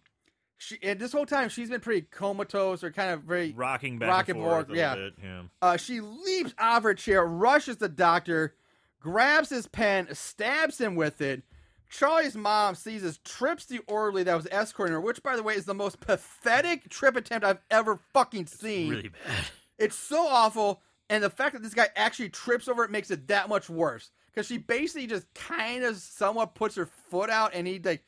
she 0.61 0.77
and 0.83 0.99
this 0.99 1.11
whole 1.11 1.25
time 1.25 1.49
she's 1.49 1.69
been 1.69 1.81
pretty 1.81 2.01
comatose 2.01 2.83
or 2.83 2.91
kind 2.91 3.09
of 3.09 3.23
very 3.23 3.51
Rocking 3.51 3.97
back 3.97 4.09
Rocking 4.09 4.35
and 4.35 4.45
forth 4.45 4.67
forth, 4.67 4.77
yeah. 4.77 4.95
bit. 4.95 5.13
Yeah. 5.21 5.41
uh, 5.61 5.77
she 5.77 6.01
leaps 6.01 6.53
out 6.59 6.77
of 6.77 6.83
her 6.83 6.93
chair, 6.93 7.25
rushes 7.25 7.77
the 7.77 7.89
doctor, 7.89 8.53
grabs 8.99 9.49
his 9.49 9.67
pen, 9.67 10.07
stabs 10.13 10.79
him 10.79 10.95
with 10.95 11.19
it. 11.19 11.41
Charlie's 11.89 12.37
mom 12.37 12.75
sees 12.75 13.01
this, 13.01 13.19
trips 13.25 13.65
the 13.65 13.79
orderly 13.87 14.23
that 14.23 14.35
was 14.35 14.47
escorting 14.49 14.93
her, 14.93 15.01
which, 15.01 15.21
by 15.23 15.35
the 15.35 15.43
way, 15.43 15.55
is 15.55 15.65
the 15.65 15.73
most 15.73 15.99
pathetic 15.99 16.87
trip 16.89 17.17
attempt 17.17 17.45
I've 17.45 17.59
ever 17.69 17.99
fucking 18.13 18.45
seen. 18.45 18.91
Really 18.91 19.09
bad. 19.09 19.45
It's 19.77 19.95
so 19.95 20.25
awful, 20.25 20.81
and 21.09 21.23
the 21.23 21.29
fact 21.29 21.53
that 21.53 21.63
this 21.63 21.73
guy 21.73 21.89
actually 21.95 22.29
trips 22.29 22.67
over 22.67 22.85
it 22.85 22.91
makes 22.91 23.11
it 23.11 23.27
that 23.27 23.49
much 23.49 23.67
worse. 23.69 24.11
Because 24.27 24.47
she 24.47 24.57
basically 24.59 25.07
just 25.07 25.25
kind 25.33 25.83
of 25.83 25.97
somewhat 25.97 26.55
puts 26.55 26.75
her 26.75 26.85
foot 26.85 27.29
out, 27.29 27.51
and 27.53 27.67
he 27.67 27.79
like 27.79 28.03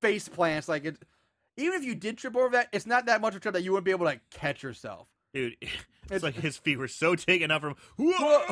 face 0.00 0.28
plants 0.28 0.68
like 0.68 0.84
it. 0.84 0.96
Even 1.60 1.74
if 1.74 1.84
you 1.84 1.94
did 1.94 2.18
trip 2.18 2.36
over 2.36 2.50
that, 2.50 2.68
it's 2.72 2.86
not 2.86 3.06
that 3.06 3.20
much 3.20 3.34
of 3.34 3.38
a 3.38 3.40
trip 3.40 3.54
that 3.54 3.62
you 3.62 3.72
wouldn't 3.72 3.84
be 3.84 3.90
able 3.90 4.00
to 4.00 4.04
like, 4.06 4.20
catch 4.30 4.62
yourself. 4.62 5.06
Dude, 5.34 5.56
It's- 5.62 5.84
it's 6.10 6.24
like 6.24 6.34
his 6.34 6.56
feet 6.56 6.76
were 6.78 6.88
so 6.88 7.14
taken 7.14 7.50
up 7.52 7.60
from 7.62 7.76
Whoa! 7.96 8.42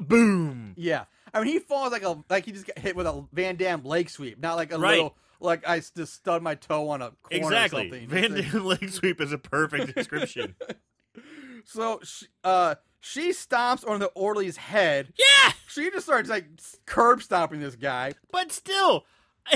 boom. 0.00 0.74
Yeah, 0.76 1.04
I 1.32 1.40
mean 1.42 1.48
he 1.52 1.58
falls 1.58 1.90
like 1.90 2.04
a 2.04 2.22
like 2.30 2.44
he 2.44 2.52
just 2.52 2.66
got 2.66 2.78
hit 2.78 2.94
with 2.94 3.06
a 3.06 3.24
Van 3.32 3.56
Damme 3.56 3.82
leg 3.84 4.08
sweep, 4.10 4.38
not 4.40 4.54
like 4.56 4.72
a 4.72 4.78
Right. 4.78 4.92
little 4.92 5.16
like 5.40 5.66
I 5.68 5.80
just 5.80 6.14
stubbed 6.14 6.44
my 6.44 6.54
toe 6.54 6.88
on 6.90 7.02
a 7.02 7.10
corner 7.22 7.44
Exactly. 7.46 7.80
or 7.88 7.90
something. 7.90 8.08
Van 8.08 8.32
Damme 8.34 8.64
leg 8.64 8.88
sweep 8.90 9.20
is 9.20 9.32
a 9.32 9.38
perfect 9.38 9.94
description. 9.96 10.54
So 11.64 12.00
she, 12.04 12.26
uh, 12.44 12.76
she 13.00 13.30
stomps 13.30 13.88
on 13.88 13.98
the 14.00 14.06
orderly's 14.14 14.56
head. 14.56 15.12
yeah, 15.18 15.52
She 15.66 15.90
just 15.90 16.06
starts 16.06 16.28
like 16.30 16.46
curb 16.86 17.22
stomping 17.22 17.60
this 17.60 17.74
guy. 17.76 18.12
but 18.30 18.52
still, 18.52 19.04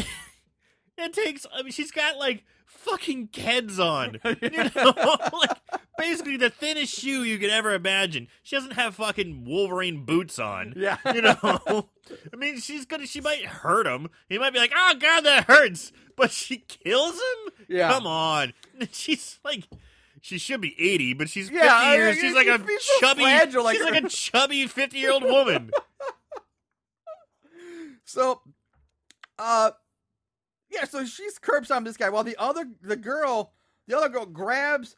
it 0.99 1.13
takes. 1.13 1.47
I 1.55 1.63
mean, 1.63 1.73
she's 1.73 1.91
got 1.93 2.17
like 2.17 2.45
fucking 2.85 3.29
Keds 3.29 3.79
on. 3.79 4.19
You 4.43 4.65
know, 4.75 4.93
like 5.33 5.59
basically 5.97 6.37
the 6.37 6.51
thinnest 6.51 6.95
shoe 6.99 7.23
you 7.25 7.39
could 7.39 7.51
ever 7.51 7.75
imagine. 7.75 8.29
She 8.43 8.57
doesn't 8.57 8.73
have 8.75 8.95
fucking 8.97 9.45
Wolverine 9.45 10.05
boots 10.05 10.39
on. 10.39 10.75
Yeah, 10.77 10.97
You 11.15 11.23
know, 11.23 11.89
I 12.33 12.37
mean, 12.37 12.59
she's 12.61 12.87
gonna. 12.87 13.07
She 13.07 13.21
might 13.21 13.45
hurt 13.45 13.87
him. 13.87 14.09
He 14.29 14.39
might 14.39 14.53
be 14.53 14.59
like, 14.59 14.73
"Oh 14.75 14.95
God, 14.99 15.23
that 15.23 15.45
hurts," 15.45 15.93
but 16.17 16.31
she 16.31 16.59
kills 16.59 17.15
him. 17.15 17.53
Yeah. 17.69 17.91
come 17.93 18.07
on. 18.07 18.53
She's 18.93 19.39
like, 19.45 19.65
she 20.23 20.39
should 20.39 20.61
be 20.61 20.75
eighty, 20.79 21.13
but 21.15 21.29
she's 21.29 21.51
Yeah, 21.51 21.63
fifty 21.63 21.75
I 21.77 21.99
mean. 22.13 22.15
She's 22.21 22.35
like 22.35 22.47
a 22.47 22.59
so 22.81 22.99
chubby. 23.01 23.23
fragile, 23.23 23.65
like 23.65 23.77
she's 23.77 23.85
her. 23.87 23.93
like 23.93 24.05
a 24.05 24.09
chubby 24.09 24.67
fifty-year-old 24.67 25.25
woman. 25.25 25.71
So, 28.05 28.41
uh, 29.39 29.73
yeah. 30.71 30.85
So 30.85 31.05
she's 31.05 31.39
curb 31.39 31.65
stomping 31.65 31.85
this 31.85 31.97
guy 31.97 32.11
while 32.11 32.25
the 32.25 32.37
other 32.39 32.65
the 32.83 32.97
girl 32.97 33.53
the 33.87 33.97
other 33.97 34.09
girl 34.09 34.27
grabs. 34.27 34.97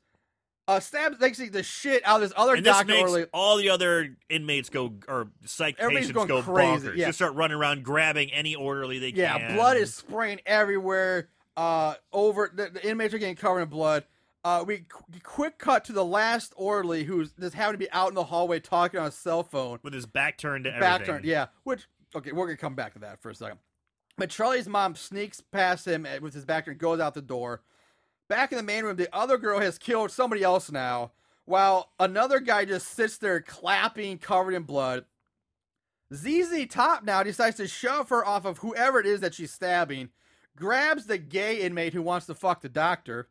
Uh, 0.68 0.78
stabs 0.78 1.18
basically 1.18 1.48
the 1.48 1.64
shit 1.64 2.00
out 2.06 2.22
of 2.22 2.28
this 2.28 2.32
other 2.36 2.54
and 2.54 2.64
this 2.64 2.72
doctor. 2.76 2.92
makes 3.12 3.28
all 3.34 3.56
the 3.56 3.70
other 3.70 4.16
inmates 4.28 4.68
go 4.68 4.92
or 5.08 5.28
psych 5.44 5.74
Everybody's 5.80 6.12
patients 6.12 6.28
go 6.28 6.42
crazy, 6.42 6.86
bonkers. 6.88 6.96
yeah. 6.96 7.06
Just 7.06 7.18
start 7.18 7.34
running 7.34 7.56
around 7.56 7.82
grabbing 7.82 8.30
any 8.30 8.54
orderly 8.54 9.00
they 9.00 9.08
Yeah, 9.08 9.36
can. 9.36 9.50
Yeah, 9.50 9.56
blood 9.56 9.78
is 9.78 9.92
spraying 9.92 10.38
everywhere. 10.46 11.28
Uh, 11.56 11.94
over 12.12 12.52
the, 12.54 12.68
the 12.70 12.88
inmates 12.88 13.12
are 13.12 13.18
getting 13.18 13.34
covered 13.34 13.62
in 13.62 13.68
blood. 13.68 14.04
Uh, 14.44 14.62
we 14.64 14.84
qu- 14.88 15.02
quick 15.24 15.58
cut 15.58 15.84
to 15.86 15.92
the 15.92 16.04
last 16.04 16.52
orderly 16.56 17.02
who's 17.02 17.32
just 17.32 17.54
happened 17.56 17.74
to 17.80 17.84
be 17.84 17.90
out 17.90 18.08
in 18.10 18.14
the 18.14 18.22
hallway 18.24 18.60
talking 18.60 19.00
on 19.00 19.06
a 19.06 19.10
cell 19.10 19.42
phone. 19.42 19.80
with 19.82 19.92
his 19.92 20.06
back 20.06 20.38
turned 20.38 20.64
to 20.66 20.70
Back 20.70 20.82
everything. 21.00 21.06
turned, 21.14 21.24
yeah. 21.24 21.46
Which 21.64 21.88
okay, 22.14 22.30
we're 22.30 22.46
gonna 22.46 22.56
come 22.56 22.76
back 22.76 22.92
to 22.92 23.00
that 23.00 23.20
for 23.20 23.30
a 23.30 23.34
second. 23.34 23.58
But 24.20 24.28
Charlie's 24.28 24.68
mom 24.68 24.96
sneaks 24.96 25.40
past 25.40 25.88
him 25.88 26.06
with 26.20 26.34
his 26.34 26.44
back 26.44 26.66
turned, 26.66 26.78
goes 26.78 27.00
out 27.00 27.14
the 27.14 27.22
door. 27.22 27.62
Back 28.28 28.52
in 28.52 28.58
the 28.58 28.62
main 28.62 28.84
room, 28.84 28.96
the 28.96 29.08
other 29.16 29.38
girl 29.38 29.60
has 29.60 29.78
killed 29.78 30.10
somebody 30.10 30.42
else 30.42 30.70
now, 30.70 31.12
while 31.46 31.92
another 31.98 32.38
guy 32.38 32.66
just 32.66 32.88
sits 32.88 33.16
there 33.16 33.40
clapping, 33.40 34.18
covered 34.18 34.52
in 34.52 34.64
blood. 34.64 35.06
ZZ 36.12 36.66
Top 36.68 37.02
now 37.02 37.22
decides 37.22 37.56
to 37.56 37.66
shove 37.66 38.10
her 38.10 38.22
off 38.22 38.44
of 38.44 38.58
whoever 38.58 39.00
it 39.00 39.06
is 39.06 39.20
that 39.20 39.32
she's 39.32 39.52
stabbing, 39.52 40.10
grabs 40.54 41.06
the 41.06 41.16
gay 41.16 41.62
inmate 41.62 41.94
who 41.94 42.02
wants 42.02 42.26
to 42.26 42.34
fuck 42.34 42.60
the 42.60 42.68
doctor. 42.68 43.30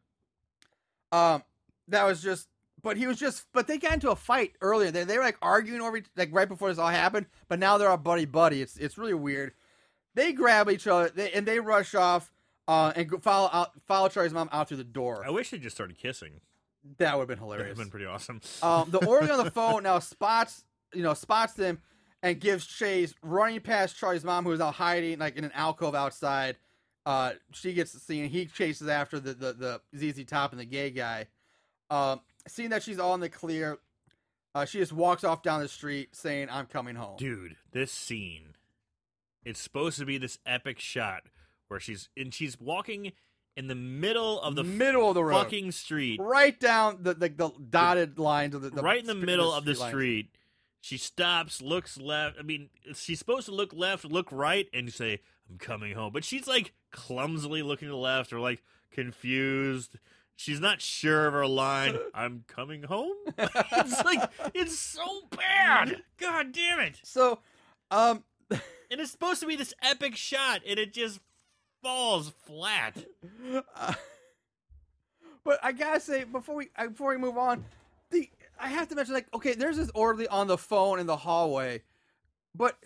Um, 1.12 1.44
that 1.88 2.04
was 2.06 2.20
just, 2.20 2.48
but 2.82 2.98
he 2.98 3.06
was 3.06 3.20
just, 3.20 3.46
but 3.54 3.68
they 3.68 3.78
got 3.78 3.94
into 3.94 4.10
a 4.10 4.16
fight 4.16 4.54
earlier. 4.60 4.90
They, 4.90 5.04
they 5.04 5.20
were 5.20 5.24
like 5.24 5.38
arguing 5.44 5.82
over, 5.82 6.02
like 6.18 6.30
right 6.32 6.50
before 6.50 6.70
this 6.70 6.80
all 6.80 6.88
happened, 6.88 7.28
but 7.48 7.60
now 7.60 7.78
they're 7.78 7.92
all 7.92 7.98
buddy 7.98 8.26
buddy. 8.26 8.64
It's 8.64 8.76
it's 8.76 8.98
really 8.98 9.14
weird. 9.14 9.54
They 10.20 10.34
grab 10.34 10.70
each 10.70 10.86
other 10.86 11.08
they, 11.08 11.32
and 11.32 11.46
they 11.46 11.62
rush 11.62 11.96
off, 11.96 12.30
uh, 12.68 12.92
and 12.94 13.08
go 13.08 13.20
follow 13.20 13.50
out, 13.54 13.72
follow 13.88 14.10
Charlie's 14.10 14.34
mom 14.34 14.50
out 14.52 14.68
through 14.68 14.76
the 14.76 14.84
door. 14.84 15.24
I 15.26 15.30
wish 15.30 15.50
they 15.50 15.58
just 15.58 15.78
started 15.78 15.98
kissing. 15.98 16.42
That 16.98 17.16
would 17.16 17.22
have 17.22 17.28
been 17.30 17.38
hilarious. 17.38 17.64
That 17.64 17.70
would 17.70 17.84
have 17.84 17.86
been 17.86 17.92
pretty 17.92 18.06
awesome. 18.06 18.42
Um, 18.62 18.92
the 18.92 19.06
orderly 19.06 19.32
on 19.32 19.46
the 19.46 19.52
phone 19.60 19.84
now 19.84 20.00
spots, 20.00 20.66
you 20.94 21.04
know, 21.04 21.14
spots 21.14 21.54
them 21.54 21.80
and 22.22 22.38
gives 22.38 22.66
chase, 22.66 23.14
running 23.22 23.62
past 23.62 23.98
Charlie's 23.98 24.26
mom, 24.26 24.44
who 24.44 24.52
is 24.52 24.60
now 24.60 24.72
hiding 24.72 25.20
like 25.20 25.38
in 25.38 25.46
an 25.46 25.54
alcove 25.54 25.96
outside. 25.96 26.58
Uh, 27.06 27.32
she 27.54 27.72
gets 27.72 27.94
the 27.94 28.00
scene. 28.02 28.28
He 28.30 28.46
chases 28.46 28.90
after 28.90 29.22
the 29.22 29.34
the, 29.34 29.80
the 29.94 30.12
ZZ 30.12 30.26
Top 30.26 30.52
and 30.52 30.60
the 30.60 30.66
gay 30.66 30.90
guy. 30.90 31.28
Um, 31.90 32.20
seeing 32.46 32.72
that 32.72 32.84
she's 32.84 33.00
all 33.00 33.14
in 33.14 33.22
the 33.22 33.30
clear, 33.30 33.78
uh, 34.54 34.66
she 34.66 34.80
just 34.80 34.92
walks 34.92 35.24
off 35.24 35.44
down 35.44 35.62
the 35.62 35.70
street 35.70 36.14
saying, 36.14 36.50
"I'm 36.52 36.66
coming 36.66 36.96
home." 36.96 37.16
Dude, 37.18 37.56
this 37.72 37.94
scene. 37.94 38.56
It's 39.44 39.60
supposed 39.60 40.00
to 40.00 40.06
be 40.06 40.18
this 40.18 40.38
epic 40.46 40.80
shot 40.80 41.24
where 41.68 41.80
she's 41.80 42.10
and 42.18 42.34
she's 42.34 42.60
walking 42.60 43.14
in 43.56 43.68
the 43.68 43.76
middle 43.76 44.42
of 44.42 44.56
the 44.56 44.64
middle 44.64 45.10
of 45.10 45.16
the 45.16 45.24
road, 45.24 45.44
fucking 45.44 45.72
street, 45.72 46.20
right 46.22 46.60
down 46.60 47.00
the 47.02 47.14
the, 47.14 47.30
the 47.30 47.52
dotted 47.70 48.20
lines 48.20 48.56
of 48.56 48.62
the, 48.62 48.70
the 48.70 48.82
right 48.82 49.00
in 49.00 49.08
the 49.08 49.16
middle 49.16 49.54
of 49.54 49.66
the 49.66 49.76
street 49.76 49.82
lines. 49.82 49.92
street. 49.92 50.36
She 50.82 50.98
stops, 50.98 51.62
looks 51.62 51.98
left. 51.98 52.38
I 52.40 52.44
mean, 52.44 52.70
she's 52.96 53.20
supposed 53.20 53.48
to 53.48 53.52
look 53.52 53.74
left, 53.74 54.06
look 54.06 54.32
right, 54.32 54.68
and 54.74 54.92
say, 54.94 55.20
"I'm 55.50 55.58
coming 55.58 55.94
home." 55.94 56.14
But 56.14 56.24
she's 56.24 56.48
like 56.48 56.74
clumsily 56.92 57.62
looking 57.62 57.88
to 57.88 57.92
the 57.92 57.98
left, 57.98 58.32
or 58.32 58.40
like 58.40 58.62
confused. 58.92 59.98
She's 60.38 60.62
not 60.62 60.80
sure 60.82 61.28
of 61.28 61.34
her 61.34 61.48
line. 61.48 61.98
I'm 62.14 62.46
coming 62.48 62.84
home. 62.84 63.16
it's 63.38 64.06
like 64.06 64.30
it's 64.54 64.80
so 64.80 65.04
bad. 65.32 66.02
God 66.18 66.54
damn 66.54 66.80
it! 66.80 67.00
So, 67.04 67.40
um, 67.92 68.24
And 68.92 69.00
it's 69.00 69.12
supposed 69.12 69.40
to 69.42 69.46
be 69.48 69.56
this 69.56 69.74
epic 69.82 70.16
shot, 70.16 70.62
and 70.68 70.80
it 70.80 70.94
just 70.94 71.20
falls 71.84 72.32
flat. 72.46 72.98
Uh, 73.76 73.94
but 75.44 75.60
I 75.64 75.72
gotta 75.72 76.00
say 76.00 76.24
before 76.24 76.56
we 76.56 76.70
before 76.88 77.12
we 77.12 77.18
move 77.18 77.38
on, 77.38 77.66
the 78.12 78.30
I 78.60 78.70
have 78.70 78.88
to 78.90 78.96
mention 78.96 79.14
like 79.14 79.28
okay, 79.34 79.54
there's 79.54 79.78
this 79.78 79.92
orderly 79.94 80.28
on 80.28 80.48
the 80.48 80.58
phone 80.58 81.00
in 81.00 81.06
the 81.06 81.18
hallway, 81.18 81.84
but 82.56 82.78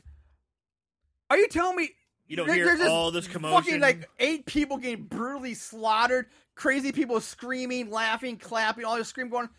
are 1.30 1.38
you 1.38 1.48
telling 1.48 1.78
me 1.78 1.92
You 2.28 2.36
don't 2.38 2.48
there- 2.48 2.56
hear 2.58 2.66
there's 2.66 2.80
just 2.80 2.92
all 2.92 3.12
this 3.12 3.28
commotion. 3.28 3.64
Fucking 3.64 3.80
like 3.80 4.10
eight 4.20 4.46
people 4.46 4.78
getting 4.78 5.06
brutally 5.06 5.54
slaughtered, 5.54 6.28
crazy 6.56 6.92
people 6.92 7.20
screaming, 7.22 7.90
laughing, 7.90 8.38
clapping, 8.38 8.86
all 8.86 8.98
this 8.98 9.08
scream 9.08 9.30
going. 9.30 9.50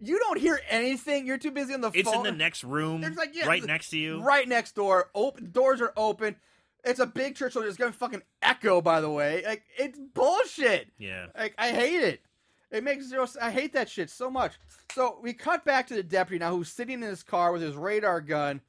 You 0.00 0.18
don't 0.18 0.38
hear 0.38 0.60
anything. 0.68 1.26
You're 1.26 1.38
too 1.38 1.50
busy 1.52 1.72
on 1.74 1.80
the 1.80 1.90
it's 1.94 2.02
phone. 2.10 2.20
It's 2.20 2.28
in 2.28 2.34
the 2.34 2.38
next 2.38 2.64
room, 2.64 3.00
There's 3.00 3.16
like, 3.16 3.34
yeah, 3.34 3.46
right 3.46 3.60
the- 3.62 3.68
next 3.68 3.90
to 3.90 3.98
you. 3.98 4.20
Right 4.22 4.46
next 4.48 4.74
door. 4.74 5.10
Open 5.14 5.50
doors 5.50 5.80
are 5.80 5.92
open. 5.96 6.36
It's 6.84 7.00
a 7.00 7.06
big 7.06 7.34
church, 7.36 7.54
so 7.54 7.60
there's 7.60 7.76
gonna 7.78 7.92
fucking 7.92 8.22
echo. 8.42 8.80
By 8.82 9.00
the 9.00 9.08
way, 9.10 9.42
like 9.46 9.62
it's 9.78 9.98
bullshit. 9.98 10.88
Yeah. 10.98 11.26
Like 11.36 11.54
I 11.56 11.70
hate 11.70 12.00
it. 12.02 12.20
It 12.70 12.82
makes 12.84 13.06
zero. 13.08 13.26
I 13.40 13.50
hate 13.52 13.72
that 13.74 13.88
shit 13.88 14.10
so 14.10 14.28
much. 14.30 14.54
So 14.94 15.18
we 15.22 15.32
cut 15.32 15.64
back 15.64 15.86
to 15.86 15.94
the 15.94 16.02
deputy 16.02 16.40
now, 16.40 16.50
who's 16.50 16.68
sitting 16.68 16.94
in 17.02 17.08
his 17.08 17.22
car 17.22 17.52
with 17.52 17.62
his 17.62 17.74
radar 17.76 18.20
gun. 18.20 18.60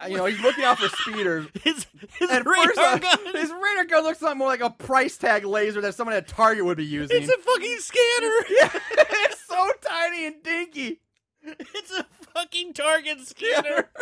Uh, 0.00 0.06
You 0.08 0.16
know, 0.16 0.26
he's 0.26 0.40
looking 0.40 0.62
out 0.64 0.78
for 0.78 0.88
speeders. 0.88 1.46
His 1.64 1.86
his 2.18 2.30
And 2.30 2.44
radar 2.46 2.72
first, 2.74 3.02
gun. 3.02 3.34
his 3.34 3.50
radar 3.50 3.84
gun 3.86 4.04
looks 4.04 4.18
something 4.18 4.36
more 4.38 4.46
like 4.48 4.60
a 4.60 4.68
price 4.70 5.16
tag 5.16 5.44
laser 5.46 5.80
that 5.80 5.94
someone 5.94 6.14
at 6.14 6.28
Target 6.28 6.64
would 6.66 6.76
be 6.76 6.84
using. 6.84 7.16
It's 7.22 7.30
a 7.30 7.38
fucking 7.38 7.76
scanner. 7.78 8.32
yeah, 8.50 8.70
it's 9.24 9.35
so 9.56 9.72
tiny 9.88 10.26
and 10.26 10.42
dinky. 10.42 11.00
It's 11.42 11.92
a 11.92 12.04
fucking 12.34 12.72
target 12.72 13.20
scanner. 13.26 13.88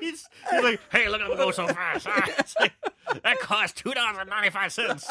He's, 0.00 0.28
he's 0.50 0.62
like, 0.62 0.80
hey, 0.90 1.08
look 1.08 1.20
at 1.20 1.30
him 1.30 1.36
go 1.36 1.50
so 1.52 1.66
fast. 1.68 2.06
Ah, 2.08 2.26
like, 2.60 2.72
that 3.22 3.38
cost 3.38 3.76
two 3.76 3.92
dollars 3.94 4.16
and 4.20 4.28
ninety 4.28 4.50
five 4.50 4.72
cents. 4.72 5.08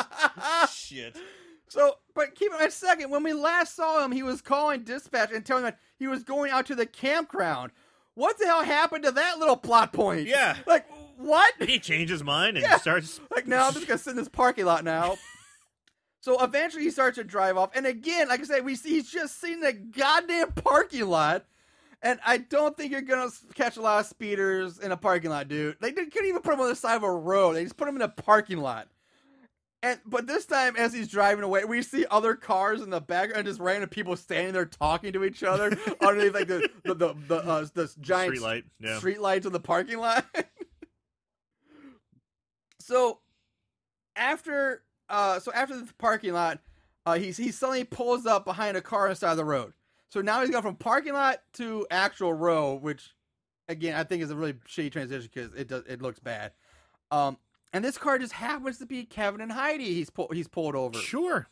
Shit. 0.71 1.17
So, 1.69 1.95
but 2.13 2.35
keep 2.35 2.51
in 2.51 2.59
mind, 2.59 2.73
second, 2.73 3.09
when 3.09 3.23
we 3.23 3.31
last 3.33 3.75
saw 3.75 4.03
him, 4.03 4.11
he 4.11 4.21
was 4.21 4.41
calling 4.41 4.83
dispatch 4.83 5.31
and 5.33 5.45
telling 5.45 5.63
them 5.63 5.73
he 5.97 6.07
was 6.07 6.23
going 6.23 6.51
out 6.51 6.65
to 6.67 6.75
the 6.75 6.85
campground. 6.85 7.71
What 8.13 8.37
the 8.37 8.45
hell 8.45 8.63
happened 8.63 9.05
to 9.05 9.11
that 9.11 9.39
little 9.39 9.55
plot 9.55 9.93
point? 9.93 10.27
Yeah. 10.27 10.57
Like, 10.67 10.85
what? 11.17 11.53
He 11.61 11.79
changed 11.79 12.11
his 12.11 12.23
mind 12.23 12.57
and 12.57 12.65
Yeah. 12.65 12.77
starts. 12.77 13.21
Like, 13.33 13.47
no, 13.47 13.57
I'm 13.63 13.73
just 13.73 13.87
gonna 13.87 13.97
sit 13.97 14.11
in 14.11 14.17
this 14.17 14.29
parking 14.29 14.65
lot 14.65 14.83
now. 14.83 15.15
So 16.21 16.41
eventually 16.43 16.83
he 16.83 16.91
starts 16.91 17.17
to 17.17 17.23
drive 17.23 17.57
off, 17.57 17.71
and 17.75 17.85
again, 17.85 18.29
like 18.29 18.39
I 18.39 18.43
said, 18.43 18.63
we 18.63 18.75
see 18.75 18.91
he's 18.91 19.11
just 19.11 19.41
seen 19.41 19.59
the 19.59 19.73
goddamn 19.73 20.51
parking 20.53 21.07
lot. 21.07 21.45
And 22.03 22.19
I 22.25 22.37
don't 22.37 22.75
think 22.75 22.91
you're 22.91 23.01
gonna 23.01 23.29
catch 23.53 23.77
a 23.77 23.81
lot 23.81 23.99
of 23.99 24.05
speeders 24.07 24.79
in 24.79 24.91
a 24.91 24.97
parking 24.97 25.29
lot, 25.29 25.47
dude. 25.47 25.77
They 25.79 25.91
couldn't 25.91 26.25
even 26.25 26.41
put 26.41 26.53
him 26.53 26.61
on 26.61 26.69
the 26.69 26.75
side 26.75 26.95
of 26.95 27.03
a 27.03 27.11
road. 27.11 27.53
They 27.53 27.63
just 27.63 27.77
put 27.77 27.87
him 27.87 27.95
in 27.95 28.01
a 28.01 28.09
parking 28.09 28.57
lot. 28.57 28.87
And 29.83 29.99
but 30.05 30.27
this 30.27 30.45
time, 30.45 30.75
as 30.77 30.93
he's 30.93 31.07
driving 31.07 31.43
away, 31.43 31.65
we 31.65 31.81
see 31.81 32.05
other 32.11 32.35
cars 32.35 32.81
in 32.81 32.91
the 32.91 33.01
background, 33.01 33.47
just 33.47 33.59
random 33.59 33.89
people 33.89 34.15
standing 34.15 34.53
there 34.53 34.65
talking 34.65 35.13
to 35.13 35.23
each 35.23 35.43
other 35.43 35.75
underneath 36.01 36.33
like 36.33 36.47
the 36.47 36.69
the 36.85 36.95
the, 36.95 37.15
the, 37.27 37.35
uh, 37.37 37.65
the 37.73 37.91
giant 37.99 38.35
Street 38.35 38.41
light. 38.41 38.63
Yeah. 38.79 38.97
street 38.97 39.21
lights 39.21 39.45
in 39.45 39.53
the 39.53 39.59
parking 39.59 39.97
lot. 39.97 40.25
so 42.79 43.19
after 44.15 44.83
uh 45.11 45.39
so 45.39 45.51
after 45.53 45.77
the 45.77 45.87
parking 45.97 46.33
lot, 46.33 46.59
uh 47.05 47.13
he's 47.13 47.37
he 47.37 47.51
suddenly 47.51 47.83
pulls 47.83 48.25
up 48.25 48.45
behind 48.45 48.77
a 48.77 48.81
car 48.81 49.03
on 49.03 49.09
the 49.09 49.15
side 49.15 49.31
of 49.31 49.37
the 49.37 49.45
road. 49.45 49.73
So 50.09 50.21
now 50.21 50.41
he's 50.41 50.49
gone 50.49 50.61
from 50.61 50.75
parking 50.75 51.13
lot 51.13 51.41
to 51.53 51.85
actual 51.91 52.33
road, 52.33 52.81
which 52.81 53.13
again 53.67 53.95
I 53.95 54.03
think 54.03 54.23
is 54.23 54.31
a 54.31 54.35
really 54.35 54.53
shitty 54.53 54.91
transition 54.91 55.29
because 55.33 55.53
it 55.53 55.67
does 55.67 55.83
it 55.87 56.01
looks 56.01 56.19
bad. 56.19 56.53
Um 57.11 57.37
and 57.73 57.85
this 57.85 57.97
car 57.97 58.17
just 58.17 58.33
happens 58.33 58.79
to 58.79 58.85
be 58.85 59.05
Kevin 59.05 59.41
and 59.41 59.51
Heidi. 59.51 59.93
He's 59.93 60.09
pulled 60.09 60.33
he's 60.33 60.47
pulled 60.47 60.75
over. 60.75 60.97
Sure. 60.97 61.47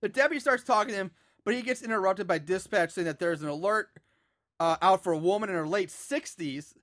The 0.00 0.08
deputy 0.08 0.40
starts 0.40 0.64
talking 0.64 0.92
to 0.92 0.96
him, 1.00 1.10
but 1.44 1.54
he 1.54 1.62
gets 1.62 1.82
interrupted 1.82 2.26
by 2.26 2.38
dispatch 2.38 2.90
saying 2.90 3.06
that 3.06 3.18
there's 3.18 3.42
an 3.42 3.48
alert 3.48 3.88
uh, 4.58 4.76
out 4.80 5.02
for 5.02 5.12
a 5.12 5.18
woman 5.18 5.48
in 5.48 5.54
her 5.56 5.66
late 5.66 5.88
60s 5.88 6.74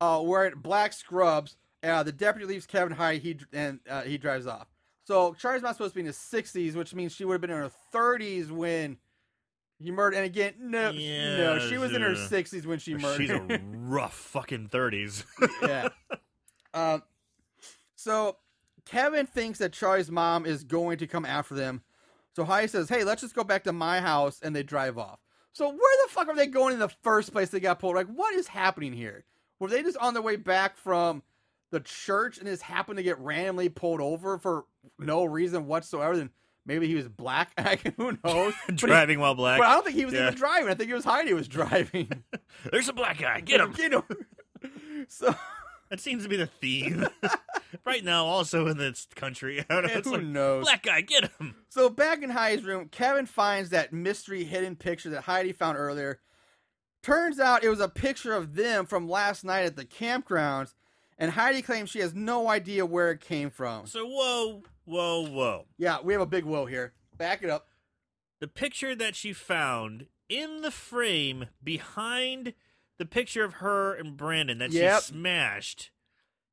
uh, 0.00 0.20
wearing 0.22 0.54
black 0.56 0.92
scrubs. 0.92 1.56
Uh, 1.82 2.02
the 2.02 2.12
deputy 2.12 2.46
leaves 2.46 2.66
Kevin 2.66 2.92
High 2.92 3.16
he, 3.16 3.38
and 3.52 3.80
uh, 3.88 4.02
he 4.02 4.18
drives 4.18 4.46
off. 4.46 4.68
So 5.04 5.34
Charlie's 5.34 5.62
not 5.62 5.74
supposed 5.74 5.92
to 5.92 5.96
be 5.96 6.00
in 6.00 6.06
his 6.06 6.16
60s, 6.16 6.74
which 6.74 6.94
means 6.94 7.12
she 7.12 7.24
would 7.24 7.34
have 7.34 7.40
been 7.40 7.50
in 7.50 7.56
her 7.56 7.70
30s 7.92 8.50
when 8.50 8.98
he 9.78 9.90
murdered. 9.90 10.16
And 10.16 10.24
again, 10.24 10.54
no, 10.58 10.90
Yeah, 10.90 11.36
no, 11.36 11.58
she 11.58 11.76
was 11.78 11.92
in 11.92 12.02
her 12.02 12.14
60s 12.14 12.64
when 12.66 12.78
she 12.78 12.94
murdered. 12.94 13.20
She's 13.20 13.30
a 13.30 13.60
rough 13.62 14.14
fucking 14.14 14.68
thirties. 14.68 15.24
yeah. 15.62 15.88
Um, 16.72 17.02
so 17.96 18.36
Kevin 18.86 19.26
thinks 19.26 19.58
that 19.58 19.72
Charlie's 19.72 20.10
mom 20.10 20.46
is 20.46 20.64
going 20.64 20.98
to 20.98 21.06
come 21.06 21.24
after 21.24 21.54
them. 21.54 21.82
So 22.34 22.44
Heidi 22.44 22.68
says, 22.68 22.88
"Hey, 22.88 23.04
let's 23.04 23.20
just 23.20 23.34
go 23.34 23.44
back 23.44 23.64
to 23.64 23.72
my 23.72 24.00
house," 24.00 24.40
and 24.42 24.56
they 24.56 24.62
drive 24.62 24.96
off. 24.96 25.18
So 25.52 25.68
where 25.68 25.96
the 26.06 26.12
fuck 26.12 26.28
are 26.28 26.34
they 26.36 26.46
going 26.46 26.72
in 26.72 26.78
the 26.78 26.88
first 26.88 27.30
place? 27.32 27.50
They 27.50 27.60
got 27.60 27.78
pulled. 27.78 27.94
Like, 27.94 28.06
what 28.06 28.34
is 28.34 28.46
happening 28.46 28.94
here? 28.94 29.24
Were 29.60 29.68
they 29.68 29.82
just 29.82 29.98
on 29.98 30.14
their 30.14 30.22
way 30.22 30.36
back 30.36 30.78
from 30.78 31.22
the 31.72 31.80
church 31.80 32.38
and 32.38 32.46
just 32.46 32.62
happened 32.62 32.98
to 32.98 33.02
get 33.02 33.18
randomly 33.18 33.68
pulled 33.68 34.00
over 34.00 34.38
for 34.38 34.66
no 35.00 35.24
reason 35.24 35.66
whatsoever? 35.66 36.16
Then 36.16 36.30
maybe 36.64 36.86
he 36.86 36.94
was 36.94 37.08
black. 37.08 37.50
Who 37.96 38.16
knows? 38.24 38.54
But 38.66 38.70
he- 38.80 38.86
Driving 38.86 39.18
while 39.18 39.34
black. 39.34 39.58
But 39.58 39.66
I 39.66 39.72
don't 39.74 39.84
think 39.84 39.96
he 39.96 40.04
was 40.04 40.14
Yeah. 40.14 40.28
even 40.28 40.34
driving. 40.38 40.68
I 40.70 40.74
think 40.74 40.90
it 40.90 40.94
was 40.94 41.04
Heidi 41.04 41.30
who 41.30 41.36
was 41.36 41.48
driving. 41.48 42.08
There's 42.70 42.88
a 42.88 42.92
black 42.92 43.18
guy. 43.18 43.40
Get 43.40 43.60
him. 43.60 43.72
Get 43.72 43.92
him. 43.92 44.04
so 45.08 45.34
That 45.90 46.00
seems 46.00 46.22
to 46.22 46.28
be 46.28 46.36
the 46.36 46.46
theme 46.46 47.06
right 47.84 48.02
now. 48.04 48.24
Also 48.26 48.66
in 48.68 48.78
this 48.78 49.06
country, 49.14 49.64
know. 49.68 49.82
Who 49.82 50.12
like 50.12 50.22
knows? 50.22 50.64
black 50.64 50.82
guy. 50.84 51.00
Get 51.02 51.30
him. 51.38 51.56
So 51.68 51.88
back 51.90 52.22
in 52.22 52.30
Heidi's 52.30 52.64
room, 52.64 52.88
Kevin 52.88 53.26
finds 53.26 53.70
that 53.70 53.92
mystery 53.92 54.44
hidden 54.44 54.76
picture 54.76 55.10
that 55.10 55.22
Heidi 55.22 55.52
found 55.52 55.76
earlier. 55.76 56.20
Turns 57.02 57.40
out 57.40 57.64
it 57.64 57.68
was 57.68 57.80
a 57.80 57.88
picture 57.88 58.32
of 58.32 58.54
them 58.54 58.86
from 58.86 59.08
last 59.08 59.44
night 59.44 59.64
at 59.64 59.74
the 59.76 59.84
campgrounds, 59.84 60.72
and 61.22 61.30
Heidi 61.30 61.62
claims 61.62 61.88
she 61.88 62.00
has 62.00 62.14
no 62.14 62.48
idea 62.48 62.84
where 62.84 63.12
it 63.12 63.20
came 63.20 63.48
from. 63.48 63.86
So 63.86 64.04
whoa, 64.04 64.64
whoa, 64.84 65.24
whoa. 65.24 65.66
Yeah, 65.78 65.98
we 66.02 66.12
have 66.14 66.20
a 66.20 66.26
big 66.26 66.44
whoa 66.44 66.66
here. 66.66 66.94
Back 67.16 67.44
it 67.44 67.48
up. 67.48 67.68
The 68.40 68.48
picture 68.48 68.96
that 68.96 69.14
she 69.14 69.32
found 69.32 70.06
in 70.28 70.62
the 70.62 70.72
frame 70.72 71.46
behind 71.62 72.54
the 72.98 73.06
picture 73.06 73.44
of 73.44 73.54
her 73.54 73.94
and 73.94 74.16
Brandon 74.16 74.58
that 74.58 74.72
Yep. 74.72 75.00
she 75.02 75.12
smashed 75.12 75.90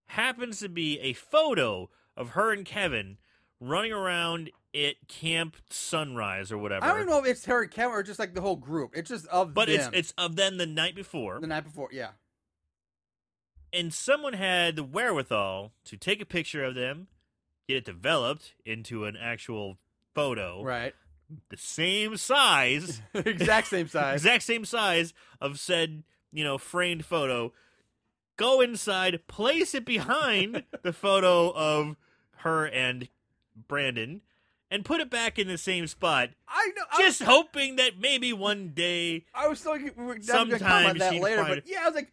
happens 0.09 0.59
to 0.59 0.70
be 0.70 0.99
a 0.99 1.13
photo 1.13 1.89
of 2.15 2.30
her 2.32 2.53
and 2.53 2.63
Kevin 2.63 3.17
running 3.59 3.91
around 3.91 4.51
at 4.76 5.07
Camp 5.07 5.55
Sunrise 5.72 6.51
or 6.51 6.59
whatever. 6.59 6.86
I 6.86 6.89
don't 6.89 6.97
even 6.97 7.09
know 7.09 7.20
if 7.20 7.26
it's 7.26 7.45
her 7.45 7.63
and 7.63 7.72
Kevin 7.72 7.93
or 7.93 8.03
just 8.03 8.20
like 8.20 8.36
the 8.36 8.41
whole 8.41 8.55
group. 8.55 8.91
It's 8.95 9.09
just 9.09 9.26
of 9.28 9.47
them. 9.47 9.53
but 9.55 9.67
it's 9.67 9.89
it's 9.93 10.13
of 10.15 10.36
them 10.36 10.57
the 10.57 10.67
night 10.67 10.93
before, 10.93 11.39
the 11.39 11.47
night 11.47 11.63
before. 11.63 11.89
Yeah. 11.91 12.09
And 13.74 13.93
someone 13.93 14.34
had 14.34 14.76
the 14.76 14.84
wherewithal 14.84 15.72
to 15.86 15.97
take 15.97 16.22
a 16.22 16.26
picture 16.26 16.63
of 16.63 16.76
them, 16.76 17.07
get 17.67 17.78
it 17.78 17.86
developed 17.86 18.53
into 18.65 19.05
an 19.05 19.15
actual 19.15 19.78
photo, 20.15 20.63
Right. 20.63 20.93
the 21.49 21.57
same 21.57 22.17
size, 22.17 23.01
exact 23.13 23.67
same 23.67 23.88
size. 23.89 24.15
exact 24.22 24.43
same 24.43 24.65
size 24.65 25.13
of 25.39 25.59
said 25.59 26.03
you 26.32 26.43
know 26.43 26.57
framed 26.57 27.05
photo. 27.05 27.53
Go 28.38 28.61
inside, 28.61 29.28
place 29.28 29.76
it 29.76 29.84
behind 29.86 30.63
the 30.82 30.93
photo 30.93 31.49
of 31.53 31.97
her 32.38 32.65
and 32.65 33.09
Brandon, 33.67 34.22
and 34.72 34.86
put 34.86 35.01
it 35.01 35.09
back 35.09 35.38
in 35.38 35.47
the 35.49 35.57
same 35.57 35.88
spot. 35.88 36.30
I 36.47 36.72
know. 36.76 36.84
I 36.91 37.01
Just 37.01 37.22
hoping 37.22 37.76
that 37.76 37.99
maybe 37.99 38.32
one 38.32 38.70
day 38.70 39.26
I 39.34 39.47
was 39.49 39.59
so 39.59 39.72
we're 39.74 39.80
definitely 39.80 40.20
gonna 40.20 40.24
comment 40.24 40.59
Sometime 40.59 40.97
that 40.99 41.13
later, 41.22 41.43
find 41.43 41.55
but 41.55 41.67
yeah, 41.67 41.80
I 41.84 41.86
was 41.88 41.95
like, 41.95 42.11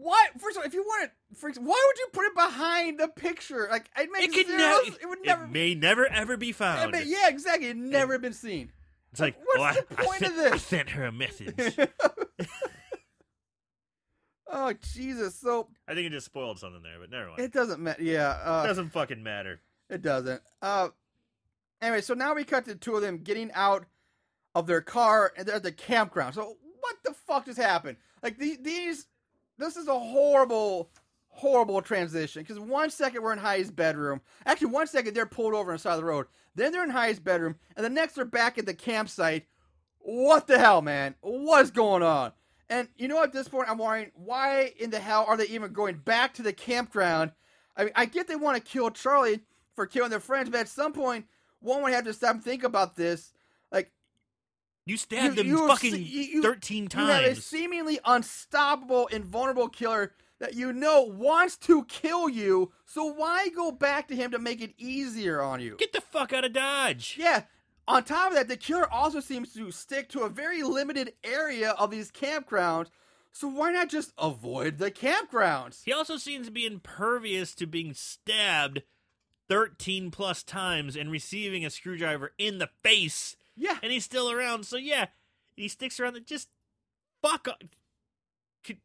why? 0.00 0.26
First 0.38 0.56
of 0.56 0.62
all, 0.62 0.66
if 0.66 0.74
you 0.74 0.82
want 0.82 1.04
it, 1.04 1.12
why 1.60 1.84
would 1.86 1.98
you 1.98 2.06
put 2.12 2.24
it 2.26 2.34
behind 2.34 2.98
the 3.00 3.08
picture? 3.08 3.68
Like, 3.70 3.90
it 3.96 4.02
it 4.04 4.10
makes 4.12 4.34
could 4.34 4.46
zero. 4.46 4.58
never, 4.58 4.82
it 5.02 5.08
would 5.08 5.18
never. 5.24 5.44
it 5.44 5.50
may 5.50 5.74
never 5.74 6.06
ever 6.06 6.36
be 6.36 6.52
found. 6.52 6.92
mean, 6.92 7.02
yeah, 7.06 7.28
exactly. 7.28 7.68
It 7.68 7.76
never 7.76 8.18
been 8.18 8.32
seen. 8.32 8.72
It's 9.12 9.20
like, 9.20 9.36
What's 9.56 9.78
I- 9.78 9.80
the 9.82 10.00
I 10.00 10.04
point 10.04 10.18
sent- 10.20 10.32
of 10.32 10.36
this? 10.38 10.52
I 10.52 10.56
sent 10.58 10.90
her 10.90 11.04
a 11.04 11.12
message. 11.12 11.54
oh 14.48 14.72
Jesus! 14.94 15.34
So 15.36 15.68
I 15.88 15.94
think 15.94 16.06
it 16.06 16.10
just 16.10 16.26
spoiled 16.26 16.58
something 16.58 16.82
there, 16.82 16.98
but 17.00 17.10
never 17.10 17.28
mind. 17.28 17.40
it 17.40 17.52
doesn't 17.52 17.80
matter. 17.80 18.02
Yeah, 18.02 18.34
It 18.36 18.46
uh, 18.46 18.66
doesn't 18.66 18.90
fucking 18.90 19.22
matter. 19.22 19.60
it 19.88 20.02
doesn't. 20.02 20.40
Uh, 20.62 20.88
anyway, 21.82 22.00
so 22.00 22.14
now 22.14 22.34
we 22.34 22.44
cut 22.44 22.64
to 22.64 22.72
the 22.74 22.78
two 22.78 22.96
of 22.96 23.02
them 23.02 23.18
getting 23.18 23.50
out 23.52 23.86
of 24.54 24.66
their 24.66 24.80
car 24.80 25.32
and 25.36 25.46
they're 25.46 25.56
at 25.56 25.62
the 25.62 25.72
campground. 25.72 26.34
So 26.34 26.56
what 26.80 26.96
the 27.04 27.14
fuck 27.26 27.46
just 27.46 27.58
happened? 27.58 27.96
Like 28.22 28.38
these, 28.38 28.58
these 28.58 29.06
this 29.60 29.76
is 29.76 29.88
a 29.88 29.98
horrible, 29.98 30.90
horrible 31.28 31.82
transition. 31.82 32.42
Because 32.42 32.58
one 32.58 32.90
second 32.90 33.22
we're 33.22 33.32
in 33.32 33.38
Heidi's 33.38 33.70
bedroom. 33.70 34.20
Actually, 34.46 34.68
one 34.68 34.86
second 34.86 35.14
they're 35.14 35.26
pulled 35.26 35.54
over 35.54 35.70
on 35.70 35.76
the 35.76 35.78
side 35.78 35.94
of 35.94 36.00
the 36.00 36.04
road. 36.04 36.26
Then 36.54 36.72
they're 36.72 36.84
in 36.84 36.90
Heidi's 36.90 37.20
bedroom, 37.20 37.56
and 37.76 37.84
the 37.84 37.90
next 37.90 38.14
they're 38.14 38.24
back 38.24 38.58
at 38.58 38.66
the 38.66 38.74
campsite. 38.74 39.46
What 39.98 40.46
the 40.46 40.58
hell, 40.58 40.82
man? 40.82 41.14
What's 41.20 41.70
going 41.70 42.02
on? 42.02 42.32
And 42.68 42.88
you 42.96 43.08
know, 43.08 43.22
at 43.22 43.32
this 43.32 43.48
point, 43.48 43.68
I'm 43.68 43.78
wondering 43.78 44.10
why 44.14 44.72
in 44.78 44.90
the 44.90 45.00
hell 45.00 45.24
are 45.26 45.36
they 45.36 45.46
even 45.46 45.72
going 45.72 45.96
back 45.96 46.34
to 46.34 46.42
the 46.42 46.52
campground? 46.52 47.32
I 47.76 47.84
mean, 47.84 47.92
I 47.96 48.06
get 48.06 48.28
they 48.28 48.36
want 48.36 48.56
to 48.56 48.62
kill 48.62 48.90
Charlie 48.90 49.40
for 49.74 49.86
killing 49.86 50.10
their 50.10 50.20
friends, 50.20 50.50
but 50.50 50.60
at 50.60 50.68
some 50.68 50.92
point, 50.92 51.26
one 51.60 51.82
would 51.82 51.92
have 51.92 52.04
to 52.04 52.12
stop 52.12 52.36
and 52.36 52.44
think 52.44 52.64
about 52.64 52.96
this. 52.96 53.32
You 54.90 54.96
stabbed 54.96 55.38
You- 55.38 55.58
have 55.58 55.68
fucking 55.68 55.92
se- 55.94 55.98
you- 56.00 56.22
you- 56.22 56.42
thirteen 56.42 56.88
you 56.92 56.98
have 57.06 57.22
a 57.24 57.36
seemingly 57.36 58.00
unstoppable, 58.04 59.06
invulnerable 59.06 59.68
killer 59.68 60.12
that 60.40 60.54
you 60.54 60.72
know 60.72 61.02
wants 61.02 61.56
to 61.58 61.84
kill 61.84 62.28
you. 62.28 62.72
So 62.86 63.04
why 63.04 63.50
go 63.50 63.70
back 63.70 64.08
to 64.08 64.16
him 64.16 64.32
to 64.32 64.38
make 64.40 64.60
it 64.60 64.74
easier 64.78 65.40
on 65.42 65.60
you? 65.60 65.76
Get 65.78 65.92
the 65.92 66.00
fuck 66.00 66.32
out 66.32 66.44
of 66.44 66.52
Dodge. 66.52 67.14
Yeah. 67.16 67.44
On 67.86 68.02
top 68.02 68.30
of 68.30 68.34
that, 68.34 68.48
the 68.48 68.56
killer 68.56 68.90
also 68.92 69.20
seems 69.20 69.52
to 69.54 69.70
stick 69.70 70.08
to 70.08 70.22
a 70.22 70.28
very 70.28 70.62
limited 70.64 71.14
area 71.22 71.70
of 71.70 71.90
these 71.92 72.10
campgrounds. 72.10 72.88
So 73.32 73.46
why 73.46 73.70
not 73.70 73.88
just 73.90 74.12
avoid 74.18 74.78
the 74.78 74.90
campgrounds? 74.90 75.84
He 75.84 75.92
also 75.92 76.16
seems 76.16 76.46
to 76.46 76.52
be 76.52 76.66
impervious 76.66 77.54
to 77.54 77.66
being 77.66 77.94
stabbed 77.94 78.82
13 79.48 80.10
plus 80.10 80.42
times 80.42 80.96
and 80.96 81.10
receiving 81.12 81.64
a 81.64 81.70
screwdriver 81.70 82.32
in 82.38 82.58
the 82.58 82.70
face, 82.82 83.36
Yeah. 83.60 83.78
and 83.82 83.92
he's 83.92 84.04
still 84.04 84.30
around. 84.30 84.64
So, 84.66 84.76
yeah, 84.76 85.06
he 85.56 85.68
sticks 85.68 86.00
around. 86.00 86.14
The, 86.14 86.20
just 86.20 86.48
fuck 87.22 87.46
up. 87.46 87.62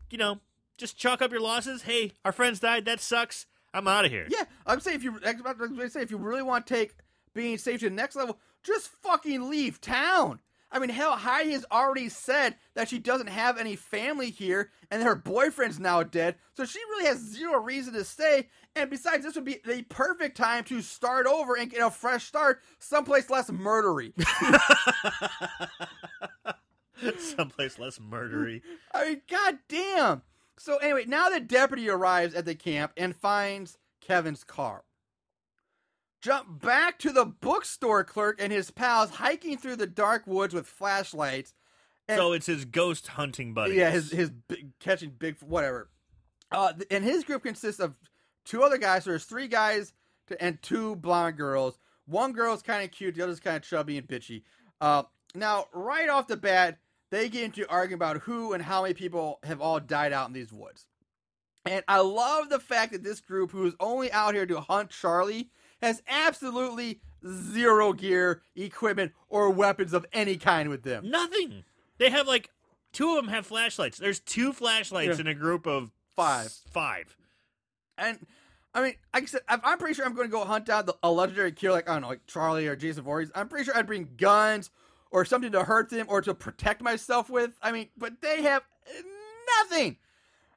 You 0.09 0.17
know, 0.17 0.39
just 0.77 0.97
chalk 0.97 1.21
up 1.21 1.31
your 1.31 1.41
losses. 1.41 1.83
Hey, 1.83 2.11
our 2.23 2.31
friends 2.31 2.59
died. 2.59 2.85
That 2.85 2.99
sucks. 2.99 3.45
I'm 3.73 3.87
out 3.87 4.05
of 4.05 4.11
here. 4.11 4.25
Yeah, 4.29 4.43
I'm 4.65 4.79
saying 4.79 4.97
if 4.97 5.03
you 5.03 5.19
I 5.25 5.31
was 5.33 5.41
about 5.41 5.59
to 5.59 5.89
say 5.89 6.01
if 6.01 6.11
you 6.11 6.17
really 6.17 6.41
want 6.41 6.65
to 6.67 6.73
take 6.73 6.95
being 7.33 7.57
safe 7.57 7.81
to 7.81 7.89
the 7.89 7.95
next 7.95 8.15
level, 8.15 8.39
just 8.63 8.87
fucking 9.03 9.49
leave 9.49 9.81
town. 9.81 10.39
I 10.71 10.79
mean, 10.79 10.89
hell, 10.89 11.11
Heidi 11.15 11.51
has 11.51 11.65
already 11.71 12.09
said 12.09 12.55
that 12.73 12.89
she 12.89 12.99
doesn't 12.99 13.27
have 13.27 13.57
any 13.57 13.75
family 13.75 14.29
here, 14.29 14.71
and 14.89 15.03
her 15.03 15.15
boyfriend's 15.15 15.79
now 15.79 16.03
dead, 16.03 16.35
so 16.53 16.65
she 16.65 16.79
really 16.89 17.05
has 17.05 17.19
zero 17.19 17.59
reason 17.59 17.93
to 17.93 18.03
stay. 18.03 18.47
And 18.75 18.89
besides, 18.89 19.23
this 19.23 19.35
would 19.35 19.45
be 19.45 19.59
the 19.63 19.83
perfect 19.83 20.35
time 20.35 20.63
to 20.65 20.81
start 20.81 21.27
over 21.27 21.55
and 21.55 21.69
get 21.71 21.81
a 21.81 21.89
fresh 21.89 22.25
start 22.25 22.61
someplace 22.79 23.29
less 23.29 23.49
murdery. 23.49 24.11
Someplace 27.19 27.77
less 27.77 27.99
murdery. 27.99 28.61
I 28.93 29.05
mean, 29.09 29.21
god 29.29 29.59
damn. 29.67 30.21
So 30.57 30.77
anyway, 30.77 31.03
now 31.05 31.29
the 31.29 31.41
deputy 31.41 31.89
arrives 31.89 32.33
at 32.33 32.45
the 32.45 32.55
camp 32.55 32.93
and 32.95 33.13
finds 33.15 33.77
Kevin's 33.99 34.43
car. 34.45 34.83
Jump 36.21 36.61
back 36.61 36.97
to 36.99 37.11
the 37.11 37.25
bookstore 37.25 38.03
clerk 38.03 38.41
and 38.41 38.51
his 38.51 38.71
pals 38.71 39.11
hiking 39.11 39.57
through 39.57 39.75
the 39.75 39.87
dark 39.87 40.25
woods 40.25 40.53
with 40.53 40.67
flashlights. 40.67 41.53
And- 42.07 42.17
so 42.17 42.31
it's 42.33 42.45
his 42.45 42.65
ghost 42.65 43.07
hunting 43.07 43.53
buddy. 43.53 43.75
Yeah, 43.75 43.91
his 43.91 44.11
his 44.11 44.29
big, 44.29 44.71
catching 44.79 45.09
big 45.11 45.37
whatever. 45.41 45.89
Uh, 46.51 46.73
and 46.89 47.03
his 47.03 47.23
group 47.23 47.43
consists 47.43 47.81
of 47.81 47.95
two 48.45 48.63
other 48.63 48.77
guys. 48.77 49.03
So 49.03 49.09
there's 49.11 49.25
three 49.25 49.47
guys 49.47 49.93
to, 50.27 50.41
and 50.41 50.61
two 50.61 50.95
blonde 50.95 51.37
girls. 51.37 51.77
One 52.05 52.31
girl's 52.33 52.61
kind 52.61 52.83
of 52.83 52.91
cute, 52.91 53.15
the 53.15 53.23
other's 53.23 53.39
kind 53.39 53.57
of 53.57 53.63
chubby 53.63 53.97
and 53.97 54.07
bitchy. 54.07 54.43
Uh, 54.79 55.03
now, 55.33 55.65
right 55.73 56.07
off 56.09 56.27
the 56.27 56.37
bat, 56.37 56.77
they 57.09 57.29
get 57.29 57.43
into 57.43 57.67
arguing 57.69 57.95
about 57.95 58.17
who 58.21 58.53
and 58.53 58.63
how 58.63 58.83
many 58.83 58.93
people 58.93 59.39
have 59.43 59.59
all 59.61 59.79
died 59.79 60.13
out 60.13 60.27
in 60.27 60.33
these 60.33 60.53
woods. 60.53 60.85
And 61.65 61.83
I 61.87 61.99
love 61.99 62.49
the 62.49 62.59
fact 62.59 62.91
that 62.91 63.03
this 63.03 63.19
group, 63.21 63.51
who 63.51 63.65
is 63.65 63.73
only 63.79 64.11
out 64.11 64.35
here 64.35 64.45
to 64.45 64.59
hunt 64.61 64.91
Charlie, 64.91 65.49
has 65.81 66.03
absolutely 66.07 66.99
zero 67.27 67.91
gear, 67.93 68.43
equipment, 68.55 69.13
or 69.29 69.49
weapons 69.49 69.93
of 69.93 70.05
any 70.13 70.37
kind 70.37 70.69
with 70.69 70.83
them. 70.83 71.09
Nothing. 71.09 71.63
They 71.97 72.11
have 72.11 72.27
like 72.27 72.51
two 72.93 73.09
of 73.11 73.15
them 73.25 73.33
have 73.33 73.47
flashlights. 73.47 73.97
There's 73.97 74.19
two 74.19 74.53
flashlights 74.53 75.17
Yeah. 75.17 75.21
in 75.21 75.27
a 75.27 75.33
group 75.33 75.65
of 75.65 75.91
Five. 76.15 76.51
Five. 76.71 77.17
And 77.97 78.19
I 78.73 78.81
mean, 78.81 78.93
like 79.13 79.23
I 79.23 79.25
said, 79.25 79.41
I'm 79.47 79.77
pretty 79.77 79.93
sure 79.93 80.05
I'm 80.05 80.13
going 80.15 80.27
to 80.27 80.31
go 80.31 80.43
hunt 80.43 80.65
down 80.65 80.85
the, 80.85 80.95
a 81.01 81.11
legendary 81.11 81.51
killer, 81.53 81.75
like 81.75 81.89
I 81.89 81.93
don't 81.93 82.01
know, 82.03 82.09
like 82.09 82.25
Charlie 82.27 82.67
or 82.67 82.75
Jason 82.75 83.03
Voorhees. 83.03 83.31
I'm 83.35 83.47
pretty 83.47 83.65
sure 83.65 83.77
I'd 83.77 83.87
bring 83.87 84.09
guns 84.17 84.69
or 85.11 85.23
something 85.23 85.51
to 85.53 85.63
hurt 85.63 85.89
them 85.89 86.05
or 86.09 86.21
to 86.21 86.33
protect 86.33 86.81
myself 86.81 87.29
with. 87.29 87.51
I 87.61 87.71
mean, 87.71 87.87
but 87.97 88.21
they 88.21 88.41
have 88.43 88.63
nothing. 89.61 89.97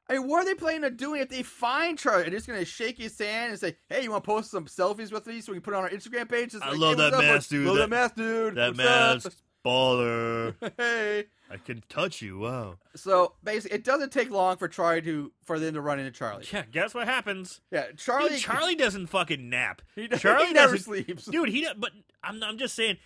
I 0.09 0.13
mean, 0.13 0.27
what 0.27 0.41
are 0.41 0.45
they 0.45 0.55
planning 0.55 0.83
on 0.85 0.95
doing 0.95 1.21
if 1.21 1.29
they 1.29 1.43
find 1.43 1.97
Charlie? 1.97 2.23
They're 2.23 2.31
just 2.31 2.47
going 2.47 2.57
to 2.59 2.65
shake 2.65 2.97
his 2.97 3.17
hand 3.17 3.51
and 3.51 3.59
say, 3.59 3.77
"Hey, 3.89 4.01
you 4.03 4.09
want 4.11 4.23
to 4.23 4.27
post 4.27 4.49
some 4.49 4.65
selfies 4.65 5.11
with 5.11 5.27
me 5.27 5.39
so 5.39 5.51
we 5.51 5.57
can 5.57 5.61
put 5.61 5.73
it 5.75 5.77
on 5.77 5.83
our 5.83 5.89
Instagram 5.89 6.27
page?" 6.27 6.53
Just 6.53 6.63
I 6.63 6.71
like, 6.71 6.79
love 6.79 6.97
"Hey, 6.97 7.03
that 7.03 7.13
up, 7.13 7.21
mask, 7.21 7.49
boy? 7.51 7.55
dude. 7.57 7.67
Love 7.67 7.75
That- 7.77 7.81
that 7.81 7.89
mask, 7.89 8.15
dude. 8.15 8.55
That 8.55 8.75
What's 8.75 9.25
up?" 9.27 9.33
Baller. 9.65 10.55
hey. 10.77 11.25
I 11.51 11.57
can 11.57 11.83
touch 11.89 12.21
you. 12.21 12.39
Wow. 12.39 12.75
So 12.95 13.33
basically, 13.43 13.77
it 13.77 13.83
doesn't 13.83 14.11
take 14.11 14.29
long 14.29 14.57
for 14.57 14.67
Charlie 14.67 15.01
to 15.03 15.31
for 15.43 15.57
them 15.59 15.73
to 15.73 15.81
run 15.81 15.99
into 15.99 16.11
Charlie. 16.11 16.45
Yeah. 16.51 16.63
Guess 16.71 16.93
what 16.93 17.07
happens? 17.07 17.61
Yeah, 17.71 17.85
Charlie, 17.97 18.29
Charlie. 18.29 18.39
Charlie 18.39 18.75
doesn't 18.75 19.07
fucking 19.07 19.49
nap. 19.49 19.81
he, 19.95 20.07
does- 20.07 20.21
Charlie 20.21 20.47
he 20.47 20.53
never 20.53 20.77
sleeps. 20.77 21.25
Dude, 21.25 21.49
he. 21.49 21.61
Does. 21.61 21.73
But 21.77 21.91
I'm. 22.23 22.41
I'm 22.43 22.57
just 22.57 22.75
saying, 22.75 22.97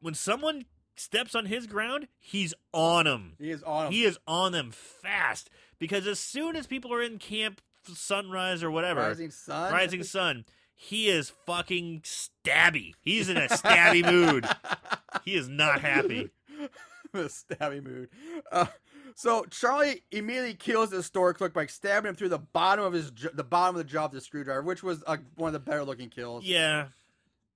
when 0.00 0.14
someone 0.14 0.64
steps 0.96 1.34
on 1.34 1.46
his 1.46 1.66
ground, 1.66 2.08
he's 2.18 2.54
on 2.72 3.04
them. 3.06 3.34
He 3.38 3.50
is 3.50 3.62
on. 3.64 3.86
'em. 3.86 3.92
He 3.92 4.04
is 4.04 4.18
on 4.26 4.52
them 4.52 4.70
fast 4.70 5.50
because 5.80 6.06
as 6.06 6.20
soon 6.20 6.54
as 6.56 6.66
people 6.68 6.92
are 6.94 7.02
in 7.02 7.18
camp, 7.18 7.60
sunrise 7.94 8.62
or 8.62 8.70
whatever, 8.70 9.00
Rising 9.00 9.30
Sun. 9.30 9.72
rising 9.72 10.02
sun, 10.04 10.44
he 10.80 11.08
is 11.08 11.30
fucking 11.44 12.02
stabby. 12.02 12.92
He's 13.00 13.28
in 13.28 13.36
a 13.36 13.48
stabby 13.48 14.04
mood. 14.08 14.46
He 15.24 15.34
is 15.34 15.48
not 15.48 15.80
happy. 15.80 16.30
the 17.12 17.24
stabby 17.24 17.82
mood. 17.84 18.08
Uh, 18.52 18.66
so 19.16 19.44
Charlie 19.50 20.02
immediately 20.12 20.54
kills 20.54 20.90
the 20.90 21.02
store 21.02 21.34
clerk 21.34 21.52
by 21.52 21.66
stabbing 21.66 22.10
him 22.10 22.14
through 22.14 22.28
the 22.28 22.38
bottom 22.38 22.84
of 22.84 22.92
his 22.92 23.10
the 23.34 23.42
bottom 23.42 23.74
of 23.74 23.78
the 23.84 23.90
jaw 23.90 24.04
with 24.04 24.12
the 24.12 24.20
screwdriver, 24.20 24.62
which 24.62 24.84
was 24.84 25.02
uh, 25.08 25.16
one 25.34 25.48
of 25.48 25.52
the 25.52 25.58
better 25.58 25.82
looking 25.84 26.10
kills. 26.10 26.44
Yeah, 26.44 26.88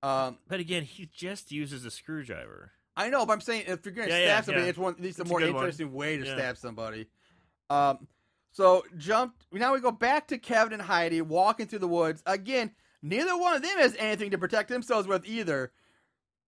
Um, 0.01 0.37
but 0.49 0.59
again, 0.59 0.83
he 0.83 1.09
just 1.15 1.49
uses 1.51 1.85
a 1.85 1.91
screwdriver. 1.91 2.71
I 2.97 3.09
know, 3.09 3.25
but 3.25 3.33
I'm 3.33 3.41
saying 3.41 3.63
if 3.67 3.85
you're 3.85 3.93
gonna 3.93 4.09
Yeah, 4.09 4.15
stab 4.17 4.27
yeah, 4.27 4.41
somebody, 4.41 4.63
yeah. 4.65 4.69
it's 4.71 4.77
one 4.77 4.93
at 4.95 5.01
least 5.01 5.19
a 5.19 5.21
It's 5.21 5.29
a 5.29 5.33
more 5.33 5.39
good 5.39 5.53
one. 5.53 5.63
interesting 5.63 5.93
way 5.93 6.17
to 6.17 6.25
Yeah. 6.25 6.35
stab 6.35 6.57
somebody. 6.57 7.07
Um, 7.69 8.07
so 8.51 8.83
jump. 8.97 9.35
Now 9.53 9.73
we 9.73 9.79
go 9.79 9.91
back 9.91 10.27
to 10.27 10.37
Kevin 10.37 10.73
and 10.73 10.81
Heidi 10.81 11.21
walking 11.21 11.67
through 11.67 11.79
the 11.79 11.87
woods 11.87 12.21
again. 12.25 12.71
Neither 13.05 13.37
one 13.37 13.53
of 13.55 13.61
them 13.61 13.77
has 13.77 13.95
anything 13.99 14.31
to 14.31 14.37
protect 14.37 14.69
themselves 14.69 15.07
with 15.07 15.25
either. 15.27 15.71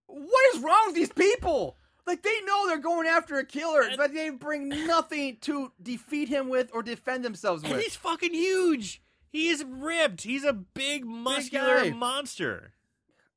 What 0.08 0.56
is 0.56 0.62
wrong 0.62 0.84
with 0.88 0.96
these 0.96 1.12
people? 1.12 1.76
Like 2.08 2.24
they 2.24 2.40
know 2.46 2.66
they're 2.68 2.78
going 2.78 3.08
after 3.08 3.38
a 3.38 3.46
killer, 3.46 3.82
And- 3.82 3.98
but 3.98 4.14
they 4.14 4.30
bring 4.30 4.70
nothing 4.70 5.38
to 5.42 5.74
defeat 5.82 6.30
him 6.30 6.48
with 6.50 6.70
or 6.74 6.82
defend 6.82 7.26
themselves 7.26 7.62
with. 7.64 7.82
he's 7.82 7.96
fucking 7.96 8.34
huge. 8.34 9.02
He 9.30 9.50
is 9.50 9.66
ripped. 9.68 10.22
He's 10.22 10.46
a 10.46 10.54
big, 10.54 11.04
muscular 11.06 11.82
guy. 11.84 11.90
monster. 11.90 12.72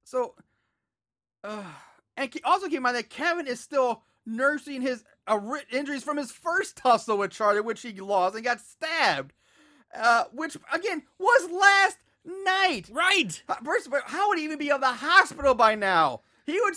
So, 0.04 0.36
uh, 1.42 1.64
and 2.16 2.32
also 2.44 2.66
keep 2.68 2.76
in 2.76 2.82
mind 2.84 2.96
that 2.96 3.10
Kevin 3.10 3.46
is 3.48 3.58
still 3.58 4.02
nursing 4.24 4.80
his 4.82 5.02
uh, 5.26 5.40
injuries 5.72 6.04
from 6.04 6.16
his 6.16 6.30
first 6.30 6.76
tussle 6.76 7.18
with 7.18 7.32
Charlie, 7.32 7.60
which 7.62 7.82
he 7.82 7.92
lost 7.94 8.36
and 8.36 8.44
got 8.44 8.60
stabbed. 8.60 9.32
Uh, 9.94 10.24
which 10.32 10.56
again 10.72 11.02
was 11.18 11.50
last 11.50 11.96
night. 12.44 12.88
Right. 12.90 13.42
First 13.64 13.86
of 13.86 13.94
all, 13.94 14.00
how 14.04 14.28
would 14.28 14.38
he 14.38 14.44
even 14.44 14.58
be 14.58 14.70
at 14.70 14.80
the 14.80 14.86
hospital 14.86 15.54
by 15.54 15.74
now? 15.74 16.22
He 16.46 16.60
would. 16.60 16.74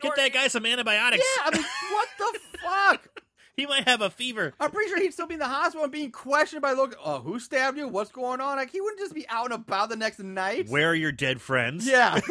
Get 0.00 0.16
that 0.16 0.32
guy 0.32 0.48
some 0.48 0.66
antibiotics. 0.66 1.24
Yeah, 1.38 1.44
I 1.46 1.56
mean, 1.56 1.64
what 1.92 2.08
the 2.18 2.58
fuck? 2.58 3.22
He 3.56 3.64
might 3.64 3.88
have 3.88 4.02
a 4.02 4.10
fever. 4.10 4.52
I'm 4.60 4.70
pretty 4.70 4.90
sure 4.90 5.00
he'd 5.00 5.14
still 5.14 5.26
be 5.26 5.34
in 5.34 5.40
the 5.40 5.46
hospital 5.46 5.84
and 5.84 5.92
being 5.92 6.12
questioned 6.12 6.60
by 6.60 6.72
look. 6.72 6.94
Oh, 7.02 7.20
who 7.20 7.40
stabbed 7.40 7.78
you? 7.78 7.88
What's 7.88 8.10
going 8.10 8.42
on? 8.42 8.56
Like 8.58 8.70
he 8.70 8.82
wouldn't 8.82 9.00
just 9.00 9.14
be 9.14 9.26
out 9.30 9.46
and 9.46 9.54
about 9.54 9.88
the 9.88 9.96
next 9.96 10.18
night. 10.18 10.68
Where 10.68 10.90
are 10.90 10.94
your 10.94 11.12
dead 11.12 11.40
friends? 11.40 11.86
Yeah. 11.86 12.20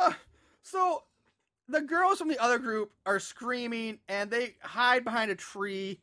Uh, 0.00 0.12
so 0.62 1.02
the 1.68 1.82
girls 1.82 2.18
from 2.18 2.28
the 2.28 2.38
other 2.38 2.58
group 2.58 2.90
are 3.04 3.20
screaming 3.20 3.98
and 4.08 4.30
they 4.30 4.54
hide 4.62 5.04
behind 5.04 5.30
a 5.30 5.34
tree. 5.34 6.00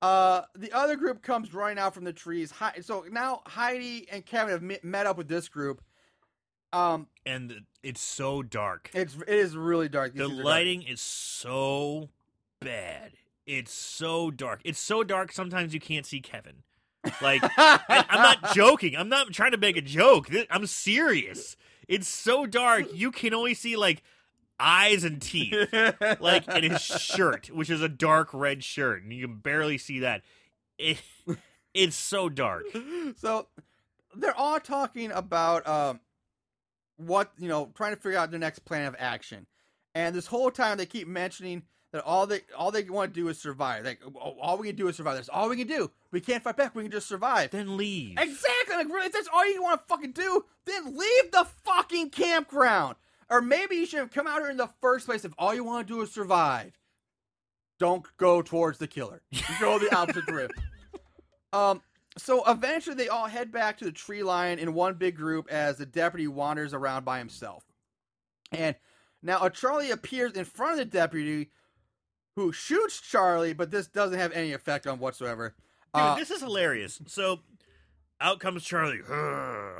Uh, 0.00 0.42
the 0.54 0.72
other 0.72 0.94
group 0.96 1.22
comes 1.22 1.52
running 1.52 1.78
out 1.78 1.92
from 1.94 2.04
the 2.04 2.12
trees. 2.12 2.50
Hi- 2.52 2.80
so 2.82 3.04
now 3.10 3.42
Heidi 3.46 4.06
and 4.10 4.24
Kevin 4.24 4.52
have 4.52 4.62
met, 4.62 4.84
met 4.84 5.06
up 5.06 5.16
with 5.16 5.28
this 5.28 5.48
group. 5.48 5.82
Um, 6.72 7.08
And 7.26 7.62
it's 7.82 8.00
so 8.00 8.42
dark. 8.42 8.90
it's 8.94 9.14
it 9.16 9.28
is 9.28 9.56
really 9.56 9.88
dark. 9.88 10.12
These 10.12 10.18
The 10.20 10.26
are 10.26 10.28
dark. 10.34 10.44
lighting 10.44 10.82
is 10.82 11.00
so 11.00 12.10
bad. 12.60 13.12
It's 13.46 13.72
so 13.72 14.30
dark. 14.30 14.60
It's 14.64 14.78
so 14.78 15.02
dark 15.02 15.32
sometimes 15.32 15.72
you 15.72 15.80
can't 15.80 16.04
see 16.04 16.20
Kevin. 16.20 16.62
Like 17.22 17.40
I, 17.56 18.04
I'm 18.10 18.22
not 18.22 18.54
joking. 18.54 18.96
I'm 18.96 19.08
not 19.08 19.32
trying 19.32 19.52
to 19.52 19.56
make 19.56 19.76
a 19.76 19.80
joke. 19.80 20.28
I'm 20.50 20.66
serious. 20.66 21.56
It's 21.88 22.06
so 22.06 22.44
dark 22.44 22.86
you 22.92 23.10
can 23.10 23.32
only 23.32 23.54
see 23.54 23.74
like 23.76 24.02
eyes 24.60 25.04
and 25.04 25.20
teeth. 25.22 25.54
Like 26.20 26.48
in 26.48 26.70
his 26.70 26.80
shirt, 26.82 27.48
which 27.52 27.70
is 27.70 27.80
a 27.82 27.88
dark 27.88 28.30
red 28.32 28.62
shirt, 28.64 29.02
and 29.02 29.12
you 29.12 29.26
can 29.26 29.36
barely 29.36 29.78
see 29.78 30.00
that. 30.00 30.22
It, 30.78 31.00
it's 31.74 31.96
so 31.96 32.28
dark. 32.28 32.64
so 33.16 33.46
they're 34.14 34.36
all 34.36 34.58
talking 34.60 35.10
about 35.12 35.66
um 35.68 36.00
what 36.96 37.32
you 37.38 37.48
know 37.48 37.70
trying 37.74 37.94
to 37.94 38.00
figure 38.00 38.18
out 38.18 38.30
their 38.30 38.40
next 38.40 38.60
plan 38.60 38.86
of 38.86 38.96
action 38.98 39.46
and 39.94 40.14
this 40.14 40.26
whole 40.26 40.50
time 40.50 40.76
they 40.78 40.86
keep 40.86 41.06
mentioning 41.06 41.62
that 41.92 42.02
all 42.04 42.26
they 42.26 42.40
all 42.56 42.70
they 42.72 42.82
want 42.84 43.14
to 43.14 43.20
do 43.20 43.28
is 43.28 43.38
survive 43.38 43.84
like 43.84 44.00
"Oh, 44.16 44.36
all 44.40 44.58
we 44.58 44.66
can 44.68 44.76
do 44.76 44.88
is 44.88 44.96
survive 44.96 45.14
that's 45.16 45.28
all 45.28 45.48
we 45.48 45.56
can 45.56 45.68
do 45.68 45.90
we 46.10 46.20
can't 46.20 46.42
fight 46.42 46.56
back 46.56 46.74
we 46.74 46.82
can 46.82 46.90
just 46.90 47.06
survive 47.08 47.50
Then 47.50 47.76
leave. 47.76 48.18
exactly 48.18 48.74
like 48.76 48.88
really 48.88 49.06
if 49.06 49.12
that's 49.12 49.28
all 49.32 49.46
you 49.48 49.62
want 49.62 49.80
to 49.80 49.86
fucking 49.86 50.12
do 50.12 50.44
then 50.64 50.96
leave 50.96 51.30
the 51.30 51.46
fucking 51.64 52.10
campground 52.10 52.96
or 53.30 53.40
maybe 53.40 53.76
you 53.76 53.86
should 53.86 53.98
have 54.00 54.10
come 54.10 54.26
out 54.26 54.40
here 54.40 54.50
in 54.50 54.56
the 54.56 54.70
first 54.80 55.06
place 55.06 55.24
if 55.24 55.32
all 55.38 55.54
you 55.54 55.64
want 55.64 55.86
to 55.86 55.94
do 55.94 56.00
is 56.02 56.10
survive 56.10 56.72
don't 57.78 58.04
go 58.16 58.42
towards 58.42 58.78
the 58.78 58.86
killer 58.88 59.22
go 59.60 59.78
the 59.78 59.94
opposite 59.94 60.26
direction 60.26 60.62
um 61.52 61.80
so 62.16 62.42
eventually 62.50 62.96
they 62.96 63.08
all 63.08 63.26
head 63.26 63.52
back 63.52 63.78
to 63.78 63.84
the 63.84 63.92
tree 63.92 64.22
line 64.24 64.58
in 64.58 64.74
one 64.74 64.94
big 64.94 65.14
group 65.16 65.48
as 65.50 65.76
the 65.76 65.86
deputy 65.86 66.26
wanders 66.26 66.74
around 66.74 67.04
by 67.04 67.18
himself. 67.18 67.64
And 68.50 68.74
now 69.22 69.44
a 69.44 69.50
Charlie 69.50 69.92
appears 69.92 70.32
in 70.32 70.44
front 70.44 70.72
of 70.72 70.78
the 70.78 70.84
deputy 70.86 71.50
who 72.34 72.50
shoots 72.50 73.00
Charlie, 73.00 73.52
but 73.52 73.70
this 73.70 73.86
doesn't 73.86 74.18
have 74.18 74.32
any 74.32 74.52
effect 74.52 74.86
on 74.88 74.98
whatsoever. 74.98 75.54
Dude, 75.94 76.02
Uh, 76.02 76.14
this 76.16 76.32
is 76.32 76.40
hilarious. 76.40 77.00
So 77.06 77.38
out 78.20 78.40
comes 78.40 78.64
Charlie, 78.64 79.00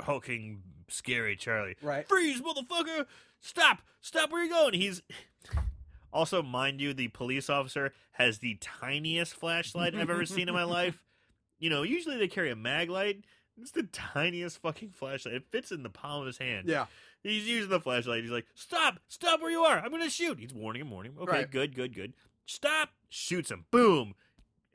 hulking, 0.03 0.61
scary 0.87 1.35
Charlie. 1.35 1.75
Right. 1.81 2.07
Freeze, 2.07 2.41
motherfucker! 2.41 3.05
Stop! 3.39 3.81
Stop! 4.01 4.31
Where 4.31 4.43
you 4.43 4.49
going? 4.49 4.73
He's 4.73 5.01
also, 6.13 6.41
mind 6.41 6.81
you, 6.81 6.93
the 6.93 7.07
police 7.09 7.49
officer 7.49 7.93
has 8.13 8.39
the 8.39 8.57
tiniest 8.61 9.33
flashlight 9.35 9.95
I've 9.95 10.09
ever 10.09 10.25
seen 10.25 10.47
in 10.47 10.53
my 10.53 10.63
life. 10.63 11.01
You 11.61 11.69
know, 11.69 11.83
usually 11.83 12.15
they 12.15 12.29
carry 12.29 12.49
a 12.51 12.55
mag 12.55 12.89
light. 12.89 13.25
It's 13.61 13.71
the 13.71 13.83
tiniest 13.83 14.61
fucking 14.61 14.91
flashlight. 14.91 15.35
It 15.35 15.43
fits 15.51 15.73
in 15.73 15.83
the 15.83 15.89
palm 15.89 16.21
of 16.21 16.27
his 16.27 16.37
hand. 16.37 16.69
yeah. 16.69 16.85
He's 17.21 17.45
using 17.45 17.69
the 17.69 17.81
flashlight. 17.81 18.21
He's 18.21 18.31
like, 18.31 18.45
"Stop! 18.55 19.01
Stop 19.09 19.41
where 19.41 19.51
you 19.51 19.59
are! 19.63 19.77
I'm 19.77 19.91
gonna 19.91 20.09
shoot." 20.09 20.39
He's 20.39 20.53
warning 20.53 20.83
him, 20.83 20.89
warning 20.89 21.11
him. 21.11 21.19
Okay, 21.21 21.31
Right. 21.39 21.51
good, 21.51 21.75
good, 21.75 21.93
good. 21.93 22.13
Stop! 22.45 22.91
Shoots 23.09 23.51
him. 23.51 23.65
Boom! 23.71 24.15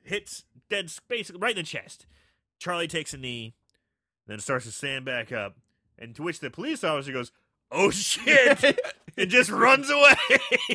Hits 0.03 0.45
dead 0.69 0.91
space 0.91 1.31
right 1.31 1.53
in 1.57 1.63
the 1.65 1.67
chest. 1.67 2.05
Charlie 2.59 2.87
takes 2.87 3.15
a 3.15 3.17
knee, 3.17 3.55
then 4.27 4.39
starts 4.41 4.67
to 4.67 4.71
stand 4.71 5.07
back 5.07 5.33
up, 5.33 5.57
and 5.99 6.15
to 6.17 6.23
which 6.23 6.41
the 6.41 6.51
police 6.51 6.85
officer 6.85 7.13
goes, 7.13 7.33
"Oh 7.75 7.91
shit!" 7.91 8.81
and 9.17 9.31
just 9.31 9.51
runs 9.51 9.91
away. 9.91 10.15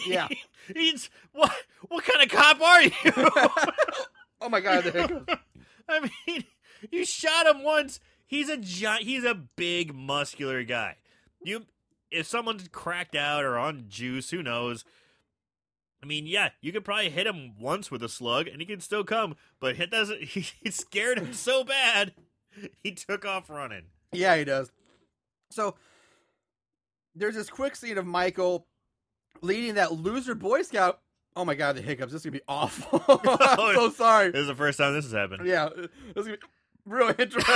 Yeah. 0.05 0.27
He's 0.76 1.09
what? 1.31 1.51
What 1.88 2.03
kind 2.03 2.21
of 2.23 2.30
cop 2.30 2.61
are 2.61 2.81
you? 2.84 2.91
oh 4.41 4.49
my 4.49 4.59
god, 4.59 4.85
it. 4.85 5.39
I 5.88 6.09
mean, 6.27 6.43
you 6.91 7.05
shot 7.05 7.47
him 7.47 7.63
once. 7.63 7.99
He's 8.27 8.49
a 8.49 8.57
giant. 8.57 9.05
He's 9.05 9.23
a 9.23 9.34
big, 9.34 9.95
muscular 9.95 10.63
guy. 10.63 10.97
You, 11.41 11.65
if 12.11 12.27
someone's 12.27 12.67
cracked 12.67 13.15
out 13.15 13.43
or 13.43 13.57
on 13.57 13.85
juice, 13.88 14.30
who 14.30 14.43
knows? 14.43 14.85
I 16.03 16.05
mean, 16.05 16.27
yeah, 16.27 16.49
you 16.61 16.71
could 16.71 16.85
probably 16.85 17.09
hit 17.09 17.26
him 17.26 17.55
once 17.59 17.89
with 17.89 18.03
a 18.03 18.09
slug, 18.09 18.47
and 18.47 18.61
he 18.61 18.65
can 18.65 18.80
still 18.80 19.03
come. 19.03 19.35
But 19.59 19.80
it 19.80 19.89
doesn't. 19.89 20.23
He 20.23 20.69
scared 20.69 21.17
him 21.17 21.34
so 21.34 21.63
bad, 21.63 22.13
he 22.84 22.91
took 22.91 23.26
off 23.26 23.49
running. 23.49 23.85
Yeah, 24.11 24.38
he 24.38 24.43
does. 24.43 24.71
So 25.49 25.76
there's 27.15 27.36
this 27.36 27.49
quick 27.49 27.76
scene 27.76 27.98
of 27.98 28.06
Michael 28.06 28.68
leading 29.41 29.76
that 29.76 29.94
loser 29.94 30.36
Boy 30.36 30.61
Scout. 30.61 31.02
Oh 31.36 31.45
my 31.45 31.56
god, 31.56 31.76
the 31.76 31.81
hiccups. 31.81 32.11
This 32.11 32.22
is 32.22 32.26
gonna 32.26 32.38
be 32.38 32.44
awful. 32.48 33.03
I'm 33.07 33.19
oh, 33.60 33.73
so 33.76 33.90
sorry. 33.91 34.31
This 34.31 34.41
is 34.41 34.48
the 34.48 34.56
first 34.56 34.77
time 34.77 34.94
this 34.94 35.06
has 35.06 35.14
happened. 35.14 35.45
Yeah, 35.45 35.69
this 35.76 35.90
is 36.15 36.26
gonna 36.26 36.38
be 36.38 36.44
real 36.86 37.14
interesting. 37.18 37.56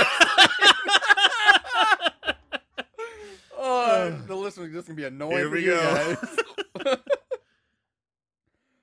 oh, 3.58 4.22
the 4.26 4.34
listeners 4.34 4.72
this 4.72 4.82
is 4.82 4.88
gonna 4.88 4.96
be 4.96 5.04
annoying 5.04 5.36
Here 5.36 5.50
for 5.50 5.56
you 5.56 5.70
go. 5.72 6.16
guys. 6.84 6.98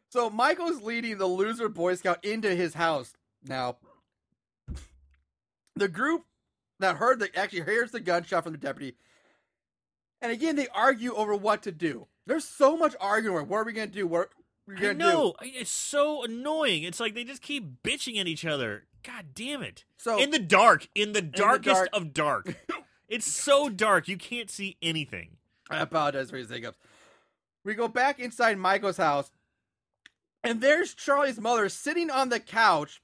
so 0.10 0.30
Michael's 0.30 0.82
leading 0.82 1.18
the 1.18 1.26
loser 1.26 1.70
Boy 1.70 1.96
Scout 1.96 2.24
into 2.24 2.54
his 2.54 2.74
house. 2.74 3.14
Now, 3.44 3.78
the 5.76 5.88
group 5.88 6.26
that 6.80 6.98
heard 6.98 7.20
the 7.20 7.36
actually 7.36 7.64
hears 7.64 7.92
the 7.92 8.00
gunshot 8.00 8.44
from 8.44 8.52
the 8.52 8.60
deputy, 8.60 8.98
and 10.22 10.32
again 10.32 10.56
they 10.56 10.68
argue 10.70 11.14
over 11.14 11.36
what 11.36 11.64
to 11.64 11.72
do. 11.72 12.08
There's 12.26 12.46
so 12.46 12.78
much 12.78 12.96
arguing. 13.00 13.48
What 13.48 13.58
are 13.58 13.64
we 13.66 13.74
gonna 13.74 13.88
do? 13.88 14.08
What 14.08 14.20
are 14.22 14.30
we 14.68 14.76
gonna 14.76 14.90
I 14.90 14.94
know. 14.94 15.34
It's 15.42 15.72
so 15.72 16.24
annoying. 16.24 16.84
It's 16.84 17.00
like 17.00 17.14
they 17.16 17.24
just 17.24 17.42
keep 17.42 17.84
bitching 17.84 18.20
at 18.20 18.28
each 18.28 18.46
other. 18.46 18.86
God 19.04 19.28
damn 19.34 19.64
it. 19.64 19.86
So 19.98 20.20
in 20.22 20.32
the 20.32 20.40
dark, 20.40 20.88
in 20.94 21.14
the 21.14 21.22
darkest 21.22 21.76
dark. 21.76 21.90
of 21.94 22.14
dark. 22.14 22.56
it's 23.10 23.32
so 23.32 23.70
dark 23.70 24.08
you 24.08 24.18
can't 24.18 24.50
see 24.50 24.78
anything. 24.82 25.38
I 25.70 25.80
apologize 25.80 26.30
for 26.30 26.38
his 26.38 26.50
hiccups. 26.50 26.78
We 27.64 27.76
go 27.76 27.88
back 27.88 28.20
inside 28.20 28.58
Michael's 28.58 28.98
house, 28.98 29.32
and 30.44 30.62
there's 30.62 30.94
Charlie's 30.94 31.40
mother 31.40 31.70
sitting 31.70 32.10
on 32.10 32.30
the 32.30 32.40
couch, 32.40 33.02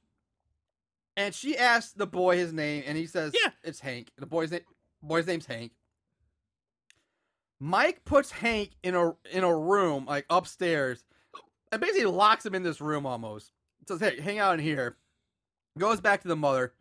and 1.15 1.33
she 1.33 1.57
asks 1.57 1.93
the 1.93 2.07
boy 2.07 2.37
his 2.37 2.51
name, 2.53 2.83
and 2.85 2.97
he 2.97 3.05
says, 3.05 3.33
Yeah. 3.33 3.51
it's 3.63 3.79
Hank." 3.79 4.11
The 4.17 4.25
boy's 4.25 4.51
name, 4.51 4.61
boy's 5.01 5.27
name's 5.27 5.45
Hank. 5.45 5.71
Mike 7.59 8.05
puts 8.05 8.31
Hank 8.31 8.71
in 8.83 8.95
a 8.95 9.13
in 9.31 9.43
a 9.43 9.55
room 9.55 10.05
like 10.05 10.25
upstairs, 10.29 11.03
and 11.71 11.81
basically 11.81 12.05
locks 12.05 12.45
him 12.45 12.55
in 12.55 12.63
this 12.63 12.81
room 12.81 13.05
almost. 13.05 13.51
Says, 13.87 13.99
"Hey, 13.99 14.19
hang 14.21 14.39
out 14.39 14.53
in 14.53 14.59
here." 14.59 14.97
Goes 15.77 16.01
back 16.01 16.21
to 16.21 16.27
the 16.27 16.35
mother. 16.35 16.73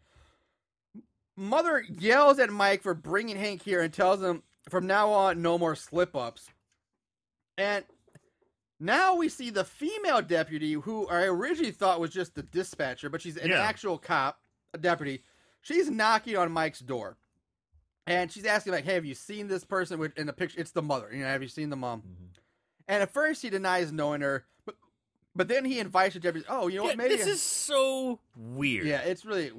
Mother 1.37 1.85
yells 1.99 2.39
at 2.39 2.51
Mike 2.51 2.83
for 2.83 2.95
bringing 2.95 3.37
Hank 3.37 3.63
here 3.63 3.83
and 3.83 3.93
tells 3.93 4.23
him 4.23 4.43
from 4.71 4.87
now 4.87 5.11
on, 5.11 5.43
no 5.43 5.59
more 5.59 5.77
slip 5.77 6.17
ups. 6.17 6.49
And 7.59 7.85
now 8.81 9.15
we 9.15 9.29
see 9.29 9.51
the 9.51 9.65
female 9.65 10.23
deputy, 10.23 10.73
who 10.73 11.07
I 11.09 11.25
originally 11.25 11.73
thought 11.73 12.01
was 12.01 12.11
just 12.11 12.35
the 12.35 12.43
dispatcher, 12.43 13.11
but 13.11 13.21
she's 13.21 13.37
an 13.37 13.51
Yeah. 13.51 13.61
actual 13.61 13.99
cop, 13.99 14.41
a 14.73 14.79
deputy. 14.79 15.25
She's 15.61 15.91
knocking 15.91 16.37
on 16.37 16.51
Mike's 16.53 16.81
door. 16.81 17.19
And 18.07 18.31
she's 18.31 18.45
asking, 18.45 18.73
like, 18.73 18.85
hey, 18.85 18.95
have 18.95 19.05
you 19.05 19.15
seen 19.15 19.49
this 19.49 19.65
person 19.65 20.13
in 20.17 20.27
the 20.27 20.33
picture? 20.33 20.61
It's 20.61 20.71
the 20.71 20.83
mother. 20.83 21.09
You 21.13 21.21
know, 21.21 21.27
have 21.27 21.43
you 21.43 21.49
seen 21.49 21.71
the 21.71 21.77
mom? 21.77 22.01
Mm-hmm. 22.01 22.25
And 22.89 23.03
at 23.03 23.13
first 23.13 23.43
he 23.43 23.51
denies 23.51 23.91
knowing 23.91 24.21
her, 24.21 24.45
but 24.65 24.77
but 25.35 25.49
then 25.49 25.65
he 25.65 25.81
invites 25.81 26.15
the 26.15 26.21
deputy. 26.21 26.47
Oh, 26.49 26.69
you 26.69 26.77
know 26.79 26.85
Yeah, 26.85 26.89
what? 26.91 26.99
Maybe 26.99 27.17
this 27.17 27.27
is 27.27 27.43
so 27.43 28.21
weird. 28.37 28.87
yeah, 28.87 29.01
it's 29.01 29.25
really 29.25 29.51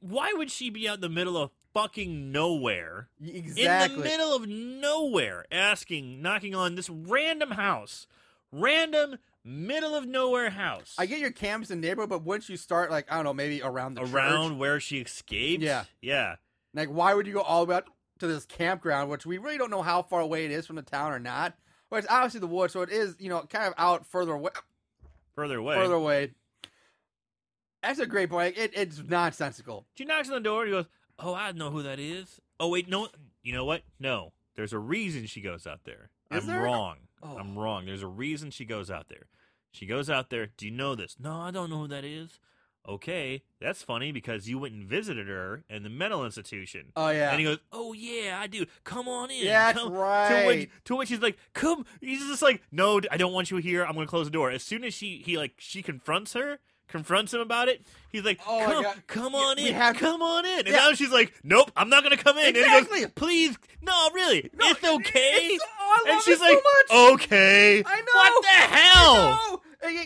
Why 0.00 0.32
would 0.34 0.50
she 0.50 0.70
be 0.70 0.88
out 0.88 0.96
in 0.96 1.00
the 1.02 1.08
middle 1.10 1.36
of 1.36 1.50
fucking 1.74 2.32
nowhere? 2.32 3.08
exactly. 3.22 3.94
In 3.96 4.02
the 4.02 4.08
middle 4.08 4.34
of 4.34 4.48
nowhere, 4.48 5.44
asking, 5.52 6.22
knocking 6.22 6.54
on 6.54 6.74
this 6.76 6.88
random 6.88 7.50
house. 7.52 8.06
Random, 8.54 9.16
middle 9.44 9.94
of 9.94 10.06
nowhere 10.06 10.50
house. 10.50 10.94
I 10.98 11.06
get 11.06 11.20
your 11.20 11.30
campus 11.30 11.70
and 11.70 11.80
neighborhood, 11.80 12.10
but 12.10 12.22
once 12.22 12.48
you 12.50 12.56
start, 12.58 12.90
like, 12.90 13.10
I 13.10 13.16
don't 13.16 13.24
know, 13.24 13.32
maybe 13.34 13.62
around 13.62 13.94
the 13.94 14.02
Around 14.02 14.50
church, 14.50 14.58
where 14.58 14.80
she 14.80 14.98
escaped? 14.98 15.62
Yeah. 15.62 15.84
Yeah. 16.02 16.36
Like, 16.74 16.88
why 16.88 17.14
would 17.14 17.26
you 17.26 17.34
go 17.34 17.40
all 17.40 17.64
the 17.64 17.70
way 17.70 17.76
out 17.76 17.88
to 18.18 18.26
this 18.26 18.46
campground, 18.46 19.10
which 19.10 19.26
we 19.26 19.38
really 19.38 19.58
don't 19.58 19.70
know 19.70 19.82
how 19.82 20.02
far 20.02 20.20
away 20.20 20.44
it 20.44 20.50
is 20.50 20.66
from 20.66 20.76
the 20.76 20.82
town 20.82 21.12
or 21.12 21.18
not? 21.18 21.54
But 21.90 22.00
it's 22.00 22.08
obviously 22.10 22.40
the 22.40 22.46
woods, 22.46 22.72
so 22.72 22.82
it 22.82 22.90
is, 22.90 23.16
you 23.18 23.28
know, 23.28 23.42
kind 23.42 23.66
of 23.66 23.74
out 23.76 24.06
further 24.06 24.32
away. 24.32 24.52
Further 25.34 25.58
away. 25.58 25.76
Further 25.76 25.94
away. 25.94 26.30
That's 27.82 27.98
a 27.98 28.06
great 28.06 28.30
point. 28.30 28.56
It, 28.56 28.72
it's 28.74 29.02
nonsensical. 29.02 29.86
She 29.94 30.04
knocks 30.04 30.28
on 30.28 30.34
the 30.34 30.40
door 30.40 30.62
and 30.62 30.68
he 30.68 30.78
goes, 30.78 30.86
Oh, 31.18 31.34
I 31.34 31.52
know 31.52 31.70
who 31.70 31.82
that 31.82 31.98
is. 31.98 32.40
Oh, 32.58 32.68
wait, 32.68 32.88
no. 32.88 33.08
You 33.42 33.52
know 33.52 33.64
what? 33.64 33.82
No. 33.98 34.32
There's 34.54 34.72
a 34.72 34.78
reason 34.78 35.26
she 35.26 35.40
goes 35.40 35.66
out 35.66 35.80
there. 35.84 36.10
Is 36.30 36.44
I'm 36.44 36.50
there? 36.50 36.62
wrong. 36.62 36.96
Oh. 37.22 37.36
I'm 37.36 37.58
wrong. 37.58 37.86
There's 37.86 38.02
a 38.02 38.08
reason 38.08 38.50
she 38.50 38.64
goes 38.64 38.90
out 38.90 39.08
there. 39.08 39.26
She 39.70 39.86
goes 39.86 40.10
out 40.10 40.30
there. 40.30 40.48
Do 40.56 40.66
you 40.66 40.72
know 40.72 40.94
this? 40.94 41.16
No, 41.18 41.34
I 41.34 41.50
don't 41.50 41.70
know 41.70 41.78
who 41.78 41.88
that 41.88 42.04
is. 42.04 42.38
Okay, 42.88 43.42
that's 43.60 43.80
funny 43.82 44.10
because 44.10 44.48
you 44.48 44.58
went 44.58 44.74
and 44.74 44.84
visited 44.88 45.28
her 45.28 45.62
in 45.70 45.84
the 45.84 45.88
mental 45.88 46.24
institution. 46.24 46.86
Oh 46.96 47.10
yeah, 47.10 47.30
And 47.30 47.38
he 47.38 47.44
goes, 47.44 47.58
"Oh 47.70 47.92
yeah, 47.92 48.38
I 48.40 48.48
do. 48.48 48.66
Come 48.82 49.06
on 49.06 49.30
in." 49.30 49.44
Yeah, 49.46 49.66
that's 49.72 49.78
Come. 49.78 49.92
To 49.92 49.98
right. 49.98 50.46
which, 50.46 50.70
to 50.86 50.96
which 50.96 51.08
he's 51.08 51.20
like, 51.20 51.38
"Come." 51.52 51.84
He's 52.00 52.26
just 52.26 52.42
like, 52.42 52.60
"No, 52.72 53.00
I 53.10 53.16
don't 53.16 53.32
want 53.32 53.52
you 53.52 53.58
here. 53.58 53.84
I'm 53.84 53.94
going 53.94 54.06
to 54.06 54.10
close 54.10 54.26
the 54.26 54.32
door." 54.32 54.50
As 54.50 54.64
soon 54.64 54.82
as 54.82 54.94
she 54.94 55.22
he 55.24 55.38
like 55.38 55.52
she 55.58 55.80
confronts 55.80 56.32
her, 56.32 56.58
confronts 56.88 57.32
him 57.32 57.40
about 57.40 57.68
it, 57.68 57.86
he's 58.10 58.24
like, 58.24 58.40
Oh, 58.48 58.82
"Come, 58.82 59.02
come 59.06 59.34
on 59.36 59.58
we 59.58 59.68
in, 59.68 59.74
have- 59.74 59.96
come 59.96 60.20
on 60.20 60.44
in." 60.44 60.58
And 60.58 60.68
Yeah. 60.68 60.76
now 60.78 60.92
she's 60.94 61.12
like, 61.12 61.32
"Nope, 61.44 61.70
I'm 61.76 61.88
not 61.88 62.02
going 62.02 62.16
to 62.16 62.22
come 62.22 62.36
in." 62.38 62.46
And 62.48 62.56
he 62.56 62.62
Exactly. 62.62 63.00
goes, 63.02 63.10
"Please, 63.14 63.56
no, 63.80 64.10
really, 64.12 64.50
No, 64.54 64.70
it's 64.70 64.82
okay." 64.82 65.36
it's- 65.54 65.60
oh, 65.80 66.02
I 66.08 66.10
and 66.14 66.22
she's 66.22 66.38
it 66.38 66.40
like, 66.40 66.58
so 66.90 67.06
much. 67.06 67.12
"Okay." 67.22 67.84
I 67.86 67.96
know. 68.00 68.12
What 68.12 68.42
the 68.42 68.48
hell? 68.48 69.62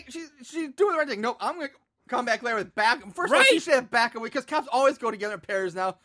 She's 0.09 0.29
she's 0.43 0.69
doing 0.73 0.91
the 0.93 0.97
right 0.99 1.07
thing. 1.07 1.21
Nope, 1.21 1.37
I'm 1.39 1.55
gonna 1.55 1.69
come 2.07 2.25
back 2.25 2.43
later 2.43 2.57
with 2.57 2.73
back. 2.75 3.01
First 3.13 3.33
of 3.33 3.37
all, 3.39 3.43
she 3.45 3.59
should 3.59 3.73
have 3.73 3.91
back 3.91 4.15
away 4.15 4.25
because 4.27 4.45
cops 4.45 4.67
always 4.71 4.97
go 4.97 5.11
together 5.11 5.35
in 5.35 5.39
pairs 5.41 5.75
now, 5.75 5.97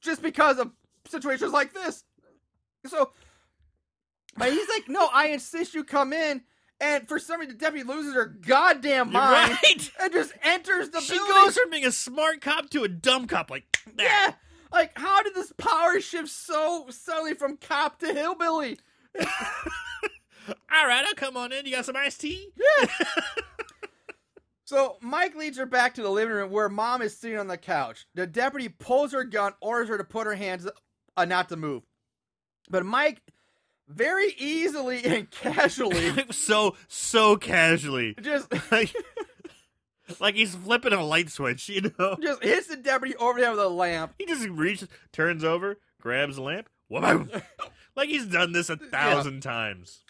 just 0.00 0.22
because 0.22 0.58
of 0.58 0.70
situations 1.08 1.52
like 1.52 1.72
this. 1.72 2.04
So, 2.86 3.12
but 4.36 4.52
he's 4.52 4.68
like, 4.68 4.88
no, 4.88 5.08
I 5.12 5.28
insist 5.28 5.74
you 5.74 5.84
come 5.84 6.12
in. 6.12 6.42
And 6.80 7.08
for 7.08 7.18
some 7.18 7.40
reason, 7.40 7.56
the 7.56 7.64
deputy 7.64 7.84
loses 7.88 8.14
her 8.14 8.26
goddamn 8.26 9.12
mind 9.12 9.52
right. 9.62 9.90
and 10.02 10.12
just 10.12 10.32
enters 10.42 10.90
the 10.90 11.00
She 11.00 11.14
building. 11.16 11.32
goes 11.34 11.56
from 11.56 11.70
being 11.70 11.86
a 11.86 11.92
smart 11.92 12.40
cop 12.40 12.68
to 12.70 12.82
a 12.82 12.88
dumb 12.88 13.26
cop, 13.26 13.48
like 13.50 13.64
that. 13.96 14.02
yeah, 14.04 14.34
like 14.76 14.90
how 14.98 15.22
did 15.22 15.34
this 15.34 15.52
power 15.56 16.00
shift 16.00 16.28
so 16.28 16.86
suddenly 16.90 17.34
from 17.34 17.56
cop 17.56 18.00
to 18.00 18.12
hillbilly? 18.12 18.78
All 19.20 20.86
right, 20.86 21.04
I'll 21.06 21.14
come 21.14 21.36
on 21.36 21.52
in. 21.52 21.64
You 21.64 21.72
got 21.72 21.84
some 21.86 21.96
iced 21.96 22.20
tea? 22.20 22.48
Yeah. 22.56 22.86
so 24.64 24.96
Mike 25.00 25.36
leads 25.36 25.58
her 25.58 25.66
back 25.66 25.94
to 25.94 26.02
the 26.02 26.10
living 26.10 26.34
room 26.34 26.50
where 26.50 26.68
mom 26.68 27.02
is 27.02 27.16
sitting 27.16 27.38
on 27.38 27.48
the 27.48 27.58
couch. 27.58 28.06
The 28.14 28.26
deputy 28.26 28.68
pulls 28.68 29.12
her 29.12 29.24
gun, 29.24 29.52
orders 29.60 29.88
her 29.88 29.98
to 29.98 30.04
put 30.04 30.26
her 30.26 30.34
hands 30.34 30.66
up, 30.66 30.74
uh, 31.16 31.24
not 31.24 31.50
to 31.50 31.56
move. 31.56 31.82
But 32.70 32.86
Mike 32.86 33.20
very 33.88 34.34
easily 34.38 35.04
and 35.04 35.30
casually 35.30 36.12
so 36.30 36.76
so 36.88 37.36
casually, 37.36 38.14
just 38.20 38.52
like, 38.72 38.94
like 40.20 40.34
he's 40.34 40.54
flipping 40.54 40.92
a 40.92 41.04
light 41.04 41.30
switch. 41.30 41.68
You 41.68 41.92
know, 41.98 42.16
just 42.20 42.42
hits 42.42 42.68
the 42.68 42.76
deputy 42.76 43.14
over 43.16 43.40
there 43.40 43.50
with 43.50 43.60
a 43.60 43.68
lamp. 43.68 44.14
he 44.18 44.26
just 44.26 44.48
reaches, 44.48 44.88
turns 45.12 45.44
over, 45.44 45.78
grabs 46.00 46.36
the 46.36 46.42
lamp, 46.42 46.68
like 46.90 48.08
he's 48.08 48.26
done 48.26 48.52
this 48.52 48.70
a 48.70 48.76
thousand 48.76 49.42
times. 49.42 50.00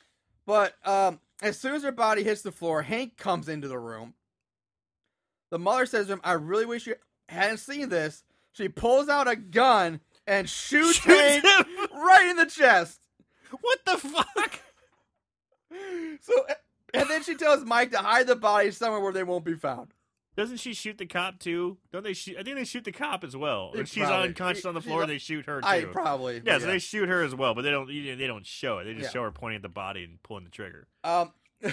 But 0.46 0.74
um, 0.86 1.20
as 1.42 1.58
soon 1.58 1.74
as 1.74 1.82
her 1.82 1.92
body 1.92 2.22
hits 2.22 2.42
the 2.42 2.52
floor, 2.52 2.82
Hank 2.82 3.16
comes 3.16 3.48
into 3.48 3.66
the 3.66 3.78
room. 3.78 4.14
The 5.54 5.58
mother 5.60 5.86
says 5.86 6.06
to 6.08 6.14
him, 6.14 6.20
I 6.24 6.32
really 6.32 6.66
wish 6.66 6.84
you 6.88 6.96
hadn't 7.28 7.58
seen 7.58 7.88
this. 7.88 8.24
She 8.54 8.68
pulls 8.68 9.08
out 9.08 9.28
a 9.28 9.36
gun 9.36 10.00
and 10.26 10.50
shoots, 10.50 10.98
Shoots 10.98 11.06
him. 11.06 11.42
right 11.94 12.26
in 12.28 12.34
the 12.36 12.46
chest. 12.46 12.98
What 13.60 13.78
the 13.86 13.96
fuck? 13.96 14.60
So, 16.20 16.32
and 16.92 17.08
then 17.08 17.22
she 17.22 17.34
tells 17.36 17.64
Mike 17.64 17.92
to 17.92 17.98
hide 17.98 18.26
the 18.26 18.36
body 18.36 18.70
somewhere 18.72 19.00
where 19.00 19.12
they 19.12 19.22
won't 19.22 19.44
be 19.44 19.54
found. 19.54 19.92
Doesn't 20.36 20.56
she 20.58 20.74
shoot 20.74 20.98
the 20.98 21.06
cop 21.06 21.38
too? 21.38 21.78
Don't 21.92 22.02
they 22.02 22.12
shoot? 22.14 22.36
I 22.38 22.42
think 22.42 22.56
they 22.56 22.64
shoot 22.64 22.82
the 22.84 22.90
cop 22.92 23.22
as 23.22 23.36
well. 23.36 23.70
If 23.74 23.88
she's 23.88 24.04
probably- 24.04 24.28
unconscious 24.28 24.64
on 24.64 24.74
the 24.74 24.80
floor, 24.80 25.06
they 25.06 25.18
shoot 25.18 25.46
her 25.46 25.60
too. 25.60 25.66
I 25.66 25.84
probably. 25.84 26.42
yeah, 26.44 26.58
so 26.58 26.66
they 26.66 26.80
shoot 26.80 27.08
her 27.08 27.22
as 27.22 27.32
well, 27.34 27.54
but 27.54 27.62
they 27.62 27.70
don't. 27.70 27.86
They 27.86 28.26
don't 28.26 28.44
show 28.46 28.78
it. 28.78 28.84
They 28.84 28.94
just 28.94 29.04
Yeah. 29.06 29.10
show 29.10 29.22
her 29.22 29.30
pointing 29.30 29.56
at 29.56 29.62
the 29.62 29.68
body 29.68 30.02
and 30.04 30.20
pulling 30.24 30.44
the 30.44 30.50
trigger. 30.50 30.88
Um. 31.04 31.32
so 31.62 31.72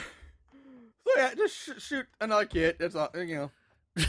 yeah, 1.17 1.33
just 1.35 1.55
sh- 1.55 1.69
shoot 1.83 2.05
another 2.19 2.45
kid. 2.45 2.75
That's 2.79 2.95
all. 2.95 3.09
You 3.15 3.35
know. 3.35 3.51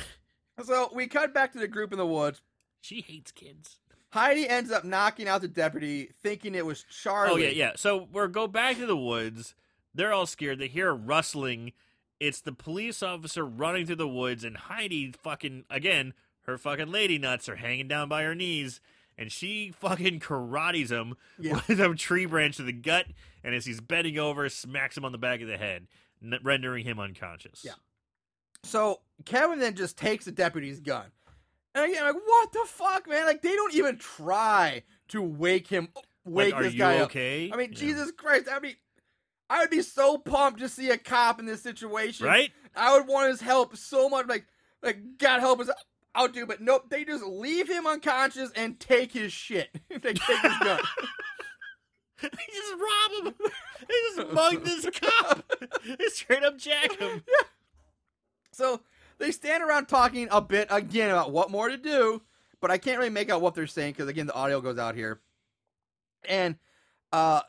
so 0.65 0.91
we 0.95 1.07
cut 1.07 1.35
back 1.35 1.53
to 1.53 1.59
the 1.59 1.69
group 1.69 1.93
in 1.93 1.99
the 1.99 2.07
woods. 2.07 2.41
She 2.81 3.01
hates 3.01 3.33
kids. 3.33 3.79
Heidi 4.11 4.49
ends 4.49 4.71
up 4.71 4.85
knocking 4.85 5.27
out 5.29 5.41
the 5.41 5.49
deputy, 5.49 6.11
thinking 6.23 6.55
it 6.55 6.67
was 6.67 6.85
Charlie. 6.85 7.33
Oh 7.33 7.37
yeah, 7.37 7.49
yeah. 7.55 7.73
So 7.77 8.09
we're 8.13 8.29
go 8.29 8.47
back 8.47 8.77
to 8.77 8.87
the 8.87 8.97
woods. 8.97 9.55
They're 9.95 10.13
all 10.13 10.27
scared. 10.27 10.59
They 10.59 10.69
hear 10.69 10.91
a 10.91 10.95
rustling. 10.95 11.73
It's 12.21 12.41
the 12.41 12.53
police 12.53 13.03
officer 13.03 13.45
running 13.45 13.87
through 13.87 13.97
the 13.97 14.09
woods, 14.09 14.45
and 14.45 14.57
Heidi 14.57 15.13
fucking 15.13 15.65
again 15.71 16.13
her 16.43 16.59
fucking 16.59 16.91
lady 16.91 17.19
nuts 17.19 17.49
are 17.49 17.57
hanging 17.57 17.89
down 17.89 18.09
by 18.09 18.23
her 18.25 18.35
knees, 18.35 18.81
and 19.17 19.31
she 19.33 19.73
fucking 19.79 20.21
karates 20.21 20.91
him 20.91 21.15
Yeah. 21.39 21.61
with 21.69 21.81
a 21.81 21.95
tree 21.95 22.27
branch 22.27 22.57
to 22.57 22.65
the 22.65 22.73
gut, 22.73 23.07
and 23.45 23.55
as 23.55 23.65
he's 23.65 23.81
bending 23.81 24.19
over, 24.19 24.49
smacks 24.49 24.97
him 24.97 25.05
on 25.05 25.13
the 25.13 25.19
back 25.19 25.41
of 25.41 25.47
the 25.49 25.57
head, 25.57 25.87
n- 26.23 26.39
rendering 26.43 26.85
him 26.85 26.99
unconscious. 26.99 27.63
Yeah. 27.65 27.73
So 28.65 29.01
Kevin 29.25 29.59
then 29.59 29.75
just 29.75 29.97
takes 29.97 30.25
the 30.25 30.33
deputy's 30.33 30.81
gun. 30.81 31.07
And 31.75 31.85
again, 31.91 32.05
I'm 32.05 32.15
like, 32.15 32.23
what 32.25 32.53
the 32.53 32.65
fuck, 32.67 33.09
man? 33.09 33.27
Like 33.27 33.43
they 33.43 33.55
don't 33.55 33.75
even 33.75 33.99
try 33.99 34.83
to 35.09 35.23
wake 35.23 35.69
him, 35.69 35.89
wake 36.25 36.55
Like, 36.55 36.63
this 36.65 36.75
guy 36.75 36.99
up. 36.99 37.05
okay? 37.11 37.51
I 37.53 37.57
mean, 37.57 37.73
Yeah. 37.73 37.79
Jesus 37.79 38.13
Christ! 38.13 38.49
I 38.51 38.61
mean, 38.61 38.77
I 39.49 39.61
would 39.61 39.71
be 39.71 39.83
so 39.83 40.19
pumped 40.19 40.61
to 40.61 40.69
see 40.69 40.91
a 40.91 40.99
cop 40.99 41.41
in 41.41 41.47
this 41.47 41.63
situation. 41.63 42.27
Right? 42.27 42.51
I 42.77 42.97
would 42.97 43.07
want 43.09 43.31
his 43.31 43.41
help 43.41 43.77
so 43.77 44.09
much. 44.09 44.27
Like, 44.27 44.47
like 44.83 44.99
God 45.19 45.41
help 45.41 45.61
us 45.61 45.71
out, 46.15 46.33
dude. 46.35 46.49
But 46.49 46.61
nope, 46.61 46.91
they 46.91 47.05
just 47.05 47.25
leave 47.25 47.69
him 47.69 47.87
unconscious 47.87 48.51
and 48.55 48.79
take 48.79 49.13
his 49.13 49.33
shit. 49.33 49.71
they 49.89 49.99
take 50.13 50.19
his 50.41 50.59
gun. 50.63 50.81
They 52.21 52.29
just 52.29 52.73
rob 52.75 53.27
him. 53.27 53.35
They 53.89 53.95
just 54.23 54.33
mug 54.33 54.65
this 54.65 54.87
cop. 55.01 55.43
They 55.99 56.07
straight 56.09 56.45
up 56.45 56.57
jack 56.59 56.97
him. 56.99 57.23
So 58.53 58.81
they 59.19 59.31
stand 59.31 59.63
around 59.63 59.87
talking 59.87 60.29
a 60.31 60.41
bit 60.41 60.69
again 60.71 61.11
about 61.11 61.31
what 61.33 61.51
more 61.51 61.69
to 61.69 61.77
do, 61.77 62.23
but 62.61 62.71
I 62.71 62.79
can't 62.79 62.99
really 62.99 63.11
make 63.11 63.31
out 63.31 63.41
what 63.41 63.55
they're 63.55 63.67
saying 63.67 63.93
because 63.93 64.09
again 64.09 64.27
the 64.27 64.35
audio 64.35 64.61
goes 64.61 64.79
out 64.79 64.95
here, 64.95 65.21
and 66.29 66.57
uh, 67.13 67.41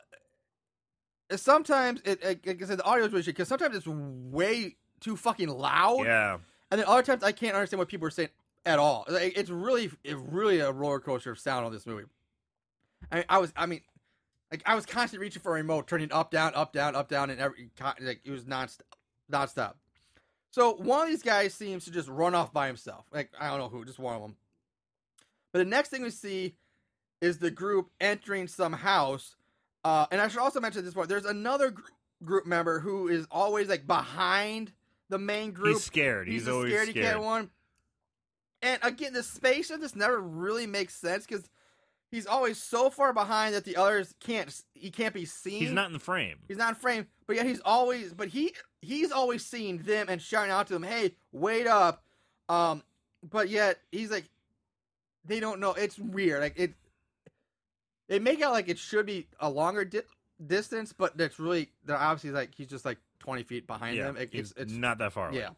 sometimes 1.36 2.00
it 2.04 2.24
like 2.24 2.62
I 2.62 2.66
said 2.66 2.78
the 2.78 2.84
audio 2.84 3.04
is 3.04 3.12
really 3.12 3.22
shit 3.22 3.34
because 3.34 3.48
sometimes 3.48 3.76
it's 3.76 3.86
way 3.86 4.76
too 5.00 5.16
fucking 5.16 5.48
loud, 5.48 6.04
Yeah. 6.06 6.38
and 6.70 6.80
then 6.80 6.86
other 6.88 7.02
times 7.02 7.22
I 7.22 7.32
can't 7.32 7.54
understand 7.54 7.78
what 7.78 7.88
people 7.88 8.06
are 8.06 8.10
saying 8.10 8.30
at 8.66 8.78
all. 8.78 9.04
Like, 9.08 9.36
it's 9.36 9.50
really 9.50 9.90
it's 10.02 10.20
really 10.20 10.60
a 10.60 10.72
roller 10.72 11.00
coaster 11.00 11.30
of 11.32 11.38
sound 11.38 11.66
on 11.66 11.72
this 11.72 11.86
movie. 11.86 12.04
I 13.12 13.16
mean, 13.16 13.24
I 13.28 13.38
was 13.38 13.52
I 13.56 13.66
mean. 13.66 13.80
Like 14.50 14.62
I 14.66 14.76
was 14.76 14.86
constantly 14.86 15.24
reaching 15.26 15.42
for 15.42 15.52
a 15.52 15.54
remote, 15.54 15.88
turning 15.88 16.12
up, 16.12 16.30
down, 16.30 16.54
up, 16.54 16.72
down, 16.72 16.94
up, 16.94 17.08
down, 17.08 17.28
and 17.28 17.40
every 17.40 17.70
like 18.00 18.20
it 18.24 18.30
was 18.30 18.46
non 18.46 18.68
nonstop. 19.32 19.72
So 20.54 20.74
one 20.74 21.02
of 21.02 21.08
these 21.08 21.24
guys 21.24 21.52
seems 21.52 21.84
to 21.84 21.90
just 21.90 22.08
run 22.08 22.32
off 22.32 22.52
by 22.52 22.68
himself. 22.68 23.06
Like 23.12 23.28
I 23.40 23.48
don't 23.48 23.58
know 23.58 23.68
who, 23.68 23.84
just 23.84 23.98
one 23.98 24.14
of 24.14 24.22
them. 24.22 24.36
But 25.52 25.58
the 25.58 25.64
next 25.64 25.88
thing 25.88 26.02
we 26.02 26.10
see 26.10 26.54
is 27.20 27.38
the 27.38 27.50
group 27.50 27.90
entering 28.00 28.46
some 28.46 28.72
house. 28.72 29.34
Uh, 29.82 30.06
and 30.12 30.20
I 30.20 30.28
should 30.28 30.38
also 30.38 30.60
mention 30.60 30.78
at 30.78 30.84
this 30.84 30.94
point, 30.94 31.08
there's 31.08 31.24
another 31.24 31.72
gr- 31.72 31.82
group 32.22 32.46
member 32.46 32.78
who 32.78 33.08
is 33.08 33.26
always 33.32 33.68
like 33.68 33.88
behind 33.88 34.70
the 35.08 35.18
main 35.18 35.50
group. 35.50 35.74
He's 35.74 35.82
scared. 35.82 36.28
He's, 36.28 36.44
the 36.44 36.52
always 36.52 36.72
scaredy 36.72 36.90
scared. 36.90 37.14
cat 37.14 37.20
one. 37.20 37.50
And 38.62 38.78
again, 38.84 39.12
the 39.12 39.24
space 39.24 39.70
of 39.70 39.80
this 39.80 39.96
never 39.96 40.20
really 40.20 40.68
makes 40.68 40.94
sense 40.94 41.26
because 41.26 41.50
he's 42.14 42.26
always 42.26 42.62
so 42.62 42.90
far 42.90 43.12
behind 43.12 43.54
that 43.54 43.64
the 43.64 43.76
others 43.76 44.14
can't. 44.20 44.54
He 44.72 44.90
can't 44.90 45.12
be 45.12 45.24
seen. 45.24 45.60
He's 45.60 45.72
not 45.72 45.88
in 45.88 45.92
the 45.92 45.98
frame. 45.98 46.38
He's 46.46 46.56
not 46.56 46.70
in 46.70 46.74
frame, 46.76 47.06
but 47.26 47.34
yet 47.36 47.44
he's 47.44 47.60
always. 47.64 48.14
But 48.14 48.28
he 48.28 48.54
he's 48.80 49.10
always 49.10 49.44
seeing 49.44 49.78
them 49.78 50.06
and 50.08 50.22
shouting 50.22 50.52
out 50.52 50.68
to 50.68 50.74
them, 50.74 50.84
"Hey, 50.84 51.16
wait 51.32 51.66
up!" 51.66 52.04
Um, 52.48 52.82
but 53.28 53.48
yet 53.48 53.78
he's 53.90 54.10
like, 54.10 54.24
they 55.24 55.40
don't 55.40 55.58
know. 55.58 55.72
It's 55.72 55.98
weird. 55.98 56.40
Like 56.40 56.54
it. 56.56 56.74
They 58.08 58.18
make 58.18 58.40
out 58.42 58.52
like 58.52 58.68
it 58.68 58.78
should 58.78 59.06
be 59.06 59.26
a 59.40 59.50
longer 59.50 59.84
di- 59.84 60.02
distance, 60.46 60.92
but 60.92 61.16
that's 61.16 61.40
really 61.40 61.70
they're 61.84 61.96
obviously 61.96 62.30
like 62.30 62.54
he's 62.54 62.68
just 62.68 62.84
like 62.84 62.98
twenty 63.18 63.42
feet 63.42 63.66
behind 63.66 63.96
yeah. 63.96 64.04
them. 64.04 64.16
It, 64.18 64.30
it's 64.32 64.54
it's 64.56 64.72
not 64.72 64.98
that 64.98 65.12
far 65.12 65.30
away. 65.30 65.38
yeah. 65.38 65.50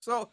So 0.00 0.30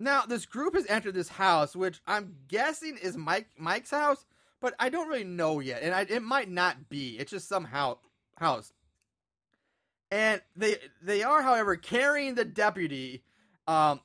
now 0.00 0.22
this 0.26 0.46
group 0.46 0.74
has 0.74 0.86
entered 0.86 1.14
this 1.14 1.28
house, 1.28 1.76
which 1.76 2.00
I'm 2.06 2.34
guessing 2.48 2.98
is 3.00 3.16
Mike 3.16 3.48
Mike's 3.58 3.90
house, 3.90 4.24
but 4.60 4.74
I 4.78 4.88
don't 4.88 5.08
really 5.08 5.24
know 5.24 5.60
yet, 5.60 5.82
and 5.82 5.94
I, 5.94 6.02
it 6.02 6.22
might 6.22 6.50
not 6.50 6.88
be. 6.88 7.18
It's 7.18 7.30
just 7.30 7.48
some 7.48 7.64
hou- 7.64 7.98
house. 8.36 8.72
And 10.10 10.40
they 10.56 10.76
they 11.02 11.22
are, 11.22 11.42
however, 11.42 11.76
carrying 11.76 12.34
the 12.34 12.44
deputy. 12.44 13.22
Um, 13.66 14.00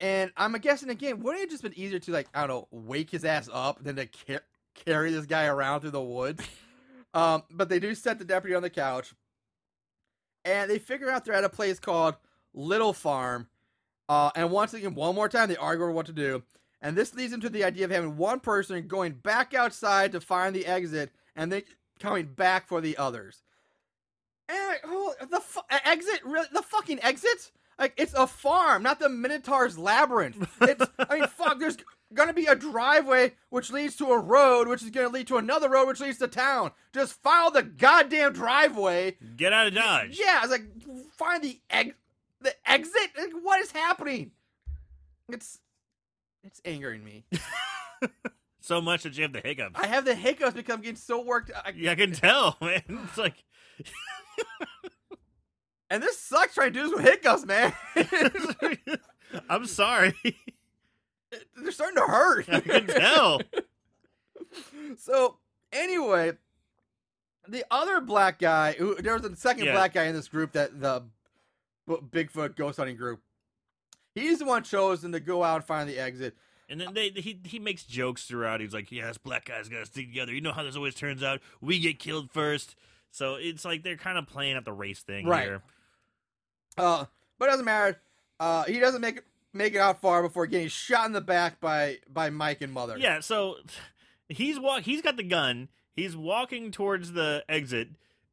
and 0.00 0.32
I'm 0.36 0.52
guessing 0.54 0.88
again, 0.88 1.20
wouldn't 1.20 1.44
it 1.44 1.50
just 1.50 1.62
been 1.62 1.78
easier 1.78 1.98
to 1.98 2.12
like 2.12 2.28
I 2.34 2.46
don't 2.46 2.48
know, 2.48 2.68
wake 2.70 3.10
his 3.10 3.24
ass 3.24 3.48
up 3.52 3.82
than 3.82 3.96
to 3.96 4.06
ca- 4.06 4.44
carry 4.74 5.12
this 5.12 5.26
guy 5.26 5.46
around 5.46 5.82
through 5.82 5.90
the 5.90 6.02
woods? 6.02 6.42
um, 7.14 7.42
but 7.50 7.68
they 7.68 7.78
do 7.78 7.94
set 7.94 8.18
the 8.18 8.24
deputy 8.24 8.54
on 8.54 8.62
the 8.62 8.70
couch, 8.70 9.12
and 10.44 10.70
they 10.70 10.78
figure 10.78 11.10
out 11.10 11.24
they're 11.24 11.34
at 11.34 11.44
a 11.44 11.50
place 11.50 11.78
called 11.78 12.16
Little 12.54 12.92
Farm. 12.92 13.46
Uh, 14.08 14.30
and 14.34 14.50
once 14.50 14.74
again, 14.74 14.94
one 14.94 15.14
more 15.14 15.28
time, 15.28 15.48
they 15.48 15.56
argue 15.56 15.84
over 15.84 15.92
what 15.92 16.06
to 16.06 16.12
do. 16.12 16.42
And 16.82 16.96
this 16.96 17.14
leads 17.14 17.32
him 17.32 17.40
to 17.42 17.50
the 17.50 17.64
idea 17.64 17.84
of 17.84 17.90
having 17.90 18.16
one 18.16 18.40
person 18.40 18.86
going 18.88 19.12
back 19.12 19.52
outside 19.54 20.12
to 20.12 20.20
find 20.20 20.54
the 20.54 20.66
exit, 20.66 21.10
and 21.36 21.52
then 21.52 21.62
coming 21.98 22.26
back 22.26 22.66
for 22.66 22.80
the 22.80 22.96
others. 22.96 23.42
And 24.48 24.68
like, 24.68 24.82
oh, 24.86 25.14
the 25.30 25.40
fu- 25.40 25.60
exit, 25.84 26.20
really, 26.24 26.48
the 26.52 26.62
fucking 26.62 27.00
exit. 27.02 27.50
Like 27.78 27.94
it's 27.96 28.14
a 28.14 28.26
farm, 28.26 28.82
not 28.82 28.98
the 28.98 29.08
Minotaur's 29.08 29.78
labyrinth. 29.78 30.48
It's, 30.60 30.84
I 30.98 31.18
mean, 31.18 31.28
fuck. 31.28 31.58
There's 31.58 31.78
gonna 32.12 32.32
be 32.34 32.46
a 32.46 32.54
driveway 32.54 33.32
which 33.48 33.70
leads 33.70 33.96
to 33.96 34.06
a 34.06 34.18
road, 34.18 34.68
which 34.68 34.82
is 34.82 34.90
gonna 34.90 35.08
lead 35.08 35.28
to 35.28 35.36
another 35.36 35.68
road 35.68 35.86
which 35.86 36.00
leads 36.00 36.18
to 36.18 36.28
town. 36.28 36.72
Just 36.92 37.14
follow 37.22 37.50
the 37.50 37.62
goddamn 37.62 38.32
driveway. 38.32 39.16
Get 39.36 39.52
out 39.52 39.68
of 39.68 39.74
Dodge. 39.74 40.18
Yeah, 40.18 40.40
it's 40.42 40.50
like 40.50 40.64
find 41.16 41.42
the 41.42 41.58
ex- 41.70 41.94
the 42.42 42.54
exit. 42.70 43.10
Like, 43.18 43.32
what 43.42 43.60
is 43.60 43.70
happening? 43.70 44.32
It's 45.28 45.58
it's 46.44 46.60
angering 46.64 47.04
me. 47.04 47.24
So 48.62 48.82
much 48.82 49.04
that 49.04 49.16
you 49.16 49.22
have 49.22 49.32
the 49.32 49.40
hiccups. 49.40 49.74
I 49.74 49.86
have 49.86 50.04
the 50.04 50.14
hiccups 50.14 50.52
because 50.52 50.74
I'm 50.74 50.82
getting 50.82 50.94
so 50.94 51.22
worked. 51.22 51.50
I, 51.64 51.72
yeah, 51.74 51.92
I 51.92 51.94
can 51.94 52.12
tell, 52.12 52.58
man. 52.60 52.82
It's 52.88 53.16
like 53.16 53.42
and 55.90 56.02
this 56.02 56.18
sucks 56.20 56.54
trying 56.54 56.74
to 56.74 56.78
do 56.78 56.82
this 56.88 56.94
with 56.94 57.04
hiccups, 57.04 57.46
man. 57.46 57.72
I'm 59.48 59.64
sorry. 59.66 60.14
They're 61.56 61.72
starting 61.72 61.96
to 61.96 62.02
hurt. 62.02 62.48
I 62.50 62.60
can 62.60 62.86
tell. 62.86 63.40
so 64.98 65.38
anyway, 65.72 66.32
the 67.48 67.64
other 67.70 68.00
black 68.02 68.38
guy, 68.38 68.72
who 68.72 68.94
there 68.96 69.14
was 69.14 69.24
a 69.24 69.34
second 69.36 69.64
Yeah. 69.64 69.72
black 69.72 69.94
guy 69.94 70.04
in 70.04 70.14
this 70.14 70.28
group 70.28 70.52
that 70.52 70.78
the 70.78 71.04
Bigfoot 71.88 72.56
ghost 72.56 72.76
hunting 72.76 72.96
group. 72.96 73.20
He's 74.14 74.38
the 74.40 74.44
one 74.44 74.62
chosen 74.64 75.12
to 75.12 75.20
go 75.20 75.42
out 75.44 75.56
and 75.56 75.64
find 75.64 75.88
the 75.88 75.98
exit. 75.98 76.36
And 76.68 76.80
then 76.80 76.94
they 76.94 77.10
he 77.10 77.40
he 77.44 77.58
makes 77.58 77.82
jokes 77.84 78.24
throughout. 78.24 78.60
He's 78.60 78.72
like, 78.72 78.92
"Yeah, 78.92 79.08
this 79.08 79.18
black 79.18 79.46
guy's 79.46 79.68
gotta 79.68 79.86
stick 79.86 80.06
together." 80.06 80.32
You 80.32 80.40
know 80.40 80.52
how 80.52 80.62
this 80.62 80.76
always 80.76 80.94
turns 80.94 81.22
out. 81.22 81.40
We 81.60 81.80
get 81.80 81.98
killed 81.98 82.30
first. 82.30 82.76
So 83.10 83.34
it's 83.34 83.64
like 83.64 83.82
they're 83.82 83.96
kind 83.96 84.16
of 84.18 84.26
playing 84.28 84.56
at 84.56 84.64
the 84.64 84.72
race 84.72 85.00
thing 85.00 85.26
Right. 85.26 85.44
here. 85.44 85.62
Uh, 86.78 87.06
but 87.38 87.46
it 87.46 87.50
doesn't 87.50 87.64
matter. 87.64 88.00
Uh, 88.38 88.64
he 88.64 88.78
doesn't 88.78 89.00
make 89.00 89.16
it 89.18 89.24
make 89.52 89.74
it 89.74 89.78
out 89.78 90.00
far 90.00 90.22
before 90.22 90.46
getting 90.46 90.68
shot 90.68 91.06
in 91.06 91.12
the 91.12 91.20
back 91.20 91.60
by 91.60 91.98
by 92.08 92.30
Mike 92.30 92.60
and 92.60 92.72
Mother. 92.72 92.96
Yeah. 92.98 93.18
So 93.20 93.56
he's 94.28 94.58
walk. 94.60 94.82
He's 94.82 95.02
got 95.02 95.16
the 95.16 95.24
gun. 95.24 95.68
He's 95.92 96.16
walking 96.16 96.70
towards 96.70 97.12
the 97.12 97.44
exit, 97.48 97.88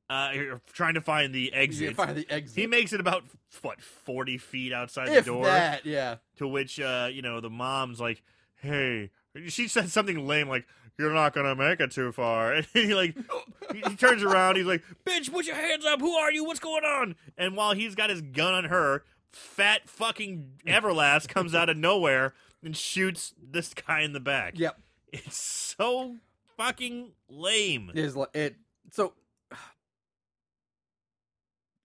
uh, 0.10 0.32
trying 0.74 0.94
to 0.94 1.02
find 1.02 1.34
the 1.34 1.54
exit. 1.54 1.96
find 1.96 2.16
the 2.16 2.30
exit. 2.30 2.58
He 2.58 2.68
makes 2.68 2.94
it 2.94 3.00
about 3.00 3.24
what 3.62 3.82
forty 3.82 4.38
feet 4.38 4.74
outside 4.74 5.10
if 5.10 5.26
the 5.26 5.32
door. 5.32 5.46
that, 5.46 5.86
yeah. 5.86 6.18
To 6.38 6.48
which, 6.48 6.80
uh, 6.80 7.10
you 7.12 7.22
know, 7.22 7.42
the 7.42 7.50
mom's 7.50 8.00
like, 8.00 8.24
"Hey," 8.56 9.12
she 9.48 9.68
said 9.68 9.90
something 9.90 10.26
lame 10.28 10.48
like, 10.48 10.66
"You're 10.98 11.14
not 11.14 11.34
gonna 11.34 11.56
make 11.56 11.80
it 11.80 11.92
too 11.92 12.12
far." 12.12 12.54
And 12.58 12.66
he 12.74 12.94
like, 12.94 13.16
he, 13.74 13.82
he 13.90 13.96
turns 13.96 14.24
around. 14.24 14.56
He's 14.56 14.66
like, 14.66 14.84
"Bitch, 15.06 15.32
put 15.32 15.46
your 15.46 15.56
hands 15.56 15.86
up! 15.86 16.00
Who 16.00 16.14
are 16.14 16.32
you? 16.32 16.46
What's 16.46 16.60
going 16.60 16.84
on?" 16.86 17.16
And 17.38 17.56
while 17.56 17.74
he's 17.74 17.96
got 17.96 18.10
his 18.10 18.22
gun 18.22 18.54
on 18.54 18.66
her, 18.66 19.04
fat 19.32 19.90
fucking 19.90 20.52
Everlast 20.66 21.28
comes 21.34 21.54
out 21.54 21.70
of 21.70 21.78
nowhere 21.78 22.34
and 22.64 22.76
shoots 22.76 23.34
this 23.42 23.74
guy 23.74 24.02
in 24.02 24.14
the 24.14 24.20
back. 24.20 24.58
Yep. 24.58 24.80
It's 25.14 25.38
so 25.38 26.16
fucking 26.58 27.12
lame. 27.30 27.92
It 27.94 28.00
is 28.00 28.18
it 28.34 28.56
so 28.92 29.14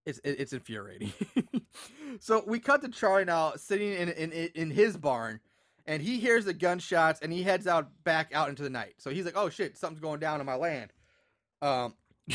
it's 0.06 0.20
it's 0.24 0.52
infuriating. 0.52 1.12
so 2.20 2.42
we 2.46 2.58
cut 2.58 2.82
to 2.82 2.88
Charlie 2.88 3.24
now 3.24 3.52
sitting 3.56 3.92
in, 3.92 4.08
in 4.10 4.32
in 4.32 4.70
his 4.70 4.96
barn, 4.96 5.40
and 5.86 6.02
he 6.02 6.18
hears 6.18 6.44
the 6.44 6.54
gunshots 6.54 7.20
and 7.20 7.32
he 7.32 7.42
heads 7.42 7.66
out 7.66 7.88
back 8.04 8.32
out 8.34 8.48
into 8.48 8.62
the 8.62 8.70
night. 8.70 8.94
So 8.98 9.10
he's 9.10 9.24
like, 9.24 9.36
"Oh 9.36 9.48
shit, 9.48 9.76
something's 9.78 10.00
going 10.00 10.20
down 10.20 10.40
on 10.40 10.46
my 10.46 10.56
land." 10.56 10.92
Um, 11.60 11.94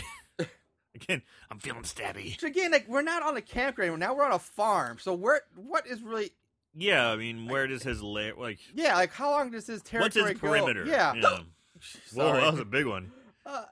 Again, 0.96 1.22
I'm 1.52 1.60
feeling 1.60 1.84
stabby. 1.84 2.40
so 2.40 2.48
again, 2.48 2.72
like 2.72 2.88
we're 2.88 3.04
not 3.04 3.22
on 3.22 3.38
a 3.38 3.42
campground. 3.42 4.00
Now 4.00 4.16
we're 4.16 4.26
on 4.26 4.32
a 4.32 4.40
farm. 4.40 4.98
So 5.00 5.14
where 5.14 5.42
what 5.56 5.86
is 5.86 6.02
really 6.02 6.32
Yeah, 6.74 7.10
I 7.10 7.16
mean, 7.18 7.48
where 7.48 7.68
does 7.68 7.84
his 7.84 8.02
lair 8.02 8.34
like? 8.36 8.58
yeah 8.74 8.96
like 8.96 9.14
how 9.14 9.30
long 9.30 9.52
does 9.52 9.68
his 9.68 9.84
territory? 9.84 10.24
What's 10.24 10.32
his 10.32 10.42
go? 10.42 10.48
perimeter? 10.48 10.86
Yeah. 10.88 11.14
Whoa, 12.16 12.34
that 12.34 12.52
was 12.52 12.60
a 12.60 12.66
big 12.66 12.88
one. 12.88 13.12
Uh, 13.46 13.66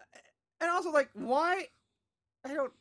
and 0.62 0.70
also, 0.70 0.92
like, 0.92 1.10
why? 1.14 1.66
I 2.46 2.54
don't. 2.54 2.72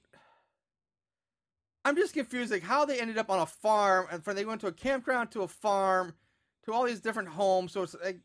I'm 1.85 1.97
just 1.97 2.15
confused, 2.15 2.51
like, 2.51 2.62
how 2.62 2.85
they 2.85 2.98
ended 2.98 3.19
up 3.19 3.31
on 3.31 3.40
a 3.40 3.47
farm 3.47 4.06
and 4.11 4.24
from 4.24 4.36
they 4.36 4.44
went 4.44 4.61
to 4.62 4.69
a 4.69 4.73
campground 4.73 5.31
to 5.32 5.43
a 5.43 5.48
farm 5.48 6.15
to 6.65 6.73
all 6.73 6.85
these 6.85 7.01
different 7.01 7.28
homes. 7.31 7.73
So 7.73 7.82
it's 7.82 7.94
like 8.02 8.20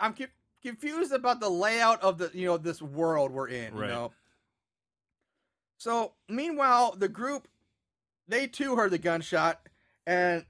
I'm 0.00 0.14
co- 0.14 0.26
confused 0.62 1.12
about 1.12 1.40
the 1.40 1.48
layout 1.48 2.02
of 2.02 2.18
the 2.18 2.30
you 2.34 2.46
know 2.46 2.56
this 2.56 2.82
world 2.82 3.30
we're 3.30 3.48
in. 3.48 3.74
Right. 3.74 3.88
You 3.88 3.94
know. 3.94 4.12
So 5.78 6.12
meanwhile, 6.28 6.94
the 6.96 7.08
group 7.08 7.48
they 8.28 8.46
too 8.46 8.76
heard 8.76 8.90
the 8.90 8.98
gunshot, 8.98 9.68
and 10.06 10.44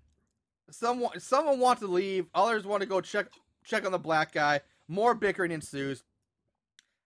someone 0.70 1.20
someone 1.20 1.58
wants 1.58 1.80
to 1.80 1.88
leave. 1.88 2.26
Others 2.34 2.66
want 2.66 2.82
to 2.82 2.88
go 2.88 3.00
check 3.00 3.28
check 3.64 3.84
on 3.84 3.92
the 3.92 3.98
black 3.98 4.32
guy. 4.32 4.60
More 4.88 5.14
bickering 5.14 5.52
ensues. 5.52 6.02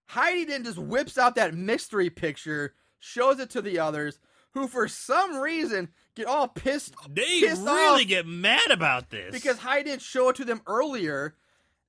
Heidi 0.08 0.44
then 0.44 0.64
just 0.64 0.78
whips 0.78 1.18
out 1.18 1.34
that 1.34 1.54
mystery 1.54 2.10
picture, 2.10 2.74
shows 3.00 3.40
it 3.40 3.50
to 3.50 3.60
the 3.60 3.80
others, 3.80 4.20
who 4.56 4.66
for 4.66 4.88
some 4.88 5.36
reason 5.36 5.88
get 6.14 6.26
all 6.26 6.48
pissed 6.48 6.94
They 7.10 7.40
pissed 7.40 7.62
really 7.62 8.04
get 8.04 8.26
mad 8.26 8.70
about 8.70 9.10
this 9.10 9.32
because 9.32 9.58
Heidi 9.58 9.90
didn't 9.90 10.02
show 10.02 10.30
it 10.30 10.36
to 10.36 10.44
them 10.44 10.62
earlier. 10.66 11.34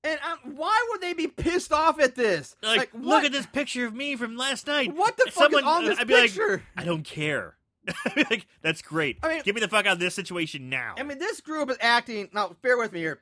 And 0.03 0.19
um, 0.19 0.55
why 0.55 0.85
would 0.89 1.01
they 1.01 1.13
be 1.13 1.27
pissed 1.27 1.73
off 1.73 1.99
at 1.99 2.15
this? 2.15 2.55
like, 2.61 2.91
what, 2.91 3.03
look 3.03 3.23
at 3.23 3.31
this 3.31 3.45
picture 3.45 3.87
of 3.87 3.95
me 3.95 4.15
from 4.15 4.37
last 4.37 4.67
night. 4.67 4.95
What 4.95 5.17
the 5.17 5.25
fuck 5.31 5.51
Someone, 5.51 5.63
is 5.63 5.67
on 5.67 5.85
this 5.85 5.99
I'd 5.99 6.07
be 6.07 6.13
like, 6.13 6.23
picture? 6.23 6.63
I 6.75 6.83
don't 6.83 7.03
care. 7.03 7.55
Like, 8.15 8.47
that's 8.61 8.81
great. 8.81 9.17
I 9.23 9.29
mean- 9.29 9.41
Get 9.43 9.55
me 9.55 9.61
the 9.61 9.69
fuck 9.69 9.85
out 9.85 9.93
of 9.93 9.99
this 9.99 10.13
situation 10.13 10.69
now. 10.69 10.95
I 10.97 11.03
mean, 11.03 11.19
this 11.19 11.39
group 11.39 11.69
is 11.69 11.77
acting. 11.79 12.29
Now, 12.33 12.55
bear 12.61 12.77
with 12.77 12.91
me 12.91 12.99
here. 12.99 13.21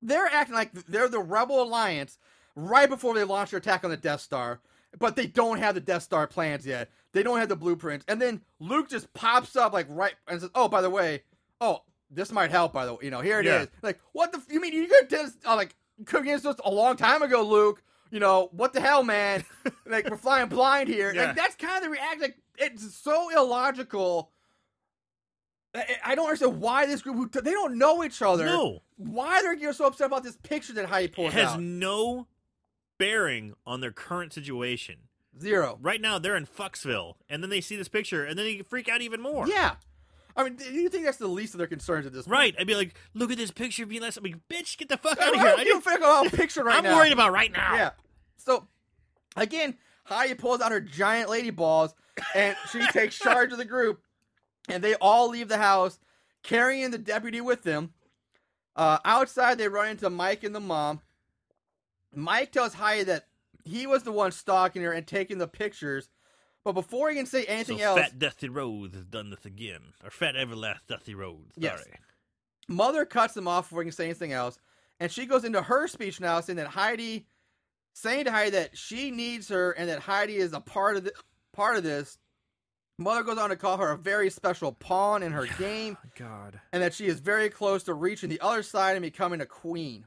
They're 0.00 0.26
acting 0.26 0.54
like 0.54 0.72
they're 0.72 1.08
the 1.08 1.20
Rebel 1.20 1.62
Alliance 1.62 2.18
right 2.54 2.88
before 2.88 3.14
they 3.14 3.24
launch 3.24 3.50
their 3.50 3.58
attack 3.58 3.84
on 3.84 3.90
the 3.90 3.96
Death 3.96 4.22
Star, 4.22 4.60
but 4.98 5.14
they 5.14 5.26
don't 5.26 5.58
have 5.58 5.74
the 5.74 5.80
Death 5.80 6.02
Star 6.04 6.26
plans 6.26 6.66
yet. 6.66 6.90
They 7.16 7.22
don't 7.22 7.38
have 7.38 7.48
the 7.48 7.56
blueprints. 7.56 8.04
And 8.08 8.20
then 8.22 8.42
Luke 8.60 8.88
just 8.88 9.12
pops 9.14 9.56
up 9.56 9.72
like 9.72 9.86
right 9.88 10.14
and 10.28 10.40
says, 10.40 10.50
"Oh, 10.54 10.68
by 10.68 10.82
the 10.82 10.90
way, 10.90 11.22
oh, 11.60 11.82
this 12.10 12.30
might 12.30 12.50
help. 12.50 12.72
By 12.72 12.86
the 12.86 12.92
way, 12.94 13.00
you 13.02 13.10
know, 13.10 13.20
here 13.20 13.40
it 13.40 13.46
is." 13.46 13.62
Yeah. 13.62 13.66
Like, 13.82 13.98
what 14.12 14.32
the? 14.32 14.38
f- 14.38 14.46
You 14.50 14.60
mean 14.60 14.72
you 14.74 14.86
could 14.86 15.08
just 15.10 15.38
uh, 15.46 15.56
like 15.56 15.74
could 16.04 16.22
against 16.22 16.44
us 16.46 16.56
a 16.64 16.70
long 16.70 16.96
time 16.96 17.22
ago, 17.22 17.42
Luke? 17.42 17.82
You 18.10 18.20
know 18.20 18.50
what 18.52 18.72
the 18.72 18.80
hell, 18.80 19.02
man? 19.02 19.44
like 19.86 20.08
we're 20.08 20.16
flying 20.16 20.48
blind 20.48 20.88
here. 20.88 21.12
Yeah. 21.14 21.24
Like 21.26 21.36
that's 21.36 21.56
kind 21.56 21.76
of 21.78 21.82
the 21.82 21.90
reaction. 21.90 22.20
Like, 22.22 22.36
it's 22.58 22.94
so 22.96 23.30
illogical. 23.36 24.30
I- 25.74 25.96
I 26.04 26.14
don't 26.14 26.26
understand 26.26 26.60
why 26.60 26.86
this 26.86 27.02
group 27.02 27.16
who 27.16 27.40
they 27.40 27.50
don't 27.50 27.76
know 27.78 28.02
each 28.04 28.22
other. 28.22 28.44
no, 28.46 28.82
Why 28.96 29.42
they're 29.42 29.54
getting 29.56 29.72
so 29.74 29.86
upset 29.86 30.06
about 30.06 30.22
this 30.22 30.36
picture 30.36 30.72
that 30.74 30.86
Heidi 30.86 31.06
it 31.06 31.12
pulled 31.14 31.32
has 31.32 31.48
out? 31.50 31.60
no 31.60 32.26
bearing 32.98 33.54
on 33.66 33.80
their 33.80 33.92
current 33.92 34.32
situation. 34.32 34.96
Zero. 35.40 35.78
Right 35.82 36.00
now, 36.00 36.18
they're 36.18 36.36
in 36.36 36.46
Fucksville, 36.46 37.14
and 37.28 37.42
then 37.42 37.50
they 37.50 37.60
see 37.60 37.76
this 37.76 37.88
picture, 37.88 38.24
and 38.24 38.38
then 38.38 38.46
they 38.46 38.62
freak 38.62 38.88
out 38.88 39.02
even 39.02 39.20
more. 39.20 39.46
Yeah. 39.48 39.74
I 40.36 40.44
mean, 40.44 40.56
do 40.56 40.64
you 40.64 40.88
think 40.88 41.04
that's 41.04 41.16
the 41.16 41.26
least 41.28 41.54
of 41.54 41.58
their 41.58 41.66
concerns 41.66 42.06
at 42.06 42.12
this 42.12 42.26
point? 42.26 42.32
Right. 42.32 42.54
I'd 42.58 42.66
be 42.66 42.74
like, 42.74 42.94
look 43.14 43.30
at 43.30 43.38
this 43.38 43.50
picture 43.50 43.84
of 43.84 43.88
me 43.88 44.00
last. 44.00 44.16
I'm 44.18 44.24
like, 44.24 44.36
bitch, 44.48 44.76
get 44.76 44.88
the 44.88 44.96
fuck 44.98 45.18
out 45.20 45.34
of 45.34 45.40
here. 45.40 45.54
I 45.56 45.64
don't 45.64 45.82
fuck 45.82 45.98
about 45.98 46.26
a 46.26 46.30
picture 46.36 46.62
right 46.62 46.76
I'm 46.78 46.84
now. 46.84 46.96
worried 46.96 47.12
about 47.12 47.32
right 47.32 47.50
now. 47.50 47.74
Yeah. 47.74 47.90
So, 48.36 48.66
again, 49.36 49.76
Heidi 50.04 50.34
pulls 50.34 50.60
out 50.60 50.72
her 50.72 50.80
giant 50.80 51.30
lady 51.30 51.50
balls, 51.50 51.94
and 52.34 52.54
she 52.70 52.86
takes 52.92 53.18
charge 53.18 53.52
of 53.52 53.58
the 53.58 53.64
group, 53.64 54.00
and 54.68 54.84
they 54.84 54.94
all 54.96 55.28
leave 55.30 55.48
the 55.48 55.58
house, 55.58 55.98
carrying 56.42 56.90
the 56.90 56.98
deputy 56.98 57.40
with 57.40 57.62
them. 57.62 57.92
Uh, 58.74 58.98
outside, 59.06 59.56
they 59.56 59.68
run 59.68 59.88
into 59.88 60.10
Mike 60.10 60.44
and 60.44 60.54
the 60.54 60.60
mom. 60.60 61.00
Mike 62.14 62.52
tells 62.52 62.74
Heidi 62.74 63.04
that 63.04 63.26
he 63.66 63.86
was 63.86 64.02
the 64.04 64.12
one 64.12 64.32
stalking 64.32 64.82
her 64.82 64.92
and 64.92 65.06
taking 65.06 65.38
the 65.38 65.48
pictures, 65.48 66.08
but 66.64 66.72
before 66.72 67.10
he 67.10 67.16
can 67.16 67.26
say 67.26 67.44
anything 67.44 67.78
so 67.78 67.84
else, 67.84 68.00
Fat 68.00 68.18
Dusty 68.18 68.48
Rhodes 68.48 68.94
has 68.94 69.04
done 69.04 69.30
this 69.30 69.44
again, 69.44 69.80
or 70.02 70.10
Fat 70.10 70.34
Everlast 70.34 70.86
Dusty 70.88 71.14
Rhodes. 71.14 71.52
Yes. 71.56 71.82
Mother 72.68 73.04
cuts 73.04 73.36
him 73.36 73.46
off 73.46 73.68
before 73.68 73.82
he 73.82 73.86
can 73.86 73.96
say 73.96 74.04
anything 74.06 74.32
else, 74.32 74.58
and 74.98 75.10
she 75.12 75.26
goes 75.26 75.44
into 75.44 75.62
her 75.62 75.86
speech 75.86 76.20
now, 76.20 76.40
saying 76.40 76.56
that 76.56 76.66
Heidi, 76.68 77.26
saying 77.92 78.24
to 78.24 78.32
Heidi 78.32 78.50
that 78.50 78.76
she 78.76 79.10
needs 79.10 79.48
her 79.48 79.72
and 79.72 79.88
that 79.88 80.00
Heidi 80.00 80.36
is 80.36 80.52
a 80.52 80.60
part 80.60 80.96
of 80.96 81.04
the 81.04 81.12
part 81.52 81.76
of 81.76 81.82
this. 81.84 82.18
Mother 82.98 83.22
goes 83.22 83.36
on 83.36 83.50
to 83.50 83.56
call 83.56 83.76
her 83.76 83.90
a 83.92 83.98
very 83.98 84.30
special 84.30 84.72
pawn 84.72 85.22
in 85.22 85.32
her 85.32 85.46
game, 85.58 85.98
God. 86.18 86.60
and 86.72 86.82
that 86.82 86.94
she 86.94 87.06
is 87.06 87.20
very 87.20 87.50
close 87.50 87.82
to 87.84 87.94
reaching 87.94 88.30
the 88.30 88.40
other 88.40 88.62
side 88.62 88.96
and 88.96 89.02
becoming 89.02 89.40
a 89.40 89.46
queen. 89.46 90.06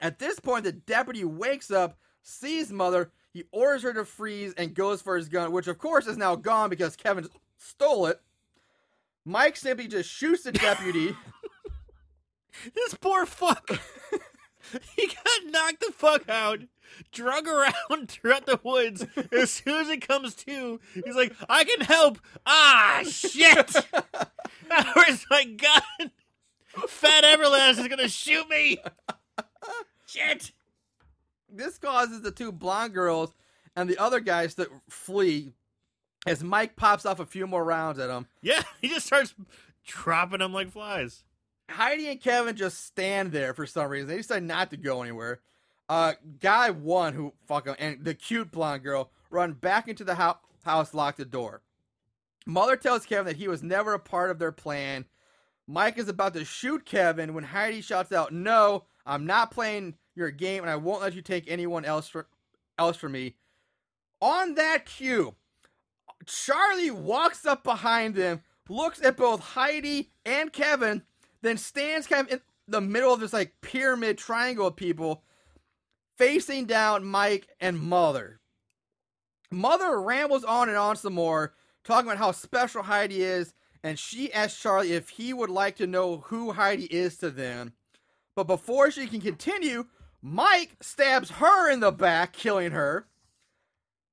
At 0.00 0.18
this 0.18 0.40
point, 0.40 0.64
the 0.64 0.72
deputy 0.72 1.24
wakes 1.24 1.70
up, 1.70 1.96
sees 2.24 2.72
Mother, 2.72 3.12
he 3.32 3.44
orders 3.52 3.82
her 3.82 3.92
to 3.92 4.04
freeze, 4.04 4.52
and 4.56 4.74
goes 4.74 5.00
for 5.00 5.16
his 5.16 5.28
gun, 5.28 5.52
which 5.52 5.68
of 5.68 5.78
course 5.78 6.06
is 6.08 6.16
now 6.16 6.34
gone 6.34 6.70
because 6.70 6.96
Kevin 6.96 7.28
stole 7.58 8.06
it. 8.06 8.20
Mike 9.24 9.56
simply 9.56 9.86
just 9.86 10.10
shoots 10.10 10.42
the 10.42 10.52
deputy. 10.52 11.14
This 12.72 12.94
poor 12.94 13.26
fuck. 13.26 13.68
he 14.96 15.06
got 15.08 15.50
knocked 15.50 15.80
the 15.80 15.92
fuck 15.92 16.28
out, 16.28 16.60
drug 17.12 17.48
around 17.48 18.08
throughout 18.08 18.46
the 18.46 18.60
woods. 18.62 19.04
As 19.32 19.50
soon 19.50 19.82
as 19.82 19.88
it 19.88 20.06
comes 20.06 20.34
to, 20.36 20.80
he's 21.04 21.16
like, 21.16 21.34
I 21.48 21.64
can 21.64 21.80
help. 21.80 22.18
Ah, 22.46 23.02
shit. 23.08 23.74
Where's 24.94 25.26
my 25.30 25.44
gun? 25.44 26.10
Fat 26.88 27.24
Everlast 27.24 27.80
is 27.80 27.88
gonna 27.88 28.08
shoot 28.08 28.48
me. 28.48 28.78
Shit. 30.06 30.52
This 31.56 31.78
causes 31.78 32.20
the 32.22 32.30
two 32.30 32.52
blonde 32.52 32.94
girls 32.94 33.32
and 33.76 33.88
the 33.88 33.98
other 33.98 34.20
guys 34.20 34.54
to 34.54 34.68
flee 34.88 35.52
as 36.26 36.42
Mike 36.42 36.76
pops 36.76 37.04
off 37.06 37.20
a 37.20 37.26
few 37.26 37.46
more 37.46 37.64
rounds 37.64 37.98
at 37.98 38.08
them. 38.08 38.26
Yeah, 38.42 38.62
he 38.80 38.88
just 38.88 39.06
starts 39.06 39.34
dropping 39.86 40.38
them 40.38 40.52
like 40.52 40.70
flies. 40.70 41.24
Heidi 41.70 42.08
and 42.08 42.20
Kevin 42.20 42.56
just 42.56 42.84
stand 42.84 43.32
there 43.32 43.54
for 43.54 43.66
some 43.66 43.88
reason. 43.88 44.08
They 44.08 44.18
decide 44.18 44.42
not 44.42 44.70
to 44.70 44.76
go 44.76 45.02
anywhere. 45.02 45.40
Uh, 45.88 46.14
guy 46.40 46.70
one 46.70 47.14
who 47.14 47.32
fuck 47.46 47.66
'em, 47.66 47.76
and 47.78 48.04
the 48.04 48.14
cute 48.14 48.50
blonde 48.50 48.82
girl 48.82 49.10
run 49.30 49.52
back 49.52 49.88
into 49.88 50.04
the 50.04 50.14
hou- 50.14 50.38
house, 50.64 50.94
lock 50.94 51.16
the 51.16 51.24
door. 51.24 51.60
Mother 52.46 52.76
tells 52.76 53.06
Kevin 53.06 53.26
that 53.26 53.36
he 53.36 53.48
was 53.48 53.62
never 53.62 53.94
a 53.94 53.98
part 53.98 54.30
of 54.30 54.38
their 54.38 54.52
plan. 54.52 55.06
Mike 55.66 55.96
is 55.98 56.08
about 56.08 56.34
to 56.34 56.44
shoot 56.44 56.84
Kevin 56.84 57.32
when 57.34 57.44
Heidi 57.44 57.80
shouts 57.80 58.12
out, 58.12 58.32
"No, 58.32 58.84
I'm 59.06 59.24
not 59.26 59.50
playing 59.50 59.94
your 60.14 60.30
game, 60.30 60.62
and 60.62 60.70
I 60.70 60.76
won't 60.76 61.02
let 61.02 61.14
you 61.14 61.22
take 61.22 61.44
anyone 61.46 61.84
else 61.84 62.08
for 62.08 62.28
else 62.78 62.96
from 62.96 63.12
me." 63.12 63.36
On 64.20 64.54
that 64.54 64.86
cue, 64.86 65.34
Charlie 66.26 66.90
walks 66.90 67.44
up 67.44 67.64
behind 67.64 68.14
them, 68.14 68.42
looks 68.68 69.02
at 69.02 69.16
both 69.16 69.40
Heidi 69.40 70.12
and 70.24 70.52
Kevin, 70.52 71.02
then 71.42 71.58
stands 71.58 72.06
kind 72.06 72.26
of 72.26 72.32
in 72.32 72.40
the 72.66 72.80
middle 72.80 73.12
of 73.12 73.20
this 73.20 73.32
like 73.32 73.60
pyramid 73.60 74.16
triangle 74.16 74.68
of 74.68 74.76
people, 74.76 75.22
facing 76.16 76.64
down 76.64 77.04
Mike 77.04 77.48
and 77.60 77.78
Mother. 77.78 78.40
Mother 79.50 80.00
rambles 80.00 80.44
on 80.44 80.68
and 80.68 80.78
on 80.78 80.96
some 80.96 81.12
more, 81.14 81.54
talking 81.84 82.08
about 82.10 82.18
how 82.18 82.32
special 82.32 82.84
Heidi 82.84 83.22
is, 83.22 83.52
and 83.82 83.98
she 83.98 84.32
asks 84.32 84.58
Charlie 84.58 84.92
if 84.92 85.10
he 85.10 85.34
would 85.34 85.50
like 85.50 85.76
to 85.76 85.86
know 85.86 86.18
who 86.18 86.52
Heidi 86.52 86.86
is 86.86 87.18
to 87.18 87.30
them. 87.30 87.74
But 88.34 88.44
before 88.44 88.90
she 88.90 89.06
can 89.06 89.20
continue, 89.20 89.86
Mike 90.26 90.76
stabs 90.80 91.32
her 91.32 91.70
in 91.70 91.80
the 91.80 91.92
back, 91.92 92.32
killing 92.32 92.72
her. 92.72 93.06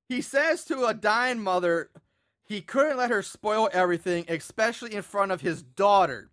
He 0.09 0.21
says 0.21 0.65
to 0.65 0.85
a 0.85 0.93
dying 0.93 1.39
mother 1.39 1.89
he 2.43 2.59
couldn't 2.59 2.97
let 2.97 3.11
her 3.11 3.21
spoil 3.21 3.69
everything, 3.71 4.25
especially 4.27 4.93
in 4.93 5.03
front 5.03 5.31
of 5.31 5.39
his 5.39 5.61
daughter. 5.63 6.29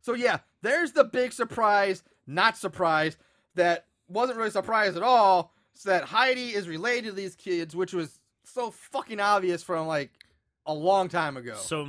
So 0.00 0.14
yeah, 0.14 0.38
there's 0.62 0.90
the 0.90 1.04
big 1.04 1.32
surprise, 1.32 2.02
not 2.26 2.56
surprise, 2.56 3.16
that 3.54 3.86
wasn't 4.08 4.38
really 4.38 4.50
surprise 4.50 4.96
at 4.96 5.04
all. 5.04 5.54
So 5.74 5.90
that 5.90 6.02
Heidi 6.02 6.48
is 6.48 6.66
related 6.66 7.10
to 7.10 7.12
these 7.12 7.36
kids, 7.36 7.76
which 7.76 7.94
was 7.94 8.18
so 8.42 8.72
fucking 8.72 9.20
obvious 9.20 9.62
from 9.62 9.86
like 9.86 10.10
a 10.66 10.74
long 10.74 11.08
time 11.08 11.36
ago. 11.36 11.54
So, 11.54 11.86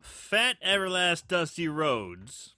Fat 0.00 0.56
Everlast 0.64 1.26
Dusty 1.26 1.66
Rhodes 1.66 2.54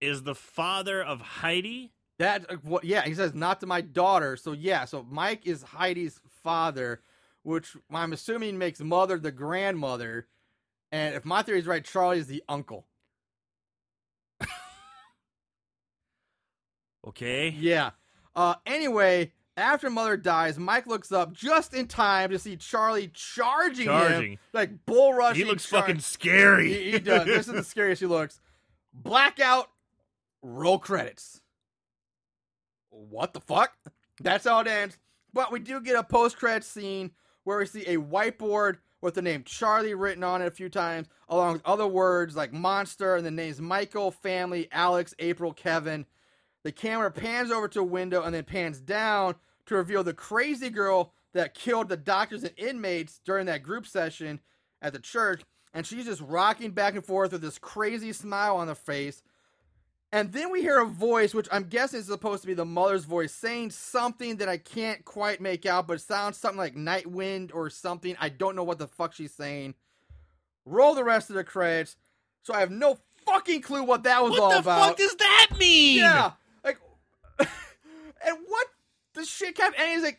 is 0.00 0.22
the 0.22 0.36
father 0.36 1.02
of 1.02 1.20
Heidi. 1.20 1.92
That 2.18 2.50
uh, 2.50 2.56
what? 2.62 2.84
Yeah, 2.84 3.02
he 3.02 3.14
says 3.14 3.34
not 3.34 3.60
to 3.60 3.66
my 3.66 3.80
daughter. 3.80 4.36
So 4.36 4.52
yeah, 4.52 4.84
so 4.84 5.06
Mike 5.08 5.46
is 5.46 5.62
Heidi's 5.62 6.20
father, 6.42 7.00
which 7.42 7.76
I'm 7.92 8.12
assuming 8.12 8.58
makes 8.58 8.80
mother 8.80 9.18
the 9.18 9.30
grandmother, 9.32 10.26
and 10.90 11.14
if 11.14 11.24
my 11.24 11.42
theory 11.42 11.60
is 11.60 11.66
right, 11.66 11.84
Charlie 11.84 12.18
is 12.18 12.26
the 12.26 12.42
uncle. 12.48 12.86
Okay. 17.06 17.48
Yeah. 17.50 17.90
Uh. 18.36 18.54
Anyway, 18.66 19.32
after 19.56 19.88
mother 19.88 20.16
dies, 20.16 20.58
Mike 20.58 20.86
looks 20.86 21.10
up 21.10 21.32
just 21.32 21.72
in 21.72 21.86
time 21.86 22.30
to 22.30 22.38
see 22.38 22.56
Charlie 22.56 23.10
charging, 23.14 23.88
him 23.88 24.38
like 24.52 24.84
bull 24.84 25.14
rushing. 25.14 25.44
He 25.46 25.50
looks 25.50 25.66
char- 25.66 25.82
fucking 25.82 26.00
scary. 26.00 26.68
He, 26.68 26.90
he 26.92 26.98
does. 26.98 27.24
this 27.24 27.48
is 27.48 27.54
the 27.54 27.64
scariest 27.64 28.00
he 28.00 28.06
looks. 28.06 28.40
Blackout. 28.92 29.70
Roll 30.42 30.78
credits. 30.78 31.40
What 33.10 33.32
the 33.32 33.40
fuck? 33.40 33.72
That's 34.20 34.46
how 34.46 34.60
it 34.60 34.66
ends. 34.66 34.98
But 35.32 35.52
we 35.52 35.60
do 35.60 35.80
get 35.80 35.96
a 35.96 36.02
post 36.02 36.36
credit 36.36 36.64
scene 36.64 37.12
where 37.44 37.58
we 37.58 37.66
see 37.66 37.82
a 37.82 37.96
whiteboard 37.96 38.78
with 39.00 39.14
the 39.14 39.22
name 39.22 39.44
Charlie 39.44 39.94
written 39.94 40.24
on 40.24 40.42
it 40.42 40.48
a 40.48 40.50
few 40.50 40.68
times, 40.68 41.08
along 41.28 41.54
with 41.54 41.66
other 41.66 41.86
words 41.86 42.34
like 42.34 42.52
monster 42.52 43.14
and 43.14 43.24
the 43.24 43.30
names 43.30 43.60
Michael, 43.60 44.10
family, 44.10 44.68
Alex, 44.72 45.14
April, 45.18 45.52
Kevin. 45.52 46.06
The 46.64 46.72
camera 46.72 47.10
pans 47.10 47.50
over 47.50 47.68
to 47.68 47.80
a 47.80 47.84
window 47.84 48.22
and 48.22 48.34
then 48.34 48.44
pans 48.44 48.80
down 48.80 49.36
to 49.66 49.76
reveal 49.76 50.02
the 50.02 50.12
crazy 50.14 50.70
girl 50.70 51.12
that 51.34 51.54
killed 51.54 51.88
the 51.88 51.96
doctors 51.96 52.42
and 52.42 52.52
inmates 52.56 53.20
during 53.24 53.46
that 53.46 53.62
group 53.62 53.86
session 53.86 54.40
at 54.82 54.92
the 54.92 54.98
church. 54.98 55.42
And 55.72 55.86
she's 55.86 56.06
just 56.06 56.22
rocking 56.22 56.72
back 56.72 56.94
and 56.94 57.04
forth 57.04 57.32
with 57.32 57.42
this 57.42 57.58
crazy 57.58 58.12
smile 58.12 58.56
on 58.56 58.68
her 58.68 58.74
face. 58.74 59.22
And 60.10 60.32
then 60.32 60.50
we 60.50 60.62
hear 60.62 60.80
a 60.80 60.86
voice, 60.86 61.34
which 61.34 61.48
I'm 61.52 61.64
guessing 61.64 62.00
is 62.00 62.06
supposed 62.06 62.40
to 62.42 62.46
be 62.46 62.54
the 62.54 62.64
mother's 62.64 63.04
voice, 63.04 63.32
saying 63.32 63.70
something 63.72 64.36
that 64.36 64.48
I 64.48 64.56
can't 64.56 65.04
quite 65.04 65.40
make 65.40 65.66
out, 65.66 65.86
but 65.86 65.94
it 65.94 66.00
sounds 66.00 66.38
something 66.38 66.56
like 66.58 66.74
Night 66.74 67.06
Wind 67.06 67.52
or 67.52 67.68
something. 67.68 68.16
I 68.18 68.30
don't 68.30 68.56
know 68.56 68.64
what 68.64 68.78
the 68.78 68.88
fuck 68.88 69.12
she's 69.12 69.34
saying. 69.34 69.74
Roll 70.64 70.94
the 70.94 71.04
rest 71.04 71.28
of 71.28 71.36
the 71.36 71.44
credits. 71.44 71.96
So 72.42 72.54
I 72.54 72.60
have 72.60 72.70
no 72.70 72.98
fucking 73.26 73.60
clue 73.60 73.82
what 73.84 74.04
that 74.04 74.22
was 74.22 74.32
What 74.32 74.40
all 74.40 74.50
the 74.50 74.58
about. 74.60 74.88
fuck 74.88 74.96
does 74.96 75.14
that 75.16 75.48
mean? 75.58 75.98
Yeah, 75.98 76.32
like, 76.64 76.78
and 77.38 78.38
what 78.46 78.66
the 79.12 79.24
shit 79.26 79.56
kept 79.56 79.78
ending 79.78 79.98
is 79.98 80.04
like, 80.04 80.18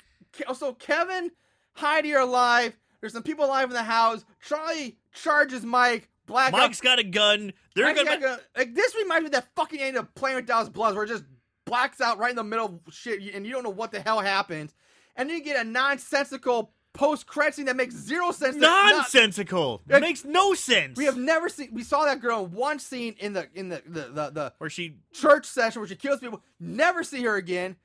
so 0.56 0.74
Kevin, 0.74 1.32
Heidi 1.74 2.14
are 2.14 2.22
alive. 2.22 2.78
There's 3.02 3.14
some 3.14 3.24
people 3.24 3.46
alive 3.46 3.70
in 3.70 3.74
the 3.74 3.82
house. 3.84 4.24
Charlie 4.48 4.98
charges 5.14 5.64
Mike. 5.66 6.08
Black 6.30 6.52
Mike's 6.54 6.80
got 6.82 7.00
a 7.00 7.04
gun. 7.04 7.52
They're 7.76 7.86
Mike's 7.86 8.04
gonna. 8.04 8.20
got 8.20 8.40
a- 8.40 8.60
like 8.60 8.74
this 8.76 8.96
reminds 8.96 9.22
me 9.24 9.26
of 9.28 9.32
that 9.34 9.48
fucking 9.56 9.80
end 9.80 9.98
of 9.98 10.14
Playing 10.16 10.38
with 10.38 10.46
Dallas 10.46 10.70
Bloods 10.70 10.96
where 10.96 11.04
it 11.04 11.10
just 11.10 11.24
blacks 11.66 12.00
out 12.02 12.18
right 12.18 12.30
in 12.30 12.36
the 12.38 12.44
middle 12.44 12.66
of 12.88 12.94
shit 12.94 13.22
and 13.36 13.46
you 13.46 13.52
don't 13.52 13.64
know 13.64 13.70
what 13.70 13.92
the 13.92 14.00
hell 14.00 14.20
happened. 14.22 14.74
and 15.16 15.30
then 15.30 15.38
you 15.38 15.44
get 15.44 15.60
a 15.60 15.68
nonsensical 15.70 16.72
post 16.94 17.28
credit 17.28 17.54
scene 17.56 17.66
that 17.66 17.76
makes 17.76 17.94
zero 17.96 18.32
sense. 18.32 18.56
That's 18.56 18.62
not- 18.62 18.96
nonsensical. 18.96 19.82
Like, 19.88 20.02
makes 20.02 20.24
no 20.26 20.54
sense. 20.54 20.98
we 20.98 21.06
have 21.06 21.18
never 21.18 21.50
seen. 21.50 21.70
We 21.74 21.84
saw 21.84 22.06
that 22.06 22.20
girl 22.22 22.46
in 22.46 22.52
one 22.52 22.80
scene 22.80 23.16
in 23.20 23.34
the 23.34 23.48
in 23.54 23.70
the 23.70 23.82
the 23.86 24.02
the, 24.02 24.30
the 24.32 24.54
where 24.58 24.70
she. 24.70 24.96
church 25.14 25.46
session 25.46 25.82
where 25.82 25.88
she 25.90 25.96
kills 25.96 26.20
people. 26.20 26.42
Never 26.60 27.04
see 27.04 27.22
her 27.24 27.36
again. 27.36 27.76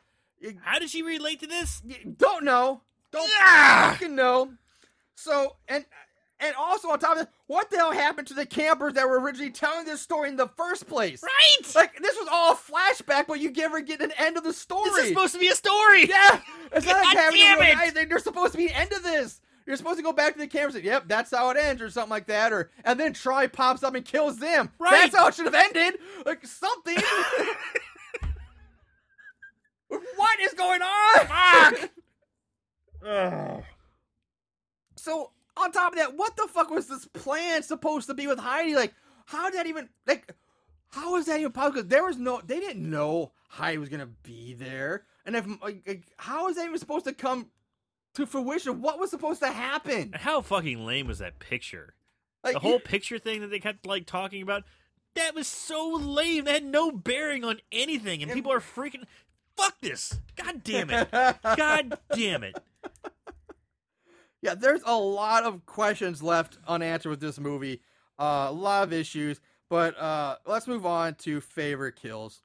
How 0.62 0.78
did 0.78 0.90
she 0.90 1.02
relate 1.02 1.40
to 1.40 1.46
this? 1.46 1.80
don't 2.18 2.44
know. 2.44 2.82
Don't 3.12 3.30
Ah! 3.38 3.90
fucking 3.92 4.14
know. 4.14 4.52
So 5.14 5.56
and 5.68 5.84
and 6.44 6.54
also 6.56 6.88
on 6.90 6.98
top 6.98 7.12
of 7.12 7.18
that, 7.18 7.30
what 7.46 7.70
the 7.70 7.76
hell 7.76 7.92
happened 7.92 8.28
to 8.28 8.34
the 8.34 8.44
campers 8.46 8.92
that 8.94 9.08
were 9.08 9.18
originally 9.20 9.50
telling 9.50 9.84
this 9.84 10.00
story 10.00 10.28
in 10.28 10.36
the 10.36 10.48
first 10.56 10.86
place? 10.86 11.22
Right. 11.22 11.74
Like 11.74 11.98
this 12.00 12.14
was 12.16 12.28
all 12.30 12.52
a 12.52 12.56
flashback, 12.56 13.26
but 13.26 13.40
you 13.40 13.50
never 13.50 13.80
get 13.80 14.00
an 14.00 14.12
end 14.18 14.36
of 14.36 14.44
the 14.44 14.52
story. 14.52 14.90
this 14.90 14.98
is 15.04 15.08
supposed 15.08 15.32
to 15.34 15.40
be 15.40 15.48
a 15.48 15.54
story. 15.54 16.06
yeah, 16.08 16.40
it's 16.72 16.86
not 16.86 17.02
like 17.02 17.16
having 17.16 17.38
damn 17.40 17.60
it! 17.88 17.94
They- 17.94 18.04
There's 18.04 18.22
supposed 18.24 18.52
to 18.52 18.58
be 18.58 18.66
an 18.66 18.74
end 18.74 18.92
of 18.92 19.02
this. 19.02 19.40
You're 19.66 19.76
supposed 19.78 19.96
to 19.96 20.02
go 20.02 20.12
back 20.12 20.34
to 20.34 20.38
the 20.38 20.46
campers. 20.46 20.74
and 20.74 20.84
"Yep, 20.84 21.04
that's 21.08 21.30
how 21.30 21.48
it 21.48 21.56
ends," 21.56 21.80
or 21.80 21.88
something 21.88 22.10
like 22.10 22.26
that, 22.26 22.52
or 22.52 22.70
and 22.84 23.00
then 23.00 23.14
Troy 23.14 23.48
pops 23.48 23.82
up 23.82 23.94
and 23.94 24.04
kills 24.04 24.38
them. 24.38 24.70
Right. 24.78 24.90
That's 25.10 25.16
how 25.16 25.26
it 25.28 25.34
should 25.34 25.46
have 25.46 25.54
ended. 25.54 25.98
Like 26.26 26.46
something. 26.46 26.96
what 29.88 30.40
is 30.40 30.52
going 30.54 30.82
on? 30.82 31.26
Fuck. 31.26 31.90
So 34.96 35.32
on 35.56 35.72
top 35.72 35.92
of 35.92 35.98
that, 35.98 36.16
what 36.16 36.36
the 36.36 36.48
fuck 36.48 36.70
was 36.70 36.88
this 36.88 37.06
plan 37.06 37.62
supposed 37.62 38.06
to 38.08 38.14
be 38.14 38.26
with 38.26 38.38
Heidi? 38.38 38.74
Like, 38.74 38.94
how 39.26 39.50
did 39.50 39.58
that 39.58 39.66
even 39.66 39.88
like? 40.06 40.34
How 40.90 41.16
is 41.16 41.26
that 41.26 41.40
even 41.40 41.52
possible? 41.52 41.82
there 41.82 42.04
was 42.04 42.16
no, 42.18 42.40
they 42.44 42.60
didn't 42.60 42.88
know 42.88 43.32
Heidi 43.48 43.78
was 43.78 43.88
gonna 43.88 44.10
be 44.22 44.54
there, 44.54 45.04
and 45.24 45.34
if 45.36 45.46
like, 45.62 45.82
like, 45.86 46.02
how 46.16 46.48
is 46.48 46.56
that 46.56 46.66
even 46.66 46.78
supposed 46.78 47.04
to 47.06 47.12
come 47.12 47.50
to 48.14 48.26
fruition? 48.26 48.80
What 48.80 48.98
was 48.98 49.10
supposed 49.10 49.40
to 49.40 49.48
happen? 49.48 50.12
How 50.14 50.40
fucking 50.40 50.84
lame 50.84 51.06
was 51.06 51.18
that 51.18 51.38
picture? 51.38 51.94
Like 52.42 52.54
The 52.54 52.60
whole 52.60 52.78
picture 52.78 53.18
thing 53.18 53.40
that 53.40 53.48
they 53.48 53.58
kept 53.58 53.86
like 53.86 54.06
talking 54.06 54.42
about. 54.42 54.64
That 55.14 55.34
was 55.34 55.46
so 55.46 55.92
lame. 55.92 56.44
That 56.44 56.54
had 56.54 56.64
no 56.64 56.90
bearing 56.90 57.44
on 57.44 57.60
anything, 57.70 58.22
and 58.22 58.32
people 58.32 58.52
are 58.52 58.60
freaking. 58.60 59.04
Fuck 59.56 59.80
this! 59.80 60.18
God 60.36 60.64
damn 60.64 60.90
it! 60.90 61.08
God 61.56 61.98
damn 62.12 62.42
it! 62.42 62.58
Yeah, 64.44 64.54
there's 64.54 64.82
a 64.84 64.94
lot 64.94 65.44
of 65.44 65.64
questions 65.64 66.22
left 66.22 66.58
unanswered 66.68 67.08
with 67.08 67.20
this 67.20 67.40
movie. 67.40 67.80
Uh, 68.18 68.46
a 68.48 68.52
lot 68.52 68.82
of 68.82 68.92
issues, 68.92 69.40
but 69.70 69.98
uh, 69.98 70.36
let's 70.46 70.66
move 70.68 70.84
on 70.84 71.14
to 71.14 71.40
favorite 71.40 71.96
kills. 71.96 72.42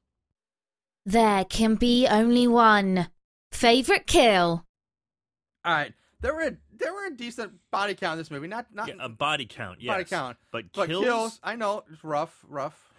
There 1.05 1.43
can 1.43 1.75
be 1.75 2.07
only 2.07 2.47
one. 2.47 3.09
Favorite 3.51 4.07
kill? 4.07 4.65
All 5.65 5.73
right, 5.73 5.93
there 6.21 6.33
were 6.33 6.57
there 6.71 6.93
were 6.93 7.07
a 7.07 7.11
decent 7.13 7.51
body 7.69 7.95
count 7.95 8.13
in 8.13 8.17
this 8.19 8.31
movie. 8.31 8.47
Not 8.47 8.67
not 8.73 8.87
Yeah, 8.87 8.93
a 9.01 9.09
body 9.09 9.45
count, 9.45 9.81
yes. 9.81 9.93
body 9.93 10.05
count. 10.05 10.37
but 10.53 10.65
But 10.73 10.87
kills. 10.87 11.03
kills, 11.03 11.39
I 11.43 11.57
know, 11.57 11.83
it's 11.91 12.01
rough, 12.03 12.45
rough. 12.47 12.93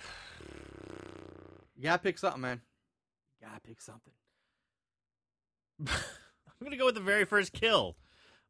You 1.74 1.84
gotta 1.84 2.02
pick 2.02 2.18
something, 2.18 2.42
man. 2.42 2.60
You 3.40 3.48
gotta 3.48 3.60
pick 3.62 3.80
something. 3.80 4.12
I'm 5.88 6.62
gonna 6.64 6.76
go 6.76 6.84
with 6.84 6.96
the 6.96 7.00
very 7.00 7.24
first 7.24 7.54
kill. 7.54 7.96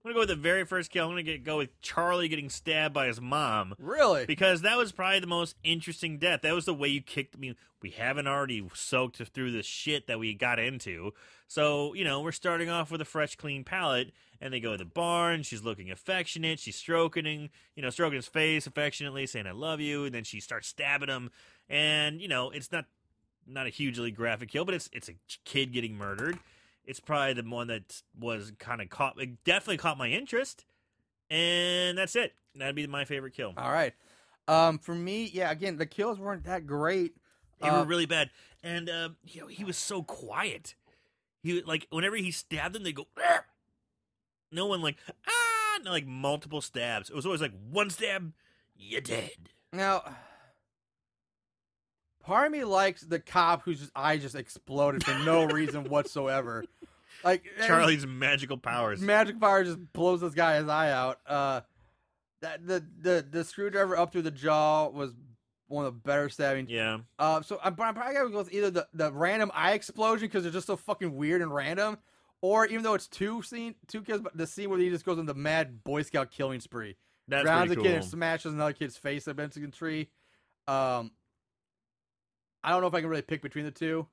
I'm 0.03 0.09
gonna 0.11 0.15
go 0.15 0.21
with 0.21 0.29
the 0.31 0.35
very 0.37 0.65
first 0.65 0.91
kill. 0.91 1.05
I'm 1.07 1.11
gonna 1.13 1.23
get, 1.23 1.45
go 1.45 1.59
with 1.59 1.79
Charlie 1.83 2.29
getting 2.29 2.49
stabbed 2.49 2.95
by 2.95 3.07
his 3.07 3.21
mom 3.21 3.75
Really? 3.79 4.25
because 4.25 4.63
that 4.63 4.79
was 4.79 4.93
probably 4.93 5.21
the 5.21 5.27
most 5.27 5.57
interesting 5.63 6.19
death. 6.19 6.41
That 6.43 6.55
was 6.55 6.65
the 6.65 6.73
way 6.75 6.89
you 6.89 7.03
kicked 7.03 7.39
me. 7.39 7.55
We 7.83 7.91
haven't 7.91 8.27
already 8.27 8.67
soaked 8.75 9.19
through 9.19 9.53
the 9.53 9.63
shit 9.63 10.07
that 10.07 10.19
we 10.19 10.33
got 10.35 10.59
into, 10.59 11.13
so 11.49 11.93
you 11.95 12.05
know 12.05 12.21
we're 12.23 12.33
starting 12.33 12.71
off 12.71 12.91
with 12.91 13.01
a 13.01 13.07
fresh, 13.07 13.37
clean 13.37 13.65
palate. 13.65 14.13
And 14.43 14.55
they 14.55 14.61
go 14.61 14.73
to 14.73 14.79
the 14.79 14.87
barn. 14.87 15.43
She's 15.43 15.63
looking 15.65 15.91
affectionate. 15.91 16.59
She's 16.61 16.75
stroking, 16.77 17.27
him, 17.27 17.51
you 17.77 17.83
know, 17.83 17.91
stroking 17.91 18.17
his 18.17 18.27
face 18.27 18.67
affectionately, 18.67 19.27
saying 19.27 19.47
"I 19.47 19.51
love 19.51 19.81
you." 19.83 20.07
And 20.07 20.15
then 20.15 20.25
she 20.25 20.41
starts 20.41 20.67
stabbing 20.69 21.11
him. 21.11 21.31
And 21.69 22.23
you 22.23 22.29
know, 22.29 22.49
it's 22.49 22.73
not 22.73 22.87
not 23.47 23.67
a 23.67 23.69
hugely 23.69 24.11
graphic 24.11 24.49
kill, 24.51 24.65
but 24.65 24.73
it's 24.75 24.89
it's 24.95 25.11
a 25.11 25.15
kid 25.45 25.73
getting 25.75 25.95
murdered. 25.95 26.39
It's 26.91 26.99
probably 26.99 27.35
the 27.35 27.49
one 27.49 27.69
that 27.69 28.03
was 28.19 28.53
kind 28.59 28.81
of 28.81 28.91
caught, 28.91 29.15
it 29.23 29.45
definitely 29.45 29.77
caught 29.77 29.97
my 29.97 30.09
interest, 30.09 30.65
and 31.31 31.97
that's 31.97 32.17
it. 32.17 32.35
That'd 32.57 32.75
be 32.75 32.89
my 32.89 33.05
favorite 33.05 33.33
kill. 33.33 33.55
All 33.57 33.71
right. 33.71 33.93
Um, 34.49 34.79
for 34.81 34.93
me, 34.93 35.31
yeah. 35.33 35.53
Again, 35.53 35.77
the 35.77 35.87
kills 35.87 36.19
weren't 36.19 36.43
that 36.47 36.67
great. 36.67 37.15
They 37.61 37.69
Uh, 37.69 37.79
were 37.79 37.87
really 37.87 38.07
bad, 38.07 38.31
and 38.65 38.91
uh, 38.91 39.11
you 39.25 39.41
know 39.41 39.47
he 39.47 39.63
was 39.63 39.77
so 39.77 40.03
quiet. 40.03 40.75
He 41.45 41.63
like 41.63 41.87
whenever 41.91 42.17
he 42.17 42.33
stabbed 42.33 42.75
them, 42.75 42.83
they 42.83 42.93
go. 42.93 43.07
"Ah!" 43.17 43.45
No 44.51 44.67
one 44.67 44.83
like 44.83 44.97
ah, 45.29 45.79
no, 45.85 45.93
like 45.93 46.09
multiple 46.09 46.61
stabs. 46.61 47.09
It 47.09 47.15
was 47.15 47.25
always 47.25 47.41
like 47.41 47.53
one 47.71 47.91
stab, 47.91 48.33
you're 48.77 49.01
dead. 49.01 49.51
Now, 49.73 50.03
part 52.23 52.47
of 52.47 52.53
me 52.53 52.65
likes 52.65 53.03
the 53.03 53.19
cop 53.19 53.63
whose 53.63 53.81
just 53.81 53.93
eye 53.95 54.17
just 54.19 54.35
exploded 54.35 55.05
for 55.05 55.15
no 55.25 55.45
reason 55.47 55.85
whatsoever. 55.85 56.65
Like 57.23 57.45
Charlie's 57.67 58.07
magical 58.07 58.57
powers. 58.57 59.03
magic 59.03 59.39
power 59.39 59.63
just 59.63 59.93
blows 59.93 60.23
this 60.23 60.33
guy's 60.33 60.67
eye 60.69 60.91
out. 60.91 61.19
Uh, 61.27 61.61
that 62.41 62.67
the 62.67 62.83
the 63.03 63.27
the 63.31 63.45
screwdriver 63.45 63.95
up 63.99 64.11
through 64.11 64.23
the 64.23 64.31
jaw 64.31 64.89
was 64.89 65.13
one 65.69 65.85
of 65.85 65.93
the 65.93 66.01
better 66.01 66.31
stabbing. 66.31 66.67
Yeah, 66.71 67.01
Uh, 67.19 67.43
so 67.43 67.61
I'm, 67.63 67.77
I'm 67.79 67.95
probably 67.95 68.15
gonna 68.15 68.31
go 68.31 68.39
with 68.39 68.55
either 68.55 68.71
the, 68.71 68.89
the 68.95 69.13
random 69.13 69.51
eye 69.53 69.73
explosion 69.73 70.29
because 70.29 70.47
it's 70.47 70.55
just 70.55 70.67
so 70.67 70.77
fucking 70.77 71.15
weird 71.15 71.43
and 71.43 71.55
random, 71.55 71.99
or 72.41 72.65
even 72.65 72.83
though 72.83 72.95
it's 72.95 73.07
two 73.07 73.43
scene 73.43 73.75
two 73.87 74.01
kills, 74.01 74.23
but 74.23 74.35
the 74.35 74.47
scene 74.47 74.71
where 74.71 74.79
he 74.79 74.89
just 74.89 75.05
goes 75.05 75.19
on 75.19 75.27
the 75.27 75.35
mad 75.35 75.85
Boy 75.85 76.01
Scout 76.01 76.31
killing 76.31 76.61
spree, 76.61 76.97
that's 77.29 77.45
rounds 77.45 77.71
a 77.71 77.77
kid 77.77 77.85
cool. 77.85 77.93
and 77.97 78.05
smashes 78.05 78.55
another 78.55 78.73
kid's 78.73 78.97
face 78.97 79.29
up 79.29 79.39
into 79.39 79.63
a 79.63 79.67
tree. 79.69 80.09
Um, 80.67 81.11
I 82.63 82.71
don't 82.71 82.81
know 82.81 82.87
if 82.87 82.95
I 82.95 83.01
can 83.01 83.09
really 83.09 83.23
pick 83.23 83.43
between 83.43 83.65
the 83.65 83.71
two 83.71 84.07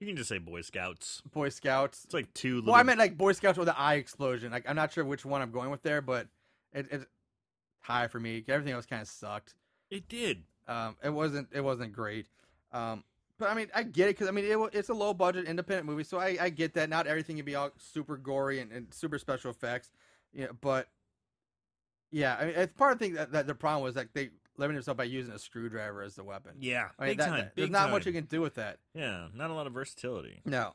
You 0.00 0.06
can 0.06 0.16
just 0.16 0.28
say 0.28 0.38
Boy 0.38 0.62
Scouts. 0.62 1.22
Boy 1.32 1.48
Scouts. 1.48 2.04
It's 2.04 2.14
like 2.14 2.32
two. 2.34 2.56
Little... 2.56 2.72
Well, 2.72 2.80
I 2.80 2.82
meant 2.82 2.98
like 2.98 3.16
Boy 3.16 3.32
Scouts 3.32 3.58
with 3.58 3.66
the 3.66 3.78
eye 3.78 3.94
explosion. 3.94 4.50
Like 4.50 4.68
I'm 4.68 4.76
not 4.76 4.92
sure 4.92 5.04
which 5.04 5.24
one 5.24 5.42
I'm 5.42 5.50
going 5.50 5.70
with 5.70 5.82
there, 5.82 6.00
but 6.00 6.28
it, 6.72 6.86
it's 6.90 7.06
high 7.80 8.08
for 8.08 8.20
me. 8.20 8.44
Everything 8.48 8.74
else 8.74 8.86
kind 8.86 9.02
of 9.02 9.08
sucked. 9.08 9.54
it 9.90 10.08
did. 10.08 10.42
Um, 10.68 10.96
it 11.02 11.10
wasn't 11.10 11.48
it 11.52 11.60
wasn't 11.60 11.92
great. 11.92 12.26
Um, 12.72 13.04
but 13.38 13.50
I 13.50 13.54
mean, 13.54 13.68
I 13.74 13.82
get 13.82 14.08
it 14.08 14.16
because 14.16 14.28
I 14.28 14.32
mean 14.32 14.44
it, 14.44 14.58
it's 14.72 14.88
a 14.88 14.94
low 14.94 15.14
budget 15.14 15.46
independent 15.46 15.86
movie, 15.86 16.04
so 16.04 16.18
I, 16.18 16.36
I 16.40 16.48
get 16.50 16.74
that. 16.74 16.88
Not 16.88 17.06
everything 17.06 17.36
can 17.36 17.44
be 17.44 17.54
all 17.54 17.70
super 17.78 18.16
gory 18.16 18.60
and, 18.60 18.72
and 18.72 18.92
super 18.92 19.18
special 19.18 19.50
effects. 19.50 19.92
Yeah, 20.32 20.48
but 20.60 20.88
yeah, 22.10 22.36
I 22.40 22.44
mean, 22.46 22.54
it's 22.56 22.72
part 22.72 22.92
of 22.92 22.98
the 22.98 23.04
thing 23.04 23.14
that, 23.14 23.32
that 23.32 23.46
the 23.46 23.54
problem 23.54 23.82
was 23.84 23.94
like 23.94 24.12
they 24.14 24.30
limited 24.58 24.78
themselves 24.78 24.98
by 24.98 25.04
using 25.04 25.32
a 25.34 25.38
screwdriver 25.38 26.02
as 26.02 26.14
the 26.14 26.24
weapon. 26.24 26.52
Yeah, 26.60 26.88
I 26.98 27.02
mean, 27.02 27.10
big 27.12 27.18
that- 27.18 27.26
time. 27.28 27.38
that- 27.40 27.56
there's 27.56 27.70
not 27.70 27.82
time. 27.84 27.90
much 27.92 28.06
you 28.06 28.12
can 28.12 28.24
do 28.24 28.40
with 28.40 28.54
that. 28.54 28.78
Yeah, 28.94 29.28
not 29.34 29.50
a 29.50 29.54
lot 29.54 29.66
of 29.66 29.72
versatility. 29.72 30.40
No, 30.44 30.74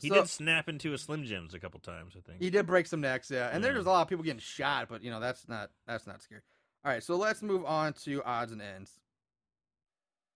He 0.00 0.08
So- 0.08 0.14
did 0.14 0.28
snap 0.30 0.66
into 0.68 0.94
a 0.94 0.98
Slim 0.98 1.24
Jims 1.24 1.52
a 1.52 1.60
couple 1.60 1.78
times, 1.80 2.14
I 2.16 2.20
think. 2.20 2.40
He 2.40 2.48
did 2.48 2.64
break 2.66 2.86
some 2.86 3.02
necks, 3.02 3.30
yeah. 3.30 3.48
And 3.52 3.62
Yeah. 3.62 3.72
there's 3.72 3.84
a 3.84 3.90
lot 3.90 4.00
of 4.02 4.08
people 4.08 4.24
getting 4.24 4.40
shot, 4.40 4.88
but 4.88 5.02
you 5.02 5.10
know 5.10 5.20
that's 5.20 5.46
not 5.46 5.70
that's 5.86 6.06
not 6.06 6.22
scary. 6.22 6.40
All 6.84 6.90
right, 6.90 7.02
so 7.02 7.16
let's 7.16 7.42
move 7.42 7.66
on 7.66 7.92
to 8.04 8.24
odds 8.24 8.50
and 8.52 8.62
ends. 8.62 8.98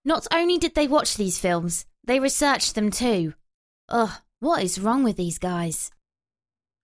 Not 0.03 0.27
only 0.31 0.59
did 0.59 0.75
they 0.75 0.87
watch 0.87 1.15
these 1.15 1.39
films, 1.39 1.85
they 2.03 2.19
researched 2.19 2.75
them 2.75 2.91
too. 2.91 3.33
Ugh, 3.89 4.21
what 4.39 4.61
is 4.63 4.79
wrong 4.79 5.03
with 5.03 5.17
these 5.17 5.39
guys? 5.39 5.89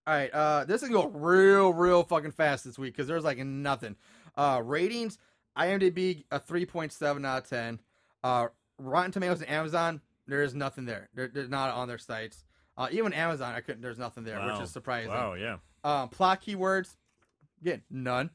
All 0.06 0.14
right, 0.14 0.30
uh, 0.32 0.64
this 0.64 0.82
is 0.82 0.88
gonna 0.88 1.02
go 1.02 1.08
real, 1.16 1.72
real 1.72 2.02
fucking 2.02 2.32
fast 2.32 2.64
this 2.64 2.78
week 2.78 2.94
because 2.94 3.06
there's 3.06 3.22
like 3.22 3.38
nothing. 3.38 3.96
Uh, 4.36 4.60
ratings: 4.64 5.18
IMDb 5.56 6.24
a 6.30 6.40
3.7 6.40 7.26
out 7.26 7.42
of 7.44 7.48
10. 7.50 7.80
Uh, 8.24 8.46
Rotten 8.78 9.12
Tomatoes 9.12 9.40
and 9.40 9.50
Amazon, 9.50 10.00
there 10.26 10.42
is 10.42 10.54
nothing 10.54 10.84
there. 10.86 11.08
They're, 11.14 11.28
they're 11.28 11.48
not 11.48 11.70
on 11.74 11.88
their 11.88 11.98
sites. 11.98 12.44
Uh, 12.76 12.88
even 12.90 13.12
Amazon, 13.12 13.54
I 13.54 13.60
couldn't. 13.60 13.82
There's 13.82 13.98
nothing 13.98 14.24
there, 14.24 14.38
Wow. 14.38 14.54
which 14.54 14.64
is 14.64 14.70
surprising. 14.70 15.10
Wow, 15.10 15.34
yeah. 15.34 15.56
Um, 15.84 16.08
plot 16.08 16.42
keywords, 16.42 16.96
again, 17.60 17.82
none. 17.90 18.30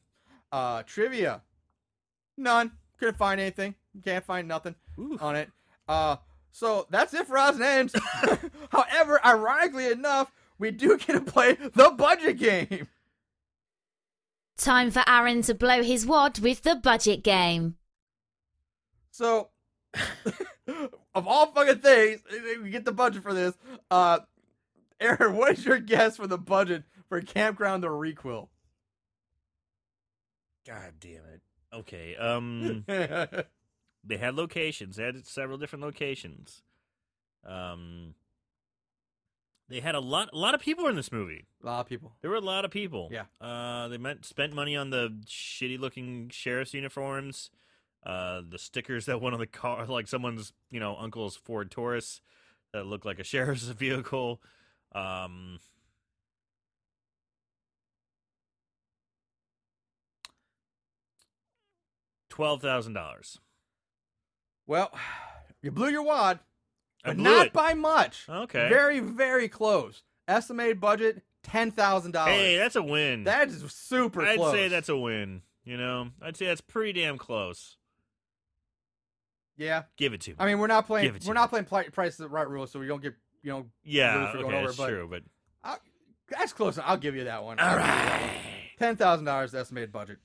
Uh, 0.52 0.82
trivia, 0.84 1.42
none. 2.36 2.72
Couldn't 2.98 3.16
find 3.16 3.40
anything. 3.40 3.74
Can't 4.04 4.24
find 4.24 4.46
nothing 4.48 4.74
Ooh. 4.98 5.18
on 5.20 5.36
it. 5.36 5.50
Uh, 5.88 6.16
so 6.52 6.86
that's 6.90 7.14
it 7.14 7.26
for 7.26 7.38
odds 7.38 7.56
and 7.58 7.64
ends. 7.64 7.94
However, 8.70 9.20
ironically 9.24 9.90
enough, 9.90 10.32
we 10.58 10.70
do 10.70 10.98
get 10.98 11.12
to 11.14 11.20
play 11.20 11.54
the 11.54 11.90
budget 11.96 12.38
game. 12.38 12.88
Time 14.58 14.90
for 14.90 15.04
Aaron 15.06 15.42
to 15.42 15.54
blow 15.54 15.82
his 15.82 16.04
wad 16.04 16.40
with 16.40 16.62
the 16.62 16.74
budget 16.74 17.22
game. 17.22 17.76
So, 19.12 19.50
of 21.14 21.26
all 21.26 21.46
fucking 21.52 21.78
things, 21.78 22.20
we 22.62 22.70
get 22.70 22.84
the 22.84 22.92
budget 22.92 23.22
for 23.22 23.32
this. 23.32 23.54
Uh, 23.90 24.18
Aaron, 25.00 25.36
what 25.36 25.58
is 25.58 25.64
your 25.64 25.78
guess 25.78 26.16
for 26.16 26.26
the 26.26 26.38
budget 26.38 26.82
for 27.08 27.20
Campground 27.20 27.82
the 27.82 27.88
Requel? 27.88 28.48
God 30.66 30.92
damn 31.00 31.24
it. 31.32 31.40
Okay. 31.72 32.16
Um, 32.16 32.84
they 34.04 34.16
had 34.16 34.34
locations. 34.34 34.96
They 34.96 35.04
had 35.04 35.26
several 35.26 35.56
different 35.56 35.84
locations. 35.84 36.62
Um, 37.46 38.14
they 39.68 39.80
had 39.80 39.94
a 39.94 40.00
lot. 40.00 40.30
A 40.32 40.38
lot 40.38 40.54
of 40.54 40.60
people 40.60 40.86
in 40.86 40.96
this 40.96 41.12
movie. 41.12 41.46
A 41.62 41.66
lot 41.66 41.80
of 41.80 41.86
people. 41.86 42.12
There 42.22 42.30
were 42.30 42.36
a 42.36 42.40
lot 42.40 42.64
of 42.64 42.70
people. 42.70 43.10
Yeah. 43.12 43.24
Uh, 43.40 43.88
they 43.88 43.98
meant 43.98 44.24
spent 44.24 44.54
money 44.54 44.76
on 44.76 44.90
the 44.90 45.20
shitty 45.26 45.78
looking 45.78 46.30
sheriff's 46.30 46.72
uniforms, 46.72 47.50
uh, 48.04 48.40
the 48.48 48.58
stickers 48.58 49.06
that 49.06 49.20
went 49.20 49.34
on 49.34 49.40
the 49.40 49.46
car, 49.46 49.84
like 49.88 50.08
someone's 50.08 50.52
you 50.70 50.80
know 50.80 50.96
uncle's 50.96 51.36
Ford 51.36 51.70
Taurus 51.70 52.20
that 52.72 52.86
looked 52.86 53.04
like 53.04 53.18
a 53.18 53.24
sheriff's 53.24 53.64
vehicle. 53.64 54.40
Um, 54.94 55.58
twelve 62.30 62.62
thousand 62.62 62.94
dollars. 62.94 63.38
Well, 64.66 64.96
you 65.62 65.70
blew 65.70 65.88
your 65.90 66.02
wad, 66.02 66.38
but 67.04 67.16
not 67.18 67.46
it. 67.48 67.52
by 67.52 67.74
much. 67.74 68.26
Okay. 68.28 68.68
Very, 68.68 69.00
very 69.00 69.48
close. 69.48 70.02
Estimated 70.26 70.80
budget 70.80 71.22
ten 71.42 71.70
thousand 71.70 72.12
dollars. 72.12 72.34
Hey, 72.34 72.56
that's 72.58 72.76
a 72.76 72.82
win. 72.82 73.24
that 73.24 73.48
is 73.48 73.62
super 73.72 74.22
I'd 74.22 74.36
close. 74.36 74.52
say 74.52 74.68
that's 74.68 74.88
a 74.88 74.96
win. 74.96 75.42
You 75.64 75.76
know, 75.76 76.08
I'd 76.22 76.36
say 76.36 76.46
that's 76.46 76.60
pretty 76.60 77.00
damn 77.00 77.18
close. 77.18 77.76
yeah. 79.56 79.82
Give 79.96 80.12
it 80.14 80.20
to 80.22 80.30
me. 80.30 80.36
I 80.38 80.46
mean, 80.46 80.58
we're 80.58 80.66
not 80.66 80.86
playing. 80.86 81.06
Give 81.06 81.16
it 81.16 81.22
to 81.22 81.28
We're 81.28 81.34
me. 81.34 81.40
not 81.40 81.50
playing 81.50 81.64
price 81.66 82.12
is 82.12 82.18
the 82.18 82.28
right 82.28 82.48
rule, 82.48 82.66
so 82.66 82.78
we 82.78 82.86
don't 82.86 83.02
get 83.02 83.14
you 83.42 83.50
know. 83.52 83.66
yeah, 83.84 84.16
lose 84.16 84.30
for 84.32 84.38
going 84.38 84.46
okay, 84.48 84.56
over, 84.58 84.68
it's 84.68 84.76
but- 84.76 84.88
true, 84.88 85.08
but 85.10 85.22
I'll, 85.64 85.78
that's 86.28 86.52
close. 86.52 86.78
I'll 86.78 86.96
give 86.96 87.14
you 87.16 87.24
that 87.24 87.42
one. 87.44 87.58
all 87.58 87.76
right. 87.76 88.30
Ten 88.78 88.96
thousand 88.96 89.24
dollars 89.24 89.54
estimated 89.54 89.92
budget. 89.92 90.18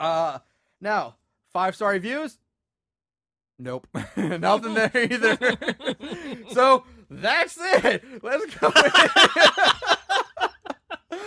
Uh, 0.00 0.38
now 0.80 1.16
five 1.52 1.74
star 1.76 1.90
reviews. 1.90 2.38
Nope, 3.58 3.88
nothing 4.16 4.74
there 4.74 4.90
either. 4.94 5.36
so 6.52 6.84
that's 7.10 7.56
it. 7.60 8.04
Let's 8.22 8.54
go. 8.54 8.72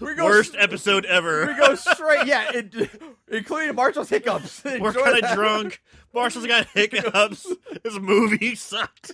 we 0.00 0.14
go 0.14 0.24
Worst 0.24 0.54
s- 0.54 0.62
episode 0.62 1.04
ever. 1.06 1.46
We 1.46 1.54
go 1.56 1.74
straight. 1.74 2.26
Yeah, 2.26 2.50
it, 2.54 2.90
including 3.28 3.74
Marshall's 3.74 4.08
hiccups. 4.08 4.62
We're 4.64 4.92
kind 4.92 5.22
of 5.24 5.32
drunk. 5.32 5.82
Marshall's 6.14 6.46
got 6.46 6.66
hiccups. 6.68 7.46
this 7.82 7.98
movie 7.98 8.54
sucked. 8.54 9.12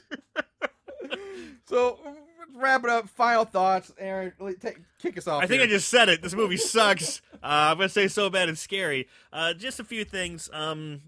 So 1.66 1.98
let's 2.04 2.18
wrap 2.54 2.84
it 2.84 2.90
up. 2.90 3.08
Final 3.08 3.44
thoughts, 3.44 3.92
Aaron. 3.98 4.32
Take, 4.60 4.78
kick 4.98 5.16
us 5.18 5.26
off. 5.26 5.42
I 5.42 5.46
think 5.46 5.62
I 5.62 5.66
just 5.66 5.88
said 5.88 6.08
it. 6.08 6.22
This 6.22 6.34
movie 6.34 6.56
sucks. 6.56 7.22
Uh, 7.34 7.70
I'm 7.72 7.76
gonna 7.78 7.88
say 7.88 8.08
so 8.08 8.28
bad 8.30 8.48
it's 8.48 8.60
scary. 8.60 9.08
Uh, 9.32 9.54
just 9.54 9.80
a 9.80 9.84
few 9.84 10.04
things. 10.04 10.50
Um, 10.52 11.00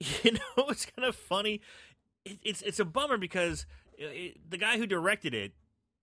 you 0.22 0.32
know, 0.32 0.66
it's 0.68 0.86
kind 0.86 1.08
of 1.08 1.14
funny. 1.16 1.60
It, 2.24 2.38
it's 2.42 2.62
it's 2.62 2.78
a 2.80 2.84
bummer 2.84 3.16
because 3.18 3.66
it, 3.96 4.38
the 4.50 4.58
guy 4.58 4.78
who 4.78 4.86
directed 4.86 5.34
it 5.34 5.52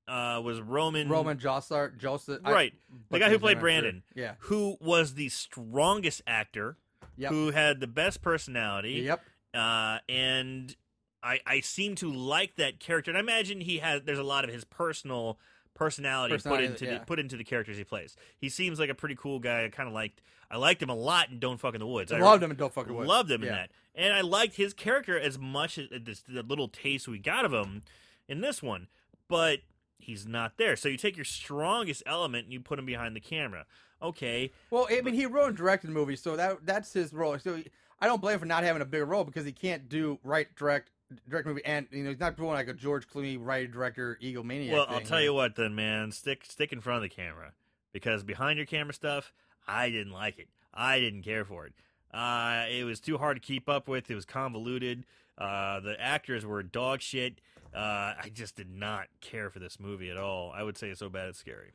uh, 0.08 0.42
was 0.44 0.60
Roman 0.62 1.08
Roman 1.10 1.38
Jossart, 1.38 1.98
Joseph. 1.98 2.42
I- 2.44 2.52
right? 2.52 2.74
the 3.10 3.20
guy 3.20 3.30
who 3.30 3.40
played 3.40 3.52
I'm 3.54 3.56
sure. 3.58 3.62
Brandon, 3.62 4.04
Yeah. 4.14 4.34
who 4.40 4.78
was 4.82 5.14
the 5.16 5.30
strongest 5.30 6.22
actor, 6.28 6.78
Yep. 7.18 7.32
who 7.32 7.52
had 7.52 7.80
the 7.80 7.88
best 7.88 8.22
personality. 8.22 9.04
Yep. 9.06 9.22
uh, 9.54 10.00
and 10.10 10.76
I 11.24 11.40
I 11.46 11.60
seem 11.62 11.96
to 11.96 12.12
like 12.12 12.56
that 12.58 12.80
character. 12.80 13.10
And 13.12 13.18
I 13.18 13.22
imagine 13.22 13.62
he 13.62 13.78
has 13.80 14.02
there's 14.04 14.20
a 14.20 14.24
lot 14.24 14.44
of 14.44 14.52
his 14.52 14.64
personal 14.66 15.40
personality, 15.76 16.34
Personality, 16.34 16.64
put 16.68 16.72
into 16.72 16.86
yeah. 16.86 17.00
the, 17.00 17.06
put 17.06 17.20
into 17.20 17.38
the 17.38 17.44
characters 17.44 17.78
he 17.78 17.84
plays. 17.84 18.16
He 18.38 18.50
seems 18.50 18.80
like 18.80 18.90
a 18.90 18.96
pretty 18.96 19.16
cool 19.16 19.38
guy. 19.40 19.66
I 19.66 19.70
kind 19.70 19.88
of 19.88 19.94
liked 19.94 20.22
I 20.50 20.58
liked 20.58 20.82
him 20.82 20.90
a 20.90 20.96
lot 20.96 21.30
in 21.30 21.38
Don't 21.40 21.60
Fuck 21.60 21.76
in 21.76 21.80
the 21.80 21.88
Woods. 21.88 22.12
I 22.12 22.18
Loved 22.20 22.42
him 22.42 22.50
and 22.50 22.58
don't 22.58 22.74
fucking 22.74 22.94
with. 22.96 23.08
loved 23.08 23.30
him 23.30 23.44
in 23.44 23.50
that, 23.50 23.70
and 23.94 24.14
I 24.14 24.22
liked 24.22 24.56
his 24.56 24.74
character 24.74 25.20
as 25.20 25.38
much 25.38 25.78
as 25.78 25.88
this, 26.04 26.24
the 26.28 26.42
little 26.44 26.68
taste 26.68 27.08
we 27.08 27.20
got 27.20 27.46
of 27.46 27.54
him 27.54 27.84
in 28.28 28.42
this 28.42 28.64
one. 28.64 28.88
But 29.28 29.60
he's 29.98 30.26
not 30.28 30.58
there. 30.58 30.76
So 30.76 30.88
you 30.88 30.98
take 30.98 31.16
your 31.18 31.26
strongest 31.26 32.04
element 32.06 32.46
and 32.46 32.54
you 32.54 32.60
put 32.60 32.78
him 32.80 32.86
behind 32.86 33.16
the 33.16 33.20
camera. 33.22 33.66
Okay, 34.02 34.52
Well, 34.70 34.88
I 34.92 35.02
mean, 35.02 35.16
he 35.16 35.26
wrote 35.26 35.48
and 35.48 35.58
directed 35.58 35.90
movies, 35.90 36.22
so 36.22 36.36
that 36.36 36.66
that's 36.66 36.94
his 36.94 37.12
role. 37.14 37.40
So 37.40 37.62
I 38.00 38.08
don't 38.08 38.22
blame 38.22 38.36
him 38.36 38.40
for 38.42 38.46
not 38.46 38.64
having 38.64 38.82
a 38.82 38.86
bigger 38.86 39.06
role 39.06 39.24
because 39.24 39.46
he 39.46 39.52
can't 39.52 39.88
do 39.90 40.20
write, 40.24 40.56
direct, 40.56 40.92
direct 41.30 41.48
movie, 41.48 41.64
and 41.66 41.88
you 41.92 42.04
know 42.04 42.10
he's 42.10 42.20
not 42.20 42.38
doing 42.38 42.52
like 42.52 42.68
a 42.68 42.74
George 42.74 43.08
Clooney 43.08 43.38
writer, 43.40 43.68
director, 43.68 44.18
egomaniac. 44.22 44.72
Well, 44.72 44.86
I'll 44.90 44.98
thing, 44.98 45.08
tell 45.08 45.22
you 45.22 45.34
what, 45.34 45.56
then, 45.56 45.76
man. 45.76 46.12
Stick 46.12 46.46
stick 46.46 46.72
in 46.72 46.82
front 46.82 46.98
of 46.98 47.04
the 47.04 47.16
camera 47.16 47.54
because 47.94 48.24
behind 48.24 48.58
your 48.58 48.66
camera 48.66 48.94
stuff, 48.94 49.34
I 49.68 49.90
didn't 49.90 50.14
like 50.14 50.40
it. 50.40 50.48
I 50.74 51.00
didn't 51.00 51.24
care 51.24 51.46
for 51.46 51.66
it. 51.66 51.74
Uh, 52.14 52.66
it 52.70 52.84
was 52.84 53.00
too 53.00 53.18
hard 53.18 53.38
to 53.38 53.42
keep 53.42 53.68
up 53.68 53.88
with. 53.88 54.10
It 54.10 54.16
was 54.16 54.26
convoluted. 54.26 55.06
Uh, 55.38 55.80
the 55.82 56.00
actors 56.00 56.46
were 56.46 56.64
dog 56.64 57.02
shit. 57.02 57.40
Uh, 57.74 58.14
I 58.24 58.32
just 58.34 58.56
did 58.56 58.70
not 58.70 59.08
care 59.20 59.50
for 59.50 59.60
this 59.60 59.80
movie 59.80 60.10
at 60.10 60.18
all. 60.18 60.52
I 60.56 60.64
would 60.64 60.78
say 60.78 60.90
it's 60.90 61.00
so 61.00 61.10
bad 61.10 61.28
it's 61.28 61.40
scary. 61.40 61.74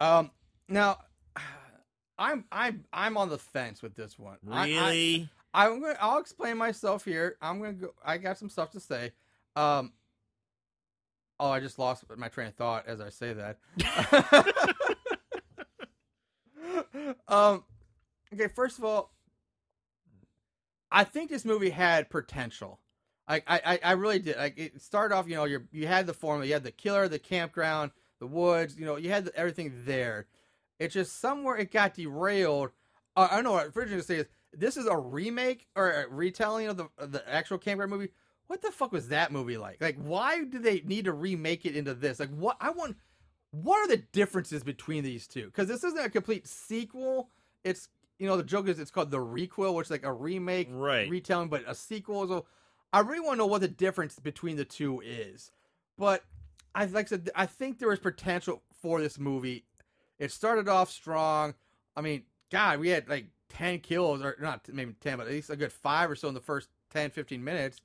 Um, 0.00 0.30
now 0.68 0.98
I'm 2.18 2.44
I'm 2.52 2.84
I'm 2.92 3.16
on 3.16 3.28
the 3.28 3.38
fence 3.38 3.82
with 3.82 3.96
this 3.96 4.18
one. 4.18 4.36
Really? 4.44 4.78
I, 4.78 5.28
am 5.54 5.80
gonna 5.80 5.96
I'll 6.00 6.18
explain 6.18 6.56
myself 6.56 7.04
here. 7.04 7.36
I'm 7.40 7.60
gonna 7.60 7.72
go. 7.74 7.94
I 8.04 8.18
got 8.18 8.38
some 8.38 8.50
stuff 8.50 8.70
to 8.72 8.80
say. 8.80 9.12
Um. 9.56 9.92
Oh, 11.40 11.50
I 11.50 11.60
just 11.60 11.78
lost 11.78 12.04
my 12.16 12.28
train 12.28 12.48
of 12.48 12.54
thought 12.54 12.86
as 12.86 13.00
I 13.00 13.10
say 13.10 13.34
that. 13.34 13.58
um. 17.28 17.64
Okay, 18.32 18.48
first 18.48 18.78
of 18.78 18.84
all, 18.84 19.12
I 20.90 21.04
think 21.04 21.30
this 21.30 21.44
movie 21.44 21.70
had 21.70 22.10
potential. 22.10 22.78
Like 23.28 23.44
I, 23.46 23.60
I, 23.64 23.90
I 23.90 23.92
really 23.92 24.18
did. 24.18 24.36
Like 24.36 24.58
it 24.58 24.80
started 24.82 25.14
off, 25.14 25.28
you 25.28 25.36
know, 25.36 25.44
you 25.44 25.66
you 25.72 25.86
had 25.86 26.06
the 26.06 26.14
formula, 26.14 26.46
you 26.46 26.52
had 26.52 26.64
the 26.64 26.70
killer, 26.70 27.08
the 27.08 27.18
campground, 27.18 27.92
the 28.20 28.26
woods, 28.26 28.76
you 28.78 28.84
know, 28.84 28.96
you 28.96 29.10
had 29.10 29.26
the, 29.26 29.36
everything 29.36 29.72
there. 29.84 30.26
It's 30.78 30.94
just 30.94 31.20
somewhere 31.20 31.56
it 31.56 31.70
got 31.70 31.94
derailed. 31.94 32.70
Uh, 33.16 33.28
I 33.30 33.36
don't 33.36 33.44
know 33.44 33.52
what 33.52 33.66
I'm 33.66 33.72
originally 33.74 33.90
gonna 33.90 34.02
say 34.02 34.16
is 34.16 34.26
this 34.52 34.76
is 34.76 34.86
a 34.86 34.96
remake 34.96 35.66
or 35.76 35.90
a 35.90 36.08
retelling 36.08 36.68
of 36.68 36.76
the 36.76 36.88
of 36.98 37.12
the 37.12 37.28
actual 37.28 37.58
campground 37.58 37.90
movie. 37.90 38.10
What 38.48 38.60
the 38.62 38.70
fuck 38.70 38.92
was 38.92 39.08
that 39.08 39.32
movie 39.32 39.56
like? 39.56 39.80
Like, 39.80 39.96
why 39.96 40.44
do 40.44 40.58
they 40.58 40.82
need 40.84 41.06
to 41.06 41.12
remake 41.12 41.64
it 41.64 41.76
into 41.76 41.94
this? 41.94 42.20
Like, 42.20 42.30
what 42.30 42.56
I 42.60 42.70
want. 42.70 42.96
What 43.50 43.78
are 43.80 43.88
the 43.88 44.02
differences 44.12 44.62
between 44.62 45.04
these 45.04 45.26
two? 45.26 45.44
Because 45.46 45.68
this 45.68 45.84
isn't 45.84 46.02
a 46.04 46.08
complete 46.08 46.46
sequel. 46.46 47.28
It's 47.64 47.88
you 48.18 48.26
know 48.26 48.36
the 48.36 48.42
joke 48.42 48.66
is 48.68 48.78
it's 48.78 48.90
called 48.90 49.10
the 49.10 49.18
requel, 49.18 49.74
which 49.74 49.88
is 49.88 49.90
like 49.90 50.04
a 50.04 50.12
remake, 50.12 50.68
Right. 50.70 51.08
retelling, 51.08 51.48
but 51.48 51.62
a 51.66 51.74
sequel. 51.74 52.26
So 52.28 52.46
I 52.92 53.00
really 53.00 53.20
want 53.20 53.34
to 53.34 53.38
know 53.38 53.46
what 53.46 53.60
the 53.60 53.68
difference 53.68 54.18
between 54.18 54.56
the 54.56 54.64
two 54.64 55.00
is. 55.04 55.50
But 55.98 56.24
I 56.74 56.86
like 56.86 57.06
I 57.06 57.08
said, 57.10 57.30
I 57.34 57.46
think 57.46 57.78
there 57.78 57.88
was 57.88 57.98
potential 57.98 58.62
for 58.80 59.00
this 59.00 59.18
movie. 59.18 59.64
It 60.18 60.30
started 60.32 60.68
off 60.68 60.90
strong. 60.90 61.54
I 61.94 62.00
mean, 62.00 62.22
God, 62.50 62.80
we 62.80 62.88
had 62.88 63.08
like 63.08 63.26
10 63.54 63.80
kills, 63.80 64.22
or 64.22 64.36
not 64.40 64.68
maybe 64.72 64.94
10, 65.00 65.18
but 65.18 65.26
at 65.26 65.32
least 65.32 65.50
a 65.50 65.56
good 65.56 65.72
five 65.72 66.10
or 66.10 66.16
so 66.16 66.28
in 66.28 66.34
the 66.34 66.40
first 66.40 66.68
10, 66.90 67.10
15 67.10 67.42
minutes. 67.42 67.80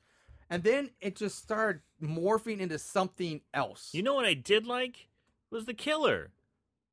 And 0.50 0.64
then 0.64 0.92
it 1.02 1.16
just 1.16 1.38
started 1.38 1.82
morphing 2.02 2.60
into 2.60 2.80
something 2.80 3.42
else. 3.54 3.90
You 3.94 4.02
know 4.02 4.14
what 4.14 4.26
I 4.26 4.34
did 4.34 4.66
like 4.66 5.10
was 5.52 5.66
the 5.66 5.74
killer. 5.74 6.30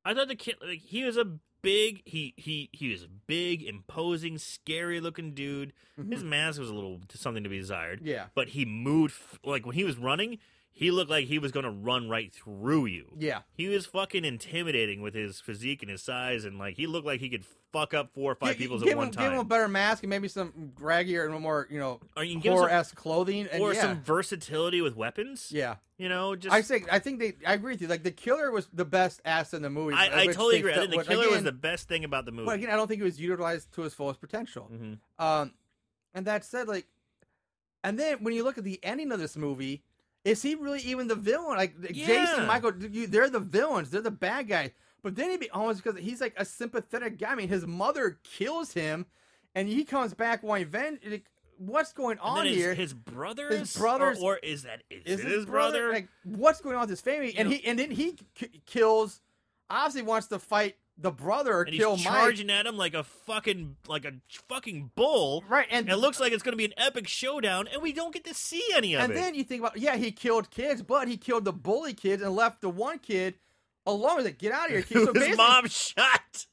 I 0.04 0.12
thought 0.14 0.28
the 0.28 0.34
kid 0.34 0.56
like, 0.60 0.80
he 0.80 1.04
was 1.04 1.16
a 1.16 1.24
big 1.62 2.02
he 2.04 2.34
he 2.36 2.68
he 2.72 2.90
was 2.90 3.02
a 3.02 3.08
big, 3.26 3.62
imposing, 3.62 4.38
scary 4.38 5.00
looking 5.00 5.34
dude. 5.34 5.72
His 5.96 6.20
mm-hmm. 6.20 6.28
mask 6.28 6.60
was 6.60 6.68
a 6.68 6.74
little 6.74 7.00
something 7.14 7.44
to 7.44 7.48
be 7.48 7.58
desired. 7.58 8.00
yeah. 8.02 8.26
but 8.34 8.48
he 8.48 8.64
moved 8.64 9.14
like 9.44 9.64
when 9.64 9.74
he 9.74 9.84
was 9.84 9.96
running 9.96 10.38
he 10.76 10.90
looked 10.90 11.08
like 11.08 11.26
he 11.26 11.38
was 11.38 11.52
going 11.52 11.64
to 11.64 11.70
run 11.70 12.08
right 12.08 12.32
through 12.32 12.86
you. 12.86 13.06
Yeah. 13.16 13.42
He 13.54 13.68
was 13.68 13.86
fucking 13.86 14.24
intimidating 14.24 15.02
with 15.02 15.14
his 15.14 15.40
physique 15.40 15.82
and 15.82 15.90
his 15.90 16.02
size, 16.02 16.44
and 16.44 16.58
like 16.58 16.74
he 16.74 16.88
looked 16.88 17.06
like 17.06 17.20
he 17.20 17.30
could 17.30 17.44
fuck 17.72 17.94
up 17.94 18.12
four 18.12 18.32
or 18.32 18.34
five 18.34 18.56
people 18.56 18.76
at 18.76 18.96
one 18.96 19.06
him, 19.06 19.12
time. 19.12 19.24
Give 19.24 19.32
him 19.34 19.38
a 19.38 19.44
better 19.44 19.68
mask 19.68 20.02
and 20.02 20.10
maybe 20.10 20.26
some 20.26 20.72
draggier 20.76 21.30
and 21.30 21.40
more, 21.40 21.68
you 21.70 21.78
know, 21.78 22.00
or 22.16 22.24
you 22.24 22.32
can 22.32 22.40
give 22.40 22.52
him 22.52 22.58
some, 22.58 22.66
horror-esque 22.68 22.94
clothing. 22.96 23.48
And 23.52 23.62
or 23.62 23.72
yeah. 23.72 23.82
some 23.82 24.02
versatility 24.02 24.80
with 24.80 24.96
weapons. 24.96 25.50
Yeah. 25.52 25.76
You 25.96 26.08
know, 26.08 26.34
just 26.34 26.52
I 26.52 26.62
say 26.62 26.84
I 26.90 26.98
think 26.98 27.20
they. 27.20 27.34
I 27.46 27.54
agree 27.54 27.74
with 27.74 27.82
you. 27.82 27.86
Like 27.86 28.02
the 28.02 28.10
killer 28.10 28.50
was 28.50 28.68
the 28.72 28.84
best 28.84 29.22
ass 29.24 29.54
in 29.54 29.62
the 29.62 29.70
movie. 29.70 29.94
I, 29.94 30.22
I 30.22 30.26
totally 30.26 30.58
agree. 30.58 30.72
I 30.72 30.78
think 30.78 30.90
the 30.90 31.04
killer 31.04 31.30
was 31.30 31.44
the 31.44 31.52
best 31.52 31.86
thing 31.88 32.02
about 32.02 32.24
the 32.24 32.32
movie. 32.32 32.46
But 32.46 32.56
again, 32.56 32.70
I 32.70 32.74
don't 32.74 32.88
think 32.88 33.00
it 33.00 33.04
was 33.04 33.20
utilized 33.20 33.72
to 33.74 33.82
his 33.82 33.94
fullest 33.94 34.20
potential. 34.20 34.68
Mhm. 34.72 34.98
Um, 35.24 35.52
and 36.14 36.26
that 36.26 36.44
said, 36.44 36.66
like, 36.66 36.88
and 37.84 37.96
then 37.96 38.24
when 38.24 38.34
you 38.34 38.42
look 38.42 38.58
at 38.58 38.64
the 38.64 38.80
ending 38.82 39.12
of 39.12 39.20
this 39.20 39.36
movie, 39.36 39.84
is 40.24 40.42
he 40.42 40.54
really 40.54 40.80
even 40.80 41.06
the 41.08 41.14
villain? 41.14 41.56
Like 41.56 41.74
Yeah. 41.92 42.06
Jason, 42.06 42.46
Michael, 42.46 42.72
you, 42.90 43.06
they're 43.06 43.30
the 43.30 43.40
villains. 43.40 43.90
They're 43.90 44.00
the 44.00 44.10
bad 44.10 44.48
guys. 44.48 44.70
But 45.02 45.16
then 45.16 45.30
he'd 45.30 45.40
be 45.40 45.50
oh, 45.52 45.60
almost 45.60 45.84
because 45.84 46.00
he's 46.00 46.20
like 46.20 46.34
a 46.38 46.44
sympathetic 46.44 47.18
guy. 47.18 47.32
I 47.32 47.34
mean, 47.34 47.48
his 47.48 47.66
mother 47.66 48.18
kills 48.24 48.72
him, 48.72 49.04
and 49.54 49.68
he 49.68 49.84
comes 49.84 50.14
back 50.14 50.42
wanting 50.42 50.64
revenge. 50.64 51.00
Like, 51.06 51.26
What's 51.56 51.92
going 51.92 52.18
on 52.18 52.46
his, 52.46 52.56
here? 52.56 52.74
his 52.74 52.92
brother 52.92 53.48
His 53.48 53.76
brother's- 53.76 54.18
or, 54.20 54.34
or 54.34 54.36
is 54.38 54.64
that 54.64 54.82
is, 54.90 55.02
is 55.04 55.20
his, 55.22 55.32
his 55.32 55.46
brother? 55.46 55.92
Like, 55.92 56.08
what's 56.24 56.60
going 56.60 56.74
on 56.74 56.80
with 56.80 56.90
his 56.90 57.00
family? 57.00 57.36
And 57.36 57.48
You 57.50 57.58
he 57.58 57.66
and 57.66 57.78
then 57.78 57.90
he 57.92 58.16
kills. 58.66 59.20
Obviously, 59.70 60.02
wants 60.02 60.26
to 60.28 60.38
fight 60.40 60.76
the 60.96 61.10
brother 61.10 61.62
and 61.62 61.72
he's 61.74 61.80
kill 61.82 61.96
Mike. 61.96 62.04
charging 62.06 62.50
at 62.50 62.66
him 62.66 62.76
like 62.76 62.94
a 62.94 63.02
fucking 63.02 63.76
like 63.88 64.04
a 64.04 64.12
fucking 64.48 64.90
bull. 64.94 65.42
Right, 65.48 65.66
and 65.70 65.86
And 65.88 65.90
it 65.90 65.96
looks 65.96 66.20
like 66.20 66.32
it's 66.32 66.42
going 66.42 66.52
to 66.52 66.56
be 66.56 66.64
an 66.66 66.74
epic 66.76 67.08
showdown, 67.08 67.68
and 67.72 67.82
we 67.82 67.92
don't 67.92 68.12
get 68.14 68.24
to 68.24 68.34
see 68.34 68.62
any 68.74 68.94
of 68.94 69.02
and 69.02 69.12
it. 69.12 69.16
And 69.16 69.24
then 69.24 69.34
you 69.34 69.44
think 69.44 69.60
about 69.62 69.76
yeah, 69.78 69.96
he 69.96 70.12
killed 70.12 70.50
kids, 70.50 70.82
but 70.82 71.08
he 71.08 71.16
killed 71.16 71.44
the 71.44 71.52
bully 71.52 71.94
kids 71.94 72.22
and 72.22 72.34
left 72.36 72.60
the 72.60 72.68
one 72.70 72.98
kid 73.00 73.34
alone. 73.86 74.18
He's 74.18 74.26
like, 74.26 74.38
get 74.38 74.52
out 74.52 74.66
of 74.66 74.72
here, 74.72 74.82
kid. 74.82 75.04
So 75.14 75.20
His 75.20 75.36
mom 75.36 75.66
shot. 75.68 76.46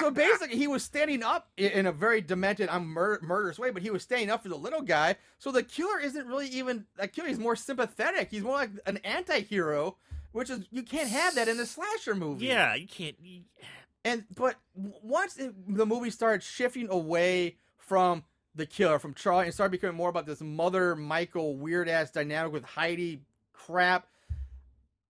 so 0.00 0.10
basically, 0.10 0.56
he 0.56 0.66
was 0.66 0.82
standing 0.82 1.22
up 1.22 1.48
in 1.56 1.86
a 1.86 1.92
very 1.92 2.20
demented, 2.20 2.68
I'm 2.68 2.86
mur- 2.86 3.20
murderous 3.22 3.58
way, 3.60 3.70
but 3.70 3.82
he 3.82 3.90
was 3.90 4.02
standing 4.02 4.28
up 4.30 4.42
for 4.42 4.48
the 4.48 4.56
little 4.56 4.82
guy. 4.82 5.16
So 5.38 5.52
the 5.52 5.62
killer 5.62 6.00
isn't 6.00 6.26
really 6.26 6.48
even 6.48 6.86
a 6.98 7.06
killer. 7.06 7.28
He's 7.28 7.38
more 7.38 7.54
sympathetic. 7.54 8.28
He's 8.30 8.42
more 8.42 8.54
like 8.56 8.70
an 8.86 8.96
anti-hero, 9.04 9.96
which 10.32 10.50
is 10.50 10.64
you 10.70 10.82
can't 10.82 11.08
have 11.08 11.34
that 11.36 11.48
in 11.48 11.58
a 11.60 11.66
slasher 11.66 12.14
movie. 12.14 12.46
Yeah, 12.46 12.74
you 12.74 12.86
can't. 12.86 13.16
you- 13.20 13.42
And 14.04 14.24
but 14.36 14.56
once 14.74 15.36
it, 15.36 15.54
the 15.74 15.86
movie 15.86 16.10
started 16.10 16.42
shifting 16.42 16.88
away 16.90 17.56
from 17.78 18.24
the 18.54 18.66
killer, 18.66 18.98
from 18.98 19.14
Charlie, 19.14 19.44
and 19.46 19.54
started 19.54 19.70
becoming 19.72 19.96
more 19.96 20.08
about 20.10 20.26
this 20.26 20.40
mother 20.40 20.94
Michael 20.96 21.56
weird 21.56 21.88
ass 21.88 22.10
dynamic 22.10 22.52
with 22.52 22.64
Heidi 22.64 23.22
crap, 23.52 24.06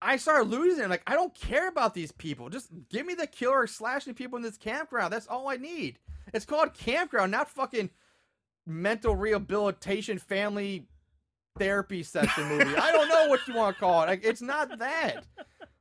I 0.01 0.17
started 0.17 0.49
losing. 0.49 0.83
it. 0.85 0.89
Like 0.89 1.03
I 1.07 1.13
don't 1.13 1.33
care 1.35 1.67
about 1.67 1.93
these 1.93 2.11
people. 2.11 2.49
Just 2.49 2.69
give 2.89 3.05
me 3.05 3.15
the 3.15 3.27
killer 3.27 3.65
slashing 3.67 4.13
people 4.13 4.37
in 4.37 4.43
this 4.43 4.57
campground. 4.57 5.11
That's 5.11 5.27
all 5.27 5.49
I 5.49 5.57
need. 5.57 5.97
It's 6.33 6.45
called 6.45 6.73
campground, 6.73 7.31
not 7.31 7.49
fucking 7.49 7.89
mental 8.65 9.15
rehabilitation 9.15 10.17
family 10.17 10.87
therapy 11.57 12.03
session 12.03 12.47
movie. 12.47 12.75
I 12.75 12.91
don't 12.91 13.09
know 13.09 13.27
what 13.27 13.47
you 13.47 13.53
want 13.53 13.75
to 13.75 13.79
call 13.79 14.03
it. 14.03 14.07
Like 14.07 14.23
it's 14.23 14.41
not 14.41 14.79
that. 14.79 15.25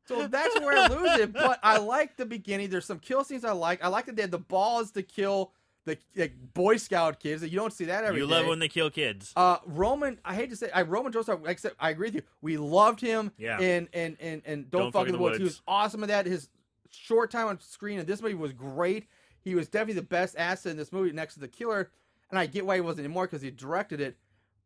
So 0.06 0.26
that's 0.26 0.58
where 0.60 0.76
I 0.76 0.86
lose 0.88 1.20
it. 1.20 1.32
But 1.32 1.58
I 1.62 1.78
like 1.78 2.16
the 2.16 2.26
beginning. 2.26 2.70
There's 2.70 2.84
some 2.84 2.98
kill 2.98 3.24
scenes 3.24 3.44
I 3.44 3.52
like. 3.52 3.82
I 3.84 3.88
like 3.88 4.06
that 4.06 4.16
they 4.16 4.22
had 4.22 4.30
the 4.30 4.38
balls 4.38 4.90
to 4.92 5.02
kill 5.02 5.52
the 5.84 5.96
like, 6.16 6.34
Boy 6.54 6.76
Scout 6.76 7.20
kids. 7.20 7.40
That 7.40 7.50
you 7.50 7.58
don't 7.58 7.72
see 7.72 7.84
that 7.86 8.04
every 8.04 8.20
You 8.20 8.26
day. 8.26 8.32
love 8.32 8.46
when 8.46 8.58
they 8.58 8.68
kill 8.68 8.90
kids. 8.90 9.32
Uh, 9.36 9.58
Roman, 9.64 10.18
I 10.24 10.34
hate 10.34 10.50
to 10.50 10.56
say, 10.56 10.70
I 10.72 10.82
Roman 10.82 11.12
Joseph. 11.12 11.40
Like 11.42 11.60
I 11.78 11.90
agree 11.90 12.08
with 12.08 12.16
you. 12.16 12.22
We 12.40 12.56
loved 12.56 13.00
him. 13.00 13.32
Yeah. 13.38 13.60
In 13.60 13.88
in 13.92 14.16
in, 14.20 14.42
in 14.44 14.66
Don't, 14.70 14.92
Fuck 14.92 15.06
in 15.06 15.12
the 15.12 15.18
Woods. 15.18 15.38
He 15.38 15.44
was 15.44 15.62
awesome 15.66 16.02
at 16.02 16.08
that. 16.08 16.26
His 16.26 16.48
short 16.90 17.30
time 17.30 17.46
on 17.46 17.60
screen 17.60 17.98
in 17.98 18.06
this 18.06 18.20
movie 18.20 18.34
was 18.34 18.52
great. 18.52 19.06
He 19.40 19.54
was 19.54 19.68
definitely 19.68 19.94
the 19.94 20.02
best 20.02 20.36
asset 20.36 20.70
in 20.72 20.76
this 20.76 20.92
movie 20.92 21.12
next 21.12 21.34
to 21.34 21.40
the 21.40 21.48
killer. 21.48 21.90
And 22.30 22.38
I 22.38 22.46
get 22.46 22.64
why 22.64 22.76
he 22.76 22.80
wasn't 22.80 23.04
anymore 23.06 23.26
because 23.26 23.42
he 23.42 23.50
directed 23.50 24.00
it. 24.00 24.16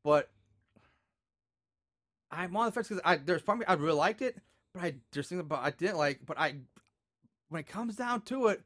But 0.05 0.31
I'm 2.31 2.57
on 2.57 2.67
the 2.67 2.73
fence 2.73 2.89
because 2.89 3.03
I 3.05 3.17
there's 3.17 3.43
probably 3.43 3.67
I 3.67 3.75
really 3.75 3.95
liked 3.95 4.23
it, 4.23 4.37
but 4.75 4.83
I 4.83 4.95
there's 5.13 5.29
things 5.29 5.41
about 5.41 5.65
I 5.65 5.71
didn't 5.71 5.99
like. 5.99 6.21
But 6.27 6.39
I 6.39 6.55
when 7.49 7.61
it 7.61 7.67
comes 7.67 7.97
down 7.97 8.23
to 8.23 8.49
it, 8.49 8.63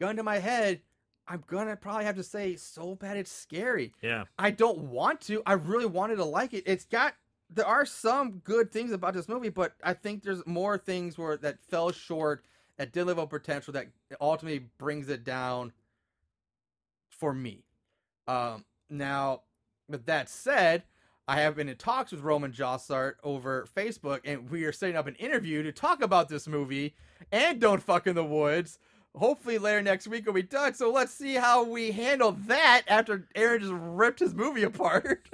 gun 0.00 0.16
to 0.16 0.22
my 0.22 0.38
head, 0.38 0.80
I'm 1.26 1.42
gonna 1.46 1.76
probably 1.76 2.04
have 2.04 2.16
to 2.16 2.22
say 2.22 2.56
so 2.56 2.94
bad 2.94 3.16
it's 3.16 3.32
scary. 3.32 3.92
yeah. 4.02 4.24
I 4.38 4.50
don't 4.50 4.78
want 4.78 5.20
to. 5.22 5.42
I 5.46 5.54
really 5.54 5.86
wanted 5.86 6.16
to 6.16 6.24
like 6.24 6.52
it. 6.54 6.64
It's 6.66 6.84
got 6.84 7.14
there 7.54 7.66
are 7.66 7.84
some 7.84 8.38
good 8.44 8.72
things 8.72 8.92
about 8.92 9.14
this 9.14 9.28
movie, 9.28 9.50
but 9.50 9.74
I 9.82 9.94
think 9.94 10.22
there's 10.22 10.46
more 10.46 10.78
things 10.78 11.18
where 11.18 11.36
that 11.38 11.60
fell 11.60 11.92
short, 11.92 12.44
that 12.78 12.92
did 12.92 13.04
live 13.04 13.18
up 13.18 13.30
potential, 13.30 13.72
that 13.74 13.88
ultimately 14.20 14.66
brings 14.78 15.08
it 15.08 15.24
down 15.24 15.72
for 17.10 17.34
me. 17.34 17.64
Um, 18.26 18.64
now, 18.88 19.42
with 19.88 20.06
that 20.06 20.28
said, 20.28 20.84
I 21.28 21.40
have 21.40 21.54
been 21.54 21.68
in 21.68 21.76
talks 21.76 22.10
with 22.10 22.20
Roman 22.20 22.50
Jossart 22.50 23.14
over 23.22 23.68
Facebook, 23.76 24.20
and 24.24 24.50
we 24.50 24.64
are 24.64 24.72
setting 24.72 24.96
up 24.96 25.06
an 25.06 25.14
interview 25.16 25.62
to 25.62 25.70
talk 25.70 26.02
about 26.02 26.28
this 26.28 26.48
movie 26.48 26.94
and 27.30 27.60
Don't 27.60 27.82
Fuck 27.82 28.08
in 28.08 28.16
the 28.16 28.24
Woods. 28.24 28.80
Hopefully 29.14 29.58
later 29.58 29.82
next 29.82 30.08
week 30.08 30.26
will 30.26 30.32
be 30.32 30.42
done. 30.42 30.74
So 30.74 30.90
let's 30.90 31.14
see 31.14 31.34
how 31.34 31.64
we 31.64 31.92
handle 31.92 32.32
that 32.46 32.82
after 32.88 33.28
Aaron 33.36 33.60
just 33.60 33.72
ripped 33.72 34.18
his 34.18 34.34
movie 34.34 34.62
apart. 34.64 35.28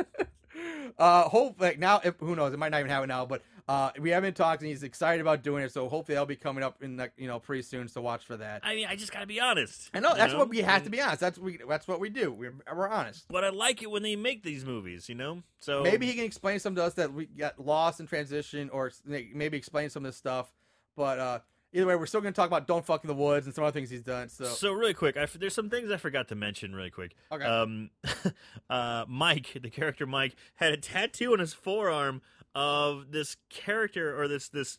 uh, 0.98 1.22
hope 1.22 1.58
like 1.58 1.78
now, 1.78 2.00
if, 2.04 2.16
who 2.18 2.36
knows? 2.36 2.52
It 2.52 2.58
might 2.58 2.70
not 2.70 2.80
even 2.80 2.90
happen 2.90 3.08
now, 3.08 3.24
but 3.24 3.42
uh, 3.68 3.90
we 4.00 4.10
haven't 4.10 4.34
talked, 4.34 4.62
and 4.62 4.68
He's 4.70 4.82
excited 4.82 5.20
about 5.20 5.42
doing 5.42 5.62
it, 5.62 5.72
so 5.72 5.88
hopefully 5.88 6.14
that'll 6.14 6.26
be 6.26 6.36
coming 6.36 6.64
up 6.64 6.82
in 6.82 6.96
the, 6.96 7.10
you 7.18 7.28
know 7.28 7.38
pretty 7.38 7.62
soon. 7.62 7.86
So 7.88 8.00
watch 8.00 8.24
for 8.24 8.36
that. 8.38 8.62
I 8.64 8.74
mean, 8.74 8.86
I 8.88 8.96
just 8.96 9.12
got 9.12 9.20
to 9.20 9.26
be 9.26 9.40
honest. 9.40 9.90
I 9.92 10.00
know 10.00 10.14
that's 10.16 10.32
know? 10.32 10.38
what 10.38 10.48
we 10.48 10.58
have 10.58 10.84
to 10.84 10.90
be 10.90 11.00
honest. 11.00 11.20
That's 11.20 11.38
we 11.38 11.58
that's 11.68 11.86
what 11.86 12.00
we 12.00 12.08
do. 12.08 12.32
We're 12.32 12.54
we're 12.74 12.88
honest. 12.88 13.26
But 13.28 13.44
I 13.44 13.50
like 13.50 13.82
it 13.82 13.90
when 13.90 14.02
they 14.02 14.16
make 14.16 14.42
these 14.42 14.64
movies, 14.64 15.08
you 15.08 15.14
know. 15.14 15.42
So 15.60 15.82
Maybe 15.82 16.06
he 16.06 16.14
can 16.14 16.24
explain 16.24 16.60
some 16.60 16.74
to 16.76 16.84
us 16.84 16.94
that 16.94 17.12
we 17.12 17.26
got 17.26 17.58
lost 17.58 18.00
in 18.00 18.06
transition, 18.06 18.70
or 18.70 18.90
maybe 19.04 19.58
explain 19.58 19.90
some 19.90 20.04
of 20.04 20.08
this 20.08 20.16
stuff. 20.16 20.50
But 20.96 21.18
uh, 21.18 21.38
either 21.72 21.86
way, 21.86 21.96
we're 21.96 22.06
still 22.06 22.20
going 22.20 22.32
to 22.32 22.36
talk 22.36 22.46
about 22.46 22.66
"Don't 22.66 22.84
Fuck 22.84 23.04
in 23.04 23.08
the 23.08 23.14
Woods" 23.14 23.46
and 23.46 23.54
some 23.54 23.64
other 23.64 23.72
things 23.72 23.90
he's 23.90 24.02
done. 24.02 24.28
So, 24.28 24.44
So 24.44 24.72
really 24.72 24.94
quick, 24.94 25.16
I 25.16 25.22
f 25.22 25.34
there's 25.34 25.54
some 25.54 25.70
things 25.70 25.90
I 25.90 25.96
forgot 25.96 26.28
to 26.28 26.34
mention 26.34 26.74
really 26.74 26.90
quick. 26.90 27.14
Okay. 27.30 27.44
Um, 27.44 27.90
uh, 28.70 29.04
Mike, 29.08 29.58
the 29.60 29.70
character 29.70 30.06
Mike, 30.06 30.36
had 30.56 30.72
a 30.72 30.76
tattoo 30.76 31.32
on 31.32 31.38
his 31.38 31.52
forearm 31.52 32.22
of 32.54 33.12
this 33.12 33.36
character 33.50 34.20
or 34.20 34.28
this 34.28 34.48
this 34.48 34.78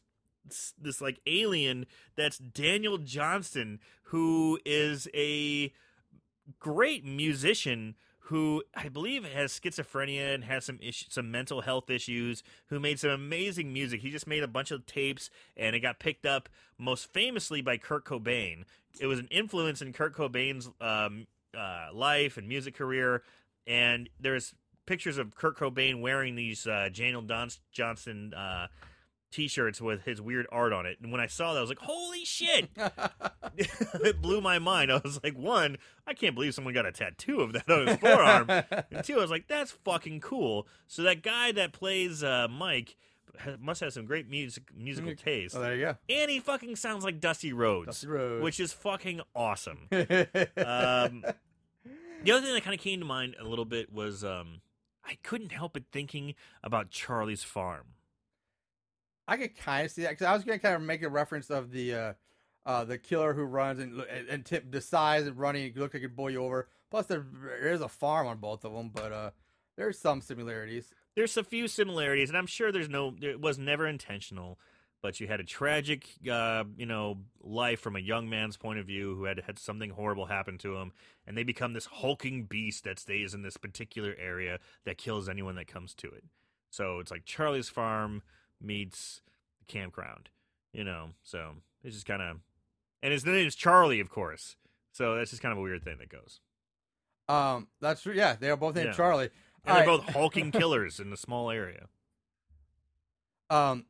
this, 0.80 1.02
like 1.02 1.20
alien 1.28 1.86
that's 2.16 2.38
Daniel 2.38 2.98
Johnston, 2.98 3.80
who 4.04 4.60
is 4.66 5.08
a 5.14 5.72
great 6.60 7.06
musician 7.06 7.96
who 8.30 8.64
I 8.76 8.90
believe 8.90 9.24
has 9.24 9.60
schizophrenia 9.60 10.36
and 10.36 10.44
has 10.44 10.66
some 10.66 10.78
issue, 10.82 11.08
some 11.10 11.32
mental 11.32 11.62
health 11.62 11.90
issues. 11.90 12.44
Who 12.68 12.80
made 12.80 13.00
some 13.00 13.10
amazing 13.10 13.74
music. 13.74 14.02
He 14.02 14.12
just 14.12 14.28
made 14.28 14.44
a 14.44 14.48
bunch 14.48 14.70
of 14.70 14.86
tapes, 14.86 15.32
and 15.58 15.76
it 15.76 15.80
got 15.80 16.00
picked 16.00 16.28
up 16.28 16.48
most 16.78 17.12
famously 17.12 17.62
by 17.62 17.78
Kurt 17.78 18.06
Cobain. 18.06 18.66
It 19.00 19.08
was 19.08 19.18
an 19.18 19.28
influence 19.32 19.82
in 19.82 19.94
Kurt 19.94 20.16
Cobain's 20.16 20.70
um, 20.80 21.26
uh, 21.58 21.88
life 21.92 22.38
and 22.38 22.48
music 22.48 22.76
career. 22.76 23.24
And 23.66 24.10
there's 24.20 24.54
pictures 24.90 25.20
of 25.20 25.36
Kurt 25.36 25.56
Cobain 25.56 26.02
wearing 26.02 26.36
these 26.36 26.66
uh, 26.66 26.90
Daniel 26.92 27.22
Don- 27.22 27.52
Johnston 27.72 28.34
uh, 28.34 28.68
t-shirts 29.32 29.80
with 29.80 30.04
his 30.04 30.20
weird 30.20 30.48
art 30.52 30.74
on 30.74 30.88
it. 30.88 30.98
And 31.00 31.12
when 31.12 31.22
I 31.22 31.28
saw 31.28 31.54
that, 31.54 31.60
I 31.60 31.62
was 31.62 31.70
like, 31.70 31.80
"Holy 31.80 32.26
shit!" 32.26 32.70
it 33.58 34.20
blew 34.20 34.42
my 34.42 34.58
mind. 34.58 34.92
I 34.92 35.00
was 35.04 35.20
like, 35.24 35.38
one, 35.38 35.78
I 36.08 36.16
can't 36.16 36.34
believe 36.34 36.56
someone 36.56 36.74
got 36.74 36.88
a 36.88 36.92
tattoo 36.92 37.42
of 37.42 37.54
that 37.54 37.70
on 37.70 37.86
his 37.88 37.98
forearm. 37.98 38.50
and 38.92 39.04
two, 39.04 39.20
I 39.20 39.22
was 39.22 39.30
like, 39.30 39.48
that's 39.48 39.72
fucking 39.72 40.22
cool. 40.22 40.68
So 40.88 41.04
that 41.04 41.22
guy 41.22 41.52
that 41.52 41.72
plays 41.72 42.24
uh, 42.24 42.48
Mike 42.50 42.98
must 43.60 43.82
have 43.82 43.94
some 43.94 44.06
great 44.06 44.28
music 44.28 44.64
musical 44.76 45.14
taste. 45.14 45.56
oh, 45.56 45.62
there 45.62 45.76
you 45.76 45.86
go. 45.86 45.98
And 46.10 46.32
he 46.32 46.40
fucking 46.40 46.76
sounds 46.78 47.04
like 47.04 47.20
Dusty 47.20 47.54
Rhodes, 47.54 47.86
Dusty 47.86 48.08
Rhodes. 48.08 48.44
which 48.44 48.60
is 48.60 48.74
fucking 48.74 49.22
awesome. 49.36 49.88
Um, 49.92 51.24
the 52.24 52.32
other 52.32 52.46
thing 52.46 52.54
that 52.54 52.64
kind 52.64 52.74
of 52.74 52.82
came 52.82 53.00
to 53.00 53.06
mind 53.06 53.36
a 53.40 53.46
little 53.46 53.64
bit 53.64 53.94
was 53.94 54.26
um, 54.26 54.62
I 55.06 55.18
couldn't 55.24 55.52
help 55.52 55.74
but 55.74 55.84
thinking 55.92 56.36
about 56.64 56.90
Charlie's 56.90 57.44
Farm. 57.44 57.96
I 59.28 59.38
could 59.38 59.56
kind 59.56 59.86
of 59.86 59.92
see 59.92 60.02
that 60.04 60.12
because 60.12 60.26
I 60.26 60.34
was 60.34 60.44
going 60.44 60.60
to 60.60 60.64
kind 60.64 60.76
of 60.76 60.82
make 60.82 61.04
a 61.04 61.10
reference 61.10 61.50
of 61.50 61.72
the 61.72 61.94
uh, 61.94 62.14
uh, 62.66 62.84
the 62.84 62.98
killer 62.98 63.34
who 63.34 63.44
runs 63.44 63.80
and 63.80 64.02
and, 64.02 64.28
and 64.28 64.46
tip 64.46 64.72
the 64.72 64.82
size 64.82 65.28
and 65.28 65.38
running 65.38 65.72
look 65.76 65.94
like 65.94 66.04
it 66.04 66.16
boy 66.16 66.30
you 66.30 66.44
over. 66.44 66.68
Plus, 66.90 67.06
there, 67.06 67.26
there 67.44 67.72
is 67.72 67.82
a 67.82 67.88
farm 67.88 68.26
on 68.26 68.38
both 68.38 68.66
of 68.66 68.74
them, 68.74 68.90
but 68.94 69.12
uh, 69.12 69.30
there's 69.78 70.00
some 70.00 70.22
similarities. 70.22 70.92
there's 71.16 71.38
a 71.38 71.44
few 71.44 71.68
similarities, 71.68 72.30
and 72.30 72.38
I'm 72.38 72.48
sure 72.48 72.72
there's 72.72 72.90
no, 72.90 73.16
it 73.22 73.40
was 73.40 73.60
never 73.60 73.88
intentional, 73.88 74.60
but 75.02 75.20
you 75.20 75.28
had 75.28 75.40
a 75.40 75.44
tragic, 75.44 76.08
uh, 76.30 76.64
you 76.78 76.86
know, 76.86 77.18
life 77.42 77.80
from 77.80 77.96
a 77.96 78.00
young 78.00 78.30
man's 78.30 78.58
point 78.58 78.80
of 78.80 78.86
view 78.86 79.16
who 79.16 79.24
had 79.26 79.40
had 79.46 79.58
something 79.58 79.92
horrible 79.92 80.26
happen 80.26 80.58
to 80.60 80.76
him, 80.78 80.92
and 81.26 81.38
they 81.38 81.44
become 81.44 81.74
this 81.74 81.86
hulking 81.86 82.44
beast 82.44 82.84
that 82.84 83.00
stays 83.00 83.34
in 83.34 83.42
this 83.42 83.58
particular 83.58 84.16
area 84.20 84.60
that 84.86 84.98
kills 84.98 85.30
anyone 85.30 85.56
that 85.56 85.68
comes 85.68 85.94
to 85.96 86.08
it. 86.08 86.24
So 86.70 87.00
it's 87.00 87.12
like 87.12 87.26
Charlie's 87.26 87.70
Farm 87.70 88.22
meets 88.62 89.22
the 89.60 89.66
campground. 89.66 90.30
You 90.74 90.84
know, 90.84 91.10
so 91.24 91.54
it's 91.84 91.96
just 91.96 92.06
kind 92.06 92.22
of, 92.22 92.38
and 93.02 93.12
his 93.12 93.26
name 93.26 93.48
is 93.48 93.56
Charlie, 93.56 94.00
of 94.00 94.10
course. 94.10 94.56
So 94.92 95.16
that's 95.16 95.32
just 95.32 95.42
kind 95.42 95.52
of 95.52 95.58
a 95.58 95.62
weird 95.62 95.84
thing 95.84 95.98
that 96.00 96.10
goes. 96.10 96.42
Um, 97.28 97.68
that's 97.80 98.02
true. 98.02 98.14
Yeah, 98.14 98.36
they 98.40 98.50
are 98.50 98.58
both 98.58 98.76
named 98.76 98.88
Yeah. 98.90 98.94
Charlie. 98.94 99.30
And 99.66 99.76
they're 99.78 99.88
right. 99.88 100.06
both 100.06 100.10
hulking 100.14 100.52
killers 100.54 101.00
in 101.00 101.12
a 101.14 101.18
small 101.18 101.50
area. 101.50 101.88
Um, 103.50 103.86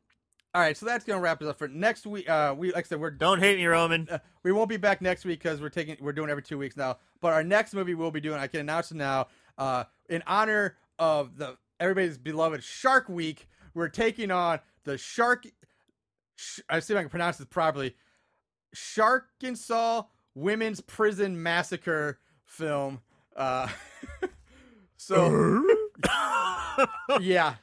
all 0.54 0.60
right, 0.60 0.76
so 0.76 0.84
that's 0.86 1.04
gonna 1.04 1.20
wrap 1.20 1.40
it 1.42 1.48
up 1.48 1.58
for 1.58 1.68
next 1.68 2.06
week. 2.06 2.28
Uh, 2.28 2.54
we 2.56 2.72
like 2.72 2.84
I 2.86 2.88
said, 2.88 3.00
we're 3.00 3.10
Don't 3.10 3.38
hate 3.38 3.56
me, 3.58 3.66
Roman. 3.66 4.08
uh, 4.10 4.18
we 4.42 4.50
won't 4.52 4.68
be 4.68 4.76
back 4.76 5.00
next 5.00 5.24
week 5.24 5.40
because 5.42 5.60
we're 5.60 5.68
taking 5.68 5.96
we're 6.00 6.12
doing 6.12 6.28
every 6.30 6.42
two 6.42 6.58
weeks 6.58 6.76
now. 6.76 6.98
But 7.20 7.32
our 7.32 7.44
next 7.44 7.72
movie 7.74 7.94
we'll 7.94 8.10
be 8.10 8.20
doing, 8.20 8.38
I 8.38 8.46
can 8.46 8.60
announce 8.60 8.90
it 8.90 8.96
now. 8.96 9.28
Uh, 9.56 9.84
in 10.08 10.22
honor 10.26 10.76
of 10.98 11.36
the 11.36 11.56
everybody's 11.78 12.18
beloved 12.18 12.64
Shark 12.64 13.08
Week, 13.08 13.48
we're 13.74 13.88
taking 13.88 14.30
on 14.30 14.58
the 14.84 14.98
Shark. 14.98 15.46
Sh- 16.36 16.60
I 16.68 16.80
see 16.80 16.94
if 16.94 16.98
I 16.98 17.02
can 17.02 17.10
pronounce 17.10 17.36
this 17.36 17.46
properly. 17.46 17.94
Sharkansas 18.74 20.02
Women's 20.34 20.80
Prison 20.80 21.42
Massacre 21.42 22.18
film. 22.44 23.00
Uh, 23.36 23.68
so 24.96 25.62
yeah. 27.20 27.54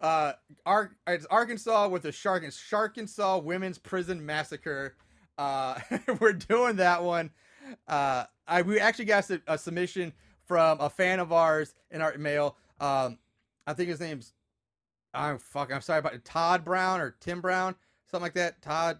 Uh, 0.00 0.32
Ar- 0.66 0.92
it's 1.06 1.26
Arkansas 1.26 1.88
with 1.88 2.02
the 2.02 2.12
Shark 2.12 2.44
and 2.44 2.52
Sharkansas 2.52 3.38
Women's 3.38 3.78
Prison 3.78 4.24
Massacre. 4.24 4.94
Uh, 5.38 5.78
we're 6.20 6.32
doing 6.34 6.76
that 6.76 7.02
one. 7.02 7.30
Uh, 7.88 8.24
I 8.46 8.62
we 8.62 8.78
actually 8.78 9.06
got 9.06 9.28
a, 9.30 9.40
a 9.46 9.58
submission 9.58 10.12
from 10.44 10.80
a 10.80 10.88
fan 10.90 11.18
of 11.18 11.32
ours 11.32 11.74
in 11.90 12.00
our 12.02 12.16
mail. 12.18 12.56
Um, 12.80 13.18
I 13.66 13.72
think 13.72 13.88
his 13.88 14.00
name's 14.00 14.32
I'm 15.14 15.38
fuck. 15.38 15.72
I'm 15.72 15.80
sorry 15.80 15.98
about 16.00 16.14
it, 16.14 16.24
Todd 16.24 16.64
Brown 16.64 17.00
or 17.00 17.16
Tim 17.20 17.40
Brown, 17.40 17.74
something 18.10 18.22
like 18.22 18.34
that. 18.34 18.60
Todd. 18.62 18.98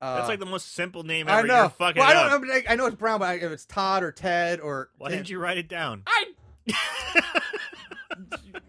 Uh, 0.00 0.16
That's 0.16 0.28
like 0.28 0.40
the 0.40 0.46
most 0.46 0.72
simple 0.74 1.02
name 1.02 1.28
I 1.28 1.38
ever. 1.38 1.46
know. 1.46 1.60
You're 1.60 1.68
fucking 1.70 2.00
well, 2.00 2.10
I 2.10 2.28
don't 2.30 2.46
know. 2.46 2.60
I 2.68 2.76
know 2.76 2.86
it's 2.86 2.96
Brown, 2.96 3.20
but 3.20 3.28
I- 3.28 3.34
if 3.34 3.52
it's 3.52 3.64
Todd 3.64 4.02
or 4.02 4.10
Ted 4.10 4.60
or 4.60 4.90
Why 4.98 5.08
Tim- 5.10 5.18
didn't 5.18 5.30
you 5.30 5.38
write 5.38 5.58
it 5.58 5.68
down? 5.68 6.02
I 6.06 6.24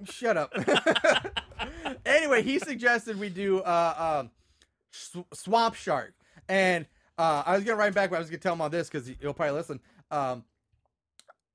shut 0.05 0.37
up. 0.37 0.53
anyway, 2.05 2.41
he 2.41 2.59
suggested 2.59 3.19
we 3.19 3.29
do 3.29 3.59
uh, 3.59 4.21
um, 4.21 4.31
sw- 4.91 5.33
Swamp 5.33 5.75
Shark, 5.75 6.13
and 6.47 6.85
uh, 7.17 7.43
I 7.45 7.55
was 7.55 7.63
gonna 7.63 7.77
write 7.77 7.93
back, 7.93 8.09
but 8.09 8.17
I 8.17 8.19
was 8.19 8.29
gonna 8.29 8.39
tell 8.39 8.53
him 8.53 8.61
on 8.61 8.71
this 8.71 8.89
because 8.89 9.11
he'll 9.21 9.33
probably 9.33 9.55
listen. 9.55 9.79
Um, 10.11 10.43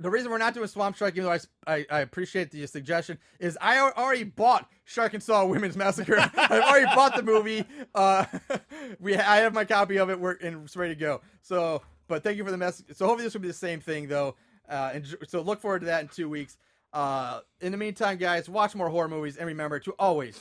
the 0.01 0.11
reason 0.11 0.31
we're 0.31 0.39
not 0.39 0.55
doing 0.55 0.67
Swamp 0.67 0.97
Shark, 0.97 1.15
even 1.15 1.25
though 1.25 1.39
I 1.67 1.87
I 1.91 2.01
appreciate 2.01 2.51
the 2.51 2.67
suggestion, 2.67 3.19
is 3.39 3.59
I 3.61 3.79
already 3.79 4.25
bought 4.25 4.69
Sharkansas 4.85 5.45
Women's 5.45 5.77
Massacre. 5.77 6.19
I've 6.37 6.63
already 6.63 6.87
bought 6.87 7.15
the 7.15 7.23
movie. 7.23 7.65
Uh, 7.95 8.25
we 9.01 9.15
I 9.17 9.37
have 9.37 9.53
my 9.53 9.65
copy 9.65 9.99
of 9.99 10.11
it. 10.11 10.19
We're 10.19 10.37
and 10.43 10.65
it's 10.65 10.77
ready 10.77 10.95
to 10.95 11.01
go. 11.01 11.21
So, 11.43 11.83
but 12.09 12.23
thank 12.23 12.39
you 12.39 12.45
for 12.45 12.51
the 12.51 12.57
message. 12.57 12.87
So 12.97 13.07
hopefully 13.07 13.25
this 13.25 13.35
will 13.35 13.43
be 13.43 13.49
the 13.49 13.55
same 13.55 13.81
thing 13.81 14.09
though. 14.09 14.37
Uh, 14.69 14.93
and 14.95 15.17
so 15.29 15.43
look 15.43 15.61
forward 15.61 15.81
to 15.81 15.87
that 15.87 16.03
in 16.03 16.09
two 16.09 16.29
weeks. 16.29 16.57
Uh, 16.93 17.41
in 17.61 17.73
the 17.73 17.79
meantime, 17.79 18.17
guys, 18.17 18.49
watch 18.49 18.75
more 18.75 18.89
horror 18.89 19.09
movies 19.09 19.37
and 19.37 19.47
remember 19.47 19.79
to 19.81 19.93
always 19.99 20.39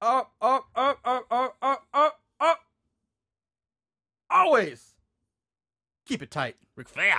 up, 0.00 0.32
up, 0.40 0.66
up, 0.74 0.98
up, 1.04 1.26
up, 1.30 1.56
up, 1.62 1.86
up, 1.92 2.20
up. 2.40 2.60
Always 4.30 4.94
keep 6.06 6.22
it 6.22 6.30
tight, 6.30 6.56
Ric 6.76 6.88
Flair. 6.88 7.18